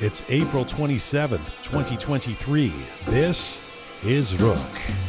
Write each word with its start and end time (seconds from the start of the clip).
It's 0.00 0.22
April 0.28 0.64
27th, 0.64 1.60
2023. 1.64 2.72
This 3.06 3.62
is 4.04 4.32
Roqe. 4.34 5.07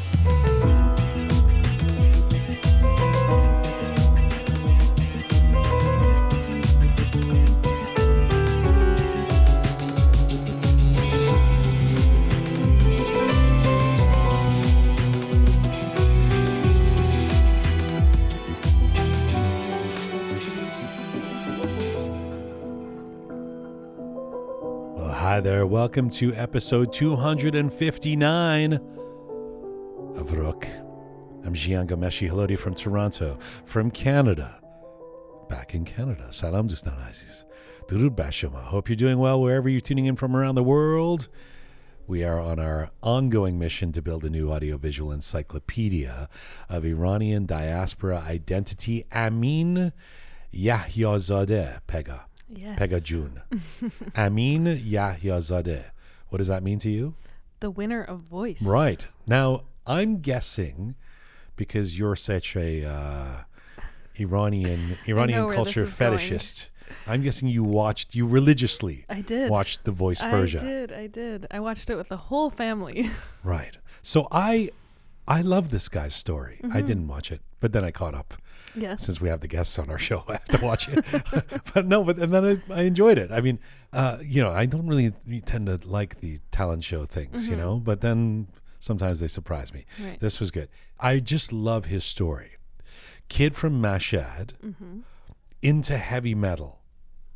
Welcome 25.80 26.10
to 26.10 26.34
episode 26.36 26.92
259 26.92 28.74
of 28.74 28.82
Roqe. 30.28 30.68
I'm 31.46 31.54
Jian 31.54 31.88
Ghomeshi 31.88 32.30
Halodi 32.30 32.60
from 32.60 32.76
Toronto, 32.76 33.40
from 33.64 33.90
Canada. 33.90 34.60
Back 35.48 35.74
in 35.74 35.86
Canada. 35.86 36.34
Salam 36.34 36.68
Dustan 36.68 36.98
Aziz. 37.10 37.46
Durud. 37.88 38.54
Hope 38.56 38.90
you're 38.90 38.98
doing 38.98 39.20
well 39.20 39.42
wherever 39.42 39.70
you're 39.70 39.80
tuning 39.80 40.06
in 40.06 40.18
from 40.18 40.36
around 40.36 40.56
the 40.56 40.64
world. 40.64 41.30
We 42.08 42.26
are 42.26 42.42
on 42.42 42.60
our 42.60 42.92
ongoing 43.02 43.58
mission 43.58 43.94
to 43.94 44.02
build 44.02 44.26
a 44.26 44.30
new 44.30 44.52
audiovisual 44.52 45.14
encyclopedia 45.14 46.28
of 46.68 46.84
Iranian 46.84 47.46
diaspora 47.46 48.20
identity. 48.28 49.06
Amin 49.16 49.94
Yahyazadeh 50.54 51.80
Pegah. 51.88 52.24
Yes. 52.52 52.80
Pegah 52.80 53.04
June. 53.04 53.42
Amin 54.18 54.66
Yahyazadeh. 54.66 55.92
What 56.30 56.38
does 56.40 56.48
that 56.48 56.64
mean 56.64 56.80
to 56.80 56.90
you? 56.90 57.16
The 57.60 57.70
winner 57.70 58.02
of 58.04 58.22
Voice. 58.22 58.62
Right. 58.62 59.08
Now, 59.28 59.64
I'm 59.86 60.20
guessing 60.22 60.96
because 61.56 61.98
you're 62.00 62.16
such 62.16 62.56
a 62.56 62.86
uh, 62.86 63.44
Iranian 64.20 64.98
Iranian 65.08 65.52
culture 65.52 65.84
is 65.84 65.94
going. 65.96 66.18
fetishist. 66.18 66.70
I'm 67.06 67.22
guessing 67.22 67.48
you 67.50 67.64
watched 67.64 68.16
you 68.16 68.26
religiously 68.26 69.06
I 69.10 69.22
did. 69.22 69.50
watched 69.50 69.84
The 69.84 69.92
Voice 69.92 70.22
Persia. 70.22 70.60
I 70.60 70.64
did. 70.64 70.94
I 70.94 71.08
did. 71.08 71.46
I 71.52 71.60
watched 71.60 71.90
it 71.90 71.96
with 71.96 72.10
the 72.10 72.18
whole 72.18 72.50
family. 72.50 73.10
Right. 73.44 73.78
So 74.02 74.28
I 74.32 74.70
I 75.28 75.42
love 75.42 75.70
this 75.70 75.88
guy's 75.90 76.14
story. 76.16 76.60
Mm-hmm. 76.64 76.76
I 76.78 76.82
didn't 76.82 77.08
watch 77.08 77.32
it, 77.32 77.42
but 77.60 77.74
then 77.74 77.84
I 77.84 77.92
caught 77.92 78.16
up. 78.16 78.34
yes. 78.76 79.06
Since 79.06 79.20
we 79.22 79.30
have 79.30 79.42
the 79.42 79.48
guests 79.48 79.78
on 79.80 79.90
our 79.90 80.00
show, 80.10 80.24
I 80.28 80.34
have 80.34 80.46
to 80.46 80.66
watch 80.66 80.88
it. 80.88 81.04
but 81.74 81.86
no, 81.86 82.04
but 82.04 82.18
and 82.20 82.32
then 82.34 82.62
I, 82.70 82.74
I 82.74 82.82
enjoyed 82.84 83.18
it. 83.18 83.32
I 83.32 83.42
mean, 83.42 83.60
uh, 83.94 84.18
you 84.24 84.42
know, 84.42 84.52
I 84.52 84.66
don't 84.66 84.88
really 84.88 85.12
tend 85.46 85.66
to 85.68 85.80
like 85.88 86.20
the 86.22 86.40
talent 86.52 86.84
show 86.84 87.06
things, 87.06 87.48
you 87.48 87.56
know, 87.56 87.78
but 87.80 88.02
then 88.02 88.48
sometimes 88.80 89.20
they 89.20 89.28
surprise 89.28 89.74
me. 89.74 89.86
Mm-hmm. 89.96 90.10
Right. 90.10 90.20
This 90.20 90.40
was 90.40 90.52
good. 90.52 90.70
I 91.00 91.20
just 91.20 91.52
love 91.52 91.86
his 91.86 92.04
story. 92.04 92.52
Kid 93.28 93.56
from 93.56 93.82
Mashhad 93.82 94.54
Mm-hmm. 94.66 95.00
into 95.62 95.98
heavy 95.98 96.34
metal, 96.36 96.82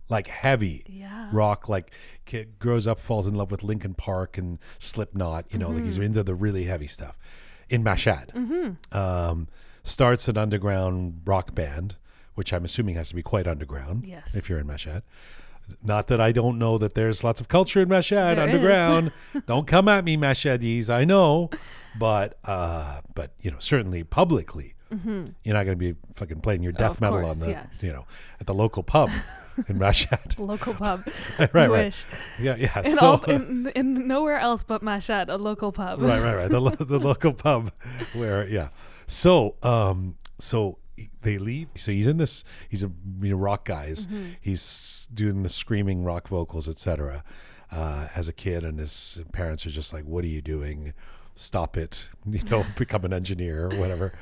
like 0.09 0.27
heavy 0.27 0.83
Yeah. 0.87 1.29
rock. 1.31 1.67
Like 1.69 1.91
kid 2.25 2.57
grows 2.59 2.87
up, 2.87 2.99
falls 2.99 3.27
in 3.27 3.35
love 3.35 3.51
with 3.51 3.63
Linkin 3.63 3.93
Park 3.93 4.37
and 4.37 4.59
Slipknot. 4.79 5.45
You 5.51 5.59
know, 5.59 5.67
like 5.67 5.77
Mm-hmm. 5.77 5.85
he's 5.85 5.97
into 5.97 6.23
the 6.23 6.35
really 6.35 6.63
heavy 6.65 6.87
stuff. 6.87 7.17
In 7.69 7.83
Mashhad, 7.83 8.33
um, 8.93 9.47
starts 9.83 10.27
an 10.27 10.37
underground 10.37 11.21
rock 11.25 11.53
band, 11.53 11.95
which 12.35 12.53
I'm 12.53 12.65
assuming 12.65 12.95
has 12.95 13.09
to 13.09 13.15
be 13.15 13.23
quite 13.23 13.47
underground. 13.47 14.05
Yes. 14.05 14.35
If 14.35 14.49
you're 14.49 14.59
in 14.59 14.67
Mashhad. 14.67 15.03
Not 15.81 16.07
that 16.07 16.19
I 16.19 16.33
don't 16.33 16.59
know 16.59 16.77
that 16.77 16.93
there's 16.93 17.23
lots 17.23 17.39
of 17.39 17.47
culture 17.47 17.81
in 17.81 17.87
Mashhad 17.87 18.35
There 18.35 18.43
underground. 18.43 19.11
don't 19.45 19.65
come 19.65 19.87
at 19.87 20.03
me, 20.03 20.17
Mashhadis. 20.17 20.89
I 20.89 21.05
know, 21.05 21.49
but 21.97 22.37
uh, 22.43 22.99
but 23.15 23.31
you 23.39 23.49
know 23.49 23.59
certainly 23.59 24.03
publicly, 24.03 24.75
you're 24.91 25.53
not 25.53 25.63
going 25.63 25.67
to 25.67 25.93
be 25.93 25.95
fucking 26.15 26.41
playing 26.41 26.63
your 26.63 26.73
death 26.73 26.99
metal 26.99 27.21
course, 27.21 27.41
on 27.41 27.47
the 27.47 27.51
yes. 27.51 27.81
you 27.81 27.93
know 27.93 28.05
at 28.41 28.47
the 28.47 28.53
local 28.53 28.83
pub 28.83 29.09
in 29.67 29.79
Mashhad. 29.79 30.37
Local 30.39 30.73
pub. 30.73 31.03
right, 31.39 31.53
right. 31.53 31.69
wish. 31.69 32.05
Yeah, 32.39 32.55
yeah. 32.55 32.79
In, 32.79 32.91
so 32.91 33.07
all, 33.07 33.23
in, 33.23 33.71
in 33.75 34.07
nowhere 34.07 34.37
else 34.37 34.63
but 34.63 34.83
Mashhad, 34.83 35.29
a 35.29 35.37
local 35.37 35.71
pub. 35.71 36.01
right, 36.01 36.21
right, 36.21 36.35
right. 36.35 36.49
The, 36.49 36.59
lo- 36.59 36.71
the 36.71 36.99
local 36.99 37.33
pub 37.33 37.71
where, 38.13 38.47
yeah. 38.47 38.69
So, 39.13 39.55
um, 39.61 40.15
so 40.39 40.79
they 41.21 41.37
leave. 41.37 41.69
So 41.75 41.91
he's 41.91 42.07
in 42.07 42.17
this. 42.17 42.43
He's 42.67 42.83
a 42.83 42.91
you 43.21 43.29
know, 43.29 43.37
rock 43.37 43.65
guy. 43.65 43.87
He's, 43.87 44.07
he's 44.41 45.09
doing 45.13 45.43
the 45.43 45.49
screaming 45.49 46.03
rock 46.03 46.27
vocals, 46.27 46.67
etc. 46.67 47.23
Uh, 47.71 48.07
as 48.15 48.27
a 48.27 48.33
kid, 48.33 48.63
and 48.63 48.79
his 48.79 49.23
parents 49.31 49.65
are 49.65 49.69
just 49.69 49.93
like, 49.93 50.03
"What 50.03 50.23
are 50.23 50.27
you 50.27 50.41
doing? 50.41 50.93
Stop 51.35 51.77
it! 51.77 52.09
You 52.25 52.43
know, 52.43 52.65
become 52.77 53.05
an 53.05 53.13
engineer 53.13 53.65
or 53.71 53.77
whatever." 53.77 54.13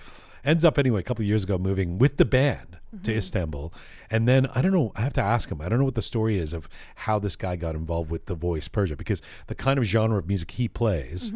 Ends 0.44 0.66
up 0.66 0.80
anyway 0.80 1.02
a 1.02 1.04
couple 1.04 1.22
of 1.22 1.28
years 1.28 1.44
ago 1.44 1.60
moving 1.60 2.00
with 2.00 2.18
the 2.18 2.26
band 2.26 2.80
to 3.04 3.16
Istanbul, 3.16 3.72
and 4.10 4.28
then 4.28 4.48
I 4.56 4.62
don't 4.62 4.72
know. 4.74 4.92
I 4.96 5.02
have 5.02 5.14
to 5.14 5.22
ask 5.22 5.52
him. 5.52 5.62
I 5.62 5.70
don't 5.70 5.78
know 5.80 5.86
what 5.86 5.96
the 5.96 6.02
story 6.02 6.38
is 6.38 6.54
of 6.54 6.68
how 6.96 7.20
this 7.20 7.36
guy 7.36 7.56
got 7.56 7.76
involved 7.76 8.10
with 8.10 8.26
the 8.26 8.36
voice 8.36 8.68
Persia 8.68 8.96
because 8.96 9.22
the 9.48 9.56
kind 9.56 9.78
of 9.78 9.86
genre 9.86 10.18
of 10.18 10.28
music 10.28 10.52
he 10.52 10.68
plays 10.68 11.32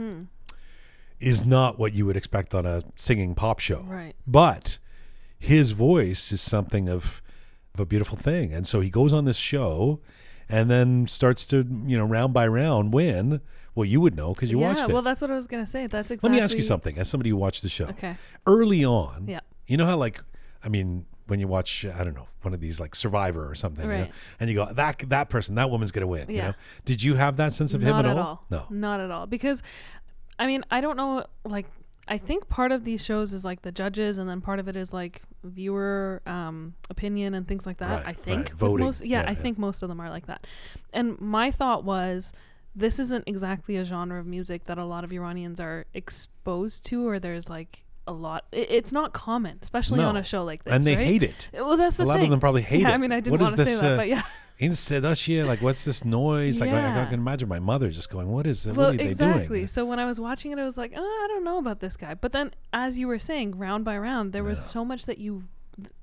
is 1.20 1.46
not 1.46 1.80
what 1.80 1.94
you 1.94 2.06
would 2.06 2.18
expect 2.18 2.54
on 2.54 2.66
a 2.66 2.84
singing 2.96 3.36
pop 3.36 3.60
show. 3.60 3.82
Right. 3.88 4.14
But 4.28 4.78
his 5.38 5.72
voice 5.72 6.32
is 6.32 6.42
something 6.42 6.90
of, 6.90 7.22
of 7.74 7.80
a 7.80 7.86
beautiful 7.86 8.18
thing. 8.18 8.54
And 8.54 8.68
so 8.68 8.82
he 8.82 8.90
goes 8.90 9.14
on 9.14 9.26
this 9.26 9.38
show 9.38 10.00
and 10.50 10.70
then 10.70 11.08
starts 11.08 11.46
to, 11.48 11.66
you 11.86 11.98
know, 11.98 12.06
round 12.06 12.34
by 12.34 12.48
round 12.48 12.94
win. 12.94 13.42
Well, 13.74 13.86
you 13.86 14.00
would 14.02 14.16
know 14.16 14.34
because 14.34 14.52
you 14.52 14.60
yeah, 14.60 14.68
watched 14.74 14.90
it. 14.90 14.94
well, 14.94 15.02
that's 15.02 15.22
what 15.22 15.32
I 15.32 15.36
was 15.36 15.48
going 15.48 15.64
to 15.64 15.70
say. 15.70 15.88
That's 15.88 16.10
exactly. 16.12 16.30
Let 16.30 16.36
me 16.36 16.42
ask 16.42 16.56
you 16.56 16.64
something 16.64 16.98
as 16.98 17.10
somebody 17.10 17.30
who 17.30 17.36
watched 17.38 17.62
the 17.62 17.70
show. 17.70 17.86
Okay. 17.86 18.16
Early 18.46 18.86
on, 18.86 19.26
Yeah. 19.28 19.42
you 19.68 19.76
know 19.78 19.86
how, 19.86 19.98
like, 19.98 20.22
I 20.64 20.70
mean, 20.70 21.06
when 21.28 21.40
you 21.40 21.48
watch, 21.48 21.86
I 21.86 22.04
don't 22.04 22.14
know, 22.14 22.28
one 22.44 22.54
of 22.54 22.62
these 22.62 22.80
like 22.80 22.94
Survivor 22.96 23.50
or 23.50 23.56
something, 23.56 23.86
you 23.86 23.92
know, 23.92 24.02
Right. 24.04 24.12
and 24.40 24.50
you 24.50 24.56
go, 24.56 24.72
that 24.74 25.00
that 25.10 25.30
person, 25.30 25.56
that 25.56 25.70
woman's 25.72 25.92
going 25.92 26.02
to 26.02 26.08
win. 26.08 26.30
You 26.30 26.36
Yeah. 26.38 26.48
know, 26.50 26.54
did 26.86 27.02
you 27.04 27.16
have 27.16 27.36
that 27.38 27.52
sense 27.54 27.74
of 27.74 27.82
him 27.82 27.96
at 27.96 28.06
at 28.06 28.12
all? 28.16 28.20
all. 28.20 28.46
No. 28.50 28.64
Not 28.70 29.00
at 29.02 29.10
all. 29.12 29.26
Because, 29.26 29.62
I 30.40 30.48
mean, 30.48 30.64
I 30.72 30.82
don't 30.82 30.98
know. 30.98 31.26
Like, 31.44 31.66
I 32.08 32.18
think 32.18 32.50
part 32.50 32.72
of 32.72 32.84
these 32.84 33.04
shows 33.04 33.34
is 33.34 33.44
like 33.46 33.62
the 33.62 33.72
judges, 33.72 34.18
and 34.18 34.30
then 34.30 34.42
part 34.42 34.60
of 34.60 34.68
it 34.68 34.76
is 34.76 34.94
like 34.94 35.22
viewer 35.44 36.22
um, 36.26 36.74
opinion 36.90 37.34
and 37.34 37.48
things 37.48 37.66
like 37.66 37.78
that. 37.78 38.04
Right, 38.04 38.08
I 38.08 38.14
think. 38.14 38.50
right. 38.50 38.54
Voting. 38.58 38.86
Most, 38.86 39.06
yeah, 39.06 39.22
Yeah, 39.22 39.28
I 39.28 39.32
yeah. 39.32 39.36
think 39.36 39.58
most 39.58 39.82
of 39.84 39.90
them 39.90 40.00
are 40.00 40.10
like 40.10 40.28
that. 40.28 40.46
And 40.94 41.20
my 41.20 41.52
thought 41.52 41.84
was. 41.84 42.34
This 42.78 43.00
isn't 43.00 43.24
exactly 43.26 43.78
a 43.78 43.86
genre 43.86 44.20
of 44.20 44.26
music 44.26 44.66
that 44.66 44.78
a 44.78 44.84
lot 44.84 45.06
of 45.06 45.14
Iranians 45.14 45.62
are 45.62 45.86
exposed 45.94 46.86
to, 46.88 47.08
or 47.08 47.20
there's 47.20 47.50
like 47.50 47.86
a 48.06 48.12
lot. 48.12 48.44
It, 48.52 48.68
it's 48.70 48.92
not 48.92 49.14
common, 49.14 49.60
especially 49.62 50.04
on 50.04 50.18
a 50.18 50.26
show 50.26 50.44
like 50.44 50.66
this. 50.66 50.74
And 50.74 50.84
they 50.84 50.98
right? 50.98 51.06
hate 51.06 51.24
it. 51.24 51.50
Well, 51.54 51.78
that's 51.78 51.96
the 51.96 52.04
a 52.04 52.06
lot 52.06 52.16
thing. 52.16 52.26
of 52.26 52.30
them 52.32 52.42
probably 52.42 52.64
hate 52.64 52.82
yeah, 52.82 52.90
it. 52.90 52.94
I 52.94 52.98
mean, 52.98 53.14
I 53.14 53.22
didn't 53.22 53.40
want 53.40 53.56
to 53.56 53.64
this, 53.64 53.80
say 53.80 53.88
that, 53.88 53.94
uh, 53.94 53.96
but 53.96 54.08
yeah. 54.10 54.24
In 54.58 54.72
Sedacia, 54.72 55.46
like 55.46 55.62
what's 55.62 55.84
this 55.84 56.06
noise? 56.06 56.62
Like 56.62 56.70
I, 56.70 56.74
Yeah. 56.74 57.02
I 57.02 57.06
can 57.06 57.20
imagine 57.20 57.50
my 57.50 57.60
mother 57.60 57.90
just 57.90 58.10
going, 58.10 58.30
"What 58.32 58.48
is? 58.48 58.66
well, 58.68 58.76
what 58.76 58.94
are 58.96 58.98
they 58.98 59.10
exactly. 59.10 59.48
doing?" 59.60 59.68
So 59.68 59.84
when 59.86 60.00
I 60.00 60.06
was 60.06 60.18
watching 60.20 60.52
it, 60.54 60.60
I 60.60 60.64
was 60.64 60.78
like, 60.78 60.94
oh, 60.96 61.02
I 61.24 61.28
don't 61.28 61.44
know 61.44 61.58
about 61.58 61.82
this 61.82 61.98
guy. 61.98 62.14
But 62.14 62.32
then, 62.32 62.52
as 62.72 62.98
you 62.98 63.08
were 63.08 63.20
saying, 63.20 63.58
round 63.58 63.84
by 63.84 63.98
round, 63.98 64.32
there 64.32 64.44
was 64.46 64.64
so 64.64 64.86
much 64.86 65.06
that 65.08 65.18
you 65.18 65.44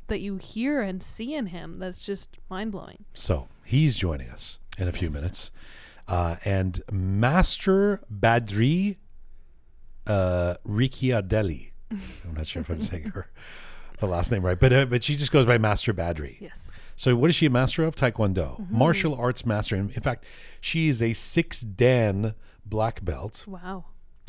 that 0.08 0.20
you 0.20 0.36
hear 0.36 0.82
and 0.82 1.02
see 1.02 1.34
in 1.34 1.46
him 1.46 1.78
that's 1.78 2.04
just 2.04 2.36
mind 2.50 2.72
blowing. 2.72 3.04
So 3.14 3.48
he's 3.64 3.96
joining 3.96 4.28
us 4.28 4.58
in 4.76 4.86
a 4.86 4.92
few 4.92 5.08
Yes. 5.08 5.14
minutes, 5.14 5.50
uh, 6.06 6.36
and 6.44 6.78
Master 6.92 8.00
Badri 8.12 8.96
uh, 10.06 10.54
Ricciardelli. 10.66 11.70
I'm 11.90 12.34
not 12.36 12.46
sure 12.46 12.60
if 12.60 12.69
I'm 12.69 12.82
saying 12.82 13.04
her 13.14 13.30
the 13.98 14.06
last 14.06 14.30
name 14.30 14.43
right, 14.44 14.58
but 14.60 14.72
uh, 14.75 14.84
but 14.84 15.02
she 15.05 15.16
just 15.16 15.32
goes 15.32 15.46
by 15.46 15.56
Master 15.56 15.94
Badri. 15.94 16.37
Yes. 16.40 16.69
So 17.02 17.16
what 17.16 17.31
is 17.31 17.34
she 17.34 17.46
a 17.46 17.50
master 17.50 17.82
of? 17.82 17.96
Taekwondo, 17.96 18.60
Mm-hmm. 18.60 18.78
martial 18.78 19.16
arts 19.16 19.44
master. 19.44 19.75
In, 19.75 19.88
fact, 19.88 20.25
she 20.60 20.87
is 20.87 21.02
a 21.02 21.14
six 21.14 21.60
Dan 21.60 22.37
black 22.64 23.04
belt. 23.04 23.44
Wow. 23.49 23.87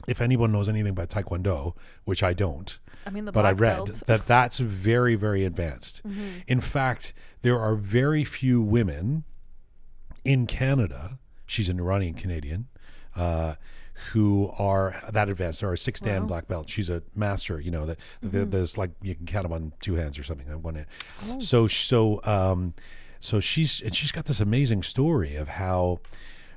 If 0.08 0.20
anyone 0.20 0.52
knows 0.52 0.68
anything 0.68 0.90
about 0.90 1.10
Taekwondo, 1.12 1.76
which 2.06 2.24
I 2.24 2.34
don't, 2.34 2.80
I 3.06 3.12
mean, 3.12 3.26
the 3.26 3.32
but 3.32 3.46
I 3.46 3.52
read 3.52 3.76
belt. 3.76 3.90
Mm-hmm. 3.92 4.06
that 4.08 4.26
that's 4.26 4.58
very, 4.58 5.14
very 5.14 5.46
advanced. 5.46 6.02
In 6.48 6.62
fact, 6.62 7.14
there 7.44 7.60
are 7.60 7.76
very 7.76 8.24
few 8.24 8.60
women 8.64 9.24
in 10.26 10.48
Canada. 10.48 11.20
She's 11.46 11.70
an 11.70 11.80
Iranian 11.80 12.16
Canadian. 12.16 12.70
Uh, 13.16 13.54
who 14.12 14.52
are 14.60 14.96
that 15.12 15.30
advanced? 15.30 15.62
There 15.62 15.72
a 15.74 15.78
six 15.78 16.00
Dan 16.00 16.14
Wow. 16.14 16.18
Mm-hmm. 16.20 16.28
black 16.28 16.48
belt. 16.48 16.70
She's 16.70 16.90
a 16.90 17.02
master. 17.16 17.60
You 17.60 17.72
know 17.72 17.86
that 17.86 17.98
that 18.22 18.52
there's 18.52 18.78
like 18.78 18.92
you 19.02 19.16
can 19.16 19.26
count 19.26 19.44
them 19.44 19.54
on 19.54 19.74
two 19.82 19.96
hands 19.96 20.18
or 20.20 20.24
something 20.24 20.50
on 20.50 20.62
one 20.62 20.76
hand. 20.76 20.88
Oh. 21.30 21.40
So 21.40 21.68
so 21.68 22.22
um, 22.26 22.74
so 23.20 23.40
she's 23.40 23.82
and 23.82 23.96
she's 23.96 24.12
got 24.12 24.26
this 24.26 24.40
amazing 24.40 24.84
story 24.84 25.36
of 25.36 25.48
how 25.48 26.00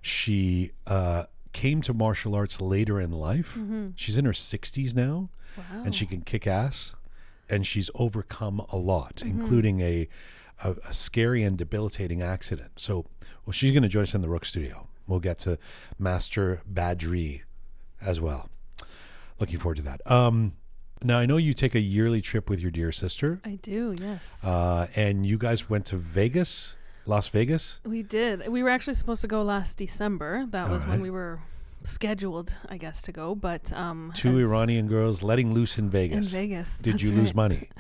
she 0.02 0.70
uh, 0.87 1.25
came 1.52 1.82
to 1.82 1.94
martial 1.94 2.34
arts 2.34 2.60
later 2.60 3.00
in 3.00 3.12
life. 3.12 3.58
She's 3.96 4.16
in 4.19 4.25
her 4.25 4.32
60s 4.32 4.94
now, 4.94 5.31
Wow. 5.56 5.82
and 5.84 5.94
she 5.94 6.06
can 6.06 6.20
kick 6.20 6.46
ass, 6.46 6.94
and 7.48 7.66
she's 7.66 7.90
overcome 7.94 8.60
a 8.72 8.76
lot, 8.76 9.16
Mm-hmm. 9.16 9.40
including 9.40 9.81
a, 9.81 10.08
a 10.64 10.70
a 10.88 10.93
scary 10.93 11.43
and 11.43 11.56
debilitating 11.56 12.22
accident. 12.22 12.72
So, 12.76 13.06
well, 13.44 13.52
she's 13.52 13.72
going 13.72 13.82
to 13.82 13.88
join 13.88 14.02
us 14.04 14.14
in 14.14 14.20
the 14.20 14.28
Roqe 14.28 14.44
Studio. 14.46 14.88
We'll 15.06 15.20
get 15.20 15.38
to 15.41 15.58
Master 15.99 16.62
Badri 16.70 17.43
as 18.00 18.20
well. 18.20 18.49
Looking 19.38 19.58
forward 19.58 19.76
to 19.76 19.82
that. 19.82 20.11
Um, 20.11 20.55
now 21.03 21.19
I 21.19 21.26
know 21.26 21.37
you 21.37 21.53
take 21.53 21.75
a 21.75 21.81
yearly 21.81 22.20
trip 22.20 22.49
with 22.49 22.61
your 22.61 22.70
dear 22.70 22.91
sister, 22.93 23.41
I 23.44 23.56
do, 23.56 23.94
yes. 23.99 24.43
uh, 24.43 24.87
and 24.97 25.26
you 25.26 25.37
guys 25.37 25.69
went 25.69 25.85
to 25.87 25.97
Vegas, 25.97 26.75
Las 27.05 27.29
Vegas. 27.29 27.81
we 27.85 28.03
did. 28.03 28.49
We 28.49 28.62
were 28.62 28.70
actually 28.70 28.94
supposed 28.94 29.20
to 29.20 29.29
go 29.29 29.43
last 29.43 29.79
December. 29.79 30.47
That 30.50 30.70
was 30.70 30.85
when 30.87 31.03
we 31.03 31.11
were 31.11 31.41
scheduled, 31.82 32.53
I 32.69 32.79
guess, 32.79 33.03
to 33.03 33.12
go. 33.12 33.35
But 33.35 33.73
um, 33.73 34.12
Two 34.14 34.38
Iranian 34.38 34.88
girls 34.88 35.23
letting 35.23 35.53
loose 35.55 35.79
in 35.79 35.87
in 35.87 35.91
Vegas. 35.91 36.32
Vegas. 36.32 36.79
Did 36.79 37.00
you 37.00 37.12
lose 37.12 37.35
money? 37.35 37.69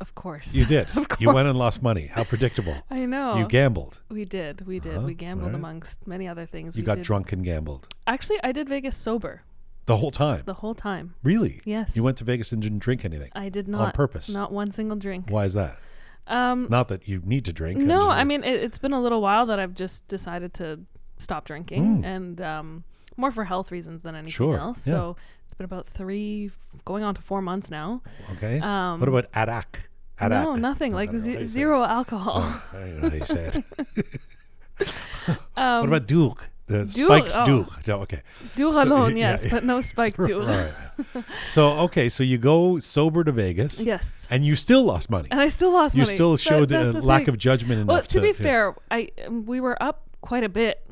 Of 0.00 0.14
course. 0.14 0.54
You 0.54 0.66
did. 0.66 0.88
Of 0.96 1.08
course. 1.08 1.20
You 1.20 1.32
went 1.32 1.48
and 1.48 1.58
lost 1.58 1.82
money. 1.82 2.06
How 2.08 2.24
predictable. 2.24 2.74
I 2.90 3.06
know. 3.06 3.36
You 3.38 3.46
gambled. 3.48 4.02
we 4.10 4.24
did. 4.24 4.66
We 4.66 4.78
did. 4.78 4.96
Uh-huh. 4.98 5.06
We 5.06 5.14
gambled 5.14 5.46
Alright. 5.48 5.58
amongst 5.60 6.06
many 6.06 6.28
other 6.28 6.44
things. 6.46 6.76
You 6.76 6.82
we 6.82 6.86
got 6.86 6.96
did. 6.96 7.04
drunk 7.04 7.32
and 7.32 7.42
gambled 7.44 7.88
Actually, 8.06 8.38
I 8.44 8.52
did 8.52 8.68
Vegas 8.68 8.96
sober 8.96 9.42
the 9.86 9.96
whole 9.96 10.10
time. 10.10 10.42
the 10.44 10.54
whole 10.54 10.74
time. 10.74 11.14
Really? 11.22 11.60
Yes. 11.64 11.96
You 11.96 12.02
went 12.02 12.16
to 12.18 12.24
Vegas 12.24 12.52
and 12.52 12.60
didn't 12.60 12.80
drink 12.80 13.04
anything 13.04 13.30
I 13.34 13.48
did 13.48 13.68
not. 13.68 13.80
on 13.80 13.92
purpose. 13.92 14.28
Not 14.28 14.52
one 14.52 14.70
single 14.70 14.96
drink. 14.98 15.26
Why 15.30 15.44
is 15.44 15.54
that? 15.54 15.78
Um, 16.26 16.66
Not 16.68 16.88
that 16.88 17.06
you 17.06 17.22
need 17.24 17.44
to 17.44 17.52
drink. 17.52 17.78
no, 17.78 18.10
I 18.10 18.24
mean 18.24 18.42
it, 18.42 18.54
it's 18.62 18.78
been 18.78 18.92
a 18.92 19.00
little 19.00 19.22
while 19.22 19.46
that 19.46 19.60
I've 19.60 19.74
just 19.74 20.06
decided 20.08 20.52
to 20.54 20.80
stop 21.18 21.44
drinking, 21.46 22.02
Mm. 22.02 22.04
and 22.04 22.40
um, 22.40 22.84
more 23.16 23.30
for 23.30 23.44
health 23.44 23.70
reasons 23.72 24.02
than 24.02 24.14
anything 24.14 24.30
Sure, 24.32 24.58
else. 24.58 24.86
yeah. 24.86 24.92
So 24.94 25.16
it's 25.44 25.54
been 25.54 25.64
about 25.64 25.86
three, 25.88 26.50
going 26.84 27.02
on 27.04 27.14
to 27.14 27.22
four 27.22 27.40
months 27.42 27.70
now. 27.70 28.02
Okay. 28.36 28.60
Um, 28.60 29.00
what 29.00 29.08
about 29.08 29.26
arak? 29.34 29.88
no, 30.20 30.26
Arak. 30.26 30.58
nothing 30.58 30.92
like 30.92 31.10
don't 31.12 31.20
know 31.20 31.20
how 31.20 31.26
ze- 31.26 31.32
you 31.32 31.38
say 31.38 31.44
zero 31.44 31.82
alcohol. 31.84 32.40
Oh, 32.42 32.64
I 32.72 32.78
don't 32.78 33.02
know 33.02 33.08
how 33.10 33.16
you 33.16 33.24
say 33.24 33.50
it. 33.54 33.64
um, 35.56 35.80
what 35.80 35.88
about 35.88 36.06
doogh? 36.06 36.46
The 36.66 36.78
doogh, 36.78 37.06
spiked 37.06 37.32
oh. 37.36 37.44
doogh. 37.44 37.86
No, 37.86 38.00
okay. 38.00 38.22
doogh 38.56 38.72
so- 38.72 38.82
alone, 38.82 39.16
yes, 39.16 39.44
yeah. 39.44 39.50
but 39.52 39.64
no 39.64 39.80
spike 39.80 40.18
All 40.18 40.26
doogh. 40.28 40.48
right. 41.14 41.24
So 41.44 41.70
okay, 41.86 42.08
so 42.08 42.22
you 42.24 42.38
go 42.38 42.78
sober 42.80 43.22
to 43.22 43.30
Vegas, 43.32 43.80
yes, 43.80 44.26
and 44.30 44.44
you 44.44 44.56
still 44.56 44.82
lost 44.82 45.08
money. 45.10 45.28
and 45.30 45.40
I 45.40 45.48
still 45.48 45.72
lost 45.72 45.94
You 45.94 46.00
money. 46.02 46.10
You 46.12 46.16
still 46.16 46.36
showed 46.36 46.72
a 46.72 46.92
lack 46.92 47.26
thing. 47.26 47.28
of 47.34 47.38
judgment 47.38 47.80
enough 47.82 47.88
Well, 47.94 48.02
to 48.02 48.20
be 48.20 48.28
yeah. 48.28 48.32
fair, 48.32 48.74
I 48.90 49.10
um, 49.26 49.46
we 49.46 49.60
were 49.60 49.80
up 49.82 50.02
quite 50.22 50.42
a 50.42 50.48
bit 50.48 50.84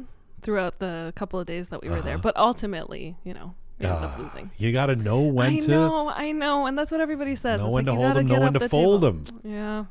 throughout 0.45 0.79
the 0.79 1.13
couple 1.17 1.41
of 1.41 1.47
days 1.47 1.71
that 1.71 1.83
we 1.83 1.89
were 1.91 2.01
there, 2.01 2.15
Uh-huh. 2.15 2.23
but 2.23 2.37
ultimately, 2.37 3.17
you 3.25 3.35
know, 3.35 3.55
we 3.81 3.87
ended 3.87 4.03
up 4.05 4.13
Ah, 4.17 4.23
losing. 4.23 4.51
You 4.57 4.71
got 4.73 4.87
to 4.87 4.95
know 4.97 5.23
when 5.23 5.55
I 5.55 5.59
to 5.59 5.69
know, 5.71 6.09
I 6.09 6.31
know, 6.31 6.67
and 6.67 6.79
that's 6.79 6.93
what 6.93 7.01
everybody 7.01 7.35
says. 7.35 7.61
know 7.61 7.67
It's 7.67 7.73
when 7.75 7.85
like 7.87 7.93
to 7.95 7.99
you 7.99 8.05
hold 8.05 8.09
gotta 8.15 8.19
them, 8.21 8.27
know 8.29 8.35
get 8.35 8.41
when 8.41 8.49
up 8.49 8.53
to 8.55 8.59
the 8.61 8.69
fold 8.69 9.03
table. 9.03 9.13
them. 9.25 9.41
Yeah, 9.45 9.85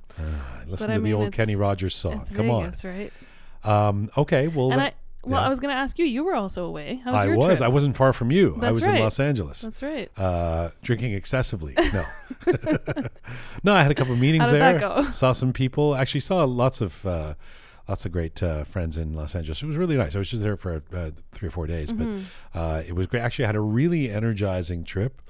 Listen 0.68 0.70
But 0.70 0.82
I 0.82 0.94
to 0.94 1.00
the 1.00 1.04
mean, 1.04 1.14
old 1.16 1.28
it's- 1.28 1.36
Kenny 1.36 1.56
Rogers 1.58 1.94
song. 1.96 2.22
it's 2.22 2.32
Come 2.32 2.48
Vegas, 2.48 2.86
right? 2.86 3.12
on. 3.66 3.88
Um, 3.90 4.10
okay, 4.18 4.48
well, 4.48 4.72
and 4.72 4.78
let- 4.80 4.94
I, 4.94 4.96
well, 5.26 5.40
yeah. 5.40 5.46
I 5.46 5.50
was 5.50 5.62
going 5.62 5.74
to 5.74 5.80
ask 5.80 5.98
you. 6.00 6.04
You 6.06 6.26
were 6.26 6.36
also 6.36 6.66
away. 6.66 7.02
How 7.06 7.12
was 7.14 7.16
I 7.22 7.26
your 7.28 7.38
was. 7.38 7.46
trip? 7.60 7.62
I 7.62 7.68
wasn't 7.70 7.96
far 7.96 8.12
from 8.12 8.30
you. 8.30 8.56
I 8.58 8.60
That's 8.60 8.74
was 8.76 8.84
in 8.86 8.92
right. 8.92 9.02
Los 9.02 9.22
Angeles. 9.22 9.62
That's 9.62 9.82
right. 9.82 10.12
uh, 10.20 10.70
drinking 10.82 11.14
excessively. 11.14 11.74
No, 11.94 12.04
no. 13.64 13.74
I 13.74 13.82
had 13.84 13.92
a 13.92 13.96
couple 13.96 14.14
of 14.14 14.20
meetings 14.20 14.46
How 14.48 14.52
did 14.52 14.62
there. 14.62 14.80
that 14.80 15.04
go? 15.06 15.12
Saw 15.12 15.32
some 15.32 15.54
people. 15.54 15.96
Actually, 15.96 16.20
saw 16.22 16.44
lots 16.44 16.82
of 16.82 17.06
uh, 17.06 17.34
lots 17.88 18.06
of 18.06 18.12
great 18.12 18.42
uh, 18.44 18.64
friends 18.64 18.98
in 18.98 19.14
Los 19.14 19.36
Angeles. 19.36 19.62
It 19.62 19.66
was 19.68 19.78
really 19.78 19.98
nice. 19.98 20.16
I 20.16 20.20
was 20.20 20.30
just 20.30 20.42
there 20.44 20.56
for 20.58 20.82
uh, 20.94 21.12
three 21.32 21.48
or 21.48 21.52
four 21.52 21.68
days, 21.68 21.92
Mm-hmm. 21.92 22.22
but 22.54 22.60
uh, 22.60 22.82
it 22.88 22.94
was 22.96 23.08
great. 23.08 23.22
Actually, 23.22 23.46
I 23.46 23.48
had 23.50 23.56
a 23.56 23.62
really 23.62 24.10
energizing 24.10 24.84
trip. 24.84 25.22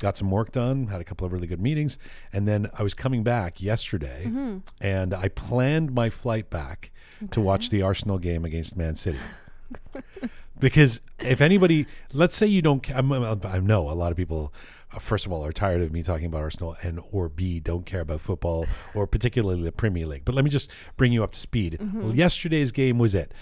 Got 0.00 0.16
some 0.16 0.30
work 0.30 0.52
done. 0.52 0.86
Had 0.86 1.00
a 1.00 1.04
couple 1.04 1.26
of 1.26 1.32
really 1.32 1.48
good 1.48 1.60
meetings, 1.60 1.98
and 2.32 2.46
then 2.46 2.68
I 2.78 2.82
was 2.84 2.94
coming 2.94 3.22
back 3.24 3.60
yesterday, 3.60 4.24
Mm-hmm. 4.26 4.58
and 4.80 5.12
I 5.12 5.28
planned 5.28 5.92
my 5.92 6.08
flight 6.08 6.50
back 6.50 6.92
to 7.32 7.40
watch 7.40 7.70
the 7.70 7.82
Arsenal 7.82 8.18
game 8.18 8.44
against 8.44 8.76
Man 8.76 8.94
City. 8.94 9.18
because 10.58 11.00
if 11.20 11.40
anybody, 11.40 11.86
let's 12.12 12.34
say 12.36 12.46
you 12.46 12.62
don't, 12.62 12.82
ca- 12.82 12.94
I'm, 12.96 13.12
I'm- 13.12 13.40
I 13.44 13.58
know 13.58 13.90
a 13.90 13.92
lot 13.92 14.10
of 14.10 14.16
people, 14.16 14.52
uh, 14.94 14.98
first 14.98 15.26
of 15.26 15.32
all, 15.32 15.44
are 15.44 15.52
tired 15.52 15.82
of 15.82 15.92
me 15.92 16.02
talking 16.02 16.26
about 16.26 16.40
Arsenal, 16.42 16.76
and 16.82 17.00
or 17.12 17.28
B, 17.28 17.60
don't 17.60 17.84
care 17.86 18.00
about 18.00 18.20
football 18.20 18.66
or 18.94 19.06
particularly 19.06 19.62
the 19.62 19.72
Premier 19.72 20.06
League. 20.06 20.24
But 20.24 20.34
let 20.34 20.44
me 20.44 20.50
just 20.50 20.70
bring 20.96 21.12
you 21.12 21.22
up 21.24 21.32
to 21.32 21.40
speed. 21.40 21.78
Well, 21.94 22.14
yesterday's 22.14 22.72
game 22.72 22.98
was 22.98 23.14
it. 23.14 23.32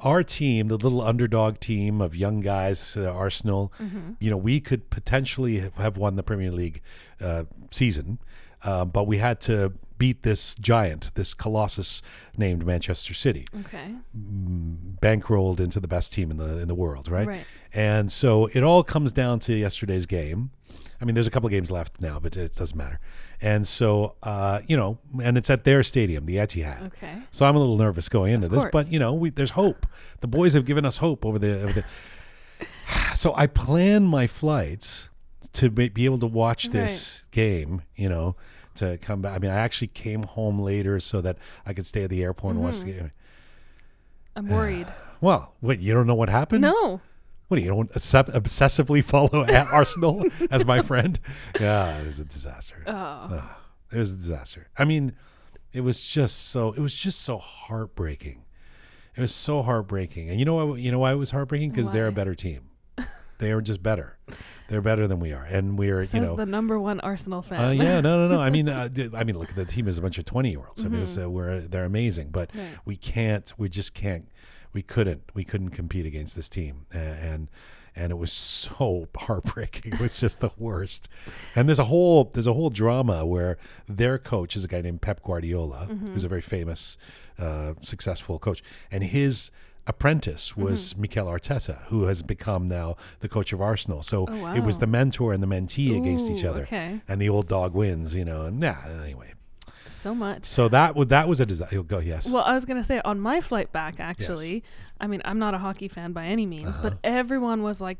Our 0.00 0.22
team, 0.22 0.68
the 0.68 0.76
little 0.76 1.00
underdog 1.00 1.58
team 1.58 2.00
of 2.02 2.14
young 2.14 2.40
guys, 2.40 2.96
uh, 2.96 3.10
Arsenal, 3.10 3.72
you 4.20 4.30
know, 4.30 4.36
we 4.36 4.60
could 4.60 4.90
potentially 4.90 5.58
have- 5.58 5.96
won 5.96 6.16
the 6.16 6.22
Premier 6.22 6.50
League 6.50 6.82
uh, 7.20 7.44
season, 7.70 8.18
uh, 8.62 8.84
but 8.84 9.06
we 9.06 9.18
had 9.18 9.40
to 9.42 9.72
beat 9.98 10.22
this 10.24 10.54
giant, 10.56 11.10
this 11.14 11.32
colossus 11.32 12.02
named 12.36 12.66
Manchester 12.66 13.14
City 13.14 13.46
Okay. 13.60 13.94
bankrolled 15.00 15.60
into 15.60 15.80
the 15.80 15.88
best 15.88 16.12
team 16.12 16.30
in 16.30 16.36
the 16.36 16.58
in 16.58 16.68
the 16.68 16.74
world, 16.74 17.08
right? 17.08 17.26
Right. 17.26 17.44
And 17.72 18.10
so 18.12 18.46
it 18.52 18.62
all 18.62 18.82
comes 18.82 19.12
down 19.12 19.38
to 19.40 19.54
yesterday's 19.54 20.06
game. 20.06 20.50
I 21.00 21.04
mean, 21.04 21.14
there's 21.14 21.26
a 21.26 21.30
couple 21.30 21.46
of 21.46 21.50
games 21.52 21.70
left 21.70 22.00
now, 22.00 22.18
but 22.18 22.36
it 22.36 22.54
doesn't 22.54 22.76
matter. 22.76 22.98
And 23.40 23.66
so, 23.66 24.16
uh, 24.22 24.60
you 24.66 24.76
know, 24.76 24.98
and 25.22 25.36
it's 25.36 25.50
at 25.50 25.64
their 25.64 25.82
stadium, 25.82 26.24
the 26.26 26.36
Etihad. 26.36 26.86
Okay. 26.86 27.18
So 27.30 27.44
I'm 27.46 27.54
a 27.54 27.58
little 27.58 27.76
nervous 27.76 28.08
going 28.08 28.32
into 28.32 28.48
this, 28.48 28.64
but 28.72 28.90
you 28.90 28.98
know, 28.98 29.12
we, 29.12 29.30
there's 29.30 29.50
hope. 29.50 29.86
The 30.20 30.28
boys 30.28 30.54
have 30.54 30.64
given 30.64 30.84
us 30.84 30.96
hope 30.98 31.26
over 31.26 31.38
the. 31.38 31.62
Over 31.62 31.72
the 31.72 31.84
so 33.14 33.34
I 33.34 33.46
plan 33.46 34.04
my 34.04 34.26
flights 34.26 35.08
to 35.52 35.70
be, 35.70 35.90
able 36.04 36.18
to 36.20 36.26
watch 36.26 36.68
this 36.70 37.24
game. 37.30 37.82
You 37.94 38.08
know, 38.08 38.36
to 38.76 38.96
come 38.98 39.22
back. 39.22 39.34
I 39.36 39.38
mean, 39.38 39.50
I 39.50 39.56
actually 39.56 39.88
came 39.88 40.22
home 40.22 40.58
later 40.58 41.00
so 41.00 41.20
that 41.20 41.36
I 41.66 41.72
could 41.74 41.86
stay 41.86 42.04
at 42.04 42.10
the 42.10 42.22
airport 42.22 42.54
and 42.54 42.64
watch 42.64 42.80
the 42.80 42.86
Mm-hmm. 42.92 42.98
game. 42.98 43.10
I'm 44.34 44.48
worried. 44.48 44.86
Well, 45.18 45.54
what 45.60 45.78
you 45.80 45.94
don't 45.94 46.06
know 46.06 46.14
what 46.14 46.28
happened? 46.28 46.60
no. 46.60 47.00
What 47.48 47.58
do 47.58 47.62
you 47.62 47.68
don't 47.68 47.90
obsess- 47.94 48.30
obsessively 48.30 49.02
follow 49.12 49.44
at 49.44 49.68
Arsenal 49.68 50.24
as 50.50 50.64
my 50.64 50.82
friend? 50.82 51.18
Yeah, 51.60 51.96
it 51.98 52.06
was 52.06 52.18
a 52.20 52.24
disaster. 52.24 52.82
Oh. 52.86 53.56
It 53.92 53.98
was 53.98 54.12
a 54.12 54.16
disaster. 54.16 54.68
I 54.76 54.84
mean, 54.84 55.14
it 55.72 55.82
was 55.82 56.02
just 56.02 56.48
so 56.48 56.72
it 56.72 56.80
was 56.80 56.94
just 56.94 57.20
so 57.20 57.38
heartbreaking. 57.38 58.42
It 59.14 59.20
was 59.20 59.34
so 59.34 59.62
heartbreaking. 59.62 60.28
And 60.28 60.38
you 60.38 60.44
know 60.44 60.66
why 60.66 60.76
you 60.78 60.90
know 60.90 60.98
why 60.98 61.12
it 61.12 61.16
was 61.16 61.30
heartbreaking? 61.30 61.70
Because 61.70 61.90
they're 61.90 62.08
a 62.08 62.12
better 62.12 62.34
team. 62.34 62.70
They 63.38 63.52
are 63.52 63.60
just 63.60 63.82
better. 63.82 64.16
They're 64.68 64.80
better 64.80 65.06
than 65.06 65.20
we 65.20 65.34
are. 65.34 65.42
And 65.44 65.78
we're, 65.78 66.00
Says 66.06 66.14
you 66.14 66.20
know, 66.22 66.36
the 66.36 66.46
number 66.46 66.80
one 66.80 67.00
Arsenal 67.00 67.42
fan. 67.42 67.62
uh, 67.62 67.70
yeah, 67.70 68.00
no, 68.00 68.26
no, 68.26 68.34
no. 68.34 68.40
I 68.40 68.48
mean, 68.56 68.66
uh, 68.66 68.88
I 69.14 69.24
mean, 69.24 69.38
look, 69.38 69.54
the 69.54 69.66
team 69.66 69.88
is 69.88 69.98
a 69.98 70.02
bunch 70.02 70.16
of 70.16 70.24
twenty-year-olds. 70.24 70.82
I 70.84 70.88
mean, 70.88 71.02
it's, 71.02 71.18
uh, 71.18 71.28
we're 71.30 71.60
they're 71.60 71.84
amazing, 71.84 72.30
but 72.30 72.48
Mm-hmm. 72.48 72.58
Right. 72.60 72.78
we 72.86 72.96
can't. 72.96 73.52
We 73.58 73.68
just 73.68 73.92
can't. 73.94 74.26
We 74.76 74.82
couldn't. 74.82 75.22
We 75.32 75.42
couldn't 75.42 75.70
compete 75.70 76.04
against 76.06 76.36
this 76.36 76.50
team, 76.50 76.84
and 76.92 77.48
and 77.98 78.12
it 78.12 78.16
was 78.16 78.30
so 78.30 79.08
heartbreaking. 79.16 79.94
It 79.94 80.00
was 80.00 80.20
just 80.20 80.40
the 80.40 80.50
worst. 80.58 81.08
And 81.54 81.66
there's 81.66 81.78
a 81.78 81.84
whole 81.84 82.24
there's 82.34 82.46
a 82.46 82.52
whole 82.52 82.68
drama 82.68 83.24
where 83.24 83.56
their 83.88 84.18
coach 84.18 84.54
is 84.54 84.64
a 84.64 84.68
guy 84.68 84.82
named 84.82 85.00
Pep 85.00 85.22
Guardiola, 85.22 85.86
Mm-hmm. 85.90 86.12
who's 86.12 86.24
a 86.24 86.28
very 86.28 86.42
famous, 86.42 86.98
uh, 87.38 87.72
successful 87.80 88.38
coach, 88.38 88.62
and 88.90 89.02
his 89.02 89.50
apprentice 89.86 90.56
was 90.58 90.92
Mm-hmm. 90.92 91.00
Mikel 91.02 91.26
Arteta, 91.26 91.84
who 91.86 92.04
has 92.04 92.22
become 92.22 92.66
now 92.66 92.96
the 93.20 93.28
coach 93.30 93.54
of 93.54 93.62
Arsenal. 93.62 94.02
So 94.02 94.26
Oh, 94.28 94.54
it 94.54 94.62
was 94.62 94.78
the 94.78 94.86
mentor 94.86 95.32
and 95.32 95.42
the 95.42 95.46
mentee 95.46 95.96
against 95.96 96.28
each 96.28 96.44
other 96.44 96.64
Okay. 96.64 97.00
and 97.08 97.18
the 97.18 97.30
old 97.30 97.48
dog 97.48 97.72
wins, 97.72 98.14
you 98.14 98.26
know. 98.26 98.42
And 98.44 98.60
yeah, 98.62 98.78
anyway. 99.02 99.32
So 99.96 100.14
much. 100.14 100.44
So 100.44 100.68
that 100.68 100.94
was 100.94 101.06
that 101.08 101.28
was 101.28 101.40
a 101.40 101.46
disaster. 101.46 101.82
Go 101.82 101.98
yes. 101.98 102.30
Well, 102.30 102.42
I 102.44 102.54
was 102.54 102.64
gonna 102.64 102.84
say 102.84 103.00
on 103.04 103.18
my 103.20 103.40
flight 103.40 103.72
back, 103.72 103.98
actually, 104.00 104.62
I 105.00 105.06
mean, 105.06 105.22
I'm 105.24 105.38
not 105.38 105.54
a 105.54 105.58
hockey 105.58 105.88
fan 105.88 106.12
by 106.12 106.26
any 106.26 106.46
means, 106.46 106.76
but 106.76 106.92
Uh-huh. 106.94 107.00
everyone 107.20 107.62
was 107.62 107.80
like 107.80 107.98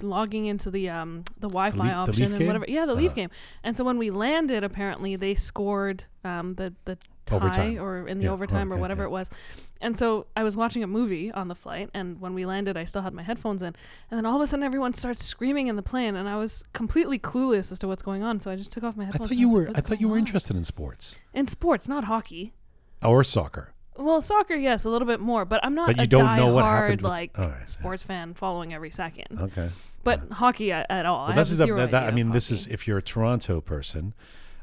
logging 0.00 0.46
into 0.46 0.70
the 0.70 0.88
um 0.88 1.24
the 1.40 1.48
Wi-Fi 1.48 1.76
Le- 1.78 1.84
the 1.84 1.94
option 1.94 2.14
Leaf 2.22 2.30
and 2.30 2.38
game? 2.38 2.46
whatever. 2.46 2.64
Yeah, 2.68 2.86
the 2.86 2.94
Leaf 2.94 3.08
Uh-huh. 3.12 3.14
game. 3.16 3.30
And 3.62 3.76
so 3.76 3.84
when 3.84 3.98
we 3.98 4.10
landed, 4.10 4.64
apparently 4.64 5.16
they 5.16 5.34
scored 5.34 6.04
um 6.24 6.54
the 6.54 6.72
the 6.84 6.96
tie 7.26 7.36
Overtime. 7.36 7.78
or 7.80 8.06
in 8.08 8.18
the 8.18 8.24
Yeah, 8.24 8.30
overtime 8.30 8.70
or 8.70 8.74
okay, 8.74 8.80
whatever 8.82 9.02
yeah. 9.02 9.06
it 9.08 9.10
was. 9.10 9.30
And 9.80 9.98
so 9.98 10.26
I 10.36 10.42
was 10.44 10.56
watching 10.56 10.82
a 10.82 10.86
movie 10.86 11.30
on 11.32 11.48
the 11.48 11.54
flight, 11.54 11.90
and 11.92 12.20
when 12.20 12.32
we 12.32 12.46
landed, 12.46 12.76
I 12.76 12.84
still 12.84 13.02
had 13.02 13.12
my 13.12 13.22
headphones 13.22 13.60
in, 13.60 13.68
and 14.10 14.18
then 14.18 14.24
all 14.24 14.36
of 14.36 14.42
a 14.42 14.46
sudden 14.46 14.62
everyone 14.62 14.94
starts 14.94 15.22
screaming 15.24 15.66
in 15.66 15.76
the 15.76 15.82
plane, 15.82 16.16
and 16.16 16.28
I 16.28 16.36
was 16.36 16.64
completely 16.72 17.18
clueless 17.18 17.70
as 17.70 17.78
to 17.80 17.88
what's 17.88 18.02
going 18.02 18.22
on. 18.22 18.40
So 18.40 18.50
I 18.50 18.56
just 18.56 18.72
took 18.72 18.82
off 18.84 18.96
my 18.96 19.04
headphones. 19.04 19.30
I 19.30 19.34
thought 19.34 19.38
you 19.40 19.52
were 19.52 19.66
like, 19.66 19.78
I 19.78 19.80
thought 19.82 20.00
you 20.00 20.08
were 20.08 20.14
on?" 20.14 20.20
interested 20.20 20.56
in 20.56 20.64
sports 20.64 21.18
in 21.34 21.46
sports, 21.46 21.86
not 21.88 22.04
hockey. 22.04 22.54
or 23.02 23.22
soccer. 23.24 23.72
Well, 23.96 24.20
soccer, 24.22 24.54
yes, 24.54 24.84
a 24.84 24.88
little 24.90 25.06
bit 25.06 25.20
more, 25.20 25.44
but 25.44 25.60
I'm 25.62 25.74
not 25.74 25.86
But 25.88 25.96
you 25.98 26.02
a 26.04 26.06
don't 26.06 26.36
know 26.36 26.52
what 26.52 26.64
diehard, 26.64 26.80
happened 26.82 27.02
with- 27.02 27.10
like 27.10 27.38
right, 27.38 27.46
yeah. 27.60 27.64
sports 27.66 28.02
fan 28.02 28.34
following 28.34 28.72
every 28.74 28.90
second. 28.90 29.38
Okay. 29.40 29.68
But 30.02 30.20
hockey 30.32 30.72
at, 30.72 30.86
at 30.90 31.06
all. 31.06 31.26
Well, 31.26 31.32
I 31.32 31.34
this 31.36 31.48
have 31.50 31.54
is 31.54 31.60
a, 31.60 31.64
zero 31.64 31.76
that, 31.78 31.90
that- 31.92 32.08
I 32.08 32.10
mean, 32.10 32.30
this 32.30 32.50
is 32.50 32.66
if 32.66 32.88
you're 32.88 32.98
a 32.98 33.02
Toronto 33.02 33.60
person, 33.60 34.12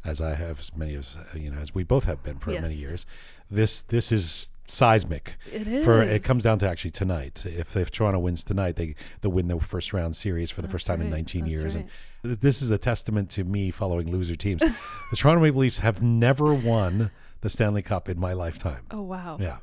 as 0.04 0.20
I 0.22 0.34
have, 0.36 0.60
as 0.60 0.76
many 0.76 0.96
as 0.96 1.18
you 1.36 1.52
know, 1.52 1.58
as 1.60 1.74
we 1.76 1.84
both 1.84 2.06
have 2.06 2.24
been 2.24 2.40
for 2.40 2.52
many 2.52 2.76
years. 2.76 3.06
This 3.50 3.82
this 3.84 4.12
is 4.12 4.50
seismic. 4.68 5.36
It 5.52 5.68
is. 5.68 5.84
For 5.86 6.02
it 6.02 6.24
comes 6.24 6.44
down 6.44 6.58
to 6.60 6.70
actually 6.70 6.92
tonight. 6.92 7.46
If 7.46 7.76
if 7.76 7.92
Toronto 7.92 8.20
wins 8.20 8.44
tonight, 8.44 8.78
they 8.78 8.96
they 9.22 9.28
win 9.30 9.48
the 9.48 9.60
first 9.60 9.94
round 9.94 10.16
series 10.16 10.50
for 10.50 10.62
the 10.62 10.68
first 10.70 10.88
That's 10.88 10.98
time 11.00 11.06
in 11.06 11.12
19 11.12 11.42
that's 11.42 11.52
years. 11.52 11.76
right. 11.76 11.88
And 12.24 12.38
this 12.38 12.62
is 12.62 12.72
a 12.72 12.78
testament 12.78 13.30
to 13.32 13.44
me 13.44 13.72
following 13.72 14.12
loser 14.12 14.36
teams. 14.36 14.62
the 15.12 15.16
Toronto 15.18 15.42
Maple 15.42 15.60
Leafs 15.62 15.80
have 15.80 16.02
never 16.02 16.54
won 16.54 17.12
the 17.42 17.50
Stanley 17.50 17.82
Cup 17.82 18.08
in 18.10 18.20
my 18.20 18.34
lifetime. 18.34 18.86
Oh 18.92 19.02
wow. 19.02 19.38
Yeah. 19.40 19.58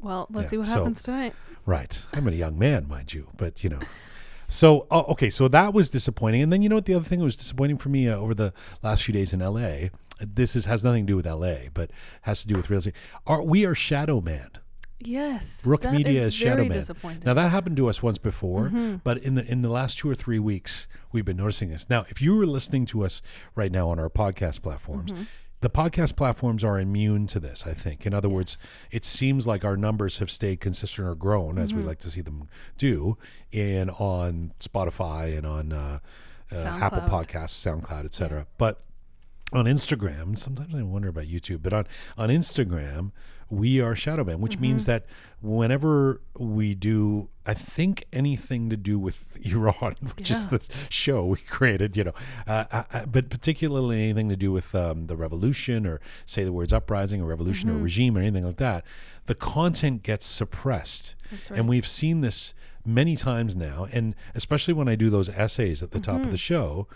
Well, 0.00 0.26
let's 0.30 0.44
Yeah, 0.44 0.50
see 0.50 0.56
what 0.58 0.68
so- 0.68 0.74
happens 0.80 1.02
tonight. 1.02 1.34
Right. 1.66 2.04
I'm 2.12 2.28
a 2.28 2.32
young 2.32 2.58
man, 2.58 2.86
mind 2.88 3.14
you, 3.14 3.28
but 3.36 3.64
you 3.64 3.70
know. 3.70 3.80
So, 4.46 4.86
oh, 4.90 5.04
okay, 5.12 5.30
so 5.30 5.48
that 5.48 5.72
was 5.74 5.90
disappointing. 5.90 6.42
And 6.42 6.52
then 6.52 6.62
you 6.62 6.68
know 6.68 6.76
what 6.76 6.86
the 6.86 6.94
other 6.94 7.04
thing 7.04 7.18
that 7.20 7.24
was 7.24 7.36
disappointing 7.36 7.78
for 7.78 7.88
me 7.88 8.08
uh, 8.08 8.16
over 8.16 8.34
the 8.34 8.52
last 8.82 9.02
few 9.04 9.12
days 9.12 9.32
in 9.32 9.40
LA. 9.40 9.88
This 10.20 10.54
is 10.54 10.66
has 10.66 10.84
nothing 10.84 11.06
to 11.06 11.10
do 11.12 11.16
with 11.16 11.26
LA, 11.26 11.68
but 11.72 11.90
has 12.22 12.42
to 12.42 12.48
do 12.48 12.56
with 12.56 12.70
real 12.70 12.78
estate. 12.78 12.94
Are 13.26 13.42
we 13.42 13.64
are 13.66 13.74
shadow 13.74 14.20
banned. 14.20 14.60
Yes. 15.00 15.62
Roqe 15.66 15.82
that 15.82 15.92
Media 15.92 16.20
is 16.22 16.26
is 16.28 16.34
shadow 16.34 16.64
man. 16.64 16.84
Now 17.24 17.34
that 17.34 17.50
happened 17.50 17.76
to 17.78 17.88
us 17.88 18.02
once 18.02 18.16
before, 18.16 18.68
Mm-hmm. 18.68 18.96
but 19.04 19.18
in 19.18 19.34
the 19.34 19.44
in 19.50 19.60
the 19.62 19.68
last 19.68 19.98
two 19.98 20.08
or 20.08 20.14
three 20.14 20.38
weeks, 20.38 20.86
we've 21.12 21.24
been 21.24 21.36
noticing 21.36 21.68
this. 21.68 21.90
Now, 21.90 22.04
if 22.08 22.22
you 22.22 22.36
were 22.36 22.46
listening 22.46 22.86
to 22.86 23.04
us 23.04 23.20
right 23.54 23.70
now 23.72 23.88
on 23.90 23.98
our 23.98 24.08
podcast 24.08 24.62
platforms, 24.62 25.10
Mm-hmm. 25.12 25.22
The 25.64 25.70
podcast 25.70 26.14
platforms 26.14 26.62
are 26.62 26.78
immune 26.78 27.26
to 27.28 27.40
this. 27.40 27.66
I 27.66 27.72
think. 27.72 28.04
In 28.04 28.12
other 28.12 28.28
words, 28.28 28.58
it 28.90 29.02
seems 29.02 29.46
like 29.46 29.64
our 29.64 29.76
numbers 29.78 30.18
have 30.18 30.30
stayed 30.30 30.60
consistent 30.60 31.08
or 31.08 31.14
grown, 31.14 31.58
as 31.58 31.72
we 31.72 31.78
Mm-hmm. 31.80 31.88
like 31.88 31.98
to 32.00 32.10
see 32.10 32.20
them 32.20 32.44
do, 32.76 33.16
in 33.50 33.88
on 33.90 34.52
Spotify 34.60 35.36
and 35.36 35.46
on 35.46 35.72
uh, 35.72 35.98
uh, 36.52 36.56
Apple. 36.82 37.00
Podcasts, 37.08 37.56
SoundCloud, 37.64 38.04
etc. 38.04 38.46
But 38.58 38.82
on 39.52 39.64
Instagram, 39.64 40.36
sometimes 40.36 40.74
I 40.74 40.82
wonder 40.82 41.08
about 41.08 41.24
YouTube, 41.24 41.62
but 41.62 41.72
on, 41.72 41.86
on 42.18 42.28
Instagram, 42.28 43.12
we 43.50 43.80
are 43.80 43.94
shadow 43.94 44.24
banned, 44.24 44.40
which 44.40 44.58
means 44.58 44.84
that 44.86 45.04
whenever 45.42 46.20
we 46.38 46.74
do, 46.74 47.28
I 47.46 47.54
think 47.54 48.04
anything 48.12 48.70
to 48.70 48.76
do 48.76 48.98
with 48.98 49.38
Iran, 49.46 49.94
which 50.16 50.30
is 50.30 50.48
the 50.48 50.66
show 50.88 51.26
we 51.26 51.36
created, 51.38 51.96
you 51.96 52.04
know, 52.04 52.12
uh, 52.46 52.64
uh, 52.72 52.82
uh, 52.92 53.06
but 53.06 53.28
particularly 53.30 54.02
anything 54.02 54.28
to 54.30 54.36
do 54.36 54.50
with 54.50 54.74
um, 54.74 55.06
the 55.06 55.16
revolution 55.16 55.86
or 55.86 56.00
say 56.26 56.44
the 56.44 56.52
words 56.52 56.72
uprising 56.72 57.20
or 57.20 57.26
revolution 57.26 57.68
or 57.70 57.74
regime 57.78 58.16
or 58.16 58.20
anything 58.20 58.44
like 58.44 58.56
that, 58.56 58.84
the 59.26 59.34
content 59.34 60.02
gets 60.02 60.24
suppressed. 60.26 61.14
That's 61.30 61.50
And 61.50 61.68
we've 61.68 61.86
seen 61.86 62.20
this 62.22 62.54
many 62.86 63.16
times 63.16 63.54
now, 63.56 63.86
and 63.92 64.14
especially 64.34 64.74
when 64.74 64.88
I 64.88 64.94
do 64.94 65.10
those 65.10 65.28
essays 65.28 65.82
at 65.82 65.90
the 65.92 66.00
top 66.00 66.16
Mm-hmm. 66.16 66.24
of 66.24 66.30
the 66.32 66.38
show, 66.38 66.86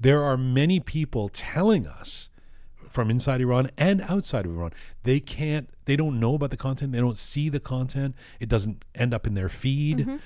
there 0.00 0.22
are 0.22 0.36
many 0.36 0.80
people 0.80 1.28
telling 1.28 1.86
us 1.86 2.28
from 2.94 3.10
inside 3.10 3.40
Iran 3.40 3.68
and 3.76 4.00
outside 4.02 4.46
of 4.46 4.52
Iran, 4.56 4.70
they 5.02 5.18
can't, 5.18 5.68
they 5.84 5.96
don't 5.96 6.20
know 6.20 6.34
about 6.36 6.50
the 6.50 6.56
content, 6.56 6.92
they 6.92 7.00
don't 7.00 7.18
see 7.18 7.48
the 7.48 7.58
content, 7.60 8.14
it 8.38 8.48
doesn't 8.48 8.84
end 8.94 9.12
up 9.12 9.26
in 9.26 9.34
their 9.34 9.48
feed, 9.48 9.98
Mm-hmm. 9.98 10.16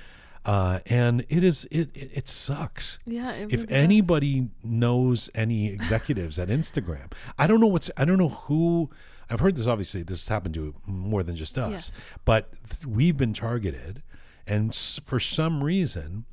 uh, 0.44 0.78
and 0.86 1.24
it 1.30 1.42
is, 1.42 1.66
it, 1.70 1.88
it, 1.94 2.10
it 2.18 2.28
sucks. 2.28 2.98
yeah. 3.06 3.32
It 3.32 3.44
If 3.44 3.52
really 3.52 3.66
does. 3.66 3.72
anybody 3.76 4.48
knows 4.62 5.30
any 5.34 5.72
executives 5.72 6.38
at 6.38 6.48
Instagram, 6.48 7.10
I 7.38 7.46
don't 7.46 7.60
know 7.60 7.66
what's, 7.68 7.90
I 7.96 8.04
don't 8.04 8.18
know 8.18 8.28
who. 8.28 8.90
I've 9.30 9.40
heard 9.40 9.56
this. 9.56 9.66
Obviously, 9.66 10.02
this 10.02 10.20
has 10.22 10.28
happened 10.28 10.54
to 10.54 10.74
more 10.86 11.22
than 11.22 11.36
just 11.36 11.56
us, 11.58 11.70
Yes. 11.72 12.02
but 12.26 12.50
th- 12.70 12.86
we've 12.86 13.16
been 13.16 13.32
targeted, 13.34 14.02
and 14.46 14.70
s- 14.70 15.00
for 15.04 15.18
some 15.20 15.62
reason, 15.64 16.24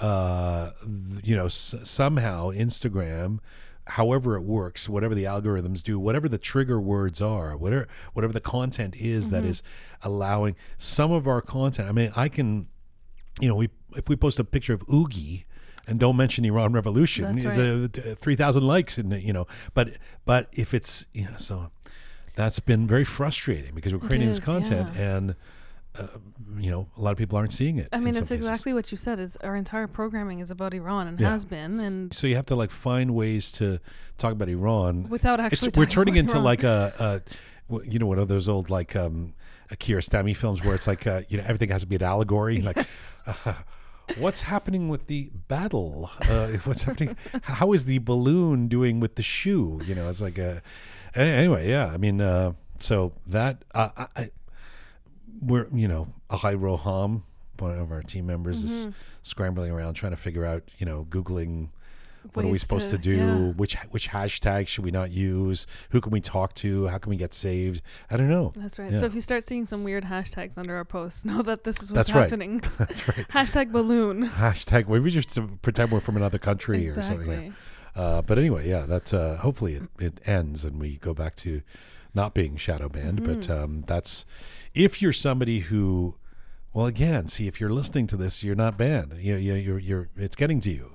uh, 0.00 0.70
th- 0.84 1.24
you 1.24 1.36
know, 1.36 1.46
s- 1.46 1.74
somehow 1.84 2.50
Instagram, 2.50 3.38
however 3.86 4.36
it 4.36 4.42
works, 4.42 4.88
whatever 4.88 5.14
the 5.14 5.24
algorithms 5.24 5.82
do, 5.82 5.98
whatever 5.98 6.28
the 6.28 6.38
trigger 6.38 6.80
words 6.80 7.20
are, 7.20 7.56
whatever 7.56 7.88
whatever 8.12 8.32
the 8.32 8.40
content 8.40 8.96
is 8.96 9.30
that 9.30 9.42
mm-hmm. 9.42 9.50
is 9.50 9.62
allowing 10.02 10.56
some 10.76 11.12
of 11.12 11.26
our 11.26 11.40
content. 11.40 11.88
I 11.88 11.92
mean, 11.92 12.10
I 12.16 12.28
can, 12.28 12.68
you 13.40 13.48
know, 13.48 13.54
we 13.56 13.70
if 13.96 14.08
we 14.08 14.16
post 14.16 14.38
a 14.38 14.44
picture 14.44 14.74
of 14.74 14.82
Oogie. 14.92 15.46
And 15.84 15.98
don't 15.98 16.16
mention 16.16 16.44
Iran 16.44 16.72
Revolution. 16.72 17.34
That's 17.34 17.56
It's 17.58 17.98
a, 17.98 18.14
three 18.14 18.36
thousand 18.36 18.64
likes, 18.64 18.98
and 18.98 19.20
you 19.20 19.32
know, 19.32 19.48
but 19.74 19.98
but 20.24 20.48
if 20.52 20.74
it's 20.74 21.06
you 21.12 21.24
know, 21.24 21.36
so 21.38 21.72
that's 22.36 22.60
been 22.60 22.86
very 22.86 23.02
frustrating 23.02 23.74
because 23.74 23.92
we're 23.92 23.98
creating 23.98 24.28
this 24.28 24.38
content, 24.38 24.90
yeah. 24.94 25.16
and 25.16 25.36
uh, 25.98 26.06
you 26.58 26.70
know, 26.70 26.88
a 26.96 27.00
lot 27.00 27.10
of 27.12 27.18
people 27.18 27.36
aren't 27.38 27.52
seeing 27.52 27.78
it. 27.78 27.88
I 27.92 27.98
mean, 27.98 28.16
it's 28.16 28.30
exactly 28.30 28.72
what 28.72 28.90
you 28.90 28.96
said. 28.98 29.20
Is 29.20 29.36
our 29.38 29.54
entire 29.56 29.86
programming 29.86 30.40
is 30.40 30.50
about 30.50 30.72
Iran 30.74 31.06
and 31.06 31.20
Yeah. 31.20 31.30
has 31.30 31.44
been, 31.44 31.80
and 31.80 32.12
so 32.14 32.26
you 32.26 32.36
have 32.36 32.46
to 32.46 32.56
like 32.56 32.70
find 32.70 33.14
ways 33.14 33.52
to 33.52 33.78
talk 34.18 34.32
about 34.32 34.48
Iran 34.48 35.08
without 35.08 35.38
it's 35.40 35.62
actually, 35.64 35.72
we're 35.76 35.86
turning 35.86 36.16
into 36.16 36.34
Iran. 36.34 36.44
like 36.44 36.62
a, 36.62 37.22
you 37.84 37.98
know 37.98 38.06
one 38.06 38.18
of 38.18 38.28
those 38.28 38.48
old 38.48 38.70
like 38.70 38.94
um 38.96 39.34
a 39.70 39.76
Kiarostami 39.76 40.36
films 40.36 40.62
where 40.62 40.74
it's 40.74 40.86
like 40.86 41.06
uh, 41.06 41.22
you 41.28 41.38
know 41.38 41.44
everything 41.44 41.70
has 41.70 41.80
to 41.82 41.86
be 41.86 41.96
an 41.96 42.02
allegory 42.02 42.60
like 42.60 42.76
uh, 43.26 43.54
what's 44.18 44.42
happening 44.42 44.88
with 44.88 45.06
the 45.06 45.30
battle 45.48 46.10
uh, 46.28 46.48
what's 46.64 46.82
happening 46.82 47.16
how 47.42 47.72
is 47.72 47.86
the 47.86 47.98
balloon 47.98 48.68
doing 48.68 49.00
with 49.00 49.14
the 49.14 49.22
shoe 49.22 49.80
you 49.86 49.94
know 49.94 50.08
it's 50.08 50.20
like 50.20 50.36
a 50.38 50.60
anyway 51.14 51.68
yeah 51.68 51.86
I 51.86 51.96
mean 51.96 52.20
uh, 52.20 52.52
so 52.78 53.12
that 53.26 53.64
uh, 53.74 53.88
I, 53.96 54.06
I 54.16 54.30
we're 55.42 55.66
you 55.72 55.88
know 55.88 56.08
Ahai 56.30 56.54
Roham 56.56 57.22
one 57.58 57.78
of 57.78 57.92
our 57.92 58.02
team 58.02 58.26
members 58.26 58.64
is 58.64 58.86
Mm-hmm. 58.86 58.96
scrambling 59.22 59.70
around 59.70 59.94
trying 59.94 60.12
to 60.12 60.16
figure 60.16 60.44
out 60.44 60.62
you 60.78 60.86
know 60.86 61.06
googling 61.10 61.68
what 62.34 62.44
are 62.44 62.48
we 62.48 62.58
supposed 62.58 62.90
to, 62.90 62.96
to- 62.96 63.02
do 63.02 63.16
yeah. 63.16 63.36
which 63.52 63.74
which 63.90 64.08
hashtag 64.10 64.68
should 64.68 64.84
we 64.84 64.90
not 64.92 65.10
use 65.10 65.66
who 65.90 66.00
can 66.00 66.10
we 66.12 66.20
talk 66.20 66.54
to 66.54 66.86
how 66.86 66.96
can 66.98 67.10
we 67.10 67.16
get 67.16 67.34
saved 67.34 67.82
i 68.10 68.16
don't 68.16 68.28
know 68.28 68.52
That's 68.56 68.78
right. 68.78 68.90
Yeah. 68.92 68.98
So 68.98 69.06
if 69.06 69.14
you 69.14 69.20
start 69.20 69.42
seeing 69.44 69.66
some 69.66 69.82
weird 69.84 70.04
hashtags 70.04 70.56
under 70.56 70.74
our 70.76 70.84
posts, 70.84 71.24
know 71.30 71.42
that 71.42 71.64
this 71.64 71.82
is 71.82 71.90
what's 71.92 72.08
That's 72.10 72.14
right. 72.14 72.22
happening. 72.24 72.62
that's 72.78 73.06
right 73.08 73.26
Hashtag 73.28 73.72
balloon. 73.72 74.28
hashtag 74.28 74.88
maybe 74.88 75.10
just 75.10 75.34
to 75.34 75.42
pretend 75.62 75.90
we're 75.92 76.00
from 76.00 76.16
another 76.16 76.38
country 76.38 76.88
or 76.88 77.02
something 77.02 77.28
Exactly. 77.30 77.52
uh, 77.96 78.22
but 78.22 78.38
anyway 78.38 78.68
yeah 78.68 78.82
that 78.86 79.12
uh, 79.12 79.36
hopefully 79.38 79.74
it, 79.74 79.82
it 79.98 80.20
ends 80.24 80.64
and 80.64 80.80
we 80.80 80.96
go 80.98 81.12
back 81.12 81.34
to 81.36 81.62
not 82.14 82.34
being 82.34 82.56
shadow 82.56 82.88
banned 82.88 83.24
but 83.24 83.40
Mm-hmm. 83.40 83.64
um, 83.64 83.84
that's 83.86 84.24
if 84.74 85.00
you're 85.02 85.12
somebody 85.12 85.60
who 85.60 86.16
well 86.72 86.86
again 86.86 87.26
see 87.26 87.46
if 87.46 87.60
you're 87.60 87.70
listening 87.70 88.06
to 88.08 88.16
this 88.16 88.42
you're 88.42 88.54
not 88.54 88.76
banned. 88.78 89.14
You 89.18 89.34
know 89.34 89.38
you, 89.38 89.54
you're, 89.54 89.78
you're 89.78 90.08
it's 90.16 90.36
getting 90.36 90.60
to 90.60 90.70
you. 90.70 90.94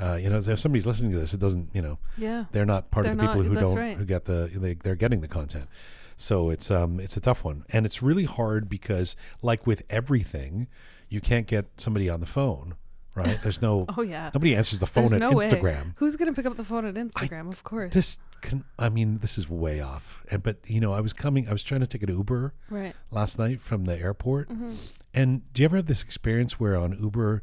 Uh, 0.00 0.14
you 0.14 0.30
know 0.30 0.38
if 0.38 0.60
somebody's 0.60 0.86
listening 0.86 1.10
to 1.12 1.18
this 1.18 1.34
it 1.34 1.40
doesn't 1.40 1.70
you 1.74 1.82
know 1.82 1.98
Yeah. 2.16 2.44
they're 2.52 2.64
not 2.66 2.90
part 2.90 3.06
of 3.06 3.16
They're 3.16 3.26
the 3.26 3.32
people 3.32 3.42
not- 3.44 3.48
who 3.60 3.66
don't 3.66 3.76
right. 3.76 3.96
who 3.96 4.04
get 4.04 4.24
the 4.26 4.50
they, 4.54 4.74
they're 4.74 4.94
getting 4.94 5.20
the 5.20 5.28
content. 5.28 5.68
So 6.16 6.50
it's 6.50 6.70
um 6.70 6.98
it's 7.00 7.16
a 7.16 7.20
tough 7.20 7.44
one. 7.44 7.64
And 7.70 7.84
it's 7.86 8.02
really 8.02 8.24
hard 8.24 8.68
because 8.68 9.16
like 9.42 9.66
with 9.66 9.82
everything 9.90 10.66
you 11.08 11.20
can't 11.20 11.46
get 11.46 11.66
somebody 11.78 12.08
on 12.08 12.20
the 12.20 12.26
phone 12.26 12.74
right 13.18 13.38
there's 13.42 13.60
no 13.62 13.84
Oh 13.96 14.02
yeah. 14.02 14.30
nobody 14.34 14.54
answers 14.56 14.80
the 14.80 14.86
phone 14.86 15.04
There's 15.04 15.14
at 15.14 15.20
no 15.20 15.32
way. 15.32 15.46
instagram 15.48 15.94
Who's 15.96 16.16
gonna 16.16 16.32
pick 16.32 16.46
up 16.46 16.56
the 16.56 16.64
phone 16.64 16.84
at 16.86 16.94
Instagram? 16.94 17.50
of 17.50 17.62
course. 17.64 17.92
this 17.94 18.18
can 18.40 18.64
i 18.78 18.88
mean 18.88 19.18
this 19.18 19.36
is 19.38 19.48
way 19.50 19.80
off 19.80 20.22
and 20.30 20.42
but 20.42 20.58
you 20.66 20.80
know 20.80 20.92
i 20.92 21.00
was 21.00 21.12
coming 21.12 21.48
i 21.48 21.52
was 21.52 21.62
trying 21.64 21.80
to 21.80 21.86
take 21.86 22.02
an 22.04 22.08
uber 22.10 22.54
right. 22.70 22.94
last 23.10 23.38
night 23.38 23.60
from 23.60 23.84
the 23.84 23.98
airport 23.98 24.48
Mm-hmm. 24.48 24.72
and 25.14 25.52
do 25.52 25.62
you 25.62 25.64
ever 25.66 25.76
have 25.76 25.86
this 25.86 26.02
experience 26.02 26.60
where 26.60 26.76
on 26.76 26.96
uber 27.00 27.42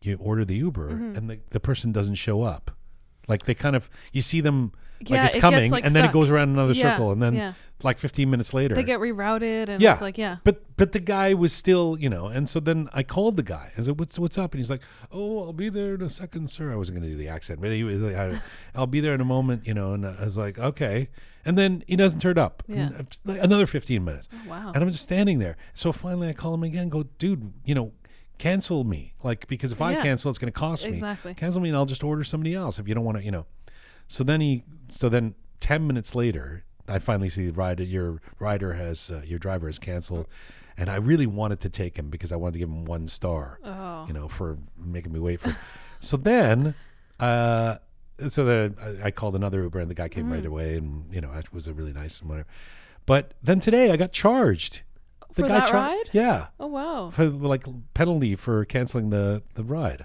you 0.00 0.16
order 0.20 0.44
the 0.44 0.56
uber 0.56 0.90
Mm-hmm. 0.92 1.16
and 1.16 1.28
the, 1.30 1.40
the 1.50 1.60
person 1.60 1.92
doesn't 1.92 2.14
show 2.14 2.42
up 2.42 2.70
like 3.28 3.42
they 3.44 3.54
kind 3.54 3.76
of 3.76 3.90
you 4.12 4.22
see 4.22 4.40
them 4.40 4.72
like 5.00 5.10
Yeah, 5.10 5.26
it's 5.26 5.34
it 5.34 5.38
gets, 5.38 5.40
coming 5.40 5.70
like, 5.70 5.84
and 5.84 5.94
then 5.94 6.04
it 6.04 6.12
goes 6.12 6.30
around 6.30 6.50
another 6.50 6.72
Yeah, 6.72 6.92
circle 6.92 7.12
and 7.12 7.22
then 7.22 7.34
yeah. 7.34 7.52
like 7.82 7.98
15 7.98 8.28
minutes 8.28 8.52
later 8.52 8.74
They 8.74 8.82
get 8.82 9.00
rerouted 9.00 9.68
and 9.68 9.80
yeah. 9.82 9.92
it's 9.92 10.02
like 10.02 10.18
yeah. 10.18 10.36
but 10.44 10.62
but 10.76 10.92
the 10.92 11.00
guy 11.00 11.34
was 11.34 11.52
still 11.52 11.96
you 11.98 12.08
know 12.08 12.26
and 12.26 12.48
so 12.48 12.60
then 12.60 12.88
i 12.92 13.02
called 13.02 13.36
the 13.36 13.42
guy. 13.42 13.70
I 13.76 13.82
said 13.82 13.98
what's 13.98 14.18
what's 14.18 14.38
up? 14.38 14.52
And 14.52 14.60
he's 14.60 14.70
like 14.70 14.82
oh 15.12 15.44
i'll 15.44 15.52
be 15.52 15.68
there 15.68 15.94
in 15.94 16.02
a 16.02 16.10
second 16.10 16.48
sir. 16.50 16.72
I 16.72 16.76
wasn't 16.76 16.98
going 16.98 17.08
to 17.10 17.16
do 17.16 17.18
the 17.18 17.28
accent 17.28 17.60
but 17.60 17.70
he 17.70 17.84
was 17.84 17.96
like 17.98 18.16
I, 18.16 18.40
i'll 18.74 18.86
be 18.86 19.00
there 19.00 19.14
in 19.14 19.20
a 19.20 19.24
moment 19.24 19.66
you 19.66 19.74
know 19.74 19.92
and 19.92 20.06
i 20.06 20.24
was 20.24 20.36
like 20.36 20.58
okay. 20.58 21.08
And 21.42 21.56
then 21.56 21.82
he 21.86 21.96
doesn't 21.96 22.20
turn 22.20 22.36
up. 22.36 22.62
Yeah. 22.68 22.88
And, 22.88 22.94
uh, 23.00 23.02
like, 23.24 23.42
another 23.42 23.66
15 23.66 24.04
minutes. 24.04 24.28
Oh, 24.30 24.50
wow. 24.50 24.72
and 24.74 24.82
i'm 24.82 24.90
just 24.90 25.04
standing 25.04 25.38
there. 25.38 25.56
So 25.74 25.92
finally 25.92 26.28
i 26.28 26.32
call 26.34 26.54
him 26.54 26.62
again 26.62 26.88
go 26.90 27.04
dude 27.18 27.52
you 27.64 27.74
know 27.74 27.92
cancel 28.38 28.84
me. 28.84 29.14
Like 29.22 29.46
because 29.48 29.72
if 29.72 29.80
i 29.80 29.94
cancel 29.94 30.30
it's 30.30 30.38
going 30.38 30.52
to 30.52 30.58
cost 30.58 30.84
me. 30.86 30.92
Exactly. 30.92 31.34
cancel 31.34 31.60
me 31.60 31.68
and 31.68 31.76
i'll 31.76 31.86
just 31.86 32.02
order 32.04 32.24
somebody 32.24 32.54
else 32.54 32.78
if 32.78 32.88
you 32.88 32.94
don't 32.94 33.04
want 33.04 33.18
to 33.18 33.24
you 33.24 33.30
know 33.30 33.46
so 34.10 34.24
then 34.24 34.40
he 34.40 34.64
so 34.90 35.08
then 35.08 35.34
10 35.60 35.86
minutes 35.86 36.14
later 36.14 36.64
i 36.88 36.98
finally 36.98 37.28
see 37.28 37.46
the 37.46 37.52
rider 37.52 37.84
your 37.84 38.20
rider 38.40 38.72
has 38.74 39.10
uh, 39.10 39.22
your 39.24 39.38
driver 39.38 39.66
has 39.68 39.78
canceled 39.78 40.26
and 40.76 40.90
i 40.90 40.96
really 40.96 41.26
wanted 41.26 41.60
to 41.60 41.68
take 41.68 41.96
him 41.96 42.10
because 42.10 42.32
i 42.32 42.36
wanted 42.36 42.54
to 42.54 42.58
give 42.58 42.68
him 42.68 42.84
one 42.84 43.06
star 43.06 43.58
Oh. 43.64 44.04
you 44.08 44.12
know 44.12 44.26
for 44.28 44.58
making 44.76 45.12
me 45.12 45.20
wait 45.20 45.38
for 45.40 45.54
so 46.00 46.16
then 46.16 46.74
uh 47.20 47.76
so 48.28 48.44
then 48.44 48.74
I, 49.02 49.06
I 49.06 49.10
called 49.12 49.36
another 49.36 49.62
uber 49.62 49.78
and 49.78 49.90
the 49.90 49.94
guy 49.94 50.08
came 50.08 50.30
right 50.32 50.44
away 50.44 50.76
and 50.76 51.04
you 51.14 51.20
know 51.20 51.32
it 51.32 51.52
was 51.54 51.68
a 51.68 51.72
really 51.74 51.92
nice 51.92 52.20
and 52.20 52.28
whatever 52.28 52.48
but 53.06 53.32
then 53.42 53.60
today 53.60 53.92
i 53.92 53.96
got 53.96 54.12
charged 54.12 54.82
the 55.34 55.42
For 55.42 55.48
guy 55.48 55.54
that 55.60 55.66
char- 55.68 55.86
ride? 55.88 56.08
yeah 56.12 56.48
Oh 56.58 56.66
wow. 56.66 57.10
for 57.10 57.26
like 57.26 57.64
penalty 57.94 58.34
for 58.34 58.64
canceling 58.64 59.10
the 59.10 59.42
the 59.54 59.62
ride 59.62 60.04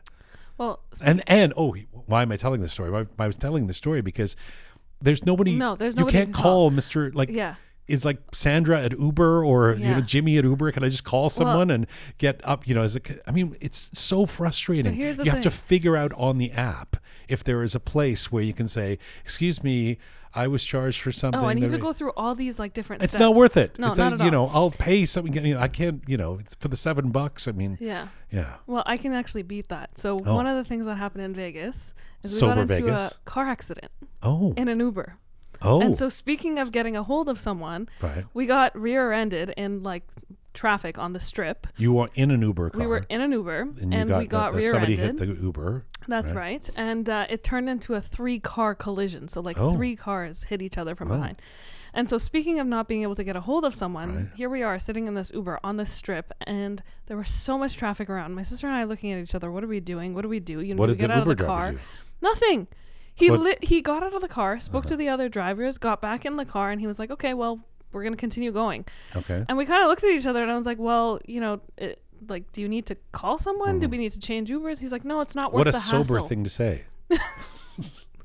Well, 0.59 0.81
and 1.03 1.24
and 1.27 1.51
oh, 1.57 1.75
why 2.07 2.21
am 2.21 2.31
I 2.31 2.38
telling 2.38 2.62
this 2.62 2.74
story? 2.74 2.89
Why, 2.89 3.05
I 3.19 3.27
was 3.27 3.35
telling 3.35 3.67
this 3.67 3.77
story 3.77 4.01
because 4.01 4.35
there's 5.01 5.25
nobody. 5.25 5.55
No, 5.55 5.75
there's 5.75 5.95
nobody. 5.95 6.17
You 6.17 6.24
can't 6.25 6.35
to 6.35 6.41
call 6.41 6.69
Mister 6.69 7.12
like 7.12 7.29
yeah. 7.29 7.55
is 7.88 8.05
like 8.05 8.17
Sandra 8.33 8.81
at 8.81 8.97
Uber 8.97 9.43
or 9.43 9.74
you 9.74 9.89
know 9.89 10.01
Jimmy 10.01 10.38
at 10.38 10.43
Uber. 10.43 10.71
Can 10.71 10.83
I 10.83 10.89
just 10.89 11.03
call 11.03 11.29
someone 11.29 11.69
and 11.71 11.88
get 12.17 12.41
up? 12.43 12.67
You 12.67 12.75
know, 12.75 12.81
as 12.81 12.95
a, 12.95 13.01
I 13.27 13.31
mean, 13.31 13.55
it's 13.62 13.97
so 13.97 14.25
frustrating. 14.25 14.97
the 14.97 15.24
you 15.24 15.31
have 15.31 15.41
to 15.41 15.51
figure 15.51 15.95
out 15.95 16.12
on 16.13 16.38
the 16.38 16.51
app 16.51 16.97
if 17.27 17.43
there 17.43 17.63
is 17.63 17.75
a 17.75 17.79
place 17.79 18.31
where 18.31 18.43
you 18.43 18.53
can 18.53 18.67
say, 18.67 18.97
"Excuse 19.24 19.63
me, 19.63 19.97
I 20.36 20.48
was 20.48 20.63
charged 20.63 21.01
for 21.01 21.12
something." 21.12 21.39
Oh, 21.42 21.48
and 21.48 21.60
you 21.60 21.65
have 21.65 21.74
to 21.74 21.80
go 21.82 21.94
through 21.94 22.12
all 22.18 22.36
these 22.36 22.60
like 22.60 22.74
different. 22.74 23.04
it's 23.04 23.13
steps. 23.13 23.22
not 23.22 23.36
worth 23.36 23.58
it. 23.58 23.80
No, 23.80 23.88
it's 23.88 23.98
not 23.98 24.13
a, 24.13 24.15
at 24.18 24.25
you 24.25 24.32
know, 24.32 24.48
I'll 24.54 24.72
pay 24.72 25.06
something. 25.06 25.34
You 25.34 25.56
know, 25.56 25.60
I 25.62 25.68
can't. 25.68 26.04
You 26.08 26.18
know, 26.18 26.38
it's 26.39 26.56
for 26.56 26.68
the 26.68 26.75
seven 26.75 27.12
bucks. 27.12 27.48
I 27.48 27.51
mean, 27.54 27.77
Yeah. 27.80 28.08
yeah. 28.32 28.58
Well, 28.68 28.84
I 28.86 28.98
can 28.98 29.13
actually 29.13 29.44
beat 29.44 29.70
that. 29.70 29.98
So 29.98 30.20
Oh. 30.25 30.36
one 30.36 30.46
of 30.48 30.56
the 30.58 30.63
things 30.68 30.86
that 30.86 30.96
happened 30.96 31.24
in 31.24 31.34
Vegas 31.34 31.94
is 32.24 32.34
we 32.34 32.39
Sober 32.39 32.56
got 32.56 32.62
into 32.62 32.74
Vegas? 32.75 33.12
a 33.13 33.15
car 33.30 33.46
accident 33.48 33.92
Oh, 34.22 34.54
in 34.58 34.68
an 34.68 34.80
Uber. 34.80 35.18
oh, 35.62 35.82
And 35.82 35.98
so 35.98 36.10
speaking 36.10 36.60
of 36.60 36.72
getting 36.72 36.96
a 36.98 37.04
hold 37.04 37.30
of 37.30 37.39
someone, 37.39 37.88
right. 38.01 38.25
we 38.34 38.46
got 38.46 38.77
rear-ended 38.80 39.54
in 39.58 39.84
like 39.84 40.04
traffic 40.55 40.97
on 40.97 41.13
the 41.13 41.19
strip. 41.19 41.67
You 41.77 41.93
were 41.93 42.09
in 42.15 42.31
an 42.31 42.41
Uber 42.41 42.71
car. 42.71 42.81
We 42.81 42.88
were 42.88 43.05
in 43.09 43.21
an 43.21 43.31
Uber 43.31 43.62
and 43.62 43.93
and 43.93 44.09
got, 44.09 44.19
we 44.19 44.25
got 44.27 44.53
the- 44.53 44.62
the- 44.62 44.63
somebody 44.69 44.95
hit 44.95 45.17
the 45.17 45.27
Uber. 45.27 45.85
That's 46.07 46.31
right? 46.33 46.67
right. 46.67 46.69
And 46.77 47.07
uh, 47.09 47.25
it 47.29 47.43
turned 47.43 47.67
into 47.69 47.93
a 47.95 48.01
three-car 48.01 48.75
collision. 48.75 49.27
So 49.27 49.41
like 49.41 49.59
Oh. 49.59 49.74
three 49.75 49.95
cars 49.95 50.43
hit 50.43 50.62
each 50.62 50.77
other 50.77 50.95
from 50.95 51.12
Oh. 51.12 51.15
behind. 51.15 51.41
And 51.93 52.09
so 52.09 52.17
speaking 52.17 52.59
of 52.59 52.67
not 52.67 52.88
being 52.88 53.03
able 53.03 53.15
to 53.15 53.24
get 53.24 53.35
a 53.35 53.41
hold 53.41 53.63
of 53.65 53.74
someone, 53.74 54.15
Right. 54.15 54.25
here 54.35 54.50
we 54.50 54.62
are 54.63 54.77
sitting 54.79 55.07
in 55.07 55.13
this 55.13 55.31
Uber 55.33 55.59
on 55.63 55.77
the 55.77 55.85
strip 55.85 56.33
and 56.45 56.83
there 57.07 57.15
was 57.17 57.29
so 57.29 57.57
much 57.57 57.77
traffic 57.77 58.09
around. 58.09 58.33
My 58.35 58.43
sister 58.43 58.67
and 58.67 58.75
I 58.75 58.83
looking 58.83 59.13
at 59.13 59.17
each 59.19 59.33
other, 59.33 59.50
what 59.50 59.63
are 59.63 59.67
we 59.67 59.79
doing? 59.79 60.13
What 60.13 60.21
do 60.24 60.29
we 60.29 60.39
do? 60.39 60.59
You 60.59 60.75
know, 60.75 60.79
What 60.79 60.89
we 60.89 60.95
get 60.95 61.09
out 61.12 61.19
Uber 61.19 61.31
of 61.31 61.38
the 61.38 61.45
car. 61.45 61.75
Nothing. 62.21 62.67
He 63.13 63.31
lit, 63.31 63.63
he 63.63 63.81
got 63.81 64.03
out 64.03 64.13
of 64.13 64.21
the 64.21 64.27
car, 64.27 64.59
spoke 64.59 64.83
Uh-huh. 64.85 64.89
to 64.89 64.97
the 64.97 65.07
other 65.07 65.29
drivers, 65.29 65.77
got 65.77 66.01
back 66.01 66.25
in 66.25 66.35
the 66.35 66.43
car, 66.45 66.69
and 66.69 66.81
he 66.81 66.88
was 66.88 67.00
like, 67.00 67.09
"Okay, 67.12 67.33
well, 67.33 67.62
we're 67.96 68.04
gonna 68.04 68.16
continue 68.18 68.52
going." 68.52 68.86
Okay. 69.16 69.44
And 69.50 69.58
we 69.58 69.66
kind 69.66 69.82
of 69.82 69.88
looked 69.90 70.04
at 70.04 70.12
each 70.12 70.28
other, 70.28 70.44
and 70.44 70.52
I 70.52 70.56
was 70.56 70.66
like, 70.68 70.78
"Well, 70.78 71.20
you 71.25 71.40
know, 71.42 71.62
it, 71.78 72.02
like, 72.28 72.52
do 72.52 72.62
you 72.62 72.68
need 72.70 72.86
to 72.88 72.96
call 73.12 73.38
someone? 73.40 73.80
Do 73.80 73.88
we 73.90 73.98
need 73.98 74.12
to 74.14 74.20
change 74.20 74.50
Ubers?" 74.50 74.78
He's 74.80 74.92
like, 74.92 75.04
"No, 75.06 75.22
it's 75.22 75.34
not 75.36 75.52
worth 75.54 75.62
Mm-hmm. 75.66 75.68
What 75.68 75.68
a 75.68 75.72
the 75.72 75.78
sober 75.80 76.16
hassle." 76.18 76.28
thing 76.30 76.44
to 76.44 76.50
say. 76.52 76.84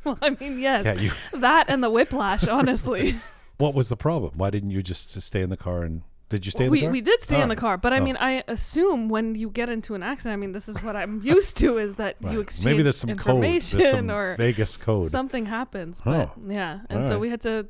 Well, 0.04 0.18
I 0.22 0.30
mean, 0.30 0.58
yes, 0.58 0.84
Yeah, 0.86 0.94
you. 0.94 1.12
that 1.40 1.66
and 1.68 1.82
the 1.84 1.90
whiplash, 1.90 2.48
honestly. 2.48 3.20
What 3.58 3.74
was 3.74 3.90
the 3.90 3.96
problem? 3.98 4.32
Why 4.36 4.48
didn't 4.48 4.70
you 4.70 4.82
just 4.82 5.20
stay 5.20 5.42
in 5.42 5.50
the 5.50 5.56
car 5.58 5.82
and 5.82 6.00
did 6.30 6.46
you 6.46 6.52
stay 6.52 6.64
in 6.64 6.70
we 6.70 6.78
the 6.80 6.86
car? 6.86 6.92
we 6.92 7.00
did 7.02 7.20
stay 7.20 7.42
in 7.42 7.50
the 7.50 7.56
car, 7.56 7.76
but 7.76 7.92
I 7.92 7.98
Oh. 7.98 8.04
mean, 8.04 8.16
I 8.18 8.42
assume 8.48 9.10
when 9.10 9.34
you 9.34 9.50
get 9.50 9.68
into 9.68 9.94
an 9.94 10.02
accident, 10.02 10.32
I 10.32 10.36
mean, 10.36 10.52
this 10.52 10.66
is 10.66 10.82
what 10.82 10.96
I'm 10.96 11.20
used 11.22 11.58
to 11.58 11.76
is 11.76 11.96
that 11.96 12.16
Right. 12.22 12.32
you 12.32 12.40
exchange 12.40 12.64
Maybe 12.64 12.82
there's 12.82 12.96
some 12.96 13.10
code. 13.10 13.18
information 13.18 13.80
There's 13.80 13.90
some 13.90 14.10
or 14.10 14.34
Vegas 14.38 14.78
code. 14.78 15.08
something 15.08 15.44
happens. 15.44 16.00
Oh. 16.06 16.32
But 16.38 16.50
yeah, 16.50 16.78
and 16.88 17.00
so 17.04 17.16
Alright. 17.16 17.20
we 17.20 17.28
had 17.28 17.42
to 17.42 17.66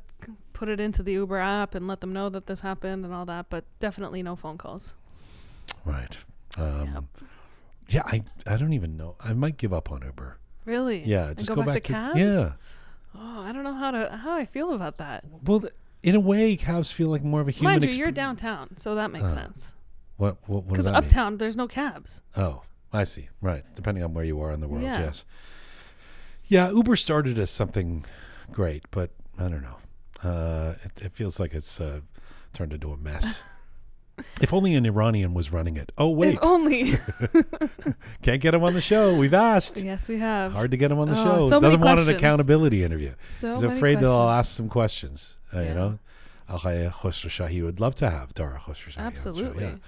put 0.61 0.69
it 0.69 0.79
into 0.79 1.01
the 1.01 1.13
Uber 1.13 1.39
app 1.39 1.73
and 1.73 1.87
let 1.87 2.01
them 2.01 2.13
know 2.13 2.29
that 2.29 2.45
this 2.45 2.59
happened 2.59 3.03
and 3.03 3.11
all 3.11 3.25
that, 3.25 3.47
but 3.49 3.63
definitely 3.79 4.21
no 4.21 4.35
phone 4.35 4.59
calls. 4.59 4.93
right. 5.85 6.15
Um, 6.55 7.07
Yeah, 7.89 8.03
I 8.05 8.21
I 8.45 8.57
don't 8.57 8.73
even 8.73 8.95
know. 8.95 9.15
I 9.19 9.33
might 9.33 9.57
give 9.57 9.73
up 9.73 9.91
on 9.91 10.03
Uber. 10.03 10.37
Really? 10.65 11.01
Yeah, 11.03 11.33
just 11.33 11.49
go, 11.49 11.55
go, 11.55 11.61
back, 11.63 11.73
back, 11.73 11.83
to 11.85 11.93
cabs. 11.93 12.19
yeah. 12.19 12.51
Oh, 13.15 13.41
I 13.41 13.51
don't 13.51 13.63
know 13.63 13.73
how 13.73 13.89
to 13.89 14.17
how 14.23 14.33
I 14.33 14.45
feel 14.45 14.71
about 14.73 14.97
that. 14.99 15.23
Well, 15.43 15.61
th- 15.61 15.73
in 16.03 16.13
a 16.13 16.19
way, 16.19 16.55
cabs 16.55 16.91
feel 16.91 17.09
like 17.09 17.23
more 17.23 17.41
of 17.41 17.47
a 17.47 17.51
human. 17.51 17.71
Mind 17.73 17.83
you, 17.83 17.89
exp- 17.89 17.97
you're 17.97 18.11
downtown, 18.11 18.77
so 18.77 18.93
that 18.95 19.09
makes 19.11 19.25
Uh, 19.31 19.35
sense. 19.41 19.73
What 20.17 20.37
what, 20.47 20.67
Because 20.67 20.85
that 20.85 20.91
mean? 20.93 21.03
uptown, 21.03 21.37
there's 21.37 21.57
no 21.57 21.67
cabs. 21.67 22.21
Oh, 22.37 22.61
I 22.93 23.03
see. 23.05 23.29
Right. 23.41 23.63
Depending 23.73 24.03
on 24.03 24.13
where 24.13 24.23
you 24.25 24.39
are 24.43 24.51
in 24.51 24.59
the 24.61 24.67
world, 24.67 24.83
Yeah. 24.83 24.99
yes. 24.99 25.25
Yeah, 26.47 26.69
Uber 26.69 26.95
started 26.97 27.39
as 27.39 27.49
something 27.49 28.05
great, 28.51 28.83
but 28.91 29.09
I 29.39 29.47
don't 29.49 29.63
know. 29.63 29.77
Uh, 30.23 30.73
it, 30.83 31.05
it 31.05 31.11
feels 31.11 31.39
like 31.39 31.53
it's 31.53 31.81
uh, 31.81 32.01
turned 32.53 32.73
into 32.73 32.91
a 32.91 32.97
mess. 32.97 33.43
if 34.41 34.53
only 34.53 34.75
an 34.75 34.85
Iranian 34.85 35.33
was 35.33 35.51
running 35.51 35.77
it. 35.77 35.91
Oh 35.97 36.09
wait, 36.09 36.35
If 36.35 36.43
only. 36.43 36.93
can't 38.21 38.41
get 38.41 38.53
him 38.53 38.63
on 38.63 38.73
the 38.73 38.81
show. 38.81 39.13
We've 39.15 39.33
asked. 39.33 39.83
yes, 39.83 40.07
we 40.07 40.19
have. 40.19 40.53
Hard 40.53 40.71
to 40.71 40.77
get 40.77 40.91
him 40.91 40.99
on 40.99 41.09
the 41.09 41.19
Oh, 41.19 41.23
show. 41.23 41.49
so 41.49 41.59
Doesn't 41.59 41.79
want 41.81 41.99
an 41.99 42.09
accountability 42.09 42.83
interview. 42.83 43.13
So 43.39 43.53
He's 43.53 43.63
afraid 43.63 43.99
that 43.99 44.05
I'll 44.05 44.29
ask 44.29 44.51
some 44.55 44.69
questions. 44.69 45.37
Uh, 45.53 45.61
You 45.61 45.73
know, 45.73 45.99
Alhaya 46.49 46.91
Khosrow 46.91 47.29
Shahi 47.29 47.63
would 47.63 47.79
love 47.79 47.95
to 47.95 48.09
have 48.09 48.33
Dara 48.33 48.59
Khosrowshahi. 48.59 48.97
on 48.99 49.11
the 49.13 49.17
show, 49.19 49.27
Absolutely. 49.29 49.79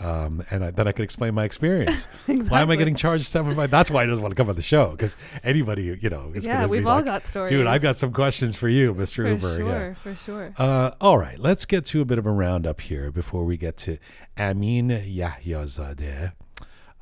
Um, 0.00 0.42
and 0.50 0.64
I, 0.64 0.70
then 0.70 0.88
I 0.88 0.92
could 0.92 1.02
explain 1.04 1.34
my 1.34 1.44
experience. 1.44 2.08
exactly. 2.26 2.36
Why 2.48 2.62
am 2.62 2.70
I 2.70 2.76
getting 2.76 2.96
charged 2.96 3.26
seven 3.26 3.54
five? 3.54 3.70
That's 3.70 3.90
why 3.90 4.04
he 4.04 4.08
doesn't 4.08 4.22
want 4.22 4.32
to 4.32 4.36
come 4.36 4.48
on 4.48 4.56
the 4.56 4.62
show 4.62 4.92
because 4.92 5.14
anybody, 5.44 5.94
you 6.00 6.08
know, 6.08 6.32
is 6.34 6.46
Yeah, 6.46 6.54
going 6.54 6.62
to 6.62 6.68
be 6.68 6.78
we've 6.78 6.86
all 6.86 6.96
like, 6.96 7.04
got 7.04 7.22
stories. 7.22 7.50
dude, 7.50 7.66
I've 7.66 7.82
got 7.82 7.98
some 7.98 8.10
questions 8.10 8.56
for 8.56 8.68
you, 8.70 8.94
Mr. 8.94 9.16
for 9.16 9.28
Uber. 9.28 9.56
sure, 9.58 9.66
Yeah. 9.68 9.94
for 9.94 10.14
sure. 10.14 10.52
Uh, 10.56 10.92
all 11.02 11.18
right, 11.18 11.38
let's 11.38 11.66
get 11.66 11.84
to 11.86 12.00
a 12.00 12.06
bit 12.06 12.18
of 12.18 12.24
a 12.24 12.30
roundup 12.32 12.80
here 12.80 13.10
before 13.12 13.44
we 13.44 13.58
get 13.58 13.76
to 13.78 13.98
Amin 14.38 14.88
Yahyazadeh. 14.88 16.32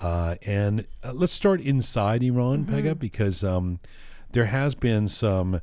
Uh, 0.01 0.35
and 0.47 0.87
uh, 1.05 1.13
let's 1.13 1.33
start 1.33 1.61
inside 1.61 2.23
Iran, 2.23 2.65
Mm-hmm. 2.65 2.75
Pegah, 2.75 2.99
because 2.99 3.43
um, 3.45 3.79
there 4.33 4.47
has 4.47 4.75
been 4.75 5.09
some, 5.09 5.61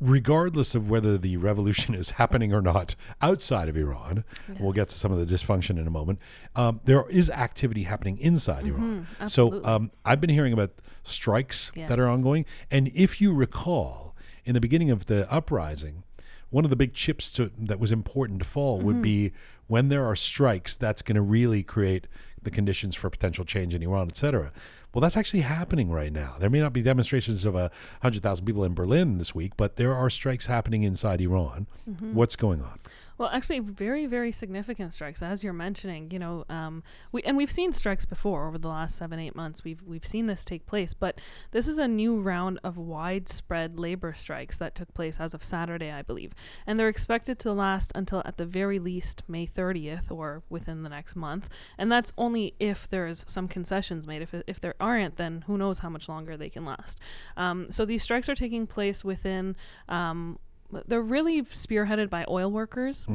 regardless 0.00 0.74
of 0.74 0.90
whether 0.90 1.18
the 1.18 1.36
revolution 1.36 1.94
is 1.94 2.10
happening 2.10 2.52
or 2.52 2.60
not 2.62 2.94
outside 3.22 3.68
of 3.68 3.76
Iran, 3.76 4.24
we'll 4.58 4.72
get 4.72 4.88
to 4.90 4.96
some 4.98 5.12
of 5.12 5.18
the 5.18 5.26
dysfunction 5.34 5.78
in 5.78 5.86
a 5.86 5.90
moment, 5.90 6.18
um, 6.56 6.80
there 6.84 7.08
is 7.10 7.30
activity 7.30 7.84
happening 7.84 8.18
inside 8.18 8.64
Iran. 8.66 9.06
So 9.08 9.18
Mm-hmm. 9.18 9.22
absolutely. 9.24 9.64
um, 9.70 9.90
I've 10.04 10.20
been 10.20 10.30
hearing 10.30 10.52
about 10.52 10.72
strikes 11.02 11.70
that 11.88 11.98
are 11.98 12.08
ongoing. 12.08 12.44
And 12.70 12.88
if 12.94 13.20
you 13.20 13.34
recall, 13.34 14.14
in 14.44 14.54
the 14.54 14.60
beginning 14.60 14.90
of 14.90 15.06
the 15.06 15.30
uprising, 15.32 16.02
one 16.50 16.64
of 16.64 16.70
the 16.70 16.76
big 16.76 16.94
chips 16.94 17.30
to, 17.32 17.50
that 17.58 17.78
was 17.78 17.92
important 17.92 18.38
to 18.40 18.44
fall 18.44 18.80
would 18.80 19.02
be 19.02 19.32
when 19.66 19.88
there 19.90 20.04
are 20.06 20.16
strikes, 20.16 20.76
that's 20.76 21.02
going 21.02 21.16
to 21.16 21.20
really 21.22 21.62
create 21.62 22.06
the 22.42 22.50
conditions 22.50 22.94
for 22.96 23.10
potential 23.10 23.44
change 23.44 23.74
in 23.74 23.82
Iran, 23.82 24.08
et 24.08 24.16
cetera. 24.16 24.50
Well, 24.98 25.02
that's 25.02 25.16
actually 25.16 25.42
happening 25.42 25.92
right 25.92 26.12
now. 26.12 26.34
There 26.40 26.50
may 26.50 26.58
not 26.58 26.72
be 26.72 26.82
demonstrations 26.82 27.44
of 27.44 27.54
a 27.54 27.70
hundred 28.02 28.24
thousand 28.24 28.46
people 28.46 28.64
in 28.64 28.74
Berlin 28.74 29.18
this 29.18 29.32
week, 29.32 29.52
but 29.56 29.76
there 29.76 29.94
are 29.94 30.10
strikes 30.10 30.46
happening 30.46 30.82
inside 30.82 31.20
Iran. 31.20 31.68
Mm-hmm. 31.88 32.14
What's 32.14 32.34
going 32.34 32.60
on? 32.62 32.80
Well, 33.18 33.30
actually, 33.32 33.58
very, 33.58 34.06
very 34.06 34.30
significant 34.30 34.92
strikes, 34.92 35.22
as 35.22 35.42
you're 35.42 35.52
mentioning. 35.52 36.12
You 36.12 36.20
know, 36.20 36.44
um, 36.48 36.84
we 37.10 37.20
and 37.22 37.36
we've 37.36 37.50
seen 37.50 37.72
strikes 37.72 38.06
before 38.06 38.46
over 38.46 38.58
the 38.58 38.68
last 38.68 38.94
seven, 38.94 39.18
eight 39.18 39.34
months. 39.34 39.64
We've 39.64 39.82
we've 39.82 40.06
seen 40.06 40.26
this 40.26 40.44
take 40.44 40.66
place, 40.66 40.94
but 40.94 41.20
this 41.50 41.66
is 41.66 41.78
a 41.78 41.88
new 41.88 42.20
round 42.20 42.60
of 42.62 42.78
widespread 42.78 43.76
labor 43.76 44.12
strikes 44.12 44.56
that 44.58 44.76
took 44.76 44.94
place 44.94 45.18
as 45.18 45.34
of 45.34 45.42
Saturday, 45.42 45.90
I 45.90 46.02
believe, 46.02 46.32
and 46.64 46.78
they're 46.78 46.88
expected 46.88 47.40
to 47.40 47.52
last 47.52 47.90
until 47.96 48.22
at 48.24 48.36
the 48.36 48.46
very 48.46 48.78
least 48.78 49.24
May 49.26 49.48
30th 49.48 50.12
or 50.12 50.44
within 50.48 50.84
the 50.84 50.88
next 50.88 51.16
month. 51.16 51.48
And 51.76 51.90
that's 51.90 52.12
only 52.16 52.54
if 52.60 52.86
there's 52.86 53.24
some 53.26 53.48
concessions 53.48 54.06
made. 54.06 54.22
If 54.22 54.32
if 54.46 54.60
there 54.60 54.76
aren't, 54.78 55.16
then 55.16 55.42
who 55.48 55.58
knows 55.58 55.80
how 55.80 55.88
much 55.88 56.08
longer 56.08 56.36
they 56.36 56.50
can 56.50 56.64
last. 56.64 57.00
Um, 57.36 57.66
so 57.70 57.84
these 57.84 58.04
strikes 58.04 58.28
are 58.28 58.36
taking 58.36 58.68
place 58.68 59.02
within. 59.02 59.56
Um, 59.88 60.38
they're 60.86 61.02
really 61.02 61.42
spearheaded 61.42 62.10
by 62.10 62.24
oil 62.28 62.50
workers. 62.50 63.06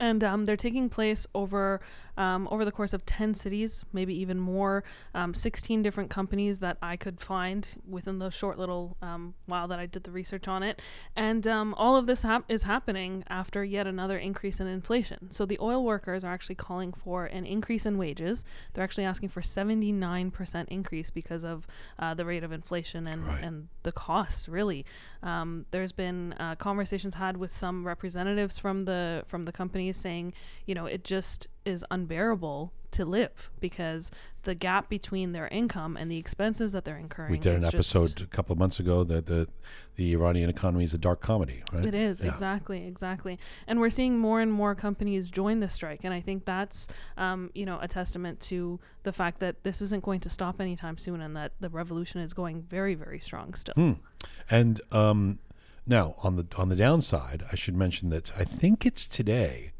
And 0.00 0.24
um, 0.24 0.44
they're 0.44 0.56
taking 0.56 0.88
place 0.88 1.26
over 1.34 1.80
um, 2.16 2.48
over 2.50 2.64
the 2.64 2.72
course 2.72 2.92
of 2.92 3.04
10 3.06 3.34
cities 3.34 3.84
maybe 3.92 4.14
even 4.14 4.38
more 4.40 4.84
um, 5.14 5.34
16 5.34 5.82
different 5.82 6.10
companies 6.10 6.60
that 6.60 6.76
i 6.82 6.96
could 6.96 7.20
find 7.20 7.68
within 7.88 8.18
the 8.18 8.30
short 8.30 8.58
little 8.58 8.96
um, 9.02 9.34
while 9.46 9.66
that 9.68 9.78
i 9.78 9.86
did 9.86 10.04
the 10.04 10.10
research 10.10 10.48
on 10.48 10.62
it. 10.62 10.80
And 11.16 11.46
um, 11.46 11.74
all 11.74 11.96
of 11.96 12.06
this 12.06 12.22
hap- 12.22 12.44
is 12.50 12.64
happening 12.64 13.24
after 13.28 13.64
yet 13.64 13.86
another 13.86 14.18
increase 14.18 14.60
in 14.60 14.66
inflation. 14.66 15.30
So 15.30 15.46
the 15.46 15.58
oil 15.60 15.84
workers 15.84 16.24
are 16.24 16.32
actually 16.32 16.54
calling 16.56 16.92
for 16.92 17.26
an 17.26 17.44
increase 17.46 17.86
in 17.86 17.98
wages. 17.98 18.44
They're 18.72 18.84
actually 18.84 19.04
asking 19.04 19.30
for 19.30 19.40
79% 19.40 20.68
increase 20.68 21.10
because 21.10 21.44
of 21.44 21.66
uh, 21.98 22.14
the 22.14 22.24
rate 22.24 22.44
of 22.44 22.52
inflation 22.52 23.06
and, 23.06 23.24
Right. 23.26 23.42
and 23.42 23.68
the 23.82 23.92
costs 23.92 24.48
really. 24.48 24.84
Um, 25.22 25.66
there's 25.70 25.92
been 25.92 26.34
uh, 26.34 26.56
conversations 26.56 27.14
had 27.14 27.36
with 27.36 27.52
some 27.54 27.86
representatives 27.86 28.58
from 28.58 28.84
the 28.84 29.24
from 29.26 29.44
the 29.44 29.52
companies 29.52 29.96
saying 29.96 30.32
you 30.66 30.74
know 30.74 30.86
it 30.86 31.04
just 31.04 31.48
is 31.64 31.84
unbearable 32.04 32.72
to 32.90 33.04
live 33.04 33.50
because 33.58 34.10
the 34.44 34.54
gap 34.54 34.88
between 34.88 35.32
their 35.32 35.48
income 35.48 35.96
and 35.96 36.08
the 36.08 36.16
expenses 36.16 36.72
that 36.72 36.84
they're 36.84 36.96
incurring 36.96 37.32
We 37.32 37.38
did 37.38 37.56
an 37.56 37.64
episode 37.64 38.20
a 38.22 38.26
couple 38.26 38.52
of 38.52 38.58
months 38.58 38.78
ago 38.78 39.02
that 39.04 39.26
the 39.26 39.48
the 39.96 40.12
Iranian 40.12 40.50
economy 40.50 40.84
is 40.84 40.94
a 40.94 40.98
dark 40.98 41.20
comedy, 41.20 41.62
right? 41.72 41.84
It 41.84 41.94
is 41.94 42.20
Yeah. 42.20 42.28
exactly, 42.28 42.86
exactly, 42.86 43.38
and 43.66 43.80
we're 43.80 43.90
seeing 43.90 44.18
more 44.18 44.40
and 44.40 44.52
more 44.52 44.74
companies 44.74 45.30
join 45.30 45.60
the 45.60 45.68
strike, 45.68 46.04
and 46.04 46.12
I 46.14 46.20
think 46.20 46.44
that's, 46.44 46.88
um, 47.16 47.50
you 47.54 47.64
know, 47.66 47.78
a 47.80 47.88
testament 47.88 48.40
to 48.42 48.80
the 49.02 49.12
fact 49.12 49.40
that 49.40 49.62
this 49.64 49.80
isn't 49.82 50.02
going 50.04 50.20
to 50.20 50.30
stop 50.30 50.60
anytime 50.60 50.96
soon, 50.96 51.20
and 51.20 51.36
that 51.36 51.52
the 51.60 51.68
revolution 51.68 52.20
is 52.20 52.32
going 52.32 52.62
very, 52.62 52.94
very 52.94 53.18
strong 53.20 53.54
still. 53.54 53.74
Hmm. 53.74 53.92
And 54.50 54.80
um, 54.92 55.38
now 55.86 56.14
on 56.22 56.36
the 56.36 56.46
on 56.56 56.68
the 56.68 56.76
downside, 56.76 57.44
I 57.52 57.56
should 57.56 57.76
mention 57.76 58.10
that 58.10 58.32
I 58.38 58.44
think 58.44 58.84
it's 58.86 59.06
today. 59.06 59.72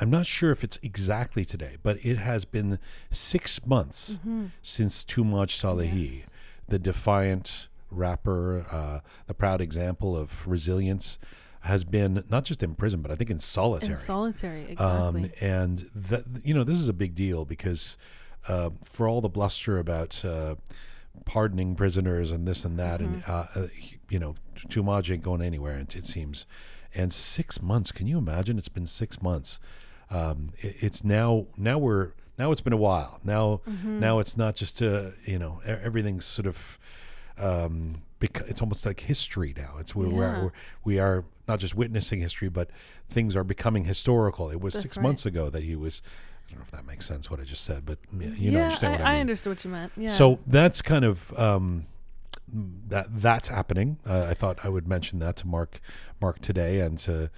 I'm 0.00 0.10
not 0.10 0.26
sure 0.26 0.50
if 0.50 0.64
it's 0.64 0.78
exactly 0.82 1.44
today, 1.44 1.76
but 1.82 1.98
it 2.04 2.16
has 2.16 2.44
been 2.44 2.78
six 3.10 3.64
months 3.66 4.18
since 4.62 5.04
Toomaj 5.04 5.48
Salehi, 5.50 5.88
Mm-hmm. 5.90 5.98
Yes. 6.02 6.30
the 6.68 6.78
defiant 6.78 7.68
rapper, 7.90 8.64
uh, 8.72 9.00
the 9.26 9.34
proud 9.34 9.60
example 9.60 10.16
of 10.16 10.46
resilience, 10.48 11.18
has 11.62 11.84
been 11.84 12.24
not 12.30 12.44
just 12.44 12.62
in 12.62 12.74
prison, 12.74 13.02
but 13.02 13.10
I 13.10 13.16
think 13.16 13.28
in 13.30 13.38
solitary. 13.38 13.92
In 13.92 13.96
solitary, 13.98 14.76
Um, 14.78 15.16
exactly. 15.16 15.46
and 15.46 15.78
that 15.94 16.24
you 16.44 16.54
know 16.54 16.64
this 16.64 16.78
is 16.78 16.88
a 16.88 16.94
big 16.94 17.14
deal 17.14 17.44
because 17.44 17.98
uh, 18.48 18.70
for 18.82 19.06
all 19.06 19.20
the 19.20 19.28
bluster 19.28 19.78
about 19.78 20.24
uh, 20.24 20.54
pardoning 21.26 21.74
prisoners 21.74 22.30
and 22.30 22.48
this 22.48 22.64
and 22.64 22.78
that, 22.78 23.00
and 23.00 23.22
uh, 23.28 23.44
uh, 23.54 23.66
you 24.08 24.18
know, 24.18 24.34
Toomaj 24.56 25.12
ain't 25.12 25.22
going 25.22 25.42
anywhere. 25.42 25.76
It, 25.78 25.94
it 25.94 26.06
seems. 26.06 26.46
And 26.94 27.12
six 27.12 27.60
months. 27.62 27.92
Can 27.92 28.06
you 28.08 28.18
imagine? 28.18 28.56
It's 28.58 28.68
been 28.68 28.86
six 28.86 29.20
months. 29.22 29.60
Um, 30.10 30.50
it, 30.58 30.76
it's 30.80 31.04
now. 31.04 31.46
Now 31.56 31.78
we're. 31.78 32.12
Now 32.38 32.52
it's 32.52 32.60
been 32.62 32.72
a 32.72 32.76
while. 32.78 33.20
Now. 33.24 33.60
Now 33.84 34.18
it's 34.18 34.36
not 34.36 34.56
just. 34.56 34.82
Uh, 34.82 35.10
you 35.24 35.38
know. 35.38 35.60
Everything's 35.64 36.24
sort 36.24 36.46
of. 36.46 36.78
Um, 37.38 38.02
because 38.18 38.48
it's 38.50 38.60
almost 38.60 38.84
like 38.84 39.00
history 39.00 39.54
now. 39.56 39.76
It's 39.78 39.94
where 39.94 40.06
Yeah. 40.08 40.14
we're, 40.14 40.42
we're 40.44 40.52
we 40.84 40.98
are 40.98 41.24
not 41.48 41.58
just 41.58 41.74
witnessing 41.74 42.20
history, 42.20 42.50
but 42.50 42.68
things 43.08 43.34
are 43.34 43.44
becoming 43.44 43.84
historical. 43.84 44.50
It 44.50 44.60
was 44.60 44.74
That's 44.74 44.82
six 44.82 44.96
right. 44.98 45.02
months 45.04 45.24
ago 45.24 45.48
that 45.50 45.62
he 45.62 45.74
was. 45.74 46.02
I 46.46 46.50
don't 46.50 46.58
know 46.60 46.64
if 46.64 46.70
that 46.72 46.84
makes 46.86 47.06
sense 47.06 47.30
what 47.30 47.40
I 47.40 47.44
just 47.44 47.64
said, 47.64 47.86
but 47.86 47.98
yeah, 48.12 48.26
you 48.28 48.50
know, 48.50 48.58
yeah, 48.58 48.64
understand 48.64 48.94
I, 48.94 48.96
what 48.98 49.06
I, 49.06 49.10
I 49.10 49.12
mean. 49.12 49.20
understood 49.22 49.50
what 49.52 49.64
you 49.64 49.70
meant. 49.70 49.92
Yeah. 49.96 50.08
So 50.08 50.38
that's 50.46 50.82
kind 50.82 51.04
of 51.04 51.32
um, 51.38 51.86
that 52.88 53.06
that's 53.10 53.48
happening. 53.48 53.98
Uh, 54.06 54.26
I 54.28 54.34
thought 54.34 54.58
I 54.64 54.68
would 54.68 54.86
mention 54.86 55.18
that 55.20 55.36
to 55.36 55.46
Mark 55.46 55.80
Mark 56.20 56.40
today 56.40 56.80
and 56.80 56.98
to 56.98 57.30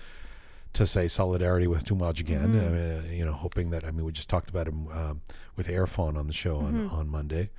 to 0.74 0.87
say 0.87 1.06
solidarity 1.08 1.66
with 1.66 1.85
Toomaj 1.85 2.20
again. 2.20 2.48
Mm-hmm. 2.48 2.66
I 2.66 2.70
mean, 2.70 3.11
uh, 3.11 3.12
you 3.12 3.24
know, 3.24 3.32
hoping 3.32 3.70
that 3.70 3.85
I 3.85 3.90
mean 3.90 4.04
we 4.04 4.12
just 4.12 4.28
talked 4.30 4.48
about 4.50 4.68
him 4.68 4.88
um, 4.88 5.20
with 5.56 5.68
Airfon 5.68 6.16
on 6.16 6.26
the 6.26 6.32
show 6.32 6.58
on, 6.58 6.72
Mm-hmm. 6.74 6.94
on 6.94 7.08
Monday. 7.08 7.50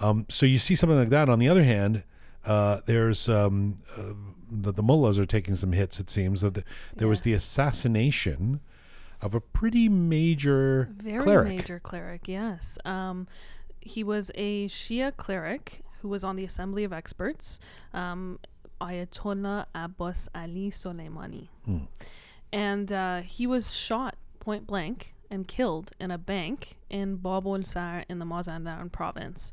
Um, 0.00 0.26
so 0.28 0.44
you 0.46 0.58
see 0.58 0.74
something 0.74 0.98
like 0.98 1.10
that. 1.10 1.28
On 1.28 1.38
the 1.38 1.48
other 1.48 1.64
hand, 1.64 2.02
uh, 2.44 2.80
there's 2.86 3.28
um, 3.28 3.76
uh, 3.96 4.12
the, 4.50 4.72
the 4.72 4.82
mullahs 4.82 5.18
are 5.18 5.26
taking 5.26 5.54
some 5.56 5.72
hits. 5.72 5.98
It 5.98 6.10
seems 6.10 6.42
that 6.42 6.54
the, 6.54 6.64
there 6.94 7.08
was 7.08 7.22
the 7.22 7.32
assassination 7.32 8.60
of 9.22 9.34
a 9.34 9.40
pretty 9.40 9.88
major 9.88 10.90
Very 11.02 11.22
cleric. 11.22 11.48
major 11.48 11.80
cleric, 11.80 12.28
yes. 12.28 12.78
Um, 12.84 13.26
he 13.80 14.04
was 14.04 14.30
a 14.34 14.68
Shia 14.68 15.16
cleric 15.16 15.80
who 16.02 16.08
was 16.08 16.22
on 16.22 16.36
the 16.36 16.44
Assembly 16.44 16.84
of 16.84 16.92
Experts, 16.92 17.58
um, 17.94 18.38
Ayatollah 18.80 19.66
Abbas 19.74 20.28
Ali 20.34 20.70
Soleimani. 20.70 21.48
Hmm. 21.64 21.78
And 22.52 22.92
uh, 22.92 23.20
he 23.20 23.46
was 23.46 23.74
shot 23.74 24.16
point 24.40 24.66
blank 24.66 25.14
and 25.30 25.46
killed 25.48 25.90
in 25.98 26.10
a 26.10 26.18
bank 26.18 26.76
in 26.88 27.18
Babol 27.18 27.66
Sar 27.66 28.04
in 28.08 28.18
the 28.18 28.24
Mazandaran 28.24 28.90
province. 28.92 29.52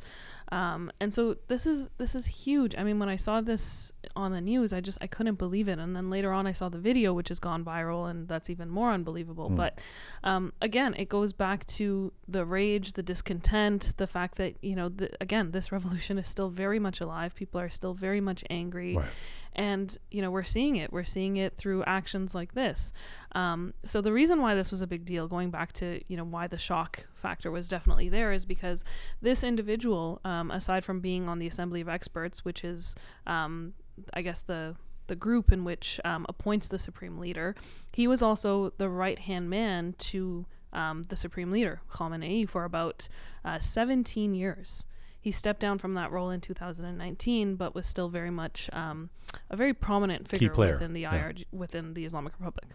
Um, 0.52 0.92
and 1.00 1.12
so 1.12 1.38
this 1.48 1.66
is 1.66 1.90
this 1.98 2.14
is 2.14 2.28
huge. 2.28 2.76
I 2.78 2.84
mean, 2.84 3.00
when 3.00 3.10
I 3.10 3.16
saw 3.16 3.42
this 3.42 3.92
on 4.16 4.34
the 4.34 4.42
news, 4.42 4.72
I 4.72 4.82
just 4.82 5.00
I 5.02 5.08
couldn't 5.08 5.40
believe 5.40 5.68
it. 5.68 5.80
And 5.80 5.96
then 5.96 6.12
later 6.12 6.32
on, 6.32 6.46
I 6.46 6.52
saw 6.52 6.70
the 6.70 6.78
video, 6.78 7.12
which 7.12 7.30
has 7.30 7.40
gone 7.40 7.66
viral, 7.66 8.08
and 8.10 8.28
that's 8.28 8.52
even 8.52 8.70
more 8.70 8.92
unbelievable. 8.92 9.50
But 9.50 9.80
um, 10.24 10.54
again, 10.62 10.94
it 10.96 11.10
goes 11.10 11.34
back 11.34 11.66
to 11.68 12.14
the 12.28 12.46
rage, 12.46 12.94
the 12.94 13.02
discontent, 13.02 13.94
the 13.98 14.06
fact 14.06 14.38
that 14.38 14.56
you 14.62 14.76
know, 14.76 14.90
the, 14.90 15.10
again, 15.20 15.52
this 15.52 15.72
revolution 15.72 16.20
is 16.20 16.28
still 16.28 16.50
very 16.50 16.78
much 16.78 17.02
alive. 17.02 17.34
People 17.34 17.60
are 17.60 17.70
still 17.70 17.96
very 17.96 18.22
much 18.22 18.44
angry. 18.50 18.96
Right. 18.98 19.08
And 19.56 19.96
you 20.12 20.22
know 20.22 20.32
we're 20.32 20.44
seeing 20.44 20.76
it. 20.78 20.92
We're 20.92 21.04
seeing 21.04 21.38
it 21.38 21.58
through 21.58 21.84
actions 21.84 22.34
like 22.34 22.54
this. 22.54 22.94
Um, 23.34 23.74
so 23.86 24.02
the 24.02 24.14
reason 24.14 24.42
why 24.42 24.56
this 24.56 24.72
was 24.72 24.82
a 24.82 24.88
big 24.88 25.06
deal, 25.06 25.28
going 25.28 25.52
back 25.52 25.74
to 25.74 26.02
you 26.08 26.18
know 26.18 26.24
why 26.24 26.48
the 26.48 26.58
shock 26.58 27.06
factor 27.16 27.52
was 27.52 27.68
definitely 27.68 28.10
there, 28.10 28.32
is 28.32 28.46
because 28.46 28.84
this 29.22 29.44
individual, 29.44 30.20
um, 30.26 30.52
aside 30.52 30.84
from 30.84 31.00
being 31.00 31.30
on 31.30 31.40
the 31.40 31.48
Assembly 31.48 31.82
of 31.82 31.90
Experts, 31.90 32.44
which 32.44 32.64
is, 32.64 32.96
um, 33.28 33.74
I 34.14 34.22
guess 34.22 34.42
the 34.42 34.76
the 35.08 35.16
group 35.16 35.52
in 35.52 35.64
which 35.64 36.00
um, 36.06 36.26
appoints 36.30 36.68
the 36.68 36.80
supreme 36.80 37.18
leader, 37.18 37.56
he 37.92 38.08
was 38.08 38.22
also 38.22 38.72
the 38.78 38.90
right 38.90 39.20
hand 39.20 39.50
man 39.50 39.94
to 39.98 40.46
um, 40.72 41.04
the 41.04 41.16
supreme 41.16 41.52
leader 41.52 41.82
Khamenei 41.92 42.48
for 42.48 42.64
about 42.64 43.08
uh, 43.46 43.60
17 43.60 44.34
years. 44.34 44.86
He 45.24 45.32
stepped 45.32 45.62
down 45.62 45.78
from 45.80 45.94
that 45.94 46.12
role 46.12 46.30
in 46.30 46.42
2019, 46.42 47.56
but 47.56 47.74
was 47.74 47.88
still 47.88 48.10
very 48.10 48.30
much 48.30 48.70
um, 48.74 49.10
a 49.50 49.56
very 49.56 49.74
prominent 49.74 50.28
figure 50.28 50.50
within 50.74 50.92
the 50.92 51.00
yeah. 51.02 51.18
IRG, 51.32 51.46
within 51.54 51.94
the 51.94 52.04
Islamic 52.04 52.34
Republic. 52.38 52.66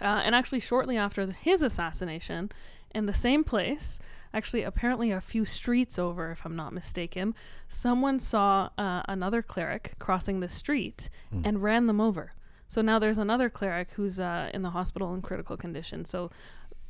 Uh, 0.00 0.04
and 0.24 0.34
actually, 0.34 0.60
shortly 0.60 0.96
after 0.96 1.26
the- 1.26 1.34
his 1.34 1.60
assassination, 1.60 2.50
in 2.94 3.04
the 3.04 3.12
same 3.12 3.44
place, 3.44 3.98
actually, 4.32 4.62
apparently 4.62 5.10
a 5.10 5.20
few 5.20 5.44
streets 5.44 5.98
over, 5.98 6.30
if 6.30 6.46
I'm 6.46 6.56
not 6.56 6.72
mistaken, 6.72 7.34
someone 7.68 8.18
saw 8.18 8.70
uh, 8.78 9.02
another 9.06 9.42
cleric 9.42 9.94
crossing 9.98 10.40
the 10.40 10.48
street 10.48 11.10
Hmm. 11.30 11.42
and 11.44 11.60
ran 11.62 11.86
them 11.86 12.00
over. 12.00 12.32
So 12.66 12.80
now 12.80 12.98
there's 12.98 13.18
another 13.18 13.50
cleric 13.50 13.90
who's 13.92 14.18
uh, 14.18 14.48
in 14.54 14.62
the 14.62 14.70
hospital 14.70 15.12
in 15.14 15.20
critical 15.20 15.58
condition. 15.58 16.06
So 16.06 16.30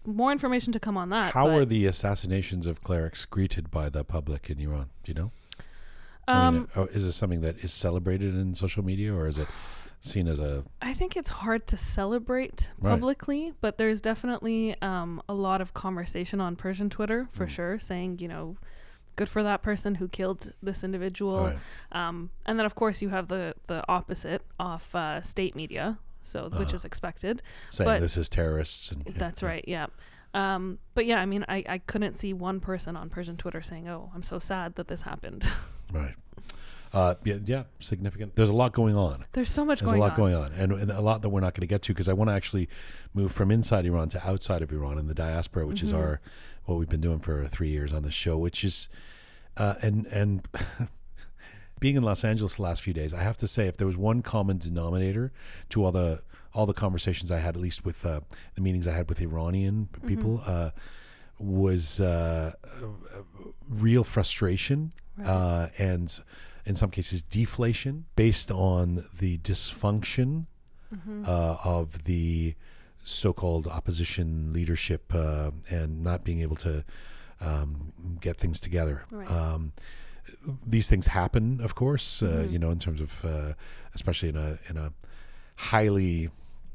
more 0.07 0.33
information 0.33 0.73
to 0.73 0.81
come 0.81 0.97
on 0.97 1.11
that. 1.11 1.33
How 1.35 1.49
are 1.51 1.65
the 1.65 1.87
assassinations 1.87 2.67
of 2.67 2.83
clerics 2.83 3.25
greeted 3.25 3.71
by 3.71 3.89
the 3.89 4.05
public 4.05 4.49
in 4.51 4.59
Iran? 4.59 4.91
Do 5.05 5.13
you 5.13 5.15
know? 5.15 5.31
I 6.27 6.47
Um, 6.49 6.55
mean, 6.55 6.69
uh, 6.77 6.85
is 6.93 7.05
this 7.07 7.17
something 7.17 7.41
that 7.41 7.57
is 7.59 7.73
celebrated 7.73 8.35
in 8.35 8.55
social 8.55 8.85
media, 8.85 9.15
or 9.15 9.27
is 9.27 9.39
it 9.39 9.49
seen 10.01 10.29
as 10.29 10.39
a 10.39 10.65
I 10.81 10.95
think 10.95 11.17
it's 11.17 11.31
hard 11.31 11.67
to 11.69 11.77
celebrate 11.77 12.71
Right. 12.79 12.91
publicly, 12.93 13.55
but 13.61 13.79
there's 13.79 14.01
definitely 14.01 14.81
um, 14.83 15.21
a 15.29 15.35
lot 15.35 15.61
of 15.61 15.75
conversation 15.75 16.41
on 16.41 16.55
Persian 16.55 16.89
Twitter 16.91 17.29
for 17.33 17.47
Mm. 17.47 17.51
sure, 17.51 17.79
saying 17.79 18.19
you 18.21 18.29
know, 18.29 18.57
good 19.17 19.29
for 19.29 19.43
that 19.43 19.63
person 19.63 19.97
who 19.97 20.07
killed 20.07 20.53
this 20.63 20.85
individual. 20.85 21.47
Right. 21.47 21.59
Um, 21.91 22.31
and 22.47 22.59
then 22.59 22.67
of 22.67 22.75
course 22.77 23.03
you 23.03 23.09
have 23.09 23.27
the 23.29 23.55
the 23.67 23.83
opposite 23.89 24.43
of 24.61 24.95
uh, 24.95 25.21
state 25.23 25.57
media, 25.57 25.99
so 26.29 26.49
which 26.51 26.73
is 26.73 26.85
expected. 26.85 27.43
saying 27.71 27.88
But- 27.88 28.01
this 28.01 28.17
is 28.17 28.29
terrorists? 28.29 28.91
And 28.93 29.05
That's 29.17 29.43
yeah. 29.43 29.49
right. 29.49 29.64
Yeah. 29.67 29.87
Um, 30.35 30.79
but 30.95 31.07
yeah, 31.07 31.19
I 31.21 31.27
mean, 31.27 31.45
I, 31.49 31.64
I 31.69 31.79
couldn't 31.79 32.19
see 32.19 32.33
one 32.35 32.61
person 32.61 32.97
on 32.97 33.09
Persian 33.09 33.37
Twitter 33.38 33.62
saying, 33.62 33.88
"Oh, 33.88 34.11
I'm 34.14 34.23
so 34.23 34.38
sad 34.38 34.75
that 34.77 34.88
this 34.88 35.03
happened." 35.03 35.51
Right. 35.91 36.14
Uh, 36.93 37.14
yeah, 37.25 37.37
yeah, 37.47 37.62
significant. 37.81 38.37
There's 38.37 38.51
a 38.51 38.55
lot 38.55 38.75
going 38.75 38.95
on. 38.95 39.25
There's 39.33 39.49
so 39.49 39.64
much 39.64 39.81
going 39.81 39.95
on. 40.03 40.09
There's 40.09 40.17
going 40.19 40.33
a 40.35 40.38
lot 40.38 40.49
on. 40.51 40.53
going 40.53 40.69
on, 40.71 40.73
and, 40.81 40.83
and 40.83 40.91
a 40.91 41.01
lot 41.01 41.23
that 41.23 41.31
we're 41.31 41.41
not 41.41 41.55
going 41.55 41.62
to 41.62 41.67
get 41.67 41.81
to 41.83 41.95
because 41.95 42.11
I 42.11 42.12
want 42.12 42.29
to 42.29 42.35
actually 42.35 42.69
move 43.14 43.33
from 43.33 43.51
inside 43.51 43.87
Iran 43.87 44.11
to 44.11 44.29
outside 44.29 44.61
of 44.61 44.71
Iran 44.71 44.99
in 44.99 45.07
the 45.07 45.14
diaspora, 45.14 45.67
which 45.67 45.83
is 45.83 45.93
Mhm. 45.95 45.97
our 45.99 46.21
what 46.67 46.79
we've 46.79 46.88
been 46.91 47.01
doing 47.01 47.21
for 47.21 47.47
three 47.49 47.71
years 47.71 47.93
on 47.95 48.03
this 48.03 48.12
show, 48.12 48.37
which 48.37 48.62
is 48.64 48.91
uh, 49.57 49.77
and 49.81 50.05
and 50.09 50.47
being 51.81 51.97
in 51.97 52.03
Los 52.03 52.25
Angeles 52.25 52.57
the 52.57 52.62
last 52.62 52.83
few 52.83 52.93
days, 52.93 53.12
I 53.14 53.23
have 53.23 53.37
to 53.38 53.49
say, 53.49 53.67
if 53.69 53.77
there 53.77 53.87
was 53.87 53.97
one 53.97 54.23
common 54.23 54.59
denominator 54.59 55.33
to 55.71 55.85
all 55.85 55.93
the 55.93 56.23
all 56.55 56.67
the 56.67 56.75
conversations 56.75 57.31
I 57.31 57.38
had, 57.38 57.55
at 57.57 57.61
least 57.61 57.85
with 57.85 58.05
uh, 58.07 58.21
the 58.55 58.61
meetings 58.62 58.88
I 58.88 58.93
had 58.93 59.09
with 59.09 59.21
Iranian 59.21 59.88
people, 60.07 60.41
uh, 60.47 60.71
was 61.38 62.01
uh, 62.01 62.53
real 63.69 64.05
frustration 64.05 64.93
Right. 65.17 65.27
uh, 65.29 65.69
and 65.79 66.19
in 66.64 66.75
some 66.77 66.91
cases 66.91 67.23
deflation 67.25 68.05
based 68.17 68.51
on 68.53 69.05
the 69.19 69.38
dysfunction 69.38 70.47
Mhm. 70.95 71.27
uh, 71.29 71.57
of 71.64 72.05
the 72.05 72.55
so-called 73.05 73.67
opposition 73.67 74.53
leadership 74.53 75.12
uh, 75.14 75.51
and 75.71 76.03
not 76.03 76.25
being 76.25 76.41
able 76.41 76.57
to 76.57 76.85
um, 77.41 77.93
get 78.21 78.37
things 78.38 78.59
together. 78.61 79.03
Right. 79.11 79.31
Um, 79.31 79.73
these 80.67 80.88
things 80.88 81.07
happen, 81.09 81.61
of 81.62 81.75
course. 81.75 82.23
Uh, 82.23 82.45
Mhm. 82.47 82.53
you 82.53 82.59
know, 82.59 82.71
in 82.71 82.79
terms 82.79 83.01
of, 83.01 83.25
uh, 83.25 83.53
especially 83.95 84.29
in 84.31 84.37
a 84.37 84.59
in 84.69 84.77
a 84.77 84.93
highly 85.57 86.31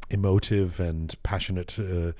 emotive 0.10 0.80
and 0.80 1.16
passionate 1.24 1.78
uh, 1.80 2.12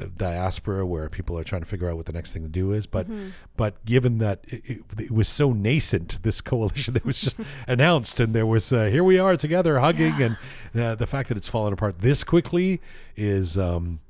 uh, 0.00 0.06
diaspora 0.16 0.84
where 0.86 1.08
people 1.08 1.38
are 1.38 1.44
trying 1.44 1.62
to 1.62 1.66
figure 1.66 1.88
out 1.90 1.96
what 1.96 2.06
the 2.06 2.12
next 2.12 2.32
thing 2.32 2.42
to 2.42 2.48
do 2.48 2.72
is. 2.72 2.86
But 2.86 3.08
Mhm. 3.10 3.32
but 3.56 3.84
given 3.84 4.18
that 4.18 4.44
it, 4.48 4.62
it, 4.70 4.80
it 5.06 5.10
was 5.10 5.28
so 5.28 5.52
nascent, 5.52 6.18
this 6.22 6.40
coalition 6.40 6.94
that 6.94 7.04
was 7.04 7.20
just 7.20 7.36
announced, 7.68 8.20
and 8.20 8.34
there 8.34 8.46
was 8.46 8.72
uh, 8.72 8.84
here 8.86 9.04
we 9.04 9.18
are 9.18 9.36
together 9.36 9.78
hugging, 9.80 10.14
Yeah. 10.18 10.36
and 10.74 10.82
uh, 10.82 10.94
the 10.96 11.06
fact 11.06 11.28
that 11.28 11.36
it's 11.36 11.48
fallen 11.48 11.72
apart 11.72 12.00
this 12.00 12.24
quickly 12.24 12.80
is 13.16 13.56
um, 13.58 14.00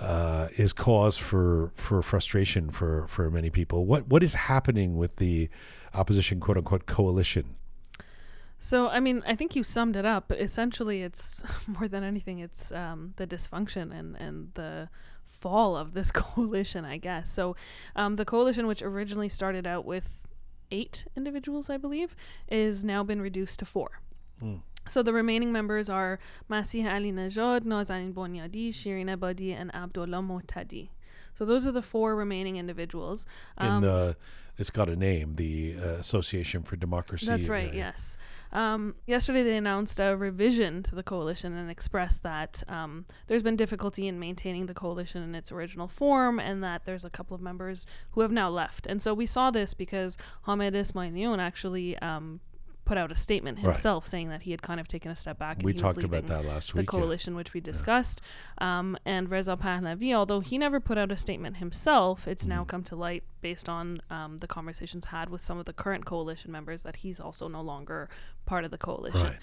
uh, 0.00 0.48
is 0.56 0.72
cause 0.72 1.16
for 1.16 1.72
for 1.74 2.02
frustration 2.02 2.70
for 2.70 3.06
for 3.08 3.30
many 3.30 3.50
people. 3.50 3.86
What 3.86 4.08
what 4.08 4.22
is 4.22 4.34
happening 4.34 4.96
with 4.96 5.16
the 5.16 5.48
opposition 5.94 6.40
quote 6.40 6.56
unquote 6.56 6.86
coalition? 6.86 7.56
So, 8.58 8.88
I 8.88 9.00
mean, 9.00 9.22
I 9.26 9.36
think 9.36 9.54
you 9.54 9.62
summed 9.62 9.96
it 9.96 10.06
up, 10.06 10.24
but 10.28 10.40
essentially, 10.40 11.02
it's 11.02 11.42
more 11.66 11.88
than 11.88 12.02
anything, 12.02 12.38
it's 12.38 12.72
um, 12.72 13.14
the 13.16 13.26
dysfunction 13.26 13.96
and, 13.96 14.16
and 14.16 14.50
the 14.54 14.88
fall 15.22 15.76
of 15.76 15.92
this 15.92 16.10
coalition, 16.12 16.84
I 16.84 16.96
guess. 16.96 17.30
So, 17.30 17.54
um, 17.94 18.16
the 18.16 18.24
coalition, 18.24 18.66
which 18.66 18.82
originally 18.82 19.28
started 19.28 19.66
out 19.66 19.84
with 19.84 20.26
eight 20.70 21.04
individuals, 21.16 21.70
I 21.70 21.76
believe, 21.76 22.16
is 22.48 22.84
now 22.84 23.02
been 23.02 23.20
reduced 23.20 23.58
to 23.60 23.64
four. 23.64 24.00
Mm. 24.42 24.60
So, 24.88 25.02
the 25.02 25.12
remaining 25.12 25.52
members 25.52 25.88
are 25.88 26.18
Masih 26.50 26.84
Alinejad, 26.84 27.62
Nazanin 27.62 28.12
Bonyadi, 28.12 28.68
Shirin 28.68 29.14
Ebadi, 29.14 29.52
and 29.58 29.74
Abdullah 29.74 30.22
Mohtadi. 30.22 30.90
So, 31.34 31.44
those 31.44 31.66
are 31.66 31.72
the 31.72 31.82
four 31.82 32.16
remaining 32.16 32.56
individuals. 32.56 33.26
In 33.60 33.66
Um, 33.66 33.82
the 33.82 34.16
it's 34.58 34.70
got 34.70 34.88
a 34.88 34.96
name, 34.96 35.34
the 35.36 35.76
uh, 35.78 35.86
Association 35.98 36.62
for 36.62 36.76
Democracy. 36.76 37.26
That's 37.26 37.48
right. 37.48 37.74
Yes. 37.74 38.16
Um, 38.52 38.94
yesterday, 39.06 39.42
they 39.42 39.56
announced 39.56 40.00
a 40.00 40.16
revision 40.16 40.82
to 40.84 40.94
the 40.94 41.02
coalition 41.02 41.54
and 41.54 41.70
expressed 41.70 42.22
that 42.22 42.62
um, 42.66 43.04
there's 43.26 43.42
been 43.42 43.56
difficulty 43.56 44.08
in 44.08 44.18
maintaining 44.18 44.64
the 44.64 44.72
coalition 44.72 45.22
in 45.22 45.34
its 45.34 45.52
original 45.52 45.88
form, 45.88 46.40
and 46.40 46.64
that 46.64 46.84
there's 46.84 47.04
a 47.04 47.10
couple 47.10 47.34
of 47.34 47.42
members 47.42 47.86
who 48.12 48.22
have 48.22 48.32
now 48.32 48.48
left. 48.48 48.86
And 48.86 49.02
so 49.02 49.12
we 49.12 49.26
saw 49.26 49.50
this 49.50 49.74
because 49.74 50.16
Hamed 50.46 50.74
Ismail 50.74 51.38
actually 51.38 51.98
um, 51.98 52.40
put 52.86 52.96
out 52.96 53.12
a 53.12 53.14
statement 53.16 53.58
Right. 53.58 53.64
himself 53.64 54.06
saying 54.06 54.30
that 54.30 54.42
he 54.42 54.52
had 54.52 54.62
kind 54.62 54.80
of 54.80 54.88
taken 54.88 55.10
a 55.10 55.16
step 55.16 55.38
back. 55.38 55.56
And 55.58 55.64
we 55.66 55.74
talked 55.74 56.02
about 56.02 56.26
that 56.28 56.46
last 56.46 56.72
the 56.72 56.78
week. 56.78 56.86
yeah. 56.90 56.98
coalition, 56.98 57.34
which 57.36 57.52
we 57.52 57.60
discussed. 57.60 58.22
Um, 58.58 58.96
and 59.04 59.28
Reza 59.30 59.56
Pahlavi, 59.58 60.14
although 60.14 60.40
he 60.40 60.56
never 60.56 60.80
put 60.80 60.96
out 60.96 61.12
a 61.12 61.16
statement 61.18 61.58
himself, 61.58 62.26
it's 62.26 62.46
now 62.46 62.64
Mhm. 62.64 62.68
come 62.68 62.84
to 62.84 62.96
light 62.96 63.24
based 63.42 63.68
on 63.68 64.00
um, 64.08 64.38
the 64.38 64.46
conversations 64.46 65.06
had 65.06 65.28
with 65.28 65.44
some 65.44 65.58
of 65.58 65.66
the 65.66 65.72
current 65.74 66.06
coalition 66.06 66.50
members 66.50 66.82
that 66.84 66.96
he's 66.96 67.20
also 67.20 67.48
no 67.48 67.60
longer 67.60 68.08
part 68.46 68.64
of 68.64 68.70
the 68.70 68.78
coalition. 68.78 69.20
Right. 69.26 69.38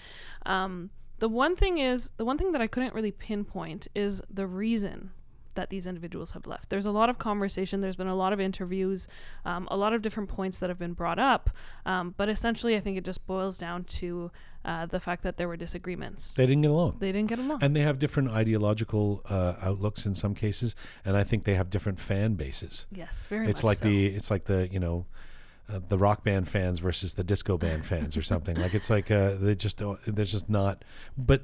Um, 0.46 0.90
the 1.20 1.28
one 1.28 1.54
thing 1.54 1.78
is, 1.78 2.10
the 2.16 2.24
one 2.24 2.36
thing 2.38 2.50
that 2.52 2.60
I 2.60 2.66
couldn't 2.66 2.92
really 2.94 3.12
pinpoint 3.12 3.86
is 3.94 4.20
the 4.28 4.46
reason 4.46 5.12
that 5.54 5.70
these 5.70 5.86
individuals 5.86 6.32
have 6.32 6.46
left. 6.46 6.70
There's 6.70 6.86
a 6.86 6.90
lot 6.90 7.08
of 7.10 7.18
conversation, 7.18 7.80
there's 7.80 7.96
been 7.96 8.06
a 8.08 8.14
lot 8.14 8.32
of 8.32 8.40
interviews, 8.40 9.08
um, 9.44 9.66
a 9.70 9.76
lot 9.76 9.92
of 9.92 10.02
different 10.02 10.28
points 10.28 10.58
that 10.58 10.68
have 10.70 10.78
been 10.78 10.92
brought 10.94 11.18
up, 11.18 11.50
um, 11.86 12.14
but 12.16 12.28
essentially, 12.28 12.76
I 12.76 12.80
think 12.80 12.96
it 12.98 13.04
just 13.04 13.26
boils 13.26 13.58
down 13.58 13.84
to 13.84 14.30
uh, 14.64 14.86
the 14.86 14.98
fact 15.00 15.22
that 15.24 15.36
there 15.36 15.46
were 15.46 15.56
disagreements. 15.56 16.32
They 16.34 16.46
didn't 16.46 16.62
get 16.62 16.70
along. 16.70 16.96
They 16.98 17.12
didn't 17.12 17.28
get 17.28 17.38
along. 17.38 17.58
and 17.62 17.76
they 17.76 17.82
have 17.82 17.98
different 17.98 18.30
ideological 18.30 19.22
uh, 19.28 19.54
outlooks 19.62 20.06
in 20.06 20.14
some 20.14 20.34
cases, 20.34 20.74
and 21.04 21.16
I 21.16 21.24
think 21.24 21.44
they 21.44 21.54
have 21.54 21.68
different 21.70 22.00
fan 22.00 22.34
bases. 22.34 22.86
yes, 22.90 23.26
very 23.26 23.48
It's 23.48 23.58
much 23.62 23.64
like 23.64 23.78
so. 23.78 23.88
the 23.88 24.06
it's 24.06 24.30
like 24.30 24.44
the 24.44 24.68
you 24.72 24.80
know 24.80 25.06
uh, 25.68 25.80
the 25.88 25.96
rock 25.98 26.24
band 26.24 26.48
fans 26.48 26.78
versus 26.78 27.14
the 27.14 27.24
disco 27.24 27.56
band 27.58 27.84
fans 27.86 28.16
or 28.16 28.22
something. 28.22 28.56
Like 28.56 28.74
it's 28.74 28.88
like 28.90 29.10
uh, 29.10 29.34
they 29.38 29.54
just 29.54 29.76
don't. 29.78 29.98
There's 30.06 30.32
just 30.32 30.48
not. 30.50 30.82
But 31.16 31.42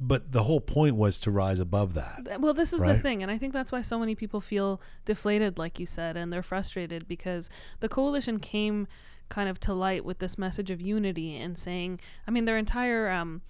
but 0.00 0.32
the 0.32 0.44
whole 0.44 0.60
point 0.60 0.96
was 0.96 1.18
to 1.20 1.30
rise 1.30 1.58
above 1.60 1.94
that. 1.94 2.40
Well, 2.40 2.54
this 2.54 2.72
is 2.72 2.80
the 2.80 2.98
thing, 2.98 3.22
and 3.22 3.30
I 3.32 3.38
think 3.38 3.52
that's 3.52 3.72
why 3.72 3.82
so 3.82 3.98
many 3.98 4.14
people 4.14 4.40
feel 4.40 4.80
deflated, 5.04 5.58
like 5.58 5.78
you 5.80 5.86
said, 5.86 6.16
and 6.16 6.32
they're 6.32 6.42
frustrated 6.42 7.08
because 7.08 7.50
the 7.80 7.88
coalition 7.88 8.38
came 8.38 8.86
kind 9.28 9.48
of 9.48 9.60
to 9.60 9.74
light 9.74 10.04
with 10.04 10.20
this 10.20 10.38
message 10.38 10.70
of 10.70 10.80
unity 10.80 11.36
and 11.36 11.58
saying, 11.58 12.00
I 12.26 12.30
mean, 12.30 12.44
their 12.44 12.56
entire 12.58 13.10
um, 13.10 13.42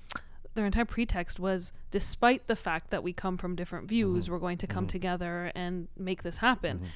their 0.54 0.66
entire 0.66 0.84
pretext 0.86 1.38
was, 1.38 1.72
despite 1.92 2.48
the 2.48 2.56
fact 2.56 2.90
that 2.90 3.02
we 3.04 3.12
come 3.12 3.36
from 3.36 3.54
different 3.54 3.86
views, 3.88 4.26
Mhm. 4.26 4.30
we're 4.30 4.38
going 4.40 4.58
to 4.58 4.66
come 4.66 4.86
Mhm. 4.86 4.90
together 4.90 5.52
and 5.54 5.86
make 5.96 6.24
this 6.24 6.38
happen. 6.38 6.80
Mhm. 6.80 6.86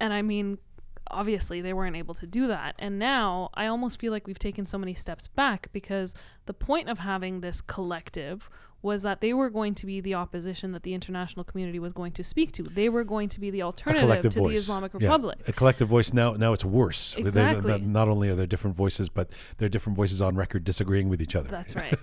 And 0.00 0.12
I 0.14 0.22
mean, 0.22 0.56
obviously 1.10 1.60
they 1.60 1.74
weren't 1.74 1.94
able 1.94 2.14
to 2.14 2.26
do 2.26 2.46
that. 2.46 2.74
And 2.78 2.98
now 2.98 3.50
I 3.54 3.66
almost 3.66 4.00
feel 4.00 4.12
like 4.12 4.26
we've 4.26 4.38
taken 4.38 4.64
so 4.64 4.78
many 4.78 4.94
steps 4.94 5.28
back 5.28 5.68
because 5.72 6.14
the 6.46 6.54
point 6.54 6.88
of 6.88 7.00
having 7.00 7.42
this 7.42 7.60
collective 7.60 8.48
was 8.82 9.02
that 9.02 9.20
they 9.20 9.32
were 9.32 9.50
going 9.50 9.74
to 9.74 9.86
be 9.86 10.00
the 10.00 10.14
opposition 10.14 10.72
that 10.72 10.82
the 10.84 10.94
international 10.94 11.44
community 11.44 11.78
was 11.78 11.92
going 11.92 12.12
to 12.12 12.22
speak 12.22 12.52
to. 12.52 12.62
They 12.62 12.88
were 12.88 13.02
going 13.04 13.28
to 13.30 13.40
be 13.40 13.50
the 13.50 13.62
alternative 13.62 14.32
to 14.32 14.38
voice. 14.38 14.50
the 14.50 14.56
Islamic 14.56 14.92
Yeah. 14.92 14.98
Republic. 15.08 15.38
A 15.48 15.52
collective 15.52 15.88
voice. 15.88 16.12
Now 16.12 16.32
now 16.32 16.52
it's 16.52 16.64
worse. 16.64 17.16
Exactly. 17.16 17.68
not- 17.70 17.82
not 17.82 18.08
only 18.08 18.28
are 18.28 18.34
there 18.36 18.46
different 18.46 18.76
voices, 18.76 19.08
but 19.08 19.30
there 19.58 19.66
are 19.66 19.70
different 19.70 19.96
voices 19.96 20.22
on 20.22 20.36
record 20.36 20.62
disagreeing 20.64 21.08
with 21.08 21.20
each 21.20 21.34
other. 21.34 21.48
That's 21.48 21.74
right. 21.82 21.94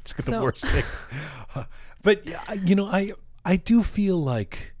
it's 0.00 0.12
the 0.12 0.22
So- 0.22 0.42
worst 0.42 0.66
thing. 0.68 0.84
but 2.02 2.26
you 2.66 2.74
know, 2.74 2.86
I 2.86 3.12
I 3.44 3.56
do 3.56 3.82
feel 3.82 4.18
like, 4.22 4.74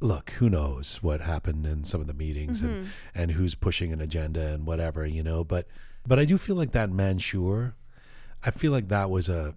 look, 0.00 0.30
who 0.38 0.48
knows 0.50 1.02
what 1.02 1.20
happened 1.20 1.66
in 1.66 1.84
some 1.84 2.00
of 2.00 2.06
the 2.06 2.14
meetings 2.14 2.62
and 2.62 2.84
Mhm. 2.84 2.88
and 3.14 3.30
who's 3.32 3.54
pushing 3.54 3.92
an 3.92 4.00
agenda 4.00 4.52
and 4.52 4.66
whatever, 4.66 5.04
you 5.06 5.22
know. 5.22 5.42
But 5.44 5.66
but 6.06 6.18
I 6.18 6.24
do 6.24 6.36
feel 6.38 6.56
like 6.56 6.72
that 6.72 6.90
Mansour, 6.90 7.74
I 8.44 8.50
feel 8.50 8.72
like 8.72 8.88
that 8.88 9.10
was 9.10 9.28
a 9.28 9.54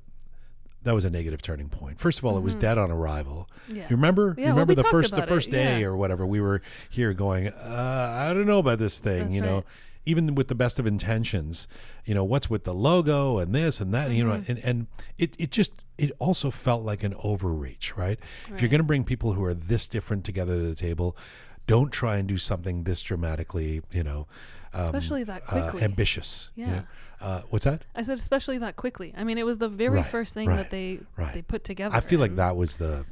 that 0.88 0.96
was 0.96 1.06
a 1.06 1.10
negative 1.10 1.42
turning 1.42 1.70
point. 1.70 2.00
First 2.00 2.18
of 2.20 2.26
all, 2.26 2.38
it 2.38 2.42
was 2.44 2.56
Mhm. 2.56 2.60
dead 2.62 2.78
on 2.78 2.92
arrival. 2.92 3.50
Yeah. 3.68 3.84
You 3.90 3.96
remember? 3.96 4.36
Yeah, 4.38 4.46
well, 4.46 4.54
remember 4.54 4.72
we 4.72 4.76
the 4.76 4.84
first 4.86 5.12
the 5.12 5.18
about 5.18 5.28
it, 5.28 5.34
first 5.34 5.52
day 5.52 5.82
yeah. 5.82 5.86
or 5.88 5.96
whatever. 5.98 6.26
We 6.26 6.42
were 6.42 6.62
here 6.90 7.14
going, 7.14 7.48
uh, 7.50 8.28
I 8.30 8.34
don't 8.34 8.48
know 8.48 8.60
about 8.60 8.80
this 8.80 9.00
thing, 9.00 9.24
That's 9.26 9.36
you 9.36 9.42
know. 9.42 9.56
right. 9.56 9.64
Even 10.06 10.36
with 10.36 10.48
the 10.48 10.56
best 10.56 10.80
of 10.80 10.88
intentions, 10.88 11.68
you 12.06 12.14
know, 12.16 12.24
what's 12.24 12.50
with 12.50 12.64
the 12.64 12.74
logo 12.74 13.40
and 13.40 13.54
this 13.54 13.82
and 13.82 13.94
that, 13.94 14.10
you 14.12 14.24
know, 14.24 14.36
Mhm. 14.38 14.50
and, 14.50 14.60
and 14.60 14.88
it, 15.18 15.36
it 15.38 15.52
just 15.52 15.74
it 15.98 16.12
also 16.20 16.52
felt 16.52 16.84
like 16.84 17.04
an 17.04 17.14
overreach, 17.24 17.98
right? 17.98 18.20
If 18.54 18.62
you're 18.62 18.70
going 18.70 18.80
to 18.80 18.86
bring 18.86 19.04
people 19.04 19.34
who 19.34 19.44
are 19.44 19.54
this 19.56 19.88
different 19.88 20.24
together 20.24 20.56
to 20.56 20.62
the 20.62 20.76
table, 20.76 21.18
don't 21.66 21.92
try 21.92 22.18
and 22.18 22.28
do 22.28 22.38
something 22.38 22.84
this 22.84 23.02
dramatically, 23.02 23.82
you 23.92 24.04
know, 24.04 24.28
um, 24.74 24.82
Especially 24.82 25.24
that 25.24 25.42
uh, 25.52 25.62
quickly. 25.70 25.84
ambitious. 25.84 26.52
you 26.56 26.66
Yeah. 26.66 26.72
know. 26.72 26.84
Uh, 27.22 27.42
what's 27.50 27.66
that? 27.66 27.84
I 27.96 28.02
said 28.04 28.18
especially 28.18 28.58
that 28.60 28.76
quickly. 28.76 29.14
I 29.18 29.24
mean, 29.24 29.38
it 29.38 29.46
was 29.46 29.58
the 29.58 29.70
very 29.70 29.98
Right, 29.98 30.06
first 30.06 30.34
thing 30.34 30.48
right, 30.48 30.58
that 30.58 30.70
they 30.70 31.00
right. 31.16 31.34
they 31.34 31.42
put 31.42 31.64
together. 31.64 31.96
I 31.96 32.00
feel 32.02 32.20
like 32.20 32.36
that 32.36 32.56
was 32.56 32.78
the 32.78 33.06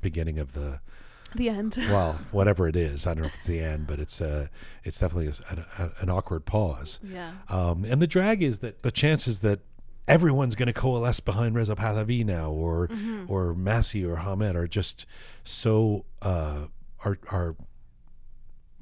beginning 0.00 0.38
of 0.38 0.52
the 0.52 0.80
the 1.34 1.48
end. 1.48 1.76
well, 1.90 2.20
whatever 2.30 2.68
it 2.68 2.76
is. 2.76 3.06
I 3.06 3.14
don't 3.14 3.22
know 3.22 3.28
if 3.28 3.34
it's 3.36 3.46
the 3.46 3.60
end, 3.60 3.86
but 3.86 3.98
it's 3.98 4.20
uh, 4.20 4.46
it's 4.84 4.98
definitely 4.98 5.32
an, 5.78 5.90
an 6.00 6.10
awkward 6.10 6.44
pause. 6.44 7.00
yeah. 7.02 7.32
Um, 7.48 7.84
and 7.84 8.00
the 8.02 8.06
drag 8.06 8.42
is 8.42 8.60
that 8.60 8.82
the 8.82 8.90
chances 8.92 9.40
that 9.40 9.60
everyone's 10.06 10.54
going 10.56 10.66
to 10.66 10.72
coalesce 10.72 11.20
behind 11.20 11.54
Reza 11.54 11.74
Pahlavi 11.74 12.24
now, 12.24 12.50
or 12.50 12.88
Mhm. 12.88 13.28
or 13.30 13.54
Massi 13.54 14.04
or 14.04 14.16
Hamed, 14.16 14.54
are 14.56 14.66
just 14.68 15.06
so 15.42 16.04
uh, 16.20 16.66
are 17.04 17.18
are 17.30 17.56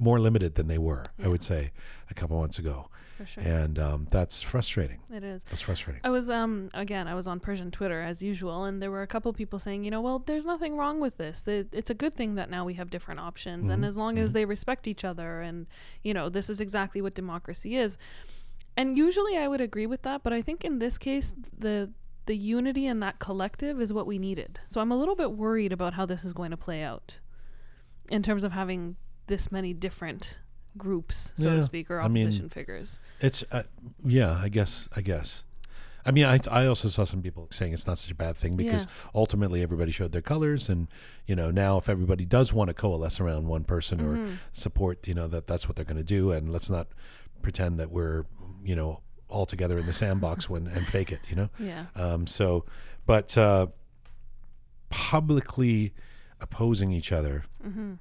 more 0.01 0.19
limited 0.19 0.55
than 0.57 0.67
they 0.67 0.79
were. 0.79 1.05
I 1.25 1.29
would 1.29 1.43
say 1.45 1.71
a 2.11 2.15
couple 2.15 2.37
months 2.41 2.59
ago, 2.59 2.89
For 3.19 3.27
sure. 3.27 3.45
and 3.45 3.79
um, 3.79 4.09
that's 4.11 4.41
frustrating. 4.43 5.01
It 5.13 5.23
is. 5.23 5.45
That's 5.45 5.61
frustrating. 5.61 6.01
I 6.03 6.09
was 6.11 6.29
um 6.31 6.71
again 6.75 7.07
I 7.07 7.15
was 7.15 7.27
on 7.27 7.39
Persian 7.39 7.71
Twitter 7.71 8.01
as 8.01 8.23
usual 8.23 8.65
and 8.65 8.81
there 8.83 8.91
were 8.91 9.03
a 9.03 9.07
couple 9.07 9.31
people 9.35 9.59
saying 9.59 9.85
you 9.85 9.91
know 9.91 10.01
well 10.01 10.19
there's 10.19 10.47
nothing 10.47 10.75
wrong 10.77 11.01
with 11.01 11.17
this 11.19 11.45
it's 11.47 11.91
a 11.91 11.95
good 11.95 12.15
thing 12.15 12.35
that 12.37 12.49
now 12.51 12.65
we 12.65 12.75
have 12.75 12.89
different 12.91 13.21
options 13.21 13.69
and 13.69 13.85
Mhm, 13.85 13.89
as 13.89 13.97
long 13.97 14.19
as 14.19 14.31
mhm. 14.31 14.35
they 14.35 14.45
respect 14.47 14.87
each 14.89 15.05
other 15.05 15.41
and 15.43 15.67
you 16.03 16.15
know 16.15 16.29
this 16.31 16.49
is 16.51 16.61
exactly 16.61 17.01
what 17.03 17.15
democracy 17.15 17.77
is 17.77 17.99
and 18.77 18.97
usually 18.97 19.37
I 19.37 19.47
would 19.49 19.61
agree 19.61 19.87
with 19.87 20.03
that 20.03 20.23
but 20.23 20.33
I 20.33 20.41
think 20.43 20.65
in 20.65 20.79
this 20.79 20.97
case 20.99 21.35
the 21.67 21.91
the 22.27 22.37
unity 22.37 22.87
and 22.87 23.03
that 23.03 23.19
collective 23.19 23.81
is 23.81 23.93
what 23.93 24.07
we 24.07 24.19
needed 24.19 24.61
so 24.69 24.81
I'm 24.81 24.93
a 24.93 24.97
little 24.97 25.17
bit 25.17 25.33
worried 25.33 25.73
about 25.73 25.95
how 25.95 26.07
this 26.07 26.25
is 26.25 26.33
going 26.33 26.51
to 26.53 26.57
play 26.57 26.83
out 26.83 27.21
in 28.11 28.23
terms 28.23 28.45
of 28.45 28.53
having 28.53 28.97
this 29.31 29.51
many 29.51 29.73
different 29.73 30.39
groups 30.77 31.33
so 31.37 31.49
Yeah, 31.51 31.57
to 31.57 31.63
speak 31.63 31.91
or 31.91 32.01
I 32.01 32.09
mean, 32.09 32.27
opposition 32.27 32.49
figures 32.49 32.99
It's 33.21 33.43
uh, 33.51 33.63
yeah, 34.05 34.39
I 34.43 34.49
guess 34.51 34.89
I 34.95 35.01
guess. 35.01 35.45
I 36.05 36.13
mean, 36.13 36.25
I, 36.25 36.39
I 36.51 36.67
also 36.67 36.89
saw 36.89 37.05
some 37.05 37.21
people 37.23 37.47
saying 37.51 37.75
it's 37.75 37.87
not 37.87 37.99
such 37.99 38.11
a 38.11 38.15
bad 38.15 38.35
thing 38.37 38.57
because 38.57 38.87
ultimately 39.15 39.63
everybody 39.63 39.93
showed 39.93 40.13
their 40.13 40.23
colors, 40.23 40.69
and 40.69 40.89
you 41.27 41.37
know 41.37 41.51
now 41.51 41.77
if 41.79 41.89
everybody 41.89 42.25
does 42.25 42.53
want 42.55 42.69
to 42.69 42.75
coalesce 42.75 43.21
around 43.21 43.49
one 43.49 43.65
person 43.65 44.01
or 44.01 44.17
Mhm. 44.17 44.39
support, 44.53 45.07
you 45.07 45.15
know 45.15 45.29
that 45.29 45.47
that's 45.47 45.67
what 45.69 45.77
they're 45.77 45.85
going 45.93 46.05
to 46.07 46.13
do, 46.19 46.33
and 46.33 46.51
let's 46.51 46.71
not 46.71 46.87
pretend 47.43 47.79
that 47.81 47.91
we're 47.91 48.25
you 48.65 48.75
know 48.75 49.01
all 49.29 49.47
together 49.47 49.79
in 49.79 49.87
the 49.87 49.93
sandbox 49.93 50.49
when 50.51 50.67
and 50.67 50.87
fake 50.89 51.13
it, 51.13 51.21
you 51.29 51.37
know. 51.37 51.49
yeah 51.59 51.87
Um, 51.95 52.27
so, 52.27 52.65
but 53.07 53.37
uh, 53.37 53.67
publicly 54.89 55.93
opposing 56.41 56.91
each 56.93 57.13
other 57.13 57.45
mhm 57.65 57.99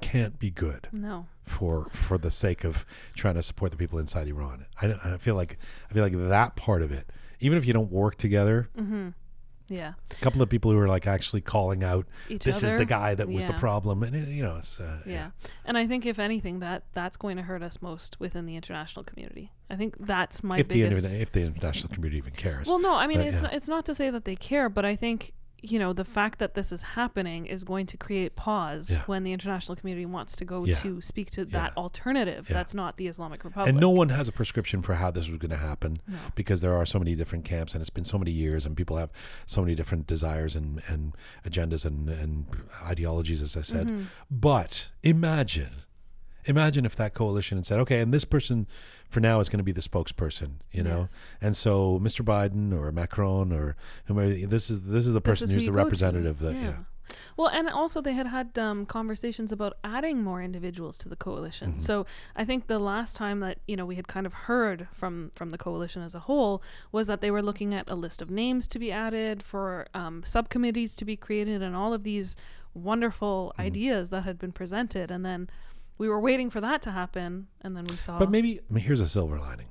can't 0.00 0.38
be 0.38 0.50
good 0.50 0.88
no 0.92 1.26
for 1.44 1.86
for 1.90 2.18
the 2.18 2.30
sake 2.30 2.64
of 2.64 2.84
trying 3.14 3.34
to 3.34 3.42
support 3.42 3.70
the 3.70 3.76
people 3.76 3.98
inside 3.98 4.28
Iran. 4.28 4.66
I, 4.80 4.86
don't- 4.88 5.06
I 5.06 5.16
feel 5.16 5.34
like 5.34 5.58
I 5.90 5.94
feel 5.94 6.02
like 6.02 6.12
that 6.28 6.56
part 6.56 6.82
of 6.82 6.92
it, 6.92 7.10
even 7.40 7.56
if 7.58 7.66
you 7.66 7.72
don't 7.72 7.90
work 7.90 8.16
together, 8.16 8.68
mhm 8.78 9.14
yeah 9.70 9.92
a 10.10 10.14
couple 10.24 10.40
of 10.40 10.48
people 10.48 10.70
who 10.70 10.78
are 10.78 10.88
like 10.88 11.06
actually 11.06 11.42
calling 11.42 11.84
out, 11.84 12.06
each 12.30 12.42
this 12.42 12.62
is 12.62 12.74
the 12.76 12.86
guy 12.86 13.14
that 13.14 13.28
was 13.28 13.44
the 13.44 13.52
problem, 13.52 14.02
and 14.02 14.16
it, 14.16 14.26
you 14.28 14.42
know, 14.42 14.56
it's, 14.56 14.80
uh, 14.80 14.98
Yeah. 15.04 15.30
And 15.66 15.76
I 15.76 15.86
think 15.86 16.06
if 16.06 16.18
anything 16.18 16.60
that 16.60 16.84
that's 16.94 17.18
going 17.18 17.36
to 17.36 17.42
hurt 17.42 17.62
us 17.62 17.82
most 17.82 18.18
within 18.18 18.46
the 18.46 18.56
international 18.56 19.04
community. 19.04 19.52
I 19.68 19.76
think 19.76 19.94
that's 20.00 20.42
my 20.42 20.56
If 20.56 20.68
the 20.68 20.82
biggest 20.84 21.04
interna- 21.06 21.20
if 21.20 21.32
the 21.32 21.42
international 21.42 21.92
community 21.92 22.16
even 22.16 22.32
cares, 22.32 22.66
Well, 22.66 22.78
no, 22.78 22.94
I 22.94 23.06
mean 23.06 23.18
But, 23.18 23.26
it's 23.26 23.42
yeah. 23.42 23.50
it's 23.52 23.68
not 23.68 23.84
to 23.86 23.94
say 23.94 24.08
that 24.08 24.24
they 24.24 24.36
care, 24.36 24.70
but 24.70 24.86
I 24.86 24.96
think 24.96 25.34
you 25.60 25.78
know 25.78 25.92
the 25.92 26.04
fact 26.04 26.38
that 26.38 26.54
this 26.54 26.70
is 26.70 26.82
happening 26.82 27.44
is 27.46 27.64
going 27.64 27.84
to 27.86 27.96
create 27.96 28.36
pause 28.36 28.92
Yeah. 28.92 29.02
when 29.06 29.24
the 29.24 29.32
international 29.32 29.74
community 29.76 30.06
wants 30.06 30.36
to 30.36 30.44
go 30.44 30.64
Yeah. 30.64 30.74
to 30.76 31.00
speak 31.00 31.30
to 31.32 31.44
that 31.46 31.72
Yeah. 31.74 31.82
alternative 31.82 32.46
that's 32.48 32.74
not 32.74 32.96
the 32.96 33.08
Islamic 33.08 33.42
Republic. 33.44 33.68
and 33.68 33.78
no 33.80 33.90
one 33.90 34.10
has 34.10 34.28
a 34.28 34.32
prescription 34.32 34.82
for 34.82 34.94
how 34.94 35.10
this 35.10 35.28
was 35.28 35.38
going 35.38 35.50
to 35.50 35.56
happen 35.56 35.96
No. 36.06 36.16
because 36.36 36.60
there 36.60 36.74
are 36.76 36.86
so 36.86 36.98
many 37.00 37.14
different 37.16 37.44
camps, 37.44 37.74
and 37.74 37.80
it's 37.80 37.90
been 37.90 38.04
so 38.04 38.18
many 38.18 38.30
years, 38.30 38.64
and 38.66 38.76
people 38.76 38.96
have 38.98 39.10
so 39.46 39.60
many 39.62 39.74
different 39.74 40.06
desires 40.06 40.54
and 40.54 40.80
and 40.88 41.14
agendas 41.44 41.84
and 41.84 42.08
and 42.08 42.46
ideologies, 42.86 43.42
as 43.42 43.56
I 43.56 43.62
said. 43.62 43.88
Mhm. 43.88 44.06
But 44.30 44.90
imagine, 45.02 45.82
imagine 46.48 46.84
if 46.86 46.96
that 46.96 47.14
coalition 47.14 47.58
had 47.58 47.66
said, 47.66 47.78
okay, 47.80 48.00
and 48.00 48.12
this 48.12 48.24
person 48.24 48.66
for 49.08 49.20
now 49.20 49.38
is 49.40 49.48
going 49.48 49.58
to 49.58 49.64
be 49.64 49.72
the 49.72 49.80
spokesperson, 49.80 50.54
you 50.72 50.82
know, 50.82 51.00
Yes. 51.00 51.24
and 51.40 51.56
so 51.56 51.98
Mr. 52.00 52.24
Biden 52.24 52.72
or 52.76 52.90
Macron 52.90 53.52
or 53.52 53.76
whomever, 54.06 54.34
this 54.46 54.70
is 54.70 54.80
this 54.82 55.06
is 55.06 55.12
the 55.12 55.20
person 55.20 55.44
is 55.48 55.52
who's 55.52 55.64
the 55.66 55.72
representative. 55.72 56.40
That, 56.40 56.54
yeah. 56.54 56.60
Yeah. 56.62 56.76
Well, 57.38 57.48
and 57.48 57.68
also 57.70 58.00
they 58.02 58.12
had 58.14 58.26
had 58.26 58.58
um, 58.58 58.84
conversations 58.84 59.50
about 59.52 59.78
adding 59.82 60.22
more 60.22 60.42
individuals 60.42 60.98
to 60.98 61.08
the 61.08 61.16
coalition. 61.16 61.74
Mhm. 61.74 61.80
So 61.80 62.04
I 62.36 62.44
think 62.44 62.66
the 62.66 62.78
last 62.78 63.16
time 63.16 63.40
that 63.40 63.58
you 63.66 63.76
know 63.76 63.86
we 63.86 63.96
had 63.96 64.08
kind 64.08 64.26
of 64.26 64.34
heard 64.34 64.88
from 64.92 65.30
from 65.34 65.50
the 65.50 65.58
coalition 65.58 66.02
as 66.02 66.14
a 66.14 66.20
whole 66.20 66.62
was 66.92 67.06
that 67.06 67.20
they 67.22 67.30
were 67.30 67.42
looking 67.42 67.72
at 67.74 67.88
a 67.88 67.94
list 67.94 68.20
of 68.20 68.28
names 68.30 68.66
to 68.68 68.78
be 68.78 68.90
added 68.92 69.42
for 69.42 69.86
um, 69.94 70.22
subcommittees 70.26 70.94
to 70.94 71.04
be 71.04 71.16
created 71.16 71.62
and 71.62 71.74
all 71.76 71.94
of 71.94 72.02
these 72.02 72.36
wonderful 72.74 73.52
Mhm. 73.56 73.62
ideas 73.64 74.10
that 74.10 74.22
had 74.24 74.38
been 74.38 74.52
presented, 74.52 75.10
and 75.10 75.24
then 75.24 75.48
we 75.98 76.08
were 76.08 76.20
waiting 76.20 76.48
for 76.50 76.60
that 76.60 76.82
to 76.82 76.92
happen, 76.92 77.48
and 77.60 77.76
then 77.76 77.84
we 77.84 77.96
saw. 77.96 78.18
But 78.18 78.30
maybe 78.30 78.60
I 78.70 78.72
mean, 78.72 78.84
here's 78.84 79.00
a 79.00 79.08
silver 79.08 79.38
lining. 79.38 79.66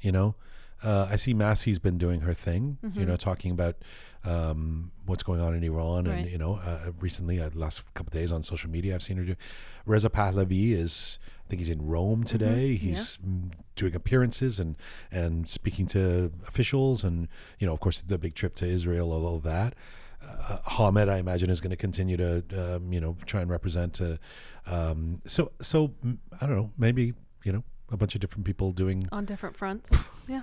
You 0.00 0.12
know, 0.12 0.34
uh, 0.82 1.06
I 1.10 1.16
see 1.16 1.34
Massey's 1.34 1.78
been 1.78 1.98
doing 1.98 2.20
her 2.20 2.34
thing. 2.34 2.78
You 2.82 2.88
Mhm. 2.90 3.06
know, 3.06 3.16
talking 3.16 3.52
about 3.52 3.76
um, 4.24 4.90
what's 5.04 5.22
going 5.22 5.40
on 5.40 5.54
in 5.54 5.62
Iran, 5.62 6.06
and 6.08 6.28
you 6.28 6.36
know, 6.38 6.54
uh, 6.56 6.90
recently, 7.00 7.40
uh, 7.40 7.48
the 7.48 7.58
last 7.58 7.82
couple 7.94 8.10
of 8.10 8.14
days 8.14 8.32
on 8.32 8.42
social 8.42 8.68
media, 8.68 8.94
I've 8.94 9.02
seen 9.02 9.18
her 9.18 9.24
do. 9.24 9.36
Reza 9.84 10.10
Pahlavi 10.10 10.72
is, 10.72 11.20
I 11.44 11.48
think 11.48 11.60
he's 11.60 11.70
in 11.70 11.86
Rome 11.86 12.24
today. 12.24 12.74
Mm-hmm. 12.74 12.86
He's 12.88 13.18
mm, 13.18 13.52
doing 13.76 13.94
appearances 13.94 14.58
and 14.58 14.74
and 15.12 15.48
speaking 15.48 15.86
to 15.88 16.32
officials, 16.48 17.04
and 17.04 17.28
you 17.60 17.66
know, 17.68 17.72
of 17.72 17.78
course, 17.80 18.02
the 18.02 18.18
big 18.18 18.34
trip 18.34 18.54
to 18.56 18.66
Israel, 18.66 19.12
all 19.12 19.36
of 19.36 19.42
that. 19.44 19.74
Uh, 20.22 20.58
Hamed, 20.70 21.08
I 21.08 21.18
imagine, 21.18 21.50
is 21.50 21.60
going 21.60 21.70
to 21.70 21.76
continue 21.76 22.16
to, 22.16 22.76
um, 22.76 22.92
you 22.92 23.00
know, 23.00 23.16
try 23.26 23.40
and 23.42 23.50
represent. 23.50 24.00
Uh, 24.00 24.16
um, 24.66 25.20
so, 25.24 25.52
so 25.60 25.92
I 26.40 26.46
don't 26.46 26.56
know. 26.56 26.72
Maybe 26.78 27.14
you 27.44 27.52
know, 27.52 27.62
a 27.92 27.96
bunch 27.96 28.14
of 28.14 28.20
different 28.20 28.44
people 28.44 28.72
doing. 28.72 29.06
on 29.12 29.24
different 29.24 29.54
fronts. 29.54 29.96
yeah. 30.28 30.42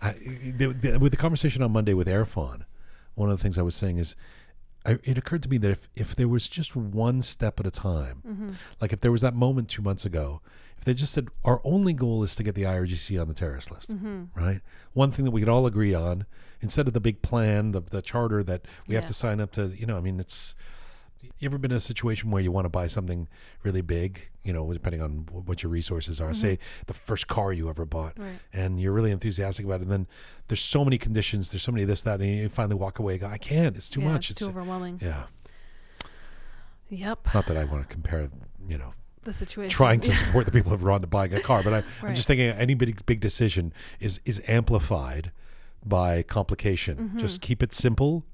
I, 0.00 0.12
the, 0.56 0.66
the, 0.68 0.98
with 0.98 1.12
the 1.12 1.16
conversation 1.18 1.62
on 1.62 1.70
Monday 1.72 1.94
with 1.94 2.08
Erfan, 2.08 2.64
one 3.14 3.30
of 3.30 3.36
the 3.38 3.42
things 3.42 3.58
I 3.58 3.62
was 3.62 3.76
saying 3.76 3.98
is, 3.98 4.16
I, 4.84 4.98
it 5.04 5.16
occurred 5.16 5.44
to 5.44 5.48
me 5.48 5.58
that 5.58 5.70
if 5.70 5.88
if 5.94 6.16
there 6.16 6.26
was 6.26 6.48
just 6.48 6.74
one 6.74 7.22
step 7.22 7.60
at 7.60 7.66
a 7.66 7.70
time, 7.70 8.22
Mm-hmm. 8.26 8.50
like 8.80 8.92
if 8.92 9.00
there 9.00 9.12
was 9.12 9.20
that 9.20 9.34
moment 9.34 9.68
two 9.68 9.82
months 9.82 10.04
ago, 10.04 10.40
if 10.82 10.86
they 10.86 10.94
just 10.94 11.12
said 11.14 11.28
our 11.44 11.60
only 11.62 11.92
goal 11.92 12.24
is 12.24 12.34
to 12.34 12.42
get 12.42 12.56
the 12.56 12.64
IRGC 12.64 13.20
on 13.20 13.28
the 13.28 13.34
terrorist 13.34 13.70
list, 13.70 13.94
Mm-hmm. 13.94 14.24
right? 14.34 14.60
One 14.94 15.12
thing 15.12 15.24
that 15.24 15.30
we 15.30 15.40
could 15.40 15.48
all 15.48 15.64
agree 15.66 15.94
on, 15.94 16.26
instead 16.60 16.88
of 16.88 16.92
the 16.92 17.00
big 17.00 17.22
plan, 17.22 17.70
the 17.70 17.80
the 17.82 18.02
charter 18.02 18.42
that 18.42 18.62
we 18.88 18.96
have 18.96 19.06
to 19.06 19.14
sign 19.14 19.40
up 19.40 19.52
to, 19.52 19.68
you 19.68 19.86
know, 19.86 19.96
I 19.96 20.00
mean, 20.00 20.18
it's. 20.18 20.54
You 21.38 21.46
ever 21.46 21.56
been 21.56 21.70
in 21.70 21.76
a 21.76 21.80
situation 21.80 22.32
where 22.32 22.42
you 22.42 22.50
want 22.50 22.64
to 22.64 22.68
buy 22.68 22.88
something 22.88 23.28
really 23.62 23.80
big, 23.80 24.28
you 24.42 24.52
know, 24.52 24.72
depending 24.72 25.00
on 25.00 25.10
what 25.30 25.62
your 25.62 25.70
resources 25.70 26.20
are? 26.20 26.34
Say 26.34 26.58
the 26.88 26.94
first 26.94 27.28
car 27.28 27.52
you 27.52 27.70
ever 27.70 27.84
bought, 27.84 28.18
Right. 28.18 28.40
and 28.52 28.80
you're 28.80 28.92
really 28.92 29.12
enthusiastic 29.12 29.64
about 29.64 29.76
it. 29.76 29.82
And 29.82 29.92
then 29.92 30.06
there's 30.48 30.60
so 30.62 30.84
many 30.84 30.98
conditions, 30.98 31.52
there's 31.52 31.62
so 31.62 31.70
many 31.70 31.84
this, 31.84 32.02
that, 32.02 32.20
and 32.20 32.28
you 32.28 32.48
finally 32.48 32.74
walk 32.74 32.98
away. 32.98 33.12
and 33.12 33.20
go, 33.22 33.28
I 33.28 33.38
can't. 33.38 33.76
It's 33.76 33.88
too 33.88 34.00
yeah, 34.00 34.08
much. 34.08 34.30
It's, 34.30 34.40
too 34.40 34.48
overwhelming. 34.48 34.98
yeah. 35.00 35.26
Yep. 36.88 37.28
Not 37.34 37.46
that 37.46 37.56
I 37.56 37.64
want 37.64 37.82
to 37.82 37.88
compare, 37.88 38.28
you 38.68 38.78
know, 38.78 38.92
The 39.24 39.32
situation. 39.32 39.70
trying 39.70 40.00
to 40.00 40.12
support 40.16 40.46
the 40.46 40.52
people 40.52 40.72
of 40.72 40.82
Iran 40.82 41.00
to 41.02 41.06
buying 41.06 41.32
a 41.34 41.40
car, 41.40 41.62
but 41.62 41.72
I, 41.72 41.78
I'm 41.78 41.84
Right. 42.02 42.14
just 42.16 42.26
thinking 42.26 42.46
any 42.50 42.74
big 42.74 43.04
big 43.06 43.20
decision 43.20 43.72
is 44.00 44.20
is 44.24 44.40
amplified 44.48 45.30
by 45.84 46.22
complication. 46.22 46.96
Mm-hmm. 46.98 47.18
Just 47.18 47.40
keep 47.40 47.62
it 47.62 47.72
simple. 47.72 48.24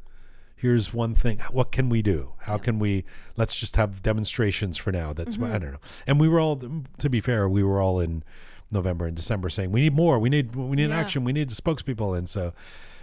Here's 0.57 0.93
one 0.93 1.15
thing. 1.15 1.39
What 1.53 1.71
can 1.71 1.89
we 1.89 2.03
do? 2.03 2.33
How 2.41 2.55
Yeah. 2.55 2.59
can 2.59 2.79
we? 2.79 3.05
Let's 3.37 3.59
just 3.61 3.77
have 3.77 4.03
demonstrations 4.03 4.77
for 4.77 4.91
now. 4.91 5.13
That's 5.13 5.37
Mm-hmm. 5.37 5.55
I 5.55 5.59
don't 5.59 5.73
know. 5.73 5.79
And 6.07 6.19
we 6.19 6.27
were 6.29 6.41
all, 6.41 6.57
to 6.99 7.09
be 7.09 7.21
fair, 7.21 7.49
we 7.49 7.63
were 7.63 7.81
all 7.81 8.01
in 8.01 8.25
November 8.73 9.07
and 9.07 9.15
December 9.17 9.49
saying 9.51 9.71
we 9.73 9.81
need 9.83 9.95
more. 9.95 10.19
We 10.19 10.29
need 10.29 10.57
we 10.57 10.75
need 10.77 10.91
Yeah. 10.91 10.99
action. 10.99 11.23
We 11.25 11.33
need 11.33 11.49
spokespeople. 11.51 12.19
And 12.19 12.29
so 12.29 12.53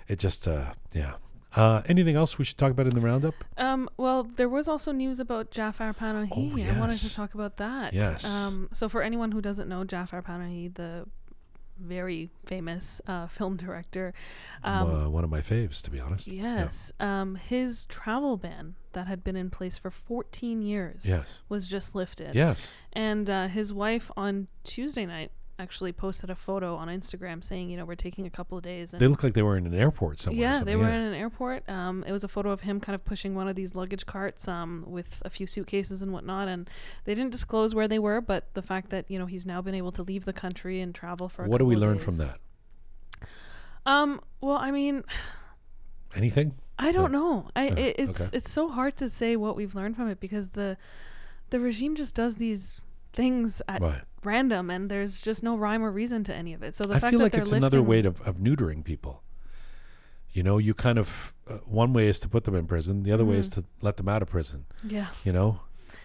it 0.08 0.19
just 0.19 0.48
uh, 0.48 0.74
yeah. 0.93 1.13
Uh, 1.56 1.82
anything 1.88 2.15
else 2.15 2.38
we 2.38 2.46
should 2.46 2.58
talk 2.58 2.72
about 2.72 2.86
in 2.86 2.94
the 2.94 3.02
roundup? 3.02 3.34
Um, 3.58 3.89
well, 3.98 4.24
there 4.24 4.50
was 4.50 4.68
also 4.68 4.91
news 4.91 5.20
about 5.20 5.52
Jafar 5.52 5.94
Panahi. 5.94 6.30
Oh, 6.32 6.76
I 6.76 6.80
wanted 6.80 6.98
to 6.98 7.13
talk 7.13 7.34
about 7.34 7.58
that. 7.58 7.94
Yes. 7.94 8.30
Um, 8.30 8.70
so 8.72 8.89
for 8.89 9.02
anyone 9.02 9.32
who 9.32 9.41
doesn't 9.41 9.70
know 9.70 9.84
Jafar 9.84 10.22
Panahi, 10.22 10.74
the 10.74 11.06
very 11.78 12.30
famous 12.46 13.02
uh, 13.08 13.28
film 13.28 13.58
director, 13.58 14.13
um, 14.63 14.89
uh, 14.89 15.10
one 15.10 15.24
of 15.24 15.30
my 15.30 15.41
faves, 15.41 15.82
to 15.82 15.91
be 15.91 16.00
honest. 16.00 16.28
yes, 16.28 16.91
um, 17.02 17.36
his 17.36 17.86
travel 17.86 18.38
ban 18.38 18.76
that 18.94 19.08
had 19.08 19.24
been 19.26 19.36
in 19.36 19.50
place 19.50 19.78
for 19.78 19.91
14 19.91 20.62
years 20.62 21.04
Yes. 21.06 21.41
was 21.50 21.68
just 21.68 21.94
lifted. 21.94 22.34
Yes. 22.34 22.74
And 22.94 23.30
uh, 23.30 23.48
his 23.48 23.74
wife 23.74 24.10
on 24.15 24.48
Tuesday 24.63 25.06
night 25.06 25.32
actually 25.58 25.94
posted 25.94 26.30
a 26.30 26.36
photo 26.36 26.76
on 26.76 26.88
Instagram 26.89 27.44
saying, 27.44 27.70
you 27.70 27.78
know, 27.78 27.86
we're 27.86 27.96
taking 27.96 28.26
a 28.26 28.30
couple 28.30 28.58
of 28.58 28.63
days. 28.63 28.94
And 28.94 29.02
They 29.02 29.08
look 29.08 29.24
like 29.24 29.34
they 29.34 29.41
were 29.41 29.56
in 29.58 29.65
an 29.65 29.74
airport 29.74 30.20
somewhere. 30.20 30.41
yeah, 30.41 30.60
they 30.62 30.76
were 30.76 30.89
in 30.89 31.00
an 31.02 31.13
airport. 31.13 31.68
Um, 31.70 32.04
it 32.06 32.12
was 32.12 32.24
a 32.24 32.28
photo 32.28 32.52
of 32.52 32.62
him 32.62 32.80
kind 32.82 32.94
of 32.94 33.06
pushing 33.06 33.36
one 33.36 33.48
of 33.48 33.56
these 33.56 33.74
luggage 33.74 34.06
carts 34.06 34.48
um, 34.50 34.84
with 34.86 35.22
a 35.24 35.30
few 35.30 35.48
suitcases 35.48 36.02
and 36.02 36.12
whatnot. 36.12 36.48
And 36.50 36.70
they 37.06 37.15
didn't 37.15 37.32
disclose 37.32 37.74
where 37.74 37.88
they 37.88 38.00
were, 38.00 38.20
but 38.20 38.54
the 38.54 38.62
fact 38.62 38.89
that 38.89 39.10
you 39.10 39.18
know 39.18 39.26
he's 39.28 39.46
now 39.46 39.62
been 39.62 39.76
able 39.76 39.91
to 39.94 40.04
leave 40.04 40.26
the 40.26 40.34
country 40.34 40.82
and 40.82 40.94
travel 40.94 41.30
for. 41.30 41.46
A 41.46 41.48
What 41.48 41.60
do 41.60 41.65
we 41.65 41.76
learn 41.78 42.00
from 42.00 42.18
that? 42.18 42.38
Um. 43.86 44.20
Well, 44.41 44.58
I 44.58 44.72
mean, 44.72 45.04
Anything? 46.15 46.56
I 46.78 46.91
don't 46.91 47.12
know. 47.12 47.50
I 47.56 47.68
Yeah, 47.68 47.74
it, 47.76 47.96
it's 48.00 48.22
okay. 48.22 48.38
it's 48.38 48.52
so 48.52 48.68
hard 48.70 48.98
to 48.98 49.08
say 49.10 49.36
what 49.36 49.56
we've 49.56 49.76
learned 49.76 49.96
from 49.96 50.10
it 50.10 50.20
because 50.20 50.50
the 50.50 50.78
the 51.50 51.60
regime 51.60 51.96
just 51.96 52.15
does 52.15 52.36
these 52.36 52.82
things 53.13 53.62
at 53.68 53.82
Right. 53.82 54.02
Random, 54.26 54.70
and 54.70 54.90
there's 54.90 55.22
just 55.22 55.44
no 55.44 55.58
rhyme 55.58 55.84
or 55.84 55.92
reason 55.92 56.24
to 56.26 56.34
any 56.36 56.54
of 56.54 56.64
it. 56.64 56.76
So 56.76 56.84
the 56.84 56.96
I 56.96 57.00
fact 57.00 57.12
feel 57.12 57.20
that 57.20 57.26
like 57.34 57.34
it's 57.36 57.52
another 57.52 57.82
way 57.82 58.00
of, 58.04 58.22
of 58.28 58.38
neutering 58.38 58.84
people. 58.84 59.22
You 60.32 60.44
know, 60.44 60.58
you 60.58 60.74
kind 60.74 61.00
of 61.00 61.34
uh, 61.50 61.58
one 61.66 61.94
way 61.94 62.08
is 62.08 62.20
to 62.22 62.28
put 62.30 62.44
them 62.44 62.56
in 62.56 62.66
prison, 62.68 63.04
the 63.04 63.12
other 63.12 63.24
way 63.26 63.38
is 63.38 63.50
Mhm. 63.50 63.54
to 63.56 63.64
let 63.82 63.98
them 63.98 64.10
out 64.10 64.22
of 64.22 64.30
prison. 64.30 64.66
Yeah. 64.84 65.08
You 65.24 65.32
know, 65.32 65.62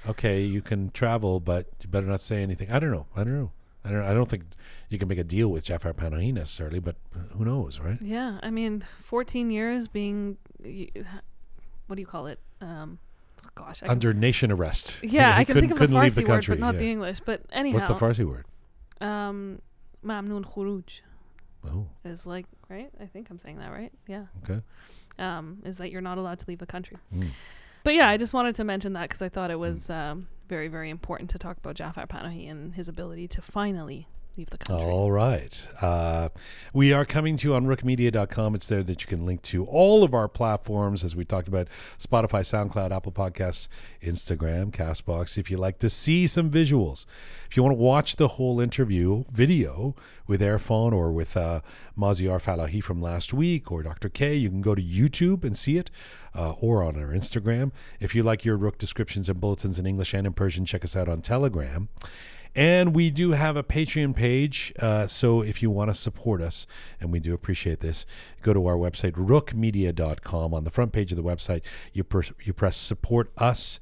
okay, 0.09 0.43
you 0.43 0.63
can 0.63 0.91
travel, 0.91 1.41
but 1.41 1.67
you 1.83 1.89
better 1.89 2.07
not 2.07 2.21
say 2.21 2.43
anything. 2.43 2.71
I 2.71 2.79
don't 2.79 2.93
know. 2.93 3.07
I 3.17 3.25
don't 3.25 3.35
know. 3.35 3.53
I 3.85 3.91
don't. 3.91 4.03
I 4.03 4.13
don't 4.15 4.29
think 4.29 4.45
you 4.91 4.99
can 4.99 5.09
make 5.09 5.19
a 5.19 5.25
deal 5.25 5.49
with 5.49 5.65
Jafar 5.65 5.95
Panahi 5.95 6.33
necessarily, 6.35 6.79
but 6.81 6.97
uh, 7.17 7.21
who 7.37 7.45
knows, 7.47 7.81
right? 7.81 8.01
Yeah, 8.03 8.39
I 8.43 8.51
mean, 8.51 8.85
14 9.03 9.51
years 9.51 9.89
being, 9.89 10.37
what 11.87 11.97
do 11.97 12.01
you 12.03 12.07
call 12.07 12.27
it? 12.27 12.39
Um, 12.61 12.99
gosh, 13.61 13.83
I 13.83 13.87
can, 13.87 13.91
Under 13.93 14.13
nation 14.13 14.51
arrest. 14.53 15.01
yeah, 15.03 15.35
He 15.35 15.41
I 15.41 15.45
can 15.45 15.55
think 15.61 15.73
of 15.73 15.79
the 15.79 15.87
leave 15.89 16.15
the 16.15 16.23
Farsi 16.23 16.25
word, 16.25 16.27
country, 16.27 16.55
but 16.57 16.61
not 16.61 16.75
yeah. 16.75 16.81
the 16.81 16.91
English. 16.91 17.21
But 17.21 17.43
anyhow, 17.53 17.75
What's 17.75 17.89
the 17.89 17.95
Farsi 17.95 18.25
word? 18.25 18.45
um, 19.01 19.61
khuruj 20.05 21.01
Oh, 21.67 21.87
is 22.05 22.27
like 22.27 22.47
right. 22.69 22.91
I 23.01 23.07
think 23.07 23.31
I'm 23.31 23.39
saying 23.39 23.59
that 23.59 23.71
right. 23.71 23.93
Yeah. 24.07 24.27
okay. 24.45 24.63
Um, 25.19 25.59
is 25.65 25.77
that 25.79 25.91
you're 25.91 26.01
not 26.01 26.17
allowed 26.17 26.39
to 26.39 26.45
leave 26.49 26.59
the 26.59 26.67
country. 26.67 26.97
Mm. 27.15 27.29
But 27.85 27.95
yeah, 27.95 28.09
I 28.09 28.17
just 28.17 28.33
wanted 28.33 28.55
to 28.57 28.65
mention 28.65 28.95
that 28.95 29.09
because 29.09 29.23
I 29.23 29.29
thought 29.29 29.51
it 29.51 29.59
was 29.59 29.91
um, 29.91 30.27
very, 30.49 30.69
very 30.69 30.91
important 30.91 31.31
to 31.31 31.39
talk 31.39 31.57
about 31.59 31.77
Jafar 31.77 32.07
Panahi 32.07 32.51
and 32.51 32.75
his 32.75 32.89
ability 32.89 33.29
to 33.29 33.43
finally 33.43 34.07
leave 34.41 34.51
the 34.51 34.59
country. 34.59 34.87
All 34.87 35.11
right. 35.11 35.69
Uh, 35.83 36.31
we 36.73 36.93
are 36.93 37.05
coming 37.05 37.37
to 37.37 37.49
you 37.49 37.55
on 37.55 37.67
roqemedia.com. 37.67 38.55
It's 38.55 38.67
there 38.67 38.83
that 38.83 39.03
you 39.03 39.07
can 39.07 39.27
link 39.27 39.43
to 39.43 39.67
all 39.67 40.03
of 40.03 40.15
our 40.15 40.29
platforms, 40.29 41.05
as 41.05 41.15
we 41.15 41.25
talked 41.25 41.47
about 41.47 41.69
Spotify, 41.99 42.41
SoundCloud, 42.41 42.91
Apple 42.91 43.13
Podcasts, 43.13 43.69
Instagram, 44.03 44.71
Castbox. 44.71 45.37
If 45.37 45.51
you 45.51 45.59
like 45.59 45.79
to 45.81 45.91
see 45.91 46.27
some 46.27 46.51
visuals, 46.51 47.05
if 47.49 47.57
you 47.57 47.63
want 47.63 47.77
to 47.77 47.83
watch 47.83 48.17
the 48.17 48.29
whole 48.29 48.61
interview 48.61 49.25
video 49.31 49.95
with 50.27 50.41
Erfan 50.41 50.93
or 50.93 51.13
with 51.13 51.37
uh, 51.37 51.61
Maziar 51.99 52.41
Falahi 52.43 52.83
from 52.83 53.03
last 53.03 53.35
week 53.35 53.71
or 53.71 53.83
Dr. 53.83 54.09
K, 54.09 54.35
you 54.35 54.49
can 54.49 54.63
go 54.63 54.75
to 54.75 54.83
YouTube 54.83 55.45
and 55.45 55.57
see 55.57 55.77
it 55.77 55.91
uh, 56.35 56.53
or 56.53 56.83
on 56.83 56.97
our 56.97 57.09
Instagram. 57.09 57.73
If 57.99 58.15
you 58.15 58.23
like 58.23 58.45
your 58.45 58.57
Roqe 58.57 58.79
descriptions 58.79 59.29
and 59.29 59.41
bulletins 59.41 59.79
in 59.79 59.87
English 59.87 60.15
and 60.15 60.27
in 60.27 60.33
Persian, 60.33 60.65
check 60.65 60.85
us 60.85 60.97
out 60.97 61.09
on 61.09 61.21
Telegram. 61.21 61.89
And 62.55 62.95
we 62.95 63.11
do 63.11 63.33
have 63.33 63.57
a 63.57 63.63
Patreon 63.63 64.15
page. 64.15 64.73
Uh, 64.81 65.07
so 65.07 65.41
if 65.41 65.63
you 65.63 65.71
want 65.71 65.91
to 65.91 65.95
support 65.95 66.43
us, 66.43 66.67
and 67.01 67.13
we 67.13 67.21
do 67.21 67.33
appreciate 67.33 67.81
this, 67.81 68.07
go 68.43 68.53
to 68.53 68.67
our 68.67 68.77
website, 68.77 69.13
roqemedia.com. 69.13 70.55
On 70.55 70.65
the 70.65 70.71
front 70.71 70.93
page 70.93 71.13
of 71.13 71.17
the 71.17 71.23
website, 71.23 71.63
you, 71.93 72.05
you 72.43 72.53
press 72.53 72.77
support 72.77 73.31
us. 73.37 73.79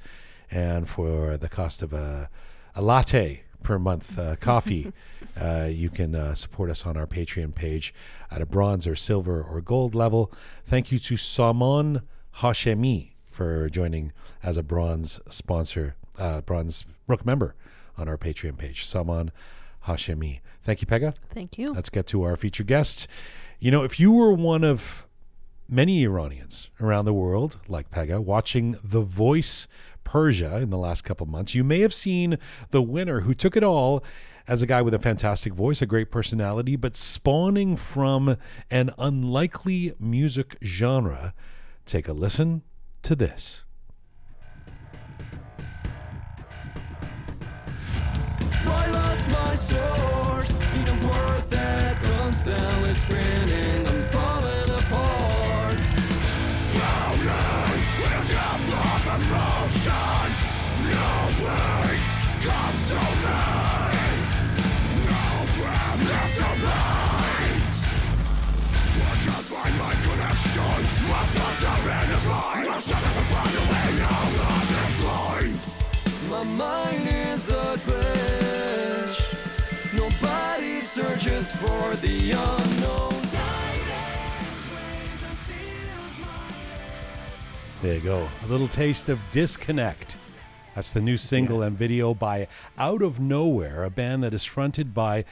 And 0.50 0.88
for 0.88 1.36
the 1.36 1.48
cost 1.48 1.82
of 1.82 1.92
a, 1.92 2.28
a 2.74 2.82
latte 2.82 3.42
per 3.62 3.78
month, 3.78 4.18
uh, 4.18 4.36
coffee, 4.36 4.92
uh, 5.40 5.68
you 5.70 5.88
can 5.88 6.14
uh, 6.14 6.34
support 6.34 6.70
us 6.70 6.84
on 6.84 6.96
our 6.96 7.06
Patreon 7.06 7.54
page 7.54 7.94
at 8.30 8.42
a 8.42 8.46
bronze 8.46 8.86
or 8.86 8.96
silver 8.96 9.42
or 9.42 9.62
gold 9.62 9.94
level. 9.94 10.30
Thank 10.66 10.92
you 10.92 10.98
to 10.98 11.16
Salman 11.16 12.02
Hashemi 12.36 13.12
for 13.30 13.70
joining 13.70 14.12
as 14.42 14.58
a 14.58 14.62
bronze 14.62 15.20
sponsor, 15.30 15.96
uh, 16.18 16.42
bronze 16.42 16.84
Roqe 17.08 17.24
member 17.24 17.54
on 17.98 18.08
our 18.08 18.16
Patreon 18.16 18.56
page, 18.56 18.84
Salman 18.84 19.32
Hashemi. 19.86 20.40
Thank 20.62 20.80
you, 20.80 20.86
Pegah. 20.86 21.14
Thank 21.30 21.58
you. 21.58 21.72
Let's 21.72 21.90
get 21.90 22.06
to 22.08 22.22
our 22.22 22.36
featured 22.36 22.66
guest. 22.66 23.08
You 23.58 23.70
know, 23.70 23.82
if 23.82 23.98
you 23.98 24.12
were 24.12 24.32
one 24.32 24.64
of 24.64 25.06
many 25.68 26.04
Iranians 26.04 26.70
around 26.80 27.04
the 27.04 27.14
world, 27.14 27.58
like 27.68 27.90
Pegah, 27.90 28.22
watching 28.22 28.76
The 28.82 29.02
Voice 29.02 29.66
Persia 30.04 30.56
in 30.56 30.70
the 30.70 30.78
last 30.78 31.02
couple 31.02 31.26
months, 31.26 31.54
you 31.54 31.64
may 31.64 31.80
have 31.80 31.92
seen 31.92 32.38
the 32.70 32.82
winner 32.82 33.20
who 33.20 33.34
took 33.34 33.56
it 33.56 33.62
all 33.62 34.02
as 34.46 34.62
a 34.62 34.66
guy 34.66 34.80
with 34.80 34.94
a 34.94 34.98
fantastic 34.98 35.52
voice, 35.52 35.82
a 35.82 35.86
great 35.86 36.10
personality, 36.10 36.74
but 36.74 36.96
spawning 36.96 37.76
from 37.76 38.38
an 38.70 38.90
unlikely 38.98 39.92
music 40.00 40.56
genre. 40.64 41.34
Take 41.84 42.08
a 42.08 42.14
listen 42.14 42.62
to 43.02 43.14
this. 43.14 43.64
Source. 49.54 50.58
Even 50.78 51.00
worth 51.00 51.52
it, 51.52 51.96
constantly 52.04 52.94
for 81.52 81.96
the 81.96 82.32
unknown. 82.32 83.08
There 87.80 87.94
you 87.94 88.00
go. 88.00 88.28
A 88.44 88.46
little 88.48 88.66
taste 88.66 89.08
of 89.08 89.20
Disconnect. 89.30 90.16
That's 90.74 90.92
the 90.92 91.00
new 91.00 91.16
single 91.16 91.62
and 91.62 91.78
video 91.78 92.12
by 92.12 92.48
Out 92.76 93.02
of 93.02 93.20
Nowhere, 93.20 93.84
a 93.84 93.90
band 93.90 94.24
that 94.24 94.34
is 94.34 94.44
fronted 94.44 94.92
by 94.94 95.24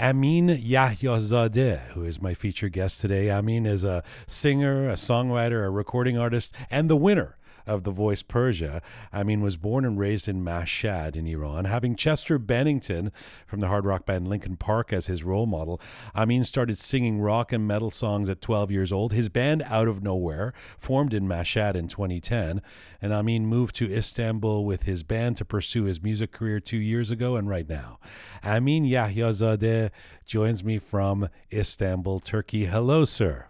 Amin 0.00 0.48
Yahyazadeh, 0.48 1.88
who 1.88 2.02
is 2.02 2.22
my 2.22 2.32
featured 2.32 2.72
guest 2.72 3.02
today. 3.02 3.30
Amin 3.30 3.66
is 3.66 3.84
a 3.84 4.02
singer, 4.26 4.88
a 4.88 4.94
songwriter, 4.94 5.66
a 5.66 5.70
recording 5.70 6.16
artist, 6.16 6.54
and 6.70 6.88
the 6.88 6.96
winner 6.96 7.36
of 7.66 7.84
The 7.84 7.90
Voice 7.90 8.22
Persia. 8.22 8.82
Amin 9.12 9.40
was 9.40 9.56
born 9.56 9.84
and 9.84 9.98
raised 9.98 10.28
in 10.28 10.44
Mashhad 10.44 11.16
in 11.16 11.26
Iran. 11.26 11.64
Having 11.64 11.96
Chester 11.96 12.38
Bennington 12.38 13.12
from 13.46 13.60
the 13.60 13.68
hard 13.68 13.84
rock 13.84 14.06
band 14.06 14.28
Linkin 14.28 14.56
Park 14.56 14.92
as 14.92 15.06
his 15.06 15.24
role 15.24 15.46
model, 15.46 15.80
Amin 16.14 16.44
started 16.44 16.78
singing 16.78 17.20
rock 17.20 17.52
and 17.52 17.66
metal 17.66 17.90
songs 17.90 18.28
at 18.28 18.40
12 18.40 18.70
years 18.70 18.92
old. 18.92 19.12
His 19.12 19.28
band 19.28 19.62
Out 19.66 19.88
of 19.88 20.02
Nowhere 20.02 20.52
formed 20.78 21.14
in 21.14 21.26
Mashhad 21.26 21.74
in 21.74 21.88
2010, 21.88 22.62
and 23.00 23.12
Amin 23.12 23.46
moved 23.46 23.76
to 23.76 23.92
Istanbul 23.92 24.64
with 24.64 24.84
his 24.84 25.02
band 25.02 25.36
to 25.38 25.44
pursue 25.44 25.84
his 25.84 26.02
music 26.02 26.32
career 26.32 26.60
two 26.60 26.78
years 26.78 27.10
ago 27.10 27.36
and 27.36 27.48
right 27.48 27.68
now. 27.68 27.98
Amin 28.44 28.84
Yahyazadeh 28.84 29.90
joins 30.24 30.64
me 30.64 30.78
from 30.78 31.28
Istanbul, 31.52 32.20
Turkey. 32.20 32.66
Hello, 32.66 33.04
sir. 33.04 33.46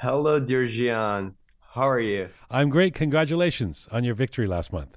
Hello, 0.00 0.38
dear 0.38 0.64
Jian. 0.64 1.34
How 1.76 1.88
are 1.90 2.00
you? 2.00 2.30
I'm 2.50 2.70
great. 2.70 2.94
Congratulations 2.94 3.86
on 3.92 4.02
your 4.02 4.14
victory 4.14 4.46
last 4.46 4.72
month. 4.72 4.96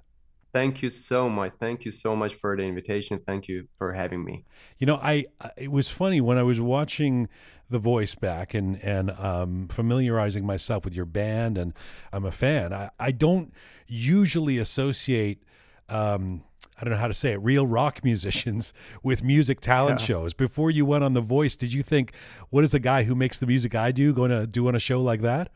Thank 0.53 0.81
you 0.81 0.89
so 0.89 1.29
much. 1.29 1.51
Thank 1.59 1.83
you 1.85 1.91
so 1.91 2.15
much 2.15 2.33
for 2.33 2.55
the 2.57 2.63
invitation. 2.63 3.19
Thank 3.27 3.47
you 3.49 3.67
for 3.75 3.93
having 3.93 4.23
me. 4.23 4.45
You 4.79 4.87
know, 4.87 4.95
I 4.95 5.25
I- 5.41 5.51
it 5.57 5.71
was 5.71 5.89
funny 5.89 6.21
when 6.21 6.37
I 6.37 6.43
was 6.43 6.59
watching 6.61 7.27
The 7.69 7.79
Voice 7.79 8.15
back 8.15 8.53
and 8.53 8.81
and 8.81 9.11
um, 9.11 9.67
familiarizing 9.67 10.45
myself 10.45 10.85
with 10.85 10.95
your 10.95 11.05
band, 11.05 11.57
and 11.57 11.73
I'm 12.13 12.25
a 12.25 12.31
fan. 12.31 12.73
I, 12.73 12.89
I 12.99 13.11
don't 13.11 13.53
usually 13.87 14.57
associate. 14.57 15.43
Um, 15.89 16.43
I 16.79 16.85
don't 16.85 16.93
know 16.93 16.99
how 16.99 17.09
to 17.09 17.13
say 17.13 17.33
it. 17.33 17.41
Real 17.43 17.67
rock 17.67 18.03
musicians 18.11 18.73
with 19.03 19.21
music 19.21 19.59
talent 19.59 19.99
Yeah. 19.99 20.05
shows. 20.07 20.33
Before 20.33 20.71
you 20.71 20.85
went 20.85 21.03
on 21.03 21.13
The 21.13 21.21
Voice, 21.21 21.55
did 21.57 21.73
you 21.73 21.83
think, 21.83 22.13
"What 22.51 22.63
is 22.63 22.73
a 22.73 22.79
guy 22.79 23.03
who 23.03 23.15
makes 23.15 23.37
the 23.37 23.45
music 23.47 23.75
I 23.75 23.91
do 23.91 24.13
going 24.13 24.31
to 24.31 24.47
do 24.47 24.67
on 24.69 24.75
a 24.75 24.79
show 24.79 25.01
like 25.01 25.21
that?" 25.21 25.51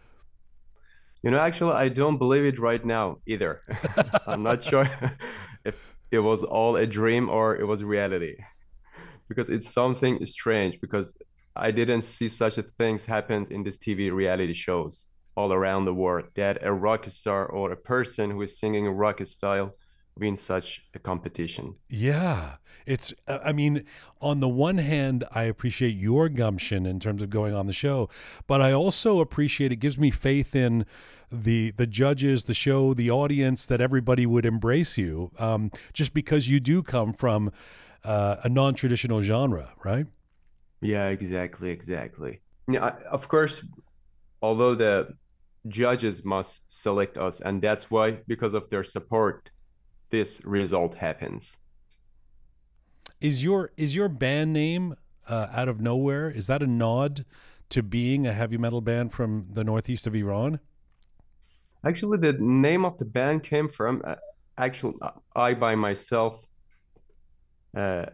You 1.23 1.31
know, 1.31 1.39
actually, 1.39 1.73
I 1.73 1.87
don't 1.87 2.17
believe 2.17 2.43
it 2.43 2.59
right 2.59 2.83
now 2.85 3.19
either. 3.25 3.61
I'm 4.27 4.43
not 4.43 4.61
sure 4.61 4.85
if 5.65 5.95
it 6.11 6.19
was 6.19 6.43
all 6.43 6.75
a 6.75 6.85
dream 6.85 7.29
or 7.29 7.55
it 7.55 7.65
was 7.65 7.81
reality. 7.83 8.35
Because 9.29 9.47
it's 9.47 9.69
something 9.69 10.23
strange 10.25 10.81
because 10.81 11.15
I 11.55 11.71
didn't 11.71 12.01
see 12.01 12.27
such 12.27 12.57
a 12.57 12.63
things 12.63 13.05
happen 13.05 13.45
in 13.49 13.63
these 13.63 13.79
TV 13.79 14.11
reality 14.11 14.53
shows 14.53 15.09
all 15.35 15.53
around 15.53 15.85
the 15.85 15.93
world 15.93 16.25
that 16.35 16.57
a 16.61 16.73
rock 16.73 17.05
star 17.07 17.45
or 17.45 17.71
a 17.71 17.77
person 17.77 18.29
who 18.29 18.41
is 18.41 18.59
singing 18.59 18.85
a 18.85 18.91
rock 18.91 19.25
style 19.25 19.71
win 20.17 20.35
such 20.37 20.85
a 20.93 20.99
competition. 20.99 21.73
Yeah. 21.89 22.55
It's, 22.85 23.13
uh, 23.27 23.39
I 23.43 23.51
mean, 23.53 23.85
on 24.21 24.39
the 24.39 24.49
one 24.49 24.77
hand, 24.77 25.23
I 25.31 25.43
appreciate 25.43 25.95
your 25.95 26.29
gumption 26.29 26.85
in 26.85 26.99
terms 26.99 27.21
of 27.21 27.29
going 27.29 27.53
on 27.55 27.65
the 27.67 27.73
show, 27.73 28.09
but 28.47 28.61
I 28.61 28.71
also 28.73 29.19
appreciate 29.19 29.71
it 29.71 29.77
gives 29.77 29.97
me 29.97 30.11
faith 30.11 30.55
in 30.55 30.85
the 31.31 31.71
the 31.71 31.87
judges, 31.87 32.43
the 32.43 32.53
show, 32.53 32.93
the 32.93 33.09
audience 33.09 33.65
that 33.65 33.81
everybody 33.81 34.25
would 34.27 34.45
embrace 34.45 34.99
you, 34.99 35.31
um, 35.39 35.71
just 35.91 36.13
because 36.13 36.47
you 36.47 36.59
do 36.59 36.83
come 36.83 37.11
from 37.11 37.51
uh, 38.03 38.35
a 38.43 38.49
non 38.49 38.75
traditional 38.75 39.21
genre, 39.21 39.73
right? 39.83 40.05
Yeah, 40.81 41.07
exactly, 41.07 41.71
exactly. 41.71 42.41
Yeah, 42.67 42.85
I- 42.85 43.03
of 43.09 43.27
course, 43.27 43.65
although 44.43 44.75
the 44.75 45.15
judges 45.67 46.23
must 46.23 46.63
select 46.67 47.17
us, 47.17 47.41
and 47.41 47.61
that's 47.63 47.89
why, 47.89 48.19
because 48.27 48.53
of 48.53 48.69
their 48.69 48.83
support, 48.83 49.49
this 50.13 50.41
result 50.45 50.93
happens. 50.93 51.57
Is 53.19 53.43
your 53.43 53.71
is 53.75 53.95
your 53.95 54.09
band 54.09 54.53
name 54.53 54.95
uh, 55.27 55.47
out 55.51 55.67
of 55.67 55.81
nowhere? 55.81 56.29
Is 56.29 56.45
that 56.47 56.61
a 56.61 56.67
nod 56.67 57.25
to 57.69 57.81
being 57.81 58.27
a 58.27 58.33
heavy 58.33 58.57
metal 58.57 58.79
band 58.79 59.11
from 59.11 59.47
the 59.57 59.63
northeast 59.63 60.05
of 60.05 60.13
Iran? 60.13 60.59
Actually, 61.83 62.19
the 62.19 62.33
name 62.39 62.85
of 62.85 62.97
the 62.99 63.05
band 63.05 63.41
came 63.41 63.67
from 63.67 64.03
uh, 64.05 64.15
actually 64.55 64.95
I 65.35 65.55
by 65.55 65.73
myself 65.73 66.45
uh, 67.75 68.05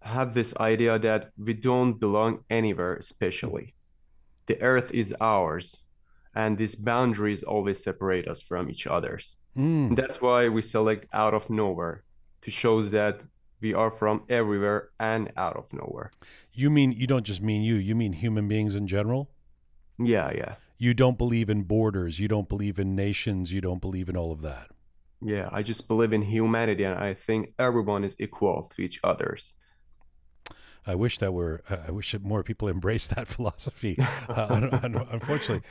have 0.00 0.34
this 0.34 0.56
idea 0.56 0.98
that 0.98 1.30
we 1.38 1.54
don't 1.54 2.00
belong 2.00 2.32
anywhere, 2.50 2.94
especially. 2.96 3.74
The 4.46 4.60
earth 4.60 4.90
is 4.92 5.14
ours, 5.20 5.66
and 6.34 6.58
these 6.58 6.74
boundaries 6.74 7.44
always 7.44 7.78
separate 7.84 8.26
us 8.26 8.40
from 8.40 8.68
each 8.68 8.88
others. 8.88 9.38
Mm. 9.56 9.96
That's 9.96 10.20
why 10.20 10.48
we 10.48 10.62
select 10.62 11.06
out 11.12 11.34
of 11.34 11.48
nowhere 11.48 12.04
to 12.42 12.50
shows 12.50 12.90
that 12.90 13.24
we 13.60 13.72
are 13.72 13.90
from 13.90 14.22
everywhere 14.28 14.90
and 15.00 15.32
out 15.36 15.56
of 15.56 15.72
nowhere. 15.72 16.10
You 16.52 16.70
mean 16.70 16.92
you 16.92 17.06
don't 17.06 17.24
just 17.24 17.40
mean 17.40 17.62
you, 17.62 17.76
you 17.76 17.94
mean 17.94 18.12
human 18.12 18.48
beings 18.48 18.74
in 18.74 18.86
general? 18.86 19.30
Yeah, 19.98 20.30
yeah. 20.34 20.54
You 20.78 20.92
don't 20.92 21.16
believe 21.16 21.48
in 21.48 21.62
borders, 21.62 22.18
you 22.18 22.28
don't 22.28 22.48
believe 22.48 22.78
in 22.78 22.94
nations, 22.94 23.50
you 23.50 23.62
don't 23.62 23.80
believe 23.80 24.08
in 24.10 24.16
all 24.16 24.30
of 24.30 24.42
that. 24.42 24.68
Yeah, 25.22 25.48
I 25.50 25.62
just 25.62 25.88
believe 25.88 26.12
in 26.12 26.22
humanity 26.22 26.84
and 26.84 26.98
I 26.98 27.14
think 27.14 27.54
everyone 27.58 28.04
is 28.04 28.14
equal 28.18 28.70
to 28.76 28.82
each 28.82 29.00
others. 29.02 29.54
I 30.86 30.94
wish 30.94 31.18
that 31.18 31.32
were. 31.32 31.62
Uh, 31.68 31.78
I 31.88 31.90
wish 31.90 32.12
that 32.12 32.22
more 32.22 32.42
people 32.42 32.68
embrace 32.76 33.08
that 33.08 33.26
philosophy. 33.36 33.96
Uh, 34.28 34.46
un- 34.50 34.74
un- 34.84 35.06
unfortunately, 35.10 35.66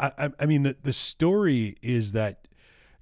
I, 0.00 0.12
I, 0.18 0.30
I 0.40 0.46
mean 0.46 0.62
the 0.62 0.76
the 0.82 0.92
story 0.92 1.76
is 1.82 2.12
that 2.12 2.47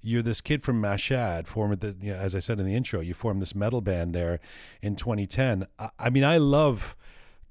you're 0.07 0.21
this 0.21 0.41
kid 0.41 0.63
from 0.63 0.81
Mashhad, 0.81 1.47
formed 1.47 1.81
the, 1.81 1.95
you 2.01 2.13
know, 2.13 2.17
as 2.17 2.33
I 2.33 2.39
said 2.39 2.59
in 2.59 2.65
the 2.65 2.75
intro, 2.75 3.01
you 3.01 3.13
formed 3.13 3.41
this 3.41 3.53
metal 3.53 3.81
band 3.81 4.15
there 4.15 4.39
in 4.81 4.95
2010. 4.95 5.67
I, 5.77 5.89
I 5.99 6.09
mean, 6.09 6.23
I 6.23 6.37
love 6.37 6.95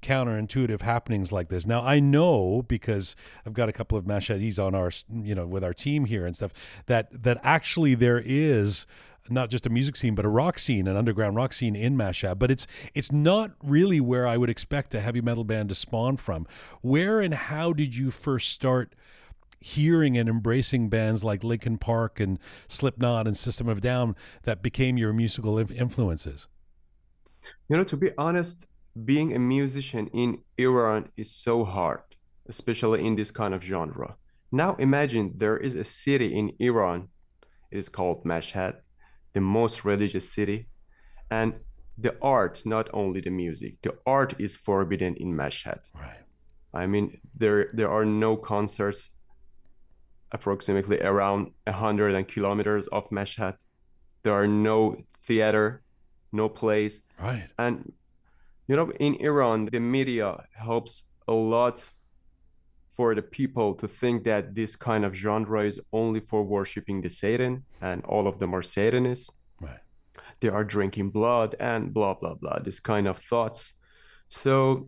counterintuitive 0.01 0.81
happenings 0.81 1.31
like 1.31 1.49
this. 1.49 1.65
Now 1.65 1.81
I 1.81 1.99
know 1.99 2.63
because 2.67 3.15
I've 3.45 3.53
got 3.53 3.69
a 3.69 3.73
couple 3.73 3.97
of 3.97 4.05
Mashhadis 4.05 4.63
on 4.63 4.73
our, 4.75 4.91
you 5.23 5.35
know, 5.35 5.45
with 5.45 5.63
our 5.63 5.73
team 5.73 6.05
here 6.05 6.25
and 6.25 6.35
stuff 6.35 6.51
that 6.87 7.23
that 7.23 7.37
actually 7.43 7.95
there 7.95 8.21
is 8.23 8.85
not 9.29 9.49
just 9.49 9.65
a 9.65 9.69
music 9.69 9.95
scene 9.95 10.15
but 10.15 10.25
a 10.25 10.29
rock 10.29 10.59
scene, 10.59 10.87
an 10.87 10.95
underground 10.95 11.35
rock 11.35 11.53
scene 11.53 11.75
in 11.75 11.97
Mashhad. 11.97 12.39
But 12.39 12.51
it's 12.51 12.67
it's 12.93 13.11
not 13.11 13.51
really 13.63 13.99
where 13.99 14.27
I 14.27 14.37
would 14.37 14.49
expect 14.49 14.93
a 14.95 14.99
heavy 14.99 15.21
metal 15.21 15.43
band 15.43 15.69
to 15.69 15.75
spawn 15.75 16.17
from. 16.17 16.47
Where 16.81 17.21
and 17.21 17.33
how 17.33 17.73
did 17.73 17.95
you 17.95 18.11
first 18.11 18.49
start? 18.49 18.93
Hearing 19.59 20.17
and 20.17 20.29
embracing 20.29 20.89
bands 20.89 21.23
like 21.23 21.43
Linkin 21.43 21.77
Park 21.77 22.19
and 22.19 22.39
Slipknot 22.67 23.27
and 23.27 23.35
System 23.35 23.67
of 23.67 23.81
Down 23.81 24.15
that 24.43 24.61
became 24.61 24.97
your 24.97 25.13
musical 25.13 25.57
influences? 25.57 26.47
You 27.69 27.77
know, 27.77 27.83
to 27.85 27.97
be 27.97 28.11
honest, 28.17 28.67
being 29.05 29.35
a 29.35 29.39
musician 29.39 30.07
in 30.07 30.39
Iran 30.57 31.09
is 31.17 31.31
so 31.31 31.63
hard, 31.63 32.01
especially 32.47 33.05
in 33.05 33.15
this 33.15 33.31
kind 33.31 33.53
of 33.53 33.63
genre. 33.63 34.15
Now 34.51 34.75
imagine 34.75 35.33
there 35.35 35.57
is 35.57 35.75
a 35.75 35.83
city 35.83 36.37
in 36.37 36.53
Iran, 36.59 37.09
it 37.71 37.77
is 37.77 37.89
called 37.89 38.23
Mashhad, 38.23 38.75
the 39.33 39.41
most 39.41 39.83
religious 39.83 40.31
city, 40.31 40.69
and 41.29 41.55
the 41.97 42.15
art, 42.21 42.61
not 42.65 42.89
only 42.93 43.21
the 43.21 43.29
music, 43.29 43.81
the 43.81 43.95
art 44.05 44.35
is 44.39 44.55
forbidden 44.55 45.15
in 45.15 45.33
Mashhad. 45.33 45.89
Right. 45.93 46.23
I 46.73 46.85
mean, 46.87 47.19
there 47.35 47.69
there 47.73 47.89
are 47.89 48.05
no 48.05 48.37
concerts 48.37 49.09
approximately 50.31 50.99
around 51.01 51.51
100 51.65 52.27
kilometers 52.27 52.87
of 52.87 53.09
Mashhad. 53.09 53.57
There 54.23 54.33
are 54.33 54.47
no 54.47 54.97
theater, 55.23 55.81
no 56.31 56.49
plays. 56.49 57.01
Right. 57.19 57.47
And, 57.57 57.93
you 58.67 58.75
know, 58.75 58.91
in 58.99 59.15
Iran, 59.15 59.69
the 59.71 59.79
media 59.79 60.43
helps 60.53 61.05
a 61.27 61.33
lot 61.33 61.91
for 62.89 63.13
the 63.13 63.21
people 63.21 63.75
to 63.75 63.87
think 63.87 64.23
that 64.23 64.55
this 64.55 64.75
kind 64.75 65.05
of 65.05 65.13
genre 65.13 65.63
is 65.63 65.79
only 65.93 66.19
for 66.19 66.43
worshiping 66.43 67.01
the 67.01 67.09
Satan 67.09 67.63
and 67.79 68.03
all 68.05 68.27
of 68.27 68.39
them 68.39 68.55
are 68.55 68.63
Satanists. 68.63 69.29
Right. 69.61 69.79
they 70.39 70.49
are 70.49 70.63
drinking 70.63 71.11
blood 71.11 71.55
and 71.59 71.93
blah 71.93 72.13
blah 72.15 72.35
blah 72.35 72.59
this 72.59 72.79
kind 72.79 73.07
of 73.07 73.17
thoughts 73.17 73.73
so 74.27 74.87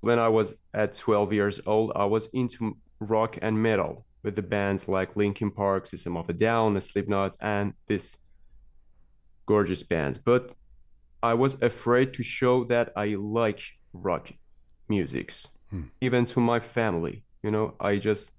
when 0.00 0.18
i 0.18 0.28
was 0.28 0.54
at 0.74 0.94
12 0.94 1.32
years 1.32 1.60
old 1.66 1.90
i 1.96 2.04
was 2.04 2.28
into 2.32 2.76
rock 3.00 3.36
and 3.42 3.60
metal 3.60 4.06
with 4.26 4.36
the 4.36 4.42
bands 4.42 4.88
like 4.88 5.16
linkin 5.16 5.50
park 5.50 5.86
system 5.86 6.16
of 6.20 6.28
a 6.28 6.32
down 6.34 6.78
slipknot 6.80 7.32
and 7.40 7.72
this 7.86 8.18
gorgeous 9.46 9.82
bands 9.82 10.18
but 10.18 10.54
i 11.22 11.32
was 11.32 11.52
afraid 11.62 12.12
to 12.12 12.22
show 12.22 12.64
that 12.64 12.92
i 12.96 13.06
like 13.14 13.60
rock 13.94 14.30
musics 14.88 15.48
Hmm. 15.70 15.82
even 16.00 16.24
to 16.26 16.38
my 16.38 16.60
family 16.60 17.24
you 17.42 17.50
know 17.50 17.74
i 17.80 17.96
just 17.96 18.30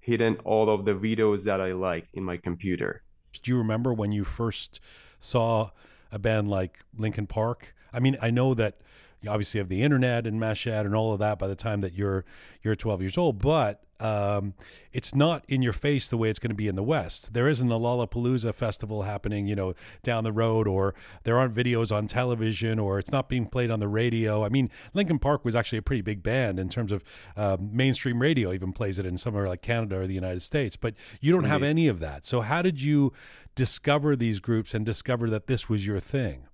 hidden 0.00 0.36
all 0.44 0.68
of 0.70 0.84
the 0.84 0.94
videos 0.94 1.44
that 1.44 1.60
i 1.60 1.72
liked 1.72 2.10
in 2.14 2.22
my 2.24 2.36
computer 2.36 3.02
Do 3.42 3.50
you 3.52 3.58
remember 3.58 3.92
when 3.92 4.12
you 4.12 4.24
first 4.24 4.80
saw 5.18 5.70
a 6.12 6.18
band 6.18 6.48
like 6.58 6.74
Linkin 7.02 7.26
Park? 7.28 7.60
I 7.96 8.00
mean, 8.00 8.16
I 8.26 8.30
know 8.38 8.54
that 8.54 8.74
you 9.20 9.30
obviously 9.30 9.58
have 9.58 9.68
the 9.68 9.82
internet 9.82 10.26
and 10.26 10.40
Mashhad 10.40 10.86
and 10.86 10.94
all 10.94 11.12
of 11.12 11.18
that 11.18 11.38
by 11.38 11.46
the 11.46 11.54
time 11.54 11.80
that 11.82 11.94
you're 11.94 12.24
you're 12.62 12.76
12 12.76 13.00
years 13.00 13.18
old, 13.18 13.40
but 13.40 13.82
um, 14.00 14.54
it's 14.92 15.14
not 15.14 15.44
in 15.48 15.62
your 15.62 15.72
face 15.72 16.08
the 16.08 16.16
way 16.16 16.30
it's 16.30 16.38
going 16.38 16.50
to 16.50 16.56
be 16.56 16.68
in 16.68 16.74
the 16.74 16.82
West. 16.82 17.32
There 17.32 17.48
isn't 17.48 17.70
a 17.70 17.78
Lollapalooza 17.78 18.54
festival 18.54 19.02
happening, 19.02 19.46
you 19.46 19.54
know, 19.54 19.74
down 20.02 20.24
the 20.24 20.32
road, 20.32 20.66
or 20.66 20.94
there 21.24 21.38
aren't 21.38 21.54
videos 21.54 21.94
on 21.94 22.06
television, 22.06 22.78
or 22.78 22.98
it's 22.98 23.12
not 23.12 23.28
being 23.28 23.46
played 23.46 23.70
on 23.70 23.78
the 23.78 23.88
radio. 23.88 24.44
I 24.44 24.48
mean, 24.48 24.70
Linkin 24.94 25.18
Park 25.18 25.44
was 25.44 25.54
actually 25.54 25.78
a 25.78 25.82
pretty 25.82 26.02
big 26.02 26.22
band 26.22 26.58
in 26.58 26.68
terms 26.68 26.92
of 26.92 27.04
um, 27.36 27.70
mainstream 27.72 28.20
radio, 28.20 28.52
even 28.52 28.72
plays 28.72 28.98
it 28.98 29.06
in 29.06 29.16
somewhere 29.16 29.48
like 29.48 29.62
Canada 29.62 30.00
or 30.00 30.06
the 30.06 30.14
United 30.14 30.40
States, 30.40 30.76
but 30.76 30.94
you 31.20 31.32
don't 31.32 31.44
have 31.44 31.62
any 31.62 31.86
of 31.86 32.00
that. 32.00 32.24
So, 32.24 32.40
how 32.40 32.62
did 32.62 32.80
you 32.80 33.12
discover 33.54 34.16
these 34.16 34.40
groups 34.40 34.74
and 34.74 34.84
discover 34.84 35.28
that 35.30 35.46
this 35.46 35.68
was 35.68 35.86
your 35.86 36.00
thing? 36.00 36.46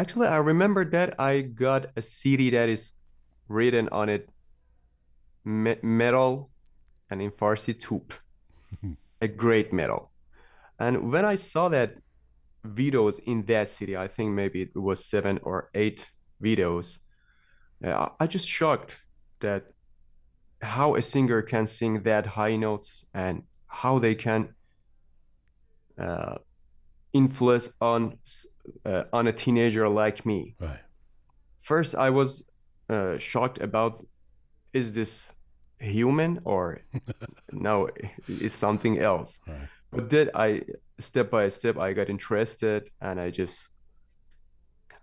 Actually, 0.00 0.28
I 0.28 0.38
remember 0.38 0.82
that 0.92 1.20
I 1.20 1.42
got 1.42 1.88
a 1.94 2.00
CD 2.00 2.48
that 2.56 2.70
is 2.70 2.92
written 3.48 3.86
on 3.92 4.08
it 4.08 4.30
me- 5.44 5.76
metal 5.82 6.48
and 7.10 7.20
in 7.20 7.30
Farsi 7.30 7.78
tup, 7.78 8.14
a 9.20 9.28
great 9.28 9.74
metal. 9.74 10.10
And 10.78 11.12
when 11.12 11.26
I 11.26 11.34
saw 11.34 11.68
that 11.68 11.96
videos 12.66 13.20
in 13.26 13.44
that 13.44 13.68
city, 13.68 13.94
I 13.94 14.08
think 14.08 14.30
maybe 14.30 14.62
it 14.62 14.74
was 14.74 15.04
seven 15.04 15.38
or 15.42 15.68
eight 15.74 16.08
videos, 16.42 17.00
uh, 17.84 18.08
I 18.18 18.26
just 18.26 18.48
shocked 18.48 19.02
that 19.40 19.64
how 20.62 20.94
a 20.94 21.02
singer 21.02 21.42
can 21.42 21.66
sing 21.66 22.04
that 22.04 22.24
high 22.24 22.56
notes 22.56 23.04
and 23.12 23.42
how 23.66 23.98
they 23.98 24.14
can 24.14 24.54
uh, 25.98 26.36
influence 27.12 27.68
on 27.82 28.16
uh, 28.84 29.04
on 29.12 29.26
a 29.26 29.32
teenager 29.32 29.88
like 29.88 30.24
me. 30.24 30.54
Right. 30.58 30.80
First, 31.60 31.94
I 31.94 32.10
was 32.10 32.44
uh, 32.88 33.18
shocked 33.18 33.60
about 33.60 34.04
is 34.72 34.92
this 34.92 35.32
human 35.78 36.40
or 36.44 36.80
no, 37.52 37.88
it's 38.28 38.54
something 38.54 38.98
else. 38.98 39.40
Right. 39.46 39.68
But 39.90 40.10
then 40.10 40.30
I 40.34 40.62
step 40.98 41.30
by 41.30 41.48
step 41.48 41.78
I 41.78 41.92
got 41.92 42.08
interested 42.08 42.90
and 43.00 43.20
I 43.20 43.30
just 43.30 43.68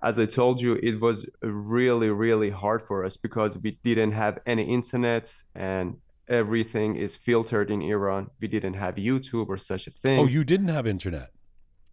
as 0.02 0.20
I 0.20 0.26
told 0.26 0.62
you, 0.62 0.76
it 0.76 1.02
was 1.02 1.28
really, 1.42 2.10
really 2.10 2.52
hard 2.52 2.84
for 2.84 3.04
us 3.04 3.18
because 3.18 3.58
we 3.58 3.80
didn't 3.84 4.12
have 4.12 4.38
any 4.46 4.64
internet 4.64 5.34
and 5.56 5.98
everything 6.28 6.96
is 6.96 7.16
filtered 7.16 7.72
in 7.72 7.82
Iran. 7.82 8.28
We 8.40 8.48
didn't 8.48 8.76
have 8.76 8.96
YouTube 8.96 9.48
or 9.48 9.58
such 9.58 9.88
a 9.88 9.92
thing. 9.92 10.20
Oh, 10.20 10.28
you 10.28 10.44
didn't 10.44 10.68
have 10.68 10.86
internet. 10.86 11.32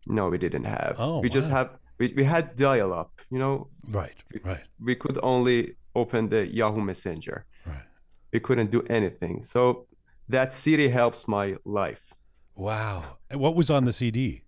No, 0.07 0.29
we 0.29 0.39
didn't 0.39 0.65
have. 0.65 0.97
Oh, 0.99 1.21
we 1.21 1.29
just 1.29 1.51
have 1.51 1.71
we, 1.99 2.13
we 2.17 2.25
had 2.25 2.57
dial 2.57 2.93
up, 2.93 3.13
you 3.31 3.39
know, 3.39 3.69
Right. 3.89 4.17
Right. 4.45 4.65
we 4.81 4.95
could 4.97 5.19
only 5.23 5.77
open 5.95 6.29
the 6.29 6.47
Yahoo 6.47 6.81
Messenger. 6.81 7.45
Right. 7.67 7.87
We 8.33 8.41
couldn't 8.41 8.71
do 8.71 8.83
anything. 8.91 9.43
So 9.45 9.87
that 10.29 10.53
city 10.53 10.89
helps 10.89 11.27
my 11.29 11.57
life. 11.65 12.13
Wow. 12.57 13.19
And 13.31 13.41
What 13.41 13.55
was 13.55 13.71
on 13.71 13.85
the 13.85 13.93
CD? 13.93 14.43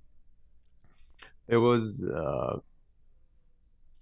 It 1.48 1.56
was 1.58 2.04
uh 2.04 2.58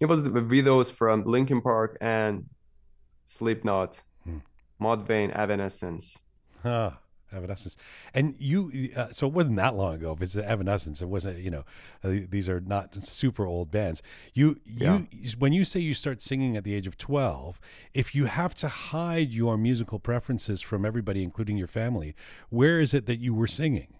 it 0.00 0.06
was 0.06 0.22
the 0.24 0.30
videos 0.30 0.90
from 0.92 1.24
Linkin 1.24 1.60
Park 1.60 1.96
and 2.00 2.44
Slipknot, 3.26 4.02
Hmm. 4.24 4.38
Mudvayne, 4.80 5.30
Evanescence. 5.32 6.18
Huh. 6.62 6.90
Evanescence. 7.34 7.76
And 8.12 8.34
you, 8.38 8.90
uh, 8.96 9.08
so 9.08 9.26
it 9.26 9.32
wasn't 9.32 9.56
that 9.56 9.74
long 9.74 9.94
ago. 9.94 10.12
If 10.12 10.22
it's 10.22 10.36
Evanescence, 10.36 11.02
it 11.02 11.08
wasn't, 11.08 11.38
you 11.38 11.50
know, 11.50 11.64
uh, 12.02 12.26
these 12.28 12.48
are 12.48 12.60
not 12.60 12.94
super 13.02 13.46
old 13.46 13.70
bands. 13.70 14.02
You, 14.32 14.60
you, 14.64 15.06
when 15.38 15.52
you 15.52 15.64
say 15.64 15.80
you 15.80 15.94
start 15.94 16.22
singing 16.22 16.56
at 16.56 16.64
the 16.64 16.74
age 16.74 16.86
of 16.86 16.96
12, 16.96 17.60
if 17.92 18.14
you 18.14 18.26
have 18.26 18.54
to 18.56 18.68
hide 18.68 19.32
your 19.32 19.56
musical 19.56 19.98
preferences 19.98 20.60
from 20.60 20.84
everybody, 20.84 21.22
including 21.22 21.56
your 21.56 21.68
family, 21.68 22.14
where 22.50 22.80
is 22.80 22.94
it 22.94 23.06
that 23.06 23.18
you 23.18 23.34
were 23.34 23.46
singing? 23.46 23.94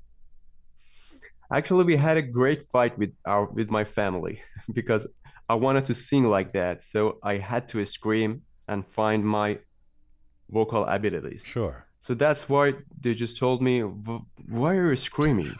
Actually, 1.52 1.84
we 1.84 1.96
had 1.96 2.16
a 2.16 2.22
great 2.22 2.62
fight 2.62 2.98
with 2.98 3.12
our 3.26 3.44
with 3.44 3.70
my 3.70 3.84
family 3.84 4.40
because 4.72 5.06
I 5.48 5.54
wanted 5.54 5.84
to 5.86 5.94
sing 5.94 6.24
like 6.24 6.52
that. 6.54 6.82
So 6.82 7.18
I 7.22 7.36
had 7.36 7.68
to 7.68 7.84
scream 7.84 8.42
and 8.66 8.86
find 8.86 9.24
my 9.24 9.58
vocal 10.50 10.84
abilities. 10.86 11.44
Sure. 11.46 11.86
So 12.04 12.12
that's 12.12 12.50
why 12.50 12.74
they 13.00 13.14
just 13.14 13.38
told 13.38 13.62
me, 13.62 13.80
"Why 13.80 14.74
are 14.76 14.90
you 14.90 14.96
screaming? 14.96 15.54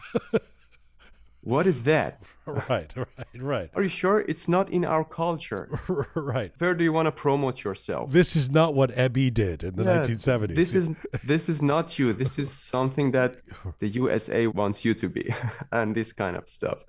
what 1.41 1.65
is 1.65 1.81
that? 1.83 2.21
Right, 2.45 2.93
right, 2.95 3.41
right, 3.53 3.69
Are 3.73 3.81
you 3.81 3.89
sure 3.89 4.19
it's 4.31 4.47
not 4.47 4.69
in 4.69 4.85
our 4.85 5.03
culture? 5.03 5.67
right. 6.15 6.51
Where 6.59 6.75
do 6.75 6.83
you 6.83 6.93
want 6.93 7.07
to 7.07 7.11
promote 7.11 7.63
yourself?" 7.63 8.11
This 8.11 8.35
is 8.35 8.51
not 8.51 8.75
what 8.75 8.91
Ebi 8.91 9.33
did 9.33 9.63
in 9.63 9.75
the 9.75 9.85
Yeah, 9.85 10.01
1970s. 10.01 10.55
This 10.55 10.75
is 10.75 10.85
this 11.23 11.49
is 11.49 11.63
not 11.63 11.97
you. 11.97 12.13
This 12.13 12.37
is 12.37 12.51
something 12.51 13.07
that 13.13 13.31
the 13.79 13.89
USA 14.01 14.45
wants 14.45 14.85
you 14.85 14.93
to 15.01 15.09
be, 15.09 15.25
and 15.71 15.95
this 15.95 16.13
kind 16.13 16.35
of 16.37 16.47
stuff. 16.47 16.79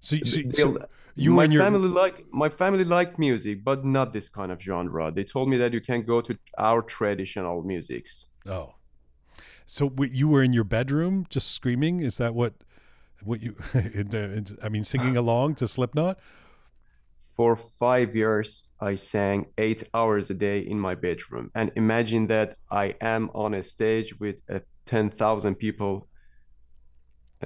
so, 0.00 0.16
so, 0.24 0.40
so 0.54 0.78
you 1.18 1.32
my 1.32 1.44
your 1.44 1.62
family 1.62 1.88
like 1.88 2.24
my 2.32 2.48
family 2.48 2.84
liked 2.84 3.18
music, 3.18 3.64
but 3.64 3.84
not 3.84 4.12
this 4.12 4.28
kind 4.28 4.52
of 4.52 4.62
genre. 4.62 5.10
They 5.10 5.24
told 5.24 5.48
me 5.48 5.56
that 5.58 5.72
you 5.72 5.80
can 5.80 6.02
go 6.02 6.20
to 6.20 6.38
our 6.56 6.80
traditional 6.80 7.62
musics. 7.62 8.28
Oh, 8.48 8.74
so 9.66 9.88
w- 9.88 10.10
you 10.12 10.28
were 10.28 10.42
in 10.42 10.52
your 10.52 10.64
bedroom 10.64 11.26
just 11.28 11.50
screaming? 11.50 12.00
Is 12.00 12.16
that 12.16 12.34
what, 12.34 12.54
what 13.22 13.42
you? 13.42 13.54
in 13.74 14.08
the- 14.08 14.32
in- 14.38 14.58
I 14.62 14.68
mean, 14.68 14.84
singing 14.84 15.16
along 15.24 15.56
to 15.56 15.68
Slipknot? 15.68 16.18
For 17.18 17.54
five 17.54 18.16
years, 18.16 18.68
I 18.80 18.96
sang 18.96 19.46
eight 19.58 19.84
hours 19.94 20.28
a 20.30 20.34
day 20.34 20.58
in 20.60 20.80
my 20.80 20.96
bedroom. 20.96 21.50
And 21.54 21.70
imagine 21.76 22.26
that 22.28 22.54
I 22.70 22.94
am 23.00 23.30
on 23.32 23.54
a 23.54 23.62
stage 23.62 24.18
with 24.18 24.40
uh, 24.52 24.58
10,000 24.86 25.54
people 25.54 26.08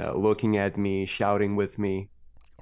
uh, 0.01 0.13
looking 0.15 0.57
at 0.57 0.79
me, 0.79 1.05
shouting 1.05 1.57
with 1.57 1.79
me. 1.79 2.09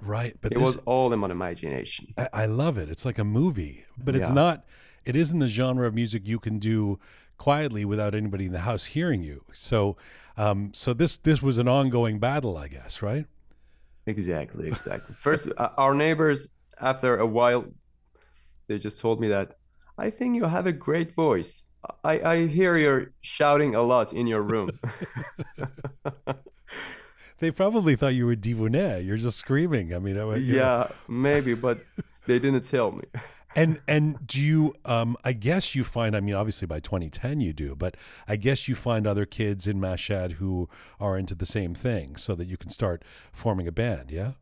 Right, 0.03 0.36
but 0.41 0.53
It 0.53 0.55
this, 0.57 0.64
was 0.64 0.76
all 0.86 1.12
in 1.12 1.20
my 1.20 1.30
imagination. 1.30 2.07
I, 2.16 2.28
I 2.32 2.47
love 2.47 2.78
it. 2.78 2.88
It's 2.88 3.05
like 3.05 3.18
a 3.18 3.24
movie, 3.24 3.84
but 4.03 4.16
it's 4.16 4.30
not. 4.30 4.64
It 5.05 5.14
isn't 5.14 5.38
the 5.38 5.49
genre 5.49 5.86
of 5.86 5.95
music 5.95 6.26
you 6.26 6.38
can 6.41 6.59
do 6.59 6.99
quietly 7.41 7.86
without 7.86 8.14
anybody 8.14 8.45
in 8.45 8.53
the 8.53 8.61
house 8.70 8.84
hearing 8.84 9.22
you. 9.22 9.43
So, 9.55 9.97
um, 10.36 10.72
so 10.74 10.93
this 10.93 11.16
this 11.18 11.41
was 11.41 11.57
an 11.59 11.68
ongoing 11.68 12.18
battle, 12.18 12.55
I 12.59 12.68
guess, 12.68 13.01
right? 13.03 13.24
Exactly, 14.07 14.66
exactly. 14.68 15.14
First, 15.14 15.49
uh, 15.57 15.70
our 15.78 15.95
neighbors, 15.95 16.49
after 16.78 17.16
a 17.16 17.26
while, 17.26 17.64
they 18.66 18.78
just 18.78 19.01
told 19.01 19.20
me 19.20 19.28
that 19.28 19.57
I 19.97 20.11
think 20.11 20.36
you 20.36 20.45
have 20.45 20.66
a 20.66 20.72
great 20.72 21.12
voice. 21.14 21.64
I, 22.05 22.14
I 22.32 22.47
hear 22.47 22.76
you're 22.76 23.12
shouting 23.22 23.74
a 23.74 23.82
lot 23.82 24.12
in 24.12 24.26
your 24.26 24.43
room. 24.43 24.68
They 27.41 27.51
probably 27.51 27.97
thought 27.97 28.12
you 28.12 28.26
were 28.26 28.36
Divonet. 28.36 29.07
You're 29.07 29.16
just 29.16 29.38
screaming. 29.38 29.95
I 29.95 29.99
mean, 29.99 30.18
I- 30.18 30.36
you 30.36 30.53
know. 30.53 30.59
yeah, 30.59 30.86
maybe, 31.09 31.55
but 31.55 31.78
they 32.26 32.38
didn't 32.38 32.64
tell 32.64 32.93
me. 32.93 33.05
And 33.57 33.81
and 33.89 34.27
do 34.27 34.41
you? 34.41 34.75
Um, 34.85 35.17
I 35.25 35.33
guess 35.33 35.75
you 35.75 35.83
find. 35.83 36.17
I 36.17 36.21
mean, 36.21 36.35
obviously 36.35 36.67
by 36.67 36.81
2010 36.81 37.41
you 37.41 37.53
do, 37.53 37.75
but 37.75 37.97
I 38.29 38.37
guess 38.37 38.69
you 38.69 38.75
find 38.75 39.07
other 39.07 39.27
kids 39.27 39.67
in 39.67 39.81
Mashhad 39.81 40.33
who 40.33 40.69
are 41.01 41.19
into 41.19 41.35
the 41.35 41.47
same 41.47 41.75
thing, 41.75 42.17
so 42.17 42.35
that 42.37 42.47
you 42.47 42.57
can 42.57 42.71
start 42.71 43.05
forming 43.33 43.67
a 43.67 43.73
band. 43.73 44.11
Yeah. 44.11 44.33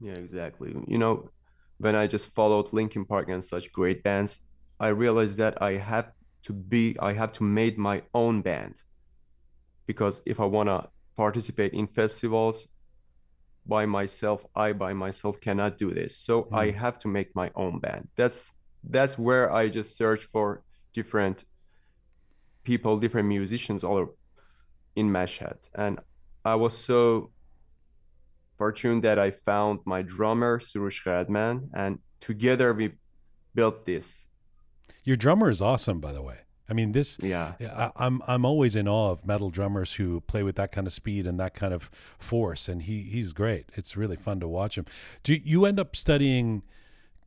Yeah, 0.00 0.14
exactly. 0.14 0.74
You 0.86 0.98
know, 0.98 1.30
when 1.78 1.94
I 1.94 2.06
just 2.06 2.28
followed 2.28 2.72
Linkin 2.72 3.04
Park 3.04 3.28
and 3.28 3.42
such 3.42 3.72
great 3.72 4.02
bands, 4.02 4.40
I 4.78 4.88
realized 4.88 5.38
that 5.38 5.60
I 5.62 5.72
have 5.72 6.12
to 6.44 6.52
be, 6.52 6.96
I 7.00 7.12
have 7.12 7.32
to 7.34 7.44
make 7.44 7.78
my 7.78 8.02
own 8.14 8.42
band. 8.42 8.82
Because 9.86 10.22
if 10.26 10.38
I 10.38 10.44
want 10.44 10.68
to 10.68 10.88
participate 11.16 11.72
in 11.72 11.86
festivals 11.86 12.68
by 13.68 13.84
myself, 13.86 14.44
I 14.56 14.72
by 14.72 14.94
myself 14.94 15.40
cannot 15.40 15.78
do 15.78 15.92
this. 15.92 16.16
So 16.16 16.48
I 16.52 16.70
have 16.70 16.98
to 17.00 17.08
make 17.08 17.34
my 17.36 17.50
own 17.54 17.78
band. 17.78 18.08
That's 18.16 18.52
that's 18.82 19.18
where 19.18 19.52
I 19.52 19.68
just 19.68 19.96
search 19.96 20.24
for 20.24 20.62
different 20.94 21.44
people, 22.64 22.98
different 22.98 23.28
musicians 23.28 23.84
all 23.84 24.14
in 24.96 25.10
Mashhad. 25.10 25.68
And 25.74 26.00
I 26.44 26.54
was 26.54 26.76
so 26.76 27.30
fortunate 28.56 29.02
that 29.02 29.18
I 29.18 29.30
found 29.30 29.80
my 29.84 30.02
drummer 30.02 30.58
Surush 30.58 31.04
Radman, 31.04 31.68
and 31.74 31.98
together 32.20 32.72
we 32.72 32.92
built 33.54 33.84
this. 33.84 34.28
Your 35.04 35.16
drummer 35.16 35.50
is 35.50 35.60
awesome, 35.60 36.00
by 36.00 36.12
the 36.12 36.22
way. 36.22 36.38
I 36.68 36.74
mean, 36.74 36.92
this. 36.92 37.18
Yeah. 37.22 37.54
I, 37.60 37.90
I'm 37.96 38.22
I'm 38.26 38.44
always 38.44 38.76
in 38.76 38.86
awe 38.86 39.10
of 39.10 39.26
metal 39.26 39.50
drummers 39.50 39.94
who 39.94 40.20
play 40.20 40.42
with 40.42 40.56
that 40.56 40.70
kind 40.70 40.86
of 40.86 40.92
speed 40.92 41.26
and 41.26 41.40
that 41.40 41.54
kind 41.54 41.72
of 41.72 41.90
force, 42.18 42.68
and 42.68 42.82
he 42.82 43.02
he's 43.02 43.32
great. 43.32 43.70
It's 43.74 43.96
really 43.96 44.16
fun 44.16 44.40
to 44.40 44.48
watch 44.48 44.76
him. 44.76 44.84
Do 45.22 45.34
you 45.34 45.64
end 45.64 45.80
up 45.80 45.96
studying 45.96 46.62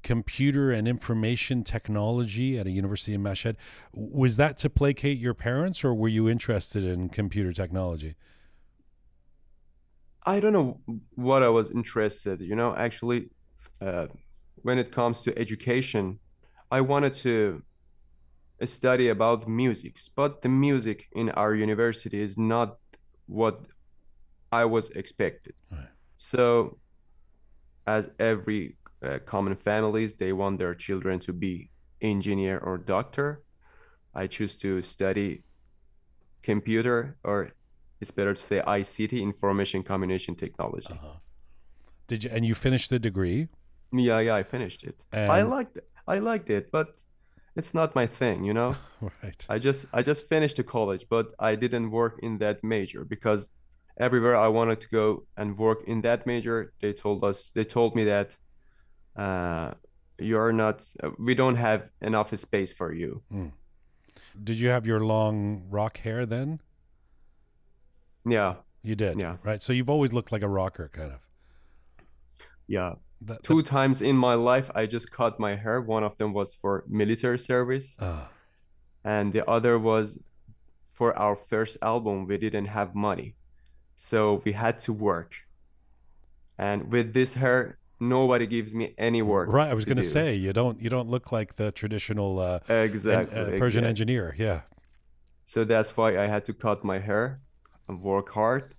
computer 0.04 0.72
and 0.72 0.88
information 0.88 1.64
technology 1.64 2.58
at 2.58 2.68
a 2.68 2.72
university 2.72 3.14
in 3.14 3.22
Mashhad? 3.22 3.56
Was 3.94 4.38
that 4.38 4.58
to 4.60 4.70
placate 4.70 5.18
your 5.18 5.34
parents, 5.34 5.84
or 5.84 5.94
were 5.94 6.08
you 6.08 6.30
interested 6.30 6.84
in 6.84 7.10
computer 7.10 7.54
technology? 7.54 8.16
I 10.24 10.39
don't 10.39 10.54
know 10.54 10.80
what 11.16 11.42
I 11.42 11.50
was 11.50 11.72
interested. 11.72 12.42
You 12.42 12.56
know, 12.56 12.76
actually, 12.76 13.30
uh, 13.82 14.08
when 14.62 14.78
it 14.78 14.92
comes 14.92 15.22
to 15.22 15.38
education, 15.38 16.20
I 16.70 16.82
wanted 16.82 17.14
to 17.16 17.64
study 18.68 19.09
about 19.09 19.47
music, 19.47 19.97
but 20.16 20.41
the 20.41 20.49
music 20.49 21.07
in 21.14 21.30
our 21.32 21.53
university 21.55 22.22
is 22.22 22.38
not 22.38 22.78
what 23.28 23.66
I 24.51 24.66
was 24.66 24.89
expected. 24.91 25.53
Right. 25.72 25.88
So, 26.16 26.78
as 27.88 28.09
every 28.20 28.78
uh, 29.03 29.20
common 29.26 29.55
families, 29.55 30.14
they 30.14 30.34
want 30.34 30.59
their 30.59 30.76
children 30.76 31.20
to 31.22 31.34
be 31.34 31.72
engineer 32.01 32.59
or 32.59 32.78
doctor. 32.78 33.41
I 34.14 34.28
choose 34.28 34.55
to 34.57 34.82
study 34.82 35.43
computer, 36.43 37.18
or 37.24 37.51
it's 37.99 38.12
better 38.12 38.34
to 38.34 38.41
say 38.41 38.62
ICT, 38.62 39.22
information 39.22 39.84
communication 39.84 40.36
technology. 40.36 40.93
Uh-huh. 40.93 41.18
Did 42.07 42.24
you 42.24 42.30
and 42.34 42.45
you 42.45 42.55
finished 42.55 42.89
the 42.89 42.99
degree? 42.99 43.47
Yeah, 43.93 44.20
yeah, 44.20 44.36
I 44.36 44.43
finished 44.43 44.84
it. 44.84 45.03
I 45.14 45.41
liked 45.43 45.78
it. 45.78 45.88
I 46.07 46.20
liked 46.20 46.49
it, 46.49 46.72
but 46.72 46.99
it's 47.56 47.74
not 47.74 47.95
my 47.95 48.08
thing, 48.08 48.43
you 48.45 48.54
know. 48.54 48.76
right. 49.24 49.45
I 49.49 49.58
just 49.60 49.86
I 49.93 50.02
just 50.02 50.28
finished 50.30 50.58
the 50.58 50.64
college, 50.64 51.06
but 51.10 51.34
I 51.39 51.56
didn't 51.56 51.91
work 51.91 52.20
in 52.24 52.38
that 52.39 52.64
major 52.64 53.04
because 53.06 53.49
everywhere 53.97 54.36
I 54.36 54.47
wanted 54.47 54.82
to 54.82 54.88
go 54.89 55.26
and 55.38 55.58
work 55.58 55.84
in 55.86 56.02
that 56.02 56.26
major, 56.26 56.74
they 56.82 56.93
told 56.93 57.24
us 57.24 57.49
they 57.49 57.64
told 57.64 57.95
me 57.95 58.06
that 58.06 58.38
uh, 59.16 59.72
you're 60.18 60.54
not 60.54 60.84
uh, 61.04 61.10
we 61.20 61.36
don't 61.36 61.58
have 61.58 61.89
enough 62.02 62.36
space 62.38 62.72
for 62.74 62.93
you. 62.93 63.22
Did 64.41 64.60
you 64.60 64.70
have 64.70 64.86
your 64.86 65.02
long 65.02 65.66
rock 65.70 65.97
hair 65.97 66.26
then? 66.26 66.62
Yeah, 68.26 68.56
You 68.84 68.95
did. 68.95 69.20
Yeah. 69.20 69.38
Right. 69.43 69.62
So 69.62 69.74
you've 69.74 69.89
always 69.89 70.14
looked 70.14 70.32
like 70.32 70.43
a 70.43 70.47
rocker, 70.47 70.89
kind 70.93 71.12
of. 71.12 71.20
yeah. 72.68 72.93
That, 73.24 73.43
Two 73.43 73.61
times 73.61 74.01
in 74.01 74.15
my 74.15 74.34
life, 74.34 74.72
I 74.74 74.88
just 74.88 75.11
cut 75.11 75.39
my 75.39 75.55
hair. 75.55 75.80
One 75.80 76.03
of 76.03 76.17
them 76.17 76.34
was 76.34 76.55
for 76.55 76.84
military 76.88 77.38
service, 77.38 77.95
uh, 77.99 78.26
and 79.03 79.32
the 79.32 79.47
other 79.47 79.78
was 79.78 80.19
for 80.88 81.17
our 81.17 81.36
first 81.36 81.78
album. 81.84 82.26
We 82.26 82.38
didn't 82.39 82.65
have 82.65 82.95
money, 82.95 83.36
so 83.95 84.41
we 84.43 84.53
had 84.53 84.80
to 84.80 84.93
work. 84.93 85.36
And 86.57 86.91
with 86.91 87.13
this 87.13 87.36
hair, 87.36 87.78
nobody 87.99 88.47
gives 88.47 88.74
me 88.74 88.95
any 88.97 89.22
work. 89.22 89.49
right. 89.49 89.69
I 89.69 89.76
was 89.76 89.86
going 89.86 89.97
to 89.97 90.03
say 90.03 90.34
you 90.34 90.51
don't 90.51 90.82
you 90.82 90.89
don't 90.89 91.09
look 91.09 91.32
like 91.32 91.55
the 91.55 91.72
traditional 91.72 92.39
uh, 92.39 92.59
en- 92.67 92.74
uh, 92.74 92.88
Persian 92.88 93.51
exactly. 93.53 93.88
engineer. 93.88 94.36
Yeah. 94.38 94.61
So 95.45 95.63
that's 95.63 95.95
why 95.95 96.17
I 96.17 96.28
had 96.28 96.43
to 96.45 96.53
cut 96.53 96.84
my 96.84 96.99
hair 96.99 97.41
and 97.88 98.01
work 98.01 98.30
hard 98.32 98.76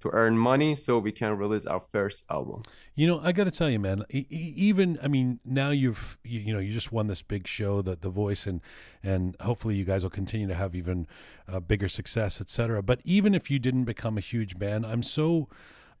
to 0.00 0.10
earn 0.12 0.38
money 0.38 0.74
so 0.74 0.98
we 0.98 1.12
can 1.12 1.36
release 1.36 1.66
our 1.66 1.80
first 1.80 2.24
album. 2.30 2.62
You 2.94 3.06
know, 3.06 3.20
I 3.22 3.32
got 3.32 3.44
to 3.44 3.50
tell 3.50 3.68
you, 3.68 3.78
man. 3.78 4.04
Even 4.10 4.98
I 5.02 5.08
mean, 5.08 5.40
now 5.44 5.70
you've 5.70 6.18
you, 6.24 6.40
you 6.40 6.52
know 6.52 6.60
you 6.60 6.72
just 6.72 6.92
won 6.92 7.06
this 7.06 7.22
big 7.22 7.46
show, 7.46 7.82
the 7.82 7.96
the 7.96 8.10
Voice, 8.10 8.46
and 8.46 8.60
and 9.02 9.36
hopefully 9.40 9.76
you 9.76 9.84
guys 9.84 10.02
will 10.02 10.10
continue 10.10 10.46
to 10.46 10.54
have 10.54 10.74
even 10.74 11.06
uh, 11.48 11.60
bigger 11.60 11.88
success, 11.88 12.40
etc. 12.40 12.82
But 12.82 13.00
even 13.04 13.34
if 13.34 13.50
you 13.50 13.58
didn't 13.58 13.84
become 13.84 14.16
a 14.16 14.22
huge 14.22 14.58
band, 14.58 14.86
I'm 14.86 15.02
so 15.02 15.48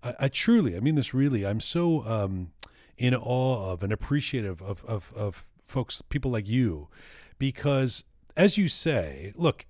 I, 0.02 0.14
I 0.20 0.28
truly, 0.28 0.76
I 0.76 0.80
mean 0.80 0.94
this 0.94 1.14
really, 1.14 1.46
I'm 1.46 1.60
so 1.60 2.04
um, 2.06 2.52
in 2.96 3.14
awe 3.14 3.72
of 3.72 3.82
and 3.82 3.92
appreciative 3.92 4.62
of 4.62 4.84
of 4.84 5.12
of 5.14 5.44
folks, 5.66 6.02
people 6.02 6.30
like 6.30 6.48
you, 6.48 6.88
because 7.38 8.04
as 8.36 8.56
you 8.56 8.68
say, 8.68 9.32
look, 9.34 9.66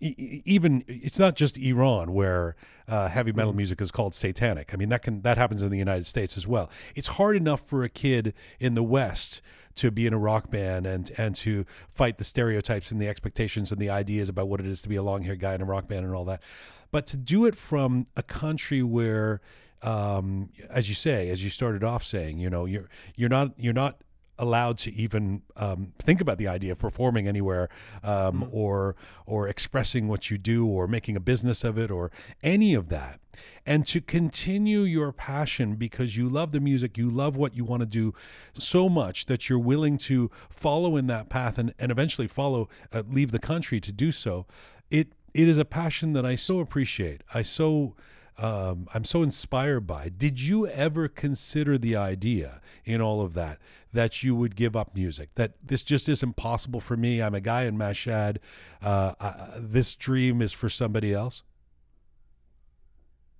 even 0.00 0.84
it's 0.86 1.18
not 1.18 1.36
just 1.36 1.56
Iran 1.58 2.12
where 2.12 2.56
uh, 2.88 3.08
heavy 3.08 3.32
metal 3.32 3.52
music 3.52 3.80
is 3.80 3.90
called 3.90 4.14
satanic. 4.14 4.70
I 4.72 4.76
mean 4.76 4.88
that 4.88 5.02
can 5.02 5.22
that 5.22 5.36
happens 5.36 5.62
in 5.62 5.70
the 5.70 5.78
United 5.78 6.06
States 6.06 6.36
as 6.36 6.46
well. 6.46 6.70
It's 6.94 7.08
hard 7.08 7.36
enough 7.36 7.60
for 7.60 7.82
a 7.82 7.88
kid 7.88 8.34
in 8.60 8.74
the 8.74 8.82
West 8.82 9.42
to 9.76 9.90
be 9.90 10.06
in 10.06 10.12
a 10.12 10.18
rock 10.18 10.50
band 10.50 10.86
and 10.86 11.10
and 11.18 11.34
to 11.36 11.66
fight 11.92 12.18
the 12.18 12.24
stereotypes 12.24 12.90
and 12.90 13.00
the 13.00 13.08
expectations 13.08 13.72
and 13.72 13.80
the 13.80 13.90
ideas 13.90 14.28
about 14.28 14.48
what 14.48 14.60
it 14.60 14.66
is 14.66 14.80
to 14.82 14.88
be 14.88 14.96
a 14.96 15.02
long 15.02 15.22
haired 15.22 15.40
guy 15.40 15.54
in 15.54 15.60
a 15.60 15.66
rock 15.66 15.88
band 15.88 16.04
and 16.04 16.14
all 16.14 16.24
that. 16.24 16.42
But 16.90 17.06
to 17.08 17.16
do 17.16 17.44
it 17.44 17.56
from 17.56 18.06
a 18.16 18.22
country 18.22 18.82
where 18.82 19.40
um, 19.82 20.50
as 20.70 20.88
you 20.88 20.94
say, 20.94 21.28
as 21.28 21.44
you 21.44 21.50
started 21.50 21.84
off 21.84 22.02
saying, 22.02 22.38
you 22.38 22.48
know, 22.48 22.64
you're 22.64 22.88
you're 23.14 23.28
not 23.28 23.52
you're 23.58 23.74
not 23.74 24.00
allowed 24.38 24.78
to 24.78 24.92
even 24.92 25.42
um, 25.56 25.92
think 25.98 26.20
about 26.20 26.38
the 26.38 26.48
idea 26.48 26.72
of 26.72 26.78
performing 26.78 27.26
anywhere 27.26 27.68
um, 28.02 28.48
or 28.52 28.96
or 29.26 29.48
expressing 29.48 30.08
what 30.08 30.30
you 30.30 30.38
do 30.38 30.66
or 30.66 30.86
making 30.86 31.16
a 31.16 31.20
business 31.20 31.64
of 31.64 31.78
it 31.78 31.90
or 31.90 32.10
any 32.42 32.74
of 32.74 32.88
that. 32.88 33.20
And 33.66 33.86
to 33.88 34.00
continue 34.00 34.80
your 34.80 35.12
passion 35.12 35.74
because 35.74 36.16
you 36.16 36.28
love 36.28 36.52
the 36.52 36.60
music 36.60 36.96
you 36.96 37.10
love 37.10 37.36
what 37.36 37.54
you 37.54 37.64
want 37.64 37.80
to 37.80 37.86
do 37.86 38.14
so 38.54 38.88
much 38.88 39.26
that 39.26 39.48
you're 39.48 39.58
willing 39.58 39.98
to 39.98 40.30
follow 40.48 40.96
in 40.96 41.06
that 41.08 41.28
path 41.28 41.58
and, 41.58 41.74
and 41.78 41.90
eventually 41.92 42.26
follow 42.26 42.68
uh, 42.92 43.02
leave 43.08 43.32
the 43.32 43.38
country 43.38 43.80
to 43.80 43.92
do 43.92 44.10
so 44.10 44.46
it 44.90 45.12
it 45.36 45.48
is 45.48 45.58
a 45.58 45.66
passion 45.66 46.14
that 46.14 46.24
I 46.24 46.34
so 46.34 46.60
appreciate. 46.60 47.22
I 47.34 47.42
so 47.42 47.94
um, 48.38 48.86
I'm 48.94 49.04
so 49.04 49.22
inspired 49.22 49.86
by. 49.86 50.10
Did 50.10 50.40
you 50.40 50.66
ever 50.66 51.08
consider 51.08 51.78
the 51.78 51.96
idea 51.96 52.60
in 52.84 53.00
all 53.00 53.22
of 53.22 53.34
that 53.34 53.58
that 53.92 54.22
you 54.22 54.34
would 54.34 54.56
give 54.56 54.76
up 54.76 54.94
music? 54.94 55.30
That 55.36 55.54
this 55.62 55.82
just 55.82 56.08
isn't 56.08 56.36
possible 56.36 56.80
for 56.80 56.96
me. 56.96 57.22
I'm 57.22 57.34
a 57.34 57.40
guy 57.40 57.64
in 57.64 57.78
Mashhad. 57.78 58.38
Uh, 58.82 59.14
I, 59.20 59.48
this 59.58 59.94
dream 59.94 60.42
is 60.42 60.52
for 60.52 60.68
somebody 60.68 61.14
else. 61.14 61.42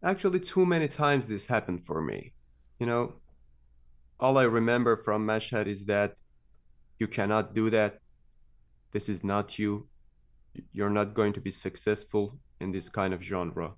Actually, 0.03 0.41
too 0.41 0.65
many 0.65 0.89
times 0.89 1.29
this 1.29 1.47
happened 1.47 1.85
for 1.85 2.01
me. 2.01 2.33
You 2.79 2.87
know, 2.87 3.15
all 4.19 4.39
I 4.39 4.45
remember 4.45 4.97
from 4.97 5.27
Mashhad 5.27 5.67
is 5.67 5.85
that 5.87 6.17
you 6.99 7.07
cannot 7.07 7.55
do 7.55 7.69
that. 7.71 8.01
This 8.93 9.09
is 9.09 9.23
not 9.23 9.59
you. 9.59 9.89
You're 10.73 10.91
not 10.91 11.13
going 11.13 11.35
to 11.35 11.41
be 11.41 11.51
successful 11.51 12.39
in 12.61 12.73
this 12.73 12.89
kind 12.89 13.13
of 13.13 13.23
genre. 13.23 13.73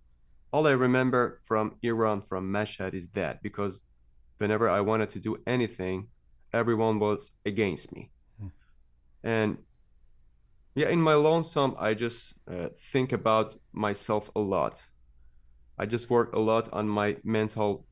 All 0.53 0.66
I 0.66 0.72
remember 0.72 1.40
from 1.44 1.76
Iran, 1.82 2.22
from 2.22 2.51
Mashhad, 2.51 2.94
is 2.94 3.09
that 3.09 3.42
because 3.42 3.82
whenever 4.38 4.68
I 4.68 4.80
wanted 4.80 5.11
to 5.11 5.20
do 5.20 5.38
anything, 5.46 6.09
everyone 6.53 6.99
was 6.99 7.30
against 7.44 7.92
me. 7.92 8.11
And 9.22 9.59
yeah, 10.74 10.88
in 10.88 11.01
my 11.01 11.14
lonesome, 11.14 11.74
I 11.78 11.94
just 11.94 12.34
uh, 12.51 12.68
think 12.92 13.12
about 13.12 13.57
myself 13.72 14.30
a 14.36 14.40
lot. 14.40 14.86
I 15.78 15.86
just 15.86 16.09
work 16.09 16.32
a 16.32 16.38
lot 16.38 16.72
on 16.72 16.88
my 16.88 17.16
mental 17.24 17.86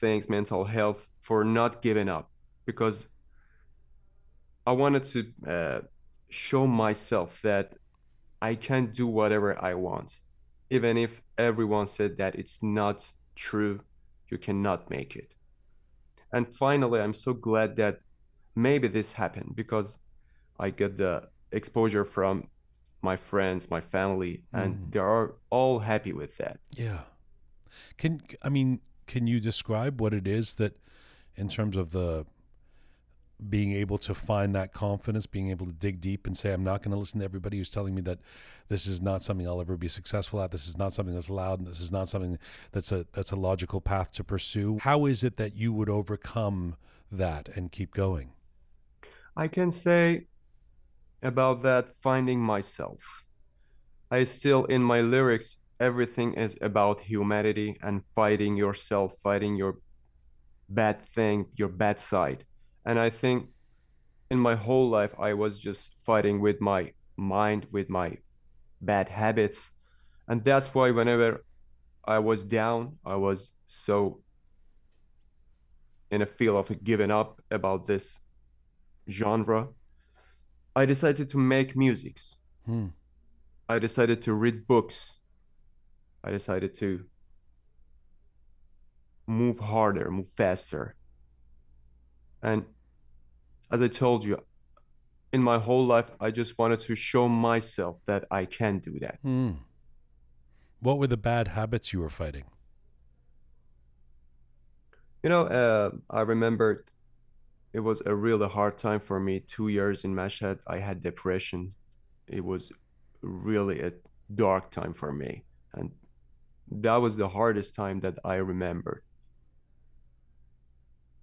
things, 0.00 0.28
mental 0.28 0.64
health 0.64 1.06
for 1.20 1.44
not 1.44 1.82
giving 1.82 2.08
up 2.08 2.30
because 2.66 3.08
I 4.66 4.72
wanted 4.72 5.04
to 5.04 5.26
uh, 5.46 5.80
show 6.28 6.66
myself 6.66 7.42
that 7.42 7.74
I 8.40 8.54
can 8.54 8.92
do 8.92 9.06
whatever 9.06 9.62
I 9.62 9.74
want, 9.74 10.20
even 10.74 10.96
if 10.96 11.22
everyone 11.38 11.86
said 11.86 12.16
that 12.18 12.34
it's 12.34 12.62
not 12.62 13.14
true, 13.36 13.80
you 14.30 14.38
cannot 14.38 14.90
make 14.90 15.14
it. 15.16 15.34
And 16.32 16.52
finally, 16.52 17.00
I'm 17.00 17.14
so 17.14 17.32
glad 17.32 17.76
that 17.76 18.02
maybe 18.56 18.88
this 18.88 19.12
happened 19.12 19.52
because 19.54 19.98
I 20.58 20.70
got 20.70 20.96
the 20.96 21.28
exposure 21.52 22.04
from 22.04 22.48
my 23.02 23.16
friends, 23.16 23.70
my 23.70 23.80
family, 23.80 24.42
and 24.52 24.74
mm. 24.74 24.92
they 24.92 24.98
are 24.98 25.34
all 25.50 25.78
happy 25.78 26.12
with 26.12 26.36
that. 26.38 26.58
Yeah. 26.72 27.02
Can 27.96 28.22
I 28.42 28.48
mean? 28.48 28.80
Can 29.06 29.26
you 29.26 29.38
describe 29.38 30.00
what 30.00 30.14
it 30.14 30.26
is 30.26 30.54
that, 30.54 30.72
in 31.36 31.48
terms 31.48 31.76
of 31.76 31.90
the 31.90 32.24
being 33.48 33.72
able 33.72 33.98
to 33.98 34.14
find 34.14 34.54
that 34.54 34.72
confidence, 34.72 35.26
being 35.26 35.50
able 35.50 35.66
to 35.66 35.72
dig 35.72 36.00
deep 36.00 36.26
and 36.26 36.36
say, 36.36 36.52
I'm 36.52 36.64
not 36.64 36.82
going 36.82 36.92
to 36.92 36.98
listen 36.98 37.18
to 37.20 37.24
everybody 37.24 37.58
who's 37.58 37.70
telling 37.70 37.94
me 37.94 38.00
that 38.02 38.20
this 38.68 38.86
is 38.86 39.02
not 39.02 39.22
something 39.22 39.46
I'll 39.46 39.60
ever 39.60 39.76
be 39.76 39.88
successful 39.88 40.40
at. 40.40 40.50
This 40.50 40.66
is 40.68 40.78
not 40.78 40.92
something 40.92 41.14
that's 41.14 41.28
allowed, 41.28 41.58
and 41.58 41.68
this 41.68 41.80
is 41.80 41.92
not 41.92 42.08
something 42.08 42.38
that's 42.72 42.92
a 42.92 43.06
that's 43.12 43.32
a 43.32 43.36
logical 43.36 43.80
path 43.80 44.12
to 44.12 44.24
pursue. 44.24 44.78
How 44.80 45.06
is 45.06 45.22
it 45.24 45.36
that 45.36 45.54
you 45.54 45.72
would 45.72 45.90
overcome 45.90 46.76
that 47.10 47.48
and 47.54 47.70
keep 47.70 47.92
going? 47.92 48.32
I 49.36 49.48
can 49.48 49.70
say 49.70 50.26
about 51.22 51.62
that 51.62 51.92
finding 51.92 52.40
myself. 52.40 53.24
I 54.10 54.24
still, 54.24 54.64
in 54.66 54.82
my 54.82 55.00
lyrics, 55.00 55.56
everything 55.80 56.34
is 56.34 56.56
about 56.60 57.00
humanity 57.00 57.76
and 57.82 58.04
fighting 58.14 58.56
yourself, 58.56 59.14
fighting 59.22 59.56
your 59.56 59.78
bad 60.68 61.04
thing, 61.04 61.46
your 61.56 61.68
bad 61.68 61.98
side. 61.98 62.44
And 62.84 62.98
I 62.98 63.10
think 63.10 63.48
in 64.30 64.38
my 64.38 64.54
whole 64.54 64.88
life, 64.88 65.14
I 65.18 65.34
was 65.34 65.58
just 65.58 65.94
fighting 65.98 66.40
with 66.40 66.60
my 66.60 66.92
mind, 67.16 67.66
with 67.70 67.88
my 67.88 68.18
bad 68.80 69.08
habits. 69.08 69.70
And 70.28 70.44
that's 70.44 70.74
why 70.74 70.90
whenever 70.90 71.44
I 72.04 72.18
was 72.18 72.44
down, 72.44 72.98
I 73.04 73.16
was 73.16 73.52
so 73.66 74.20
in 76.10 76.22
a 76.22 76.26
feel 76.26 76.56
of 76.58 76.84
giving 76.84 77.10
up 77.10 77.40
about 77.50 77.86
this 77.86 78.20
genre. 79.08 79.68
I 80.76 80.86
decided 80.86 81.28
to 81.30 81.38
make 81.38 81.76
musics. 81.76 82.38
Hmm. 82.66 82.88
I 83.68 83.78
decided 83.78 84.20
to 84.22 84.34
read 84.34 84.66
books. 84.66 85.18
I 86.22 86.30
decided 86.30 86.74
to 86.76 87.04
move 89.26 89.58
harder, 89.58 90.10
move 90.10 90.28
faster. 90.36 90.96
And 92.42 92.64
as 93.74 93.82
I 93.82 93.88
told 93.88 94.24
you, 94.24 94.38
in 95.32 95.42
my 95.42 95.58
whole 95.58 95.84
life, 95.84 96.08
I 96.20 96.30
just 96.30 96.56
wanted 96.58 96.78
to 96.82 96.94
show 96.94 97.28
myself 97.28 97.96
that 98.06 98.24
I 98.30 98.44
can 98.44 98.78
do 98.78 99.00
that. 99.00 99.18
Hmm. 99.22 99.54
What 100.78 100.98
were 100.98 101.08
the 101.08 101.16
bad 101.16 101.48
habits 101.48 101.92
you 101.92 101.98
were 101.98 102.14
fighting? 102.22 102.44
You 105.24 105.28
know, 105.30 105.42
uh, 105.60 105.90
I 106.08 106.20
remember 106.20 106.84
it 107.72 107.80
was 107.80 108.00
a 108.06 108.14
really 108.14 108.48
hard 108.48 108.78
time 108.78 109.00
for 109.00 109.18
me. 109.18 109.40
Two 109.40 109.68
years 109.68 110.04
in 110.04 110.14
Mashhad, 110.14 110.58
I 110.68 110.78
had 110.78 111.02
depression. 111.02 111.74
It 112.28 112.44
was 112.44 112.70
really 113.22 113.80
a 113.80 113.90
dark 114.36 114.70
time 114.70 114.94
for 114.94 115.10
me. 115.12 115.42
And 115.72 115.90
that 116.86 116.98
was 116.98 117.16
the 117.16 117.28
hardest 117.28 117.74
time 117.74 117.98
that 118.00 118.16
I 118.24 118.36
remember. 118.36 119.02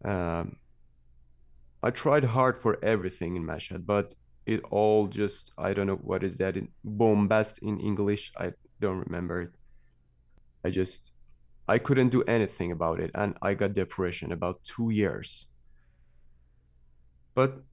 Um, 0.04 0.58
I 1.84 1.90
tried 1.90 2.24
hard 2.24 2.58
for 2.60 2.84
everything 2.84 3.36
in 3.36 3.44
Mashhad, 3.44 3.86
but 3.86 4.14
it 4.46 4.62
all 4.70 5.08
just, 5.08 5.52
I 5.58 5.74
don't 5.74 5.88
know 5.88 5.96
what 5.96 6.24
is 6.24 6.38
that 6.38 6.58
in 6.58 6.70
bombast 6.84 7.60
in 7.64 7.80
English. 7.80 8.32
I 8.38 8.54
don't 8.80 9.00
remember 9.00 9.42
it. 9.42 9.54
I 10.64 10.70
just, 10.70 11.12
I 11.68 11.78
couldn't 11.80 12.10
do 12.10 12.24
anything 12.24 12.72
about 12.72 13.00
it. 13.00 13.12
And 13.16 13.36
I 13.42 13.54
got 13.56 13.74
depression 13.74 14.32
about 14.32 14.64
two 14.64 14.90
years. 14.90 15.48
But 17.34 17.64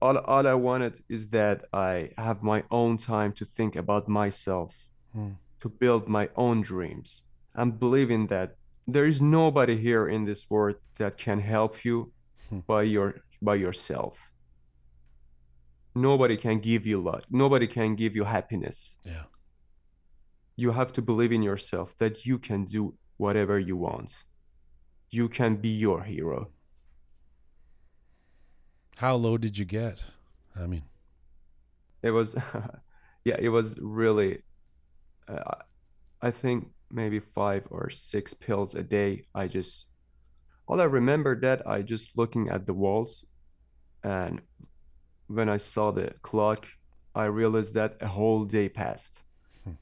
all, 0.00 0.16
all 0.18 0.46
I 0.46 0.54
wanted 0.54 1.02
is 1.08 1.28
that 1.28 1.64
I 1.72 2.10
have 2.18 2.42
my 2.42 2.64
own 2.70 2.96
time 2.98 3.32
to 3.32 3.44
think 3.44 3.76
about 3.76 4.08
myself, 4.08 4.74
Hmm. 5.12 5.32
to 5.60 5.68
build 5.68 6.08
my 6.08 6.28
own 6.36 6.60
dreams, 6.60 7.24
and 7.54 7.78
believing 7.78 8.26
that 8.26 8.56
there 8.86 9.06
is 9.06 9.20
nobody 9.22 9.76
here 9.78 10.06
in 10.06 10.24
this 10.26 10.50
world 10.50 10.76
that 10.98 11.16
can 11.16 11.40
help 11.40 11.84
you. 11.84 12.12
By 12.50 12.82
your 12.82 13.16
by 13.42 13.54
yourself. 13.54 14.30
Nobody 15.94 16.36
can 16.36 16.60
give 16.60 16.86
you 16.86 17.00
luck. 17.00 17.24
Nobody 17.30 17.66
can 17.66 17.94
give 17.94 18.14
you 18.14 18.24
happiness. 18.24 18.98
Yeah. 19.04 19.24
You 20.56 20.72
have 20.72 20.92
to 20.94 21.02
believe 21.02 21.32
in 21.32 21.42
yourself 21.42 21.96
that 21.98 22.26
you 22.26 22.38
can 22.38 22.64
do 22.64 22.94
whatever 23.16 23.58
you 23.58 23.76
want. 23.76 24.24
You 25.10 25.28
can 25.28 25.56
be 25.56 25.68
your 25.68 26.02
hero. 26.02 26.50
How 28.96 29.16
low 29.16 29.38
did 29.38 29.56
you 29.58 29.64
get? 29.64 30.02
I 30.54 30.66
mean, 30.66 30.84
it 32.02 32.10
was 32.10 32.36
yeah 33.24 33.36
it 33.38 33.48
was 33.48 33.78
really 33.80 34.42
uh, 35.28 35.56
i 36.22 36.30
think 36.30 36.68
maybe 36.90 37.18
five 37.18 37.66
or 37.70 37.90
six 37.90 38.32
pills 38.32 38.74
a 38.74 38.82
day 38.82 39.26
i 39.34 39.46
just 39.48 39.88
all 40.66 40.80
i 40.80 40.84
remember 40.84 41.38
that 41.38 41.66
i 41.66 41.82
just 41.82 42.16
looking 42.18 42.48
at 42.48 42.66
the 42.66 42.74
walls 42.74 43.24
and 44.02 44.40
when 45.28 45.48
i 45.48 45.56
saw 45.56 45.90
the 45.90 46.12
clock 46.22 46.66
i 47.14 47.24
realized 47.24 47.74
that 47.74 47.96
a 48.00 48.08
whole 48.08 48.44
day 48.44 48.68
passed 48.68 49.22
Hmm. 49.64 49.72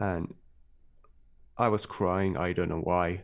and 0.00 0.34
i 1.56 1.68
was 1.68 1.86
crying 1.86 2.36
i 2.36 2.52
don't 2.52 2.68
know 2.68 2.80
why 2.80 3.22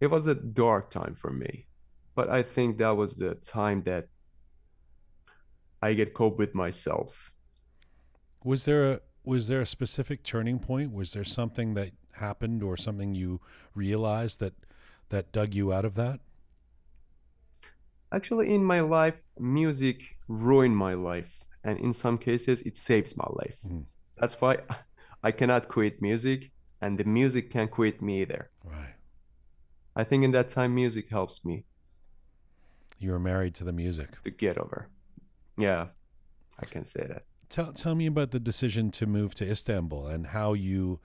it 0.00 0.08
was 0.10 0.26
a 0.26 0.34
dark 0.34 0.90
time 0.90 1.14
for 1.14 1.30
me 1.30 1.66
but 2.14 2.28
i 2.28 2.42
think 2.42 2.78
that 2.78 2.96
was 2.96 3.14
the 3.14 3.34
time 3.36 3.82
that 3.84 4.06
I 5.80 5.92
get 5.94 6.12
cope 6.12 6.38
with 6.40 6.56
myself. 6.56 7.30
was 8.42 8.64
there 8.64 8.90
a 8.92 9.00
was 9.22 9.46
there 9.46 9.60
a 9.60 9.66
specific 9.66 10.24
turning 10.24 10.58
point? 10.58 10.92
Was 10.92 11.12
there 11.12 11.22
something 11.22 11.74
that 11.74 11.90
happened 12.14 12.64
or 12.64 12.76
something 12.76 13.14
you 13.14 13.40
realized 13.76 14.40
that 14.40 14.54
that 15.10 15.32
dug 15.32 15.54
you 15.54 15.72
out 15.72 15.84
of 15.84 15.94
that? 15.94 16.20
Actually, 18.12 18.52
in 18.54 18.64
my 18.64 18.80
life, 18.80 19.22
music 19.38 20.16
ruined 20.28 20.76
my 20.76 20.94
life, 20.94 21.44
and 21.62 21.78
in 21.78 21.92
some 21.92 22.16
cases, 22.18 22.62
it 22.62 22.76
saves 22.76 23.16
my 23.16 23.26
life. 23.30 23.58
Mhm. 23.66 23.84
That's 24.16 24.40
why 24.40 24.58
I 25.22 25.30
cannot 25.32 25.68
quit 25.68 26.00
music, 26.00 26.50
and 26.80 26.98
the 26.98 27.04
music 27.04 27.50
can't 27.50 27.70
quit 27.70 28.00
me 28.00 28.22
either. 28.22 28.50
Right. 28.64 28.94
I 29.94 30.04
think 30.04 30.24
in 30.24 30.30
that 30.32 30.48
time, 30.48 30.74
music 30.74 31.10
helps 31.10 31.44
me 31.44 31.64
You 33.00 33.10
were 33.12 33.18
married 33.18 33.54
to 33.56 33.64
the 33.64 33.72
music. 33.72 34.20
to 34.22 34.30
get 34.30 34.58
over. 34.58 34.88
Yeah, 35.56 35.88
I 36.58 36.66
can 36.66 36.84
say 36.84 37.04
that. 37.06 37.24
Tell 37.48 37.72
tell 37.72 37.94
me 37.94 38.06
about 38.06 38.30
the 38.30 38.40
decision 38.40 38.90
to 38.92 39.06
move 39.06 39.34
to 39.36 39.48
Istanbul 39.50 40.06
and 40.06 40.26
how 40.28 40.52
you 40.54 41.00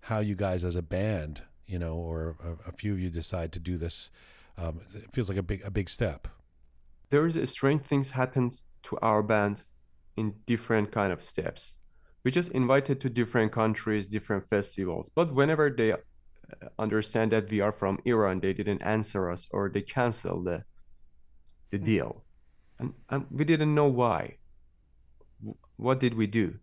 how 0.00 0.18
you 0.20 0.34
guys 0.34 0.64
as 0.64 0.76
a 0.76 0.82
band, 0.82 1.42
you 1.66 1.78
know, 1.78 1.94
or 1.96 2.36
a, 2.44 2.68
a 2.70 2.72
few 2.72 2.92
of 2.92 3.00
you 3.00 3.10
decide 3.10 3.52
to 3.52 3.60
do 3.60 3.76
this. 3.78 4.10
Um, 4.58 4.80
it 4.94 5.12
feels 5.12 5.28
like 5.28 5.38
a 5.38 5.42
big 5.42 5.62
a 5.64 5.70
big 5.70 5.88
step. 5.88 6.28
there 7.10 7.26
is 7.26 7.36
a 7.36 7.46
strange 7.46 7.82
things 7.82 8.10
happens 8.12 8.64
to 8.82 8.98
our 9.02 9.22
band 9.22 9.64
in 10.16 10.34
different 10.46 10.92
kind 10.92 11.12
of 11.12 11.22
steps 11.22 11.76
we 12.24 12.30
just 12.30 12.50
invited 12.52 13.00
to 13.00 13.08
different 13.10 13.52
countries 13.52 14.06
different 14.06 14.48
festivals 14.48 15.08
but 15.14 15.32
whenever 15.34 15.70
they 15.70 15.92
uh, 15.92 15.96
understand 16.78 17.32
that 17.32 17.50
we 17.50 17.60
are 17.60 17.72
from 17.72 17.98
iran 18.04 18.40
they 18.40 18.52
didn't 18.52 18.82
answer 18.82 19.30
us 19.30 19.48
or 19.50 19.68
they 19.68 19.82
cancel 19.82 20.42
the 20.42 20.64
the 21.70 21.78
deal 21.78 22.24
and, 22.78 22.92
and 23.10 23.26
we 23.30 23.44
didn't 23.44 23.74
know 23.74 23.88
why 23.88 24.36
what 25.76 26.00
did 26.00 26.14
we 26.14 26.26
do 26.26 26.58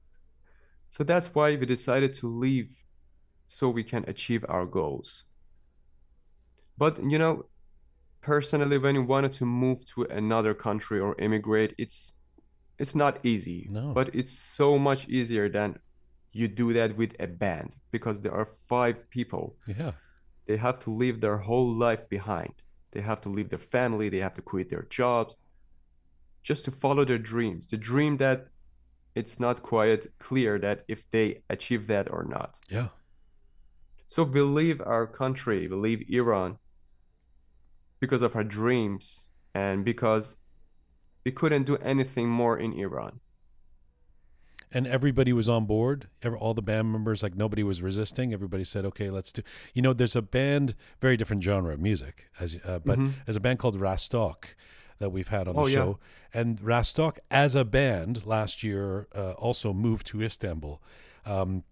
so 0.90 1.04
that's 1.04 1.34
why 1.34 1.56
we 1.56 1.66
decided 1.66 2.14
to 2.14 2.28
leave 2.28 2.83
so 3.48 3.70
we 3.70 3.84
can 3.84 4.04
achieve 4.08 4.46
our 4.50 4.66
goals. 4.66 5.26
But 6.78 7.04
you 7.04 7.18
know 7.18 7.46
personally 8.22 8.78
when 8.78 8.96
you 8.96 9.04
wanted 9.04 9.34
to 9.34 9.46
move 9.46 9.86
to 9.86 10.04
another 10.04 10.54
country 10.54 11.00
or 11.00 11.14
immigrate 11.20 11.76
it's 11.78 12.14
it's 12.80 12.96
not 12.96 13.20
easy. 13.24 13.68
No. 13.70 13.94
but 13.94 14.14
it's 14.16 14.34
so 14.34 14.80
much 14.80 15.08
easier 15.08 15.48
than 15.48 15.80
you 16.32 16.48
do 16.48 16.74
that 16.74 16.98
with 16.98 17.16
a 17.20 17.28
band 17.28 17.76
because 17.92 18.22
there 18.22 18.34
are 18.34 18.46
five 18.46 19.10
people. 19.10 19.56
Yeah. 19.68 19.92
they 20.48 20.58
have 20.58 20.80
to 20.80 20.90
leave 20.90 21.22
their 21.22 21.38
whole 21.38 21.72
life 21.72 22.10
behind. 22.10 22.54
They 22.92 23.02
have 23.02 23.22
to 23.22 23.30
leave 23.30 23.50
their 23.50 23.60
family. 23.60 24.10
They 24.10 24.20
have 24.20 24.34
to 24.36 24.42
quit 24.42 24.70
their 24.70 24.88
jobs 24.90 25.38
just 26.42 26.66
to 26.66 26.72
follow 26.72 27.06
their 27.06 27.18
dreams. 27.18 27.68
The 27.68 27.78
dream 27.78 28.18
that 28.18 28.48
it's 29.16 29.40
not 29.40 29.62
quite 29.62 30.08
clear 30.20 30.60
that 30.60 30.84
if 30.88 31.10
they 31.12 31.44
achieve 31.50 31.88
that 31.88 32.12
or 32.12 32.24
not. 32.24 32.58
Yeah. 32.70 32.90
So 34.14 34.22
we 34.22 34.42
leave 34.42 34.80
our 34.80 35.08
country, 35.08 35.68
we 35.68 35.76
leave 35.76 36.08
Iran 36.08 36.60
because 38.00 38.22
of 38.22 38.36
our 38.36 38.44
dreams 38.44 39.24
and 39.56 39.84
because 39.84 40.38
we 41.26 41.32
couldn't 41.32 41.64
do 41.64 41.78
anything 41.78 42.30
more 42.30 42.56
in 42.56 42.74
Iran. 42.74 43.22
And 44.72 44.86
everybody 44.86 45.34
was 45.34 45.50
on 45.50 45.66
board. 45.66 46.10
All 46.24 46.54
the 46.54 46.62
band 46.62 46.92
members, 46.92 47.24
like 47.24 47.34
nobody 47.34 47.64
was 47.64 47.82
resisting. 47.82 48.34
Everybody 48.34 48.64
said, 48.64 48.86
"Okay, 48.86 49.10
let's 49.10 49.32
do." 49.34 49.42
You 49.74 49.82
know, 49.82 49.94
there's 49.94 50.16
a 50.16 50.22
band, 50.22 50.76
very 51.02 51.18
different 51.18 51.42
genre 51.42 51.74
of 51.74 51.80
music, 51.80 52.30
as 52.40 52.56
uh, 52.64 52.78
but 52.86 53.00
Mhm. 53.00 53.14
there's 53.26 53.36
a 53.36 53.40
band 53.48 53.58
called 53.58 53.80
Rastak 53.80 54.54
that 55.00 55.10
we've 55.10 55.30
had 55.30 55.48
on 55.48 55.56
the 55.56 55.62
Oh, 55.62 55.66
yeah. 55.66 55.74
show, 55.74 56.00
and 56.36 56.60
Rastak 56.60 57.18
as 57.32 57.56
a 57.56 57.66
band 57.66 58.28
last 58.28 58.62
year 58.62 59.08
uh, 59.16 59.32
also 59.48 59.74
moved 59.74 60.06
to 60.08 60.22
Istanbul. 60.22 60.80
Um, 61.26 61.64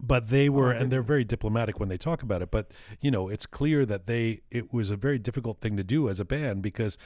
but 0.00 0.28
they 0.28 0.48
were, 0.48 0.72
and 0.72 0.90
they're 0.90 1.02
very 1.02 1.24
diplomatic 1.24 1.78
when 1.78 1.88
they 1.88 1.96
talk 1.96 2.22
about 2.22 2.42
it. 2.42 2.50
But 2.50 2.70
you 3.00 3.10
know, 3.10 3.28
it's 3.28 3.46
clear 3.46 3.84
that 3.86 4.06
they 4.06 4.40
it 4.50 4.72
was 4.72 4.90
a 4.90 4.96
very 4.96 5.18
difficult 5.18 5.60
thing 5.60 5.76
to 5.76 5.84
do 5.84 6.08
as 6.08 6.20
a 6.20 6.24
band 6.24 6.62
because 6.62 6.98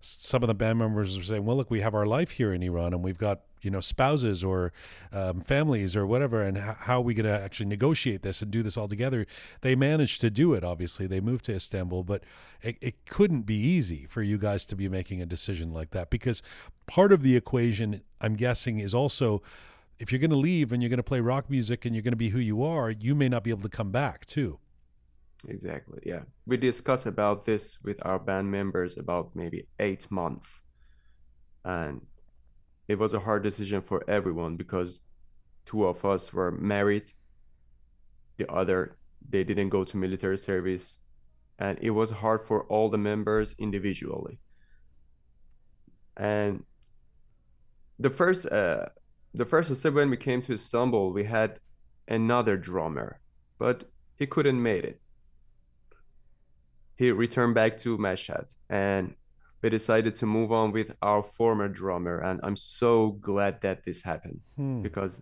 some 0.00 0.42
of 0.42 0.46
the 0.46 0.54
band 0.54 0.78
members 0.78 1.16
were 1.16 1.24
saying, 1.24 1.44
"Well, 1.44 1.56
look, 1.56 1.70
we 1.70 1.80
have 1.80 1.94
our 1.94 2.06
life 2.06 2.32
here 2.32 2.52
in 2.52 2.62
Iran, 2.62 2.92
and 2.92 3.02
we've 3.02 3.18
got 3.18 3.40
you 3.62 3.70
know 3.70 3.80
spouses 3.80 4.44
or 4.44 4.72
um, 5.12 5.40
families 5.40 5.96
or 5.96 6.06
whatever, 6.06 6.42
and 6.42 6.56
h- 6.56 6.76
how 6.80 6.98
are 6.98 7.02
we 7.02 7.14
going 7.14 7.26
to 7.26 7.42
actually 7.42 7.66
negotiate 7.66 8.22
this 8.22 8.42
and 8.42 8.50
do 8.50 8.62
this 8.62 8.76
all 8.76 8.88
together?" 8.88 9.26
They 9.62 9.74
managed 9.74 10.20
to 10.20 10.30
do 10.30 10.54
it. 10.54 10.62
Obviously, 10.62 11.06
they 11.06 11.20
moved 11.20 11.46
to 11.46 11.54
Istanbul, 11.54 12.04
but 12.04 12.22
it, 12.62 12.76
it 12.80 13.06
couldn't 13.06 13.42
be 13.42 13.56
easy 13.56 14.06
for 14.08 14.22
you 14.22 14.38
guys 14.38 14.66
to 14.66 14.76
be 14.76 14.88
making 14.88 15.20
a 15.20 15.26
decision 15.26 15.72
like 15.72 15.90
that 15.90 16.10
because 16.10 16.42
part 16.86 17.12
of 17.12 17.22
the 17.22 17.36
equation, 17.36 18.02
I'm 18.20 18.34
guessing, 18.34 18.78
is 18.78 18.94
also 18.94 19.42
if 19.98 20.12
you're 20.12 20.18
going 20.18 20.30
to 20.30 20.36
leave 20.36 20.72
and 20.72 20.82
you're 20.82 20.90
going 20.90 20.98
to 20.98 21.02
play 21.02 21.20
rock 21.20 21.48
music 21.48 21.84
and 21.84 21.94
you're 21.94 22.02
going 22.02 22.12
to 22.12 22.16
be 22.16 22.28
who 22.28 22.38
you 22.38 22.62
are, 22.62 22.90
you 22.90 23.14
may 23.14 23.28
not 23.28 23.42
be 23.44 23.50
able 23.50 23.62
to 23.62 23.68
come 23.68 23.90
back 23.90 24.26
too. 24.26 24.58
Exactly. 25.48 26.00
Yeah. 26.04 26.22
We 26.46 26.56
discussed 26.56 27.06
about 27.06 27.44
this 27.44 27.78
with 27.82 28.04
our 28.04 28.18
band 28.18 28.50
members 28.50 28.98
about 28.98 29.30
maybe 29.34 29.66
eight 29.78 30.10
months. 30.10 30.60
And 31.64 32.02
it 32.88 32.98
was 32.98 33.14
a 33.14 33.20
hard 33.20 33.42
decision 33.42 33.80
for 33.80 34.02
everyone 34.08 34.56
because 34.56 35.00
two 35.64 35.86
of 35.86 36.04
us 36.04 36.32
were 36.32 36.50
married. 36.50 37.12
The 38.36 38.50
other, 38.50 38.96
they 39.28 39.44
didn't 39.44 39.70
go 39.70 39.84
to 39.84 39.96
military 39.96 40.38
service. 40.38 40.98
And 41.58 41.78
it 41.80 41.90
was 41.90 42.10
hard 42.10 42.46
for 42.46 42.64
all 42.64 42.90
the 42.90 42.98
members 42.98 43.54
individually. 43.58 44.38
And 46.16 46.64
the 47.98 48.10
first, 48.10 48.46
uh, 48.46 48.86
the 49.36 49.44
first 49.44 49.74
step 49.76 49.94
when 49.94 50.10
we 50.10 50.16
came 50.16 50.40
to 50.42 50.52
Istanbul, 50.52 51.12
we 51.12 51.24
had 51.24 51.60
another 52.08 52.56
drummer, 52.56 53.20
but 53.58 53.84
he 54.16 54.26
couldn't 54.26 54.60
make 54.62 54.84
it 54.84 55.00
he 56.98 57.10
returned 57.10 57.54
back 57.54 57.76
to 57.76 57.98
Mashhad 57.98 58.54
and 58.70 59.14
we 59.62 59.68
decided 59.68 60.14
to 60.14 60.26
move 60.26 60.50
on 60.50 60.72
with 60.72 60.92
our 61.02 61.22
former 61.22 61.68
drummer 61.68 62.18
and 62.20 62.40
I'm 62.42 62.56
so 62.56 63.18
glad 63.20 63.60
that 63.60 63.84
this 63.84 64.00
happened 64.02 64.40
Hmm. 64.56 64.80
because 64.82 65.20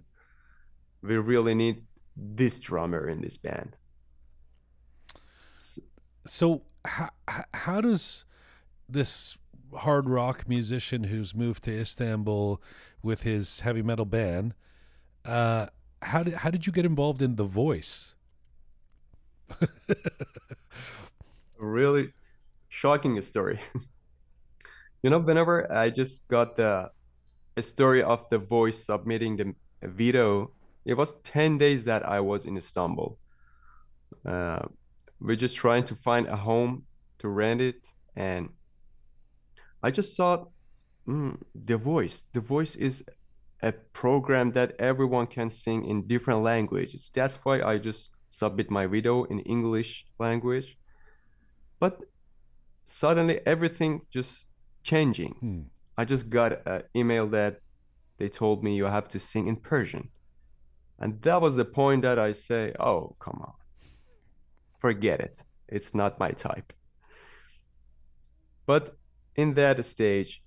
we 1.03 1.17
really 1.17 1.55
need 1.55 1.83
this 2.17 2.61
drummer 2.61 3.09
in 3.09 3.21
this 3.21 3.37
band. 3.37 3.77
So 6.27 6.63
how 6.85 7.11
how 7.53 7.81
does 7.81 8.25
this 8.89 9.37
hard 9.75 10.09
rock 10.09 10.49
musician 10.49 11.05
who's 11.05 11.35
moved 11.35 11.65
to 11.65 11.73
Istanbul 11.81 12.63
with 13.05 13.23
his 13.23 13.61
heavy 13.61 13.83
metal 13.83 14.05
band, 14.05 14.55
uh, 15.25 15.67
how 16.03 16.23
did 16.23 16.35
how 16.35 16.51
did 16.51 16.67
you 16.67 16.73
get 16.73 16.85
involved 16.85 17.23
in 17.23 17.37
The 17.37 17.45
Voice? 17.45 18.15
really 21.59 22.13
shocking 22.69 23.21
story. 23.21 23.61
you 25.03 25.11
know, 25.11 25.19
whenever 25.19 25.71
I 25.73 25.91
just 25.91 26.27
got 26.29 26.57
the 26.57 26.91
story 27.61 28.03
of 28.03 28.29
the 28.31 28.39
voice 28.39 28.85
submitting 28.85 29.37
the 29.37 29.55
video, 29.83 30.51
it 30.85 30.95
was 30.95 31.15
10 31.23 31.59
days 31.59 31.85
that 31.85 32.07
I 32.07 32.21
was 32.21 32.47
in 32.47 32.57
Istanbul. 32.57 33.19
Uh, 34.27 34.61
we're 35.21 35.37
just 35.37 35.57
trying 35.57 35.85
to 35.85 35.95
find 35.95 36.27
a 36.27 36.37
home 36.37 36.85
to 37.19 37.29
rent 37.29 37.61
it. 37.61 37.93
And 38.17 38.51
I 39.83 39.91
just 39.91 40.15
saw 40.17 40.47
mm, 41.09 41.37
The 41.55 41.77
Voice. 41.77 42.25
The 42.33 42.41
Voice 42.41 42.75
is 42.77 43.05
a 43.63 43.73
program 43.73 44.51
that 44.51 44.75
everyone 44.79 45.27
can 45.27 45.51
sing 45.51 45.85
in 45.85 46.07
different 46.07 46.43
languages. 46.43 47.11
That's 47.15 47.37
why 47.45 47.63
I 47.63 47.79
just 47.79 48.11
submit 48.29 48.71
my 48.71 48.87
video 48.87 49.25
in 49.25 49.39
English 49.41 50.07
language 50.19 50.77
but 51.85 52.01
suddenly 52.85 53.41
everything 53.47 53.93
just 54.11 54.47
changing 54.83 55.33
Hmm. 55.41 55.63
i 56.01 56.05
just 56.05 56.25
got 56.39 56.51
an 56.67 56.83
email 57.01 57.27
that 57.39 57.61
they 58.19 58.29
told 58.29 58.63
me 58.65 58.71
you 58.77 58.87
have 58.99 59.09
to 59.15 59.19
sing 59.19 59.45
in 59.49 59.57
persian 59.57 60.05
and 60.99 61.11
that 61.23 61.41
was 61.41 61.57
the 61.57 61.65
point 61.81 62.03
that 62.03 62.19
i 62.19 62.33
say 62.33 62.63
oh 62.81 63.17
come 63.25 63.39
on 63.49 63.55
forget 64.85 65.21
it 65.21 65.37
it's 65.69 65.95
not 65.95 66.21
my 66.25 66.31
type 66.47 66.73
but 68.67 68.85
in 69.37 69.55
that 69.55 69.85
stage 69.85 70.43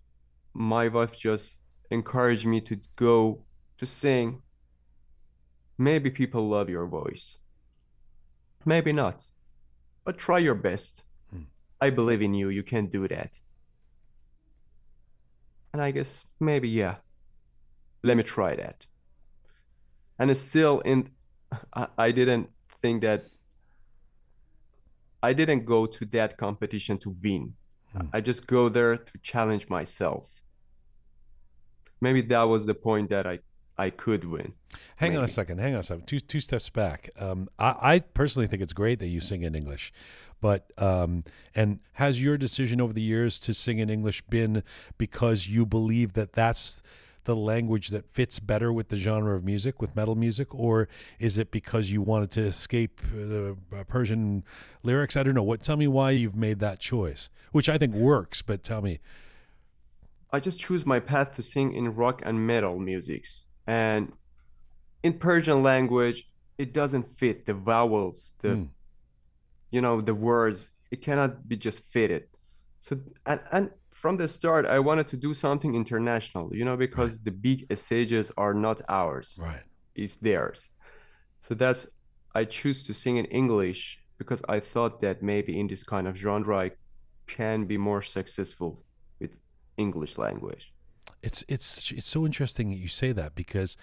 my 0.58 0.88
wife 0.88 1.18
just 1.18 1.60
encouraged 1.92 2.46
me 2.46 2.60
to 2.60 2.78
go 2.96 3.44
to 3.78 3.86
sing 3.86 4.42
maybe 5.78 6.10
people 6.10 6.50
love 6.50 6.70
your 6.70 6.88
voice 6.88 7.38
maybe 8.66 8.92
not 8.92 9.32
but 10.08 10.18
try 10.18 10.40
your 10.40 10.56
best 10.56 11.04
hmm. 11.30 11.42
I 11.82 11.90
believe 11.90 12.22
in 12.22 12.34
you. 12.34 12.48
You 12.48 12.64
can 12.64 12.86
do 12.88 13.10
that. 13.10 13.38
And 15.74 15.82
I 15.82 15.92
guess 15.92 16.24
maybe 16.40 16.70
yeah. 16.70 16.96
Let 18.04 18.16
me 18.16 18.24
try 18.24 18.56
that. 18.56 18.88
And 20.18 20.32
it's 20.32 20.40
still 20.40 20.80
in 20.80 21.10
I, 21.74 21.88
I 21.98 22.12
didn't 22.12 22.50
think 22.82 23.02
that 23.02 23.26
I 25.22 25.34
didn't 25.34 25.66
go 25.66 25.86
to 25.86 26.06
that 26.18 26.38
competition 26.38 26.98
to 27.00 27.14
win. 27.22 27.54
Hmm. 27.92 28.08
I 28.14 28.22
just 28.22 28.48
go 28.48 28.70
there 28.70 28.96
to 28.96 29.14
challenge 29.22 29.68
myself. 29.68 30.26
Maybe 32.02 32.22
that 32.22 32.44
was 32.44 32.66
the 32.66 32.74
point 32.74 33.10
that 33.10 33.26
I 33.26 33.40
I 33.78 33.92
could 33.92 34.24
win. 34.24 34.54
Hang 34.96 35.16
on 35.16 35.24
a 35.24 35.28
second. 35.28 35.60
Hang 35.60 35.74
on 35.74 35.82
a 35.82 35.84
second. 35.84 36.08
Two 36.08 36.20
two 36.20 36.40
steps 36.40 36.70
back. 36.70 37.12
Um, 37.20 37.48
I, 37.60 37.76
I 37.82 38.00
personally 38.00 38.48
think 38.48 38.62
it's 38.62 38.74
great 38.74 39.00
that 39.00 39.08
you 39.08 39.22
sing 39.22 39.44
in 39.44 39.54
English, 39.54 39.94
but 40.42 40.72
um, 40.78 41.24
and 41.54 41.80
has 41.94 42.22
your 42.22 42.38
decision 42.38 42.82
over 42.82 42.94
the 42.94 43.02
years 43.02 43.40
to 43.42 43.54
sing 43.54 43.80
in 43.80 43.90
English 43.90 44.22
been 44.24 44.64
because 44.98 45.48
you 45.48 45.66
believe 45.66 46.14
that 46.14 46.34
that's 46.34 46.82
the 47.26 47.36
language 47.36 47.90
that 47.90 48.10
fits 48.10 48.40
better 48.40 48.72
with 48.72 48.88
the 48.88 48.98
genre 48.98 49.36
of 49.36 49.44
music, 49.44 49.82
with 49.82 49.96
metal 49.96 50.16
music, 50.16 50.56
or 50.56 50.88
is 51.20 51.38
it 51.38 51.52
because 51.52 51.92
you 51.92 52.02
wanted 52.02 52.32
to 52.32 52.42
escape 52.42 53.02
the 53.14 53.58
uh, 53.76 53.84
Persian 53.84 54.44
lyrics? 54.82 55.16
I 55.16 55.24
don't 55.24 55.36
know. 55.36 55.44
What? 55.44 55.62
Tell 55.62 55.78
me 55.78 55.88
why 55.88 56.12
you've 56.12 56.38
made 56.38 56.60
that 56.60 56.80
choice, 56.80 57.30
which 57.52 57.70
I 57.70 57.78
think 57.78 57.94
works. 57.94 58.42
But 58.42 58.64
tell 58.64 58.82
me. 58.82 59.00
I 60.32 60.40
just 60.40 60.60
choose 60.60 60.86
my 60.86 61.00
path 61.00 61.36
to 61.36 61.42
sing 61.42 61.74
in 61.74 61.96
rock 61.96 62.22
and 62.26 62.46
metal 62.46 62.78
musics. 62.80 63.46
And 63.66 64.12
in 65.04 65.14
Persian 65.14 65.64
language, 65.64 66.30
it 66.58 66.74
doesn't 66.74 67.08
fit 67.18 67.46
the 67.46 67.54
vowels, 67.54 68.34
the 68.40 68.56
Hmm. 68.56 68.64
you 69.72 69.82
know, 69.82 70.02
the 70.02 70.16
words. 70.16 70.72
It 70.92 71.02
cannot 71.02 71.48
be 71.48 71.58
just 71.58 71.80
fitted. 71.92 72.24
So 72.80 73.00
and 73.26 73.40
and 73.52 73.72
from 73.92 74.18
the 74.18 74.28
start, 74.28 74.66
I 74.66 74.80
wanted 74.80 75.08
to 75.10 75.18
do 75.18 75.34
something 75.34 75.76
international, 75.76 76.56
you 76.56 76.64
know, 76.66 76.78
because 76.78 77.20
the 77.20 77.32
big 77.32 77.66
stages 77.76 78.32
are 78.38 78.54
not 78.54 78.82
ours, 78.88 79.40
Right. 79.42 79.64
it's 79.96 80.16
theirs. 80.18 80.72
So 81.40 81.56
that's 81.56 81.88
I 82.36 82.46
choose 82.46 82.84
to 82.84 82.94
sing 82.94 83.18
in 83.18 83.26
English 83.26 84.00
because 84.18 84.42
I 84.48 84.60
thought 84.60 85.00
that 85.02 85.22
maybe 85.22 85.60
in 85.60 85.68
this 85.68 85.84
kind 85.84 86.08
of 86.08 86.16
genre 86.16 86.58
I 86.66 86.72
can 87.26 87.66
be 87.66 87.78
more 87.78 88.02
successful 88.02 88.84
English 89.78 90.18
language. 90.18 90.74
It's 91.24 91.44
it's 91.48 91.92
it's 91.92 92.08
so 92.08 92.26
interesting 92.26 92.70
that 92.70 92.78
you 92.78 92.88
say 92.88 93.12
that 93.12 93.36
because 93.36 93.78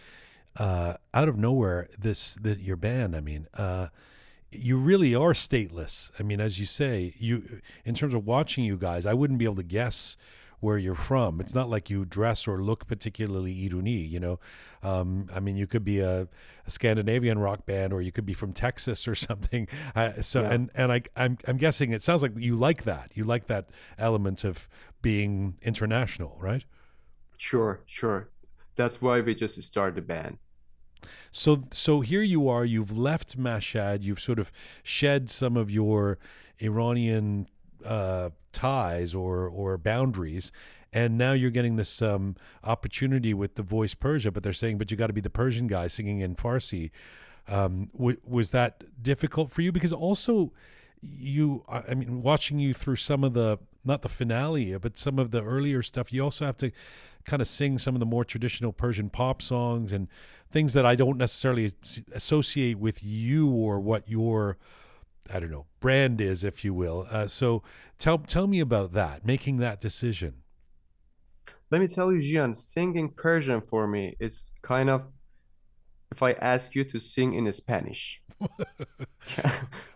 uh, 0.58 0.94
out 1.12 1.28
of 1.28 1.36
nowhere, 1.36 1.88
this 1.98 2.36
the, 2.36 2.58
your 2.60 2.76
band. 2.76 3.16
I 3.16 3.20
mean, 3.20 3.48
uh, 3.54 3.88
you 4.50 4.76
really 4.76 5.14
are 5.14 5.32
stateless. 5.32 6.10
I 6.18 6.22
mean, 6.22 6.40
as 6.40 6.60
you 6.60 6.66
say, 6.66 7.14
you 7.18 7.60
in 7.84 7.94
terms 7.94 8.14
of 8.14 8.24
watching 8.26 8.64
you 8.64 8.76
guys, 8.76 9.06
I 9.06 9.14
wouldn't 9.14 9.38
be 9.38 9.44
able 9.44 9.56
to 9.56 9.62
guess 9.64 10.16
where 10.64 10.78
you're 10.78 10.94
from. 10.94 11.40
It's 11.40 11.54
not 11.54 11.68
like 11.68 11.90
you 11.90 12.04
dress 12.04 12.48
or 12.48 12.62
look 12.62 12.86
particularly 12.86 13.54
Iruni, 13.68 14.10
you 14.10 14.18
know. 14.18 14.40
Um, 14.82 15.26
I 15.34 15.38
mean, 15.40 15.56
you 15.56 15.66
could 15.66 15.84
be 15.84 16.00
a, 16.00 16.22
a 16.66 16.70
Scandinavian 16.70 17.38
rock 17.38 17.66
band, 17.66 17.92
or 17.92 18.00
you 18.02 18.10
could 18.10 18.26
be 18.26 18.32
from 18.34 18.52
Texas 18.52 19.06
or 19.06 19.14
something. 19.28 19.68
Uh, 19.94 20.12
so, 20.22 20.40
Yeah. 20.42 20.52
and 20.52 20.70
and 20.74 20.90
I, 20.92 21.02
I'm 21.16 21.38
I'm 21.46 21.58
guessing 21.58 21.92
it 21.92 22.02
sounds 22.02 22.22
like 22.22 22.32
you 22.36 22.56
like 22.56 22.84
that. 22.84 23.12
You 23.14 23.24
like 23.24 23.46
that 23.46 23.68
element 23.98 24.42
of 24.44 24.68
being 25.02 25.56
international, 25.62 26.36
right? 26.40 26.64
Sure, 27.38 27.80
sure. 27.86 28.30
That's 28.74 29.02
why 29.02 29.20
we 29.20 29.34
just 29.34 29.62
started 29.62 29.94
the 29.96 30.02
band. 30.02 30.38
So 31.30 31.58
so 31.70 32.00
here 32.00 32.22
you 32.22 32.48
are. 32.48 32.64
You've 32.64 32.96
left 32.96 33.38
Mashhad. 33.38 34.02
You've 34.02 34.20
sort 34.20 34.38
of 34.38 34.50
shed 34.82 35.28
some 35.28 35.56
of 35.56 35.70
your 35.70 36.18
Iranian 36.60 37.48
uh, 37.84 38.30
ties 38.52 39.14
or 39.14 39.48
or 39.48 39.76
boundaries, 39.78 40.52
and 40.92 41.18
now 41.18 41.32
you're 41.32 41.50
getting 41.50 41.76
this 41.76 42.02
um, 42.02 42.36
opportunity 42.62 43.34
with 43.34 43.56
the 43.56 43.62
Voice 43.62 43.94
Persia. 43.94 44.30
But 44.30 44.42
they're 44.42 44.52
saying, 44.52 44.78
but 44.78 44.90
you 44.90 44.96
got 44.96 45.08
to 45.08 45.12
be 45.12 45.20
the 45.20 45.30
Persian 45.30 45.66
guy 45.66 45.86
singing 45.88 46.20
in 46.20 46.34
Farsi. 46.34 46.90
Um, 47.46 47.90
w- 47.96 48.20
was 48.24 48.52
that 48.52 49.02
difficult 49.02 49.50
for 49.50 49.60
you? 49.60 49.72
Because 49.72 49.92
also, 49.92 50.52
you 51.02 51.64
I 51.68 51.94
mean, 51.94 52.22
watching 52.22 52.58
you 52.58 52.74
through 52.74 52.96
some 52.96 53.24
of 53.24 53.34
the 53.34 53.58
not 53.84 54.02
the 54.02 54.08
finale, 54.08 54.76
but 54.78 54.96
some 54.96 55.18
of 55.18 55.30
the 55.30 55.42
earlier 55.42 55.82
stuff, 55.82 56.12
you 56.12 56.22
also 56.22 56.46
have 56.46 56.56
to 56.58 56.72
kind 57.24 57.42
of 57.42 57.48
sing 57.48 57.78
some 57.78 57.94
of 57.94 58.00
the 58.00 58.06
more 58.06 58.24
traditional 58.24 58.72
Persian 58.72 59.10
pop 59.10 59.42
songs 59.42 59.92
and 59.92 60.08
things 60.50 60.72
that 60.74 60.86
I 60.86 60.94
don't 60.94 61.18
necessarily 61.18 61.72
associate 62.12 62.78
with 62.78 63.02
you 63.02 63.50
or 63.50 63.80
what 63.80 64.08
your 64.08 64.56
I 65.32 65.40
don't 65.40 65.50
know 65.50 65.66
brand 65.80 66.20
is, 66.20 66.44
if 66.44 66.64
you 66.64 66.72
will. 66.74 67.06
Uh, 67.10 67.26
so 67.26 67.62
tell 67.98 68.18
tell 68.18 68.46
me 68.46 68.60
about 68.60 68.92
that, 68.92 69.24
making 69.24 69.58
that 69.58 69.80
decision. 69.80 70.42
Let 71.70 71.80
me 71.80 71.88
tell 71.88 72.12
you, 72.12 72.20
Jian, 72.20 72.54
singing 72.54 73.08
Persian 73.10 73.60
for 73.60 73.86
me, 73.86 74.16
it's 74.20 74.52
kind 74.62 74.88
of 74.90 75.10
if 76.12 76.22
I 76.22 76.32
ask 76.32 76.74
you 76.74 76.84
to 76.84 76.98
sing 76.98 77.34
in 77.34 77.50
Spanish. 77.52 78.22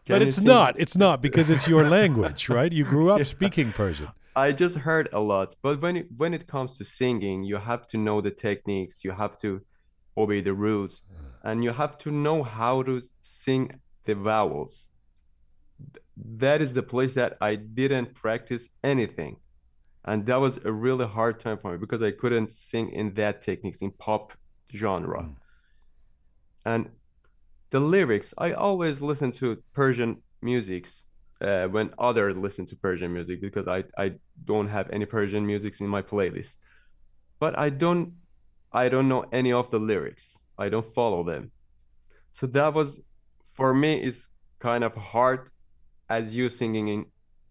But 0.08 0.22
it's 0.22 0.40
not. 0.40 0.80
It's 0.80 0.96
not 0.96 1.20
because 1.20 1.50
it's 1.50 1.68
your 1.68 1.84
language, 1.98 2.48
right? 2.48 2.72
You 2.72 2.84
grew 2.84 3.10
up 3.10 3.18
Yeah. 3.18 3.24
speaking 3.24 3.72
Persian. 3.72 4.08
I 4.34 4.52
just 4.52 4.78
heard 4.78 5.08
a 5.12 5.20
lot, 5.20 5.54
but 5.62 5.82
when 5.82 5.96
it 5.96 6.06
when 6.16 6.32
it 6.32 6.46
comes 6.46 6.78
to 6.78 6.84
singing, 6.84 7.42
you 7.42 7.56
have 7.58 7.86
to 7.88 7.96
know 7.98 8.20
the 8.20 8.30
techniques. 8.30 9.04
You 9.04 9.12
have 9.12 9.36
to 9.44 9.60
obey 10.16 10.40
the 10.40 10.54
rules 10.54 11.02
and 11.44 11.62
you 11.64 11.72
have 11.72 11.96
to 11.98 12.10
know 12.10 12.42
how 12.42 12.82
to 12.82 13.00
sing 13.20 13.62
the 14.04 14.14
vowels 14.14 14.88
that 16.24 16.60
is 16.60 16.74
the 16.74 16.82
place 16.82 17.14
that 17.14 17.36
i 17.40 17.54
didn't 17.54 18.14
practice 18.14 18.70
anything. 18.82 19.36
And 20.04 20.24
that 20.26 20.40
was 20.40 20.58
a 20.64 20.72
really 20.72 21.06
hard 21.06 21.38
time 21.38 21.58
for 21.58 21.72
me 21.72 21.78
because 21.78 22.02
i 22.02 22.10
couldn't 22.10 22.50
sing 22.50 22.90
in 22.90 23.14
that 23.14 23.40
techniques 23.40 23.82
in 23.82 23.90
pop 23.92 24.32
genre. 24.74 25.22
Mm. 25.22 25.34
and 26.66 26.90
the 27.70 27.80
lyrics 27.80 28.34
i 28.38 28.52
always 28.52 29.00
listen 29.00 29.30
to 29.30 29.62
persian 29.72 30.22
musics 30.42 31.04
uh, 31.40 31.66
when 31.68 31.90
others 31.98 32.36
listen 32.36 32.66
to 32.66 32.76
persian 32.76 33.12
music 33.12 33.40
because 33.40 33.68
i 33.68 33.84
i 33.96 34.12
don't 34.44 34.68
have 34.68 34.90
any 34.90 35.06
persian 35.06 35.46
musics 35.46 35.80
in 35.80 35.88
my 35.88 36.02
playlist. 36.02 36.56
But 37.38 37.58
i 37.58 37.68
don't 37.70 38.12
i 38.72 38.88
don't 38.88 39.08
know 39.08 39.24
any 39.32 39.52
of 39.52 39.70
the 39.70 39.78
lyrics. 39.78 40.38
I 40.58 40.68
don't 40.68 40.84
follow 40.84 41.22
them. 41.22 41.52
So 42.32 42.46
that 42.48 42.74
was 42.74 43.00
for 43.52 43.72
me 43.72 44.02
is 44.02 44.28
kind 44.58 44.82
of 44.84 44.94
hard 44.94 45.50
as 46.08 46.34
you 46.34 46.48
singing 46.48 46.88
in 46.88 47.06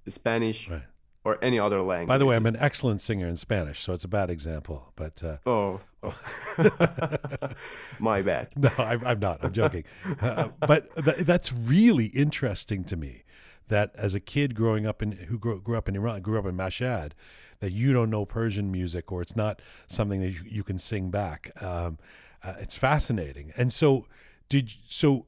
spanish 0.07 0.69
Right. 0.69 0.83
or 1.23 1.37
any 1.43 1.59
other 1.59 1.81
language 1.81 2.07
By 2.07 2.17
the 2.17 2.25
way, 2.25 2.35
I'm 2.35 2.45
an 2.45 2.55
excellent 2.59 3.01
singer 3.01 3.27
in 3.27 3.35
Spanish, 3.37 3.81
so 3.83 3.93
it's 3.93 4.03
a 4.05 4.07
bad 4.07 4.29
example. 4.29 4.93
But 4.95 5.23
uh, 5.23 5.37
oh 5.45 5.81
my 7.99 8.21
bad 8.21 8.47
no, 8.55 8.69
I'm, 8.77 9.05
I'm 9.05 9.19
not. 9.19 9.43
I'm 9.43 9.51
joking. 9.53 9.83
Uh, 10.21 10.49
but 10.65 10.93
th- 11.03 11.17
that's 11.17 11.51
really 11.53 12.05
interesting 12.07 12.83
to 12.85 12.95
me. 12.95 13.23
That 13.67 13.91
as 13.95 14.15
a 14.15 14.19
kid 14.21 14.55
growing 14.55 14.85
up 14.87 15.01
in 15.03 15.11
who 15.11 15.37
grew, 15.37 15.59
grew 15.59 15.75
up 15.77 15.89
in 15.89 15.95
Iran, 15.95 16.21
grew 16.21 16.39
up 16.39 16.45
in 16.45 16.55
Mashhad, 16.55 17.11
that 17.59 17.71
you 17.73 17.91
don't 17.91 18.09
know 18.09 18.25
Persian 18.25 18.71
music 18.71 19.11
or 19.11 19.21
it's 19.21 19.35
not 19.35 19.61
something 19.87 20.21
that 20.21 20.29
you, 20.29 20.39
you 20.45 20.63
can 20.63 20.77
sing 20.77 21.11
back. 21.11 21.51
Um, 21.61 21.97
uh, 22.43 22.53
it's 22.61 22.75
fascinating. 22.75 23.51
And 23.57 23.73
so, 23.73 24.07
did 24.47 24.71
so. 24.87 25.25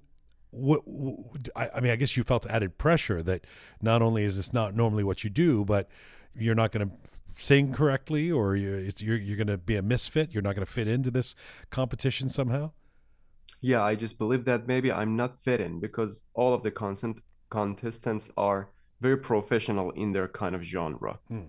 What, 0.52 0.82
what 0.88 1.50
I, 1.56 1.70
I 1.76 1.80
mean, 1.80 1.92
I 1.92 1.96
guess 1.96 2.18
you 2.18 2.24
felt 2.24 2.46
added 2.48 2.78
pressure 2.78 3.22
that 3.24 3.46
not 3.82 4.02
only 4.02 4.24
is 4.24 4.38
this 4.38 4.52
not 4.52 4.76
normally 4.76 5.04
what 5.04 5.24
you 5.24 5.30
do, 5.30 5.64
but 5.64 5.90
you're 6.36 6.56
not 6.56 6.72
going 6.72 6.90
to 6.90 6.96
sing 7.36 7.72
correctly, 7.72 8.32
or 8.32 8.56
you, 8.56 8.74
it's, 8.74 9.02
you're 9.02 9.18
you're 9.18 9.38
going 9.38 9.48
to 9.48 9.58
be 9.58 9.76
a 9.76 9.82
misfit. 9.82 10.32
You're 10.34 10.44
not 10.44 10.56
going 10.56 10.66
to 10.66 10.72
fit 10.72 10.88
into 10.88 11.12
this 11.12 11.36
competition 11.70 12.30
somehow. 12.30 12.72
Yeah, 13.62 13.84
I 13.84 13.96
just 13.96 14.18
believe 14.18 14.46
that 14.46 14.68
maybe 14.68 14.92
I'm 14.92 15.16
not 15.16 15.38
fit 15.38 15.60
in 15.60 15.80
because 15.80 16.24
all 16.34 16.54
of 16.54 16.64
the 16.64 16.72
constant 16.72 17.22
contestants 17.50 18.30
are 18.38 18.72
very 19.02 19.18
professional 19.18 19.92
in 19.92 20.14
their 20.14 20.28
kind 20.28 20.56
of 20.56 20.62
genre. 20.62 21.20
Hmm. 21.28 21.48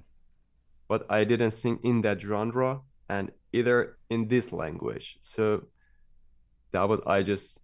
But 0.89 1.07
I 1.09 1.25
didn't 1.25 1.53
sing 1.53 1.79
in 1.85 2.03
that 2.03 2.21
genre 2.21 2.81
and 3.09 3.31
either 3.53 3.99
in 4.09 4.29
this 4.29 4.53
language. 4.53 5.19
So 5.21 5.65
that 6.73 6.89
was 6.89 7.01
I 7.07 7.23
just 7.23 7.61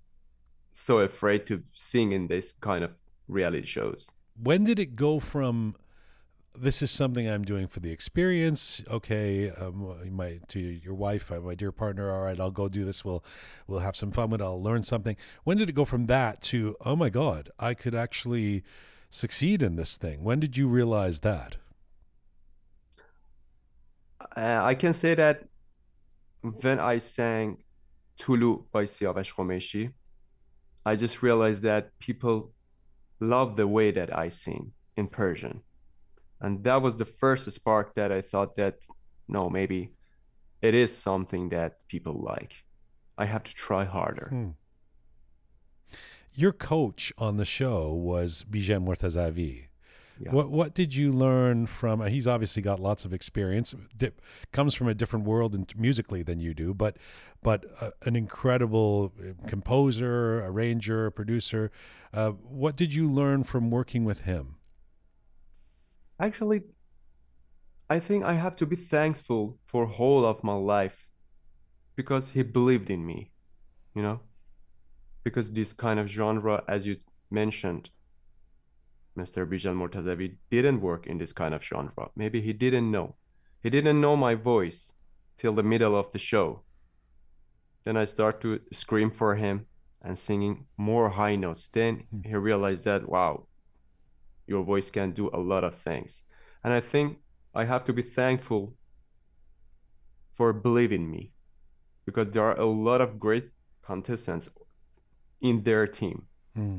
so 0.76 0.98
afraid 0.98 1.46
to 1.46 1.62
sing 1.72 2.12
in 2.12 2.26
this 2.26 2.52
kind 2.52 2.84
of 2.84 2.92
reality 3.28 3.66
shows. 3.66 4.10
when 4.40 4.62
did 4.64 4.78
it 4.78 4.94
go 4.94 5.18
from 5.18 5.74
this 6.58 6.80
is 6.80 6.90
something 6.90 7.28
I'm 7.28 7.44
doing 7.44 7.66
for 7.66 7.80
the 7.80 7.90
experience. 7.90 8.82
Okay, 8.90 9.50
um, 9.50 9.94
my 10.10 10.40
to 10.48 10.58
your 10.58 10.94
wife, 10.94 11.30
uh, 11.30 11.40
my 11.40 11.54
dear 11.54 11.72
partner. 11.72 12.10
All 12.10 12.22
right, 12.22 12.38
I'll 12.40 12.50
go 12.50 12.68
do 12.68 12.84
this. 12.84 13.04
We'll 13.04 13.22
we'll 13.66 13.80
have 13.80 13.96
some 13.96 14.10
fun 14.10 14.30
with. 14.30 14.40
it. 14.40 14.44
I'll 14.44 14.62
learn 14.62 14.82
something. 14.82 15.16
When 15.44 15.58
did 15.58 15.68
it 15.68 15.74
go 15.74 15.84
from 15.84 16.06
that 16.06 16.40
to 16.42 16.76
oh 16.84 16.96
my 16.96 17.10
god, 17.10 17.50
I 17.58 17.74
could 17.74 17.94
actually 17.94 18.64
succeed 19.10 19.62
in 19.62 19.76
this 19.76 19.96
thing? 19.96 20.24
When 20.24 20.40
did 20.40 20.56
you 20.56 20.66
realize 20.68 21.20
that? 21.20 21.56
Uh, 24.36 24.60
I 24.62 24.74
can 24.74 24.92
say 24.92 25.14
that 25.14 25.44
when 26.40 26.80
I 26.80 26.98
sang 26.98 27.58
Tulu 28.18 28.64
by 28.72 28.84
Siavash 28.84 29.34
Ghomeshi, 29.34 29.92
I 30.86 30.94
just 30.94 31.20
realized 31.20 31.64
that 31.64 31.98
people 31.98 32.52
love 33.18 33.56
the 33.56 33.66
way 33.66 33.90
that 33.90 34.16
I 34.16 34.28
sing 34.28 34.70
in 34.96 35.08
Persian. 35.08 35.62
And 36.40 36.62
that 36.62 36.80
was 36.80 36.94
the 36.94 37.04
first 37.04 37.50
spark 37.50 37.94
that 37.94 38.12
I 38.12 38.20
thought 38.20 38.54
that 38.56 38.76
no, 39.26 39.50
maybe 39.50 39.90
it 40.62 40.74
is 40.74 40.96
something 40.96 41.48
that 41.48 41.86
people 41.88 42.14
like. 42.14 42.52
I 43.18 43.24
have 43.24 43.42
to 43.42 43.54
try 43.54 43.84
harder. 43.84 44.28
Hmm. 44.30 44.50
Your 46.34 46.52
coach 46.52 47.12
on 47.18 47.36
the 47.36 47.44
show 47.44 47.92
was 47.92 48.44
Bijan 48.48 48.84
Mortazavi. 48.86 49.64
Yeah. 50.18 50.32
What 50.32 50.50
what 50.50 50.74
did 50.74 50.94
you 50.94 51.12
learn 51.12 51.66
from? 51.66 52.00
uh, 52.00 52.06
He's 52.06 52.26
obviously 52.26 52.62
got 52.62 52.80
lots 52.80 53.04
of 53.04 53.12
experience. 53.12 53.74
Di- 53.96 54.12
comes 54.50 54.74
from 54.74 54.88
a 54.88 54.94
different 54.94 55.26
world 55.26 55.54
and 55.54 55.70
musically 55.76 56.22
than 56.22 56.40
you 56.40 56.54
do, 56.54 56.72
but 56.72 56.96
but 57.42 57.66
uh, 57.80 57.90
an 58.06 58.16
incredible 58.16 59.12
uh, 59.20 59.46
composer, 59.46 60.44
arranger, 60.44 61.10
producer. 61.10 61.70
Uh, 62.14 62.30
what 62.30 62.76
did 62.76 62.94
you 62.94 63.10
learn 63.10 63.44
from 63.44 63.70
working 63.70 64.04
with 64.04 64.22
him? 64.22 64.56
Actually, 66.18 66.62
I 67.90 67.98
think 67.98 68.24
I 68.24 68.34
have 68.34 68.56
to 68.56 68.66
be 68.66 68.76
thankful 68.76 69.58
for 69.66 69.86
whole 69.86 70.24
of 70.24 70.42
my 70.42 70.54
life 70.54 71.08
because 71.94 72.30
he 72.30 72.42
believed 72.42 72.90
in 72.90 73.04
me, 73.04 73.32
you 73.94 74.02
know? 74.02 74.20
Because 75.24 75.52
this 75.52 75.72
kind 75.72 76.00
of 76.00 76.08
genre, 76.08 76.64
as 76.68 76.86
you 76.86 76.96
mentioned, 77.30 77.90
Mr. 79.16 79.46
Bijan 79.46 79.76
Mortazavi 79.76 80.36
didn't 80.50 80.80
work 80.80 81.06
in 81.06 81.18
this 81.18 81.32
kind 81.32 81.54
of 81.54 81.62
genre. 81.62 82.10
Maybe 82.14 82.40
he 82.40 82.52
didn't 82.52 82.90
know. 82.90 83.16
He 83.62 83.70
didn't 83.70 84.00
know 84.00 84.16
my 84.16 84.34
voice 84.34 84.92
till 85.36 85.54
the 85.54 85.62
middle 85.62 85.98
of 85.98 86.12
the 86.12 86.18
show. 86.18 86.62
Then 87.84 87.96
I 87.96 88.04
start 88.04 88.40
to 88.42 88.60
scream 88.72 89.10
for 89.10 89.36
him 89.36 89.66
and 90.02 90.18
singing 90.18 90.66
more 90.76 91.10
high 91.10 91.36
notes. 91.36 91.68
Then 91.68 92.04
he 92.24 92.34
realized 92.34 92.84
that, 92.84 93.08
wow, 93.08 93.46
your 94.46 94.62
voice 94.62 94.90
can 94.90 95.12
do 95.12 95.30
a 95.32 95.38
lot 95.38 95.64
of 95.64 95.74
things. 95.74 96.24
And 96.62 96.72
I 96.72 96.80
think 96.80 97.18
I 97.54 97.64
have 97.64 97.84
to 97.84 97.92
be 97.92 98.02
thankful 98.02 98.74
for 100.32 100.52
believing 100.52 101.10
me 101.10 101.32
because 102.04 102.28
there 102.30 102.44
are 102.44 102.58
a 102.58 102.66
lot 102.66 103.00
of 103.00 103.18
great 103.18 103.50
contestants 103.82 104.48
in 105.40 105.62
their 105.62 105.86
team. 105.86 106.26
Hmm. 106.54 106.78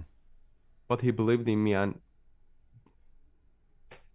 But 0.87 1.01
he 1.01 1.11
believed 1.11 1.49
in 1.49 1.63
me 1.63 1.73
and 1.73 1.99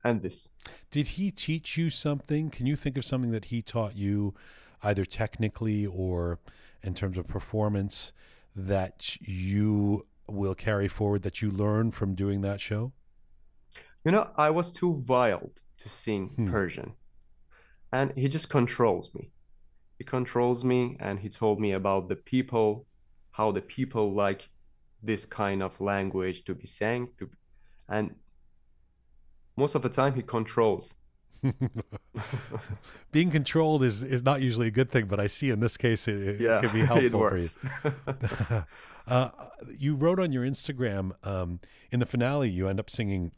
and 0.05 0.23
this. 0.23 0.49
Did 0.91 1.09
he 1.09 1.31
teach 1.31 1.77
you 1.77 1.91
something? 1.91 2.51
Can 2.51 2.67
you 2.67 2.77
think 2.77 2.97
of 2.97 3.05
something 3.05 3.31
that 3.31 3.47
he 3.47 3.63
taught 3.63 3.97
you, 3.97 4.35
either 4.83 5.05
technically 5.05 5.87
or 5.87 6.39
in 6.83 6.95
terms 6.95 7.17
of 7.19 7.27
performance, 7.29 8.13
that 8.55 9.17
you 9.21 10.07
will 10.29 10.55
carry 10.55 10.89
forward 10.89 11.23
that 11.23 11.43
you 11.43 11.51
learned 11.51 11.95
from 11.95 12.15
doing 12.15 12.41
that 12.43 12.61
show? 12.61 12.93
You 14.05 14.13
know, 14.13 14.31
I 14.37 14.51
was 14.51 14.71
too 14.71 15.03
wild 15.09 15.63
to 15.79 15.89
sing 15.89 16.31
Hmm. 16.37 16.51
Persian. 16.51 16.93
And 17.93 18.13
he 18.17 18.29
just 18.29 18.49
controls 18.49 19.15
me. 19.15 19.31
He 19.99 20.05
controls 20.05 20.65
me 20.65 20.97
and 20.99 21.21
he 21.21 21.29
told 21.29 21.61
me 21.61 21.73
about 21.73 22.09
the 22.09 22.17
people, 22.17 22.87
how 23.33 23.53
the 23.53 23.61
people 23.61 24.13
like 24.15 24.49
this 25.03 25.27
kind 25.27 25.63
of 25.63 25.81
language 25.81 26.45
to 26.45 26.55
be 26.55 26.67
sang 26.67 27.09
to 27.19 27.31
and 27.89 28.15
most 29.57 29.75
of 29.75 29.83
the 29.83 29.89
time 29.89 30.15
he 30.15 30.23
controls. 30.23 30.95
Being 33.13 33.31
controlled 33.31 33.83
is, 33.83 34.03
is 34.03 34.23
not 34.23 34.41
usually 34.41 34.69
a 34.69 34.71
good 34.71 34.91
thing, 34.91 35.07
but 35.07 35.19
I 35.19 35.27
see 35.27 35.51
in 35.51 35.61
this 35.61 35.77
case 35.77 36.07
it, 36.09 36.21
it 36.23 36.41
Yeah, 36.41 36.61
could 36.61 36.73
be 36.73 36.81
helpful 36.85 37.29
for 37.29 37.37
you. 37.37 37.49
uh, 39.09 39.31
you 39.79 39.95
wrote 39.95 40.21
on 40.21 40.33
your 40.33 40.45
Instagram 40.45 41.13
um, 41.27 41.61
in 41.91 42.01
the 42.01 42.07
finale, 42.07 42.49
you 42.49 42.69
end 42.69 42.79
up 42.79 42.89
singing 42.89 43.33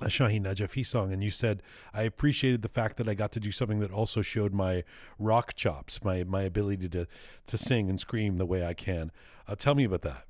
a 0.00 0.06
Shaheen 0.06 0.42
Najafi 0.42 0.84
song, 0.84 1.12
and 1.12 1.22
you 1.22 1.30
said, 1.30 1.62
"I 1.92 2.02
appreciated 2.02 2.62
the 2.62 2.68
fact 2.68 2.96
that 2.96 3.08
I 3.08 3.14
got 3.14 3.30
to 3.32 3.40
do 3.40 3.52
something 3.52 3.78
that 3.78 3.92
also 3.92 4.22
showed 4.22 4.52
my 4.52 4.82
rock 5.20 5.54
chops, 5.54 6.02
my 6.02 6.24
my 6.24 6.42
ability 6.42 6.88
to 6.88 7.06
to 7.46 7.58
sing 7.58 7.88
and 7.88 8.00
scream 8.00 8.36
the 8.38 8.46
way 8.46 8.66
I 8.66 8.74
can." 8.74 9.12
Uh, 9.46 9.54
tell 9.54 9.74
me 9.76 9.84
about 9.84 10.02
that. 10.02 10.26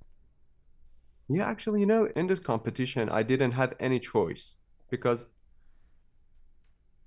Yeah, 1.29 1.47
actually, 1.47 1.81
you 1.81 1.87
know, 1.87 2.07
in 2.15 2.27
this 2.27 2.41
competition, 2.41 3.09
I 3.09 3.23
didn't 3.23 3.53
have 3.53 3.73
any 3.81 3.99
choice 3.99 4.57
because 4.91 5.27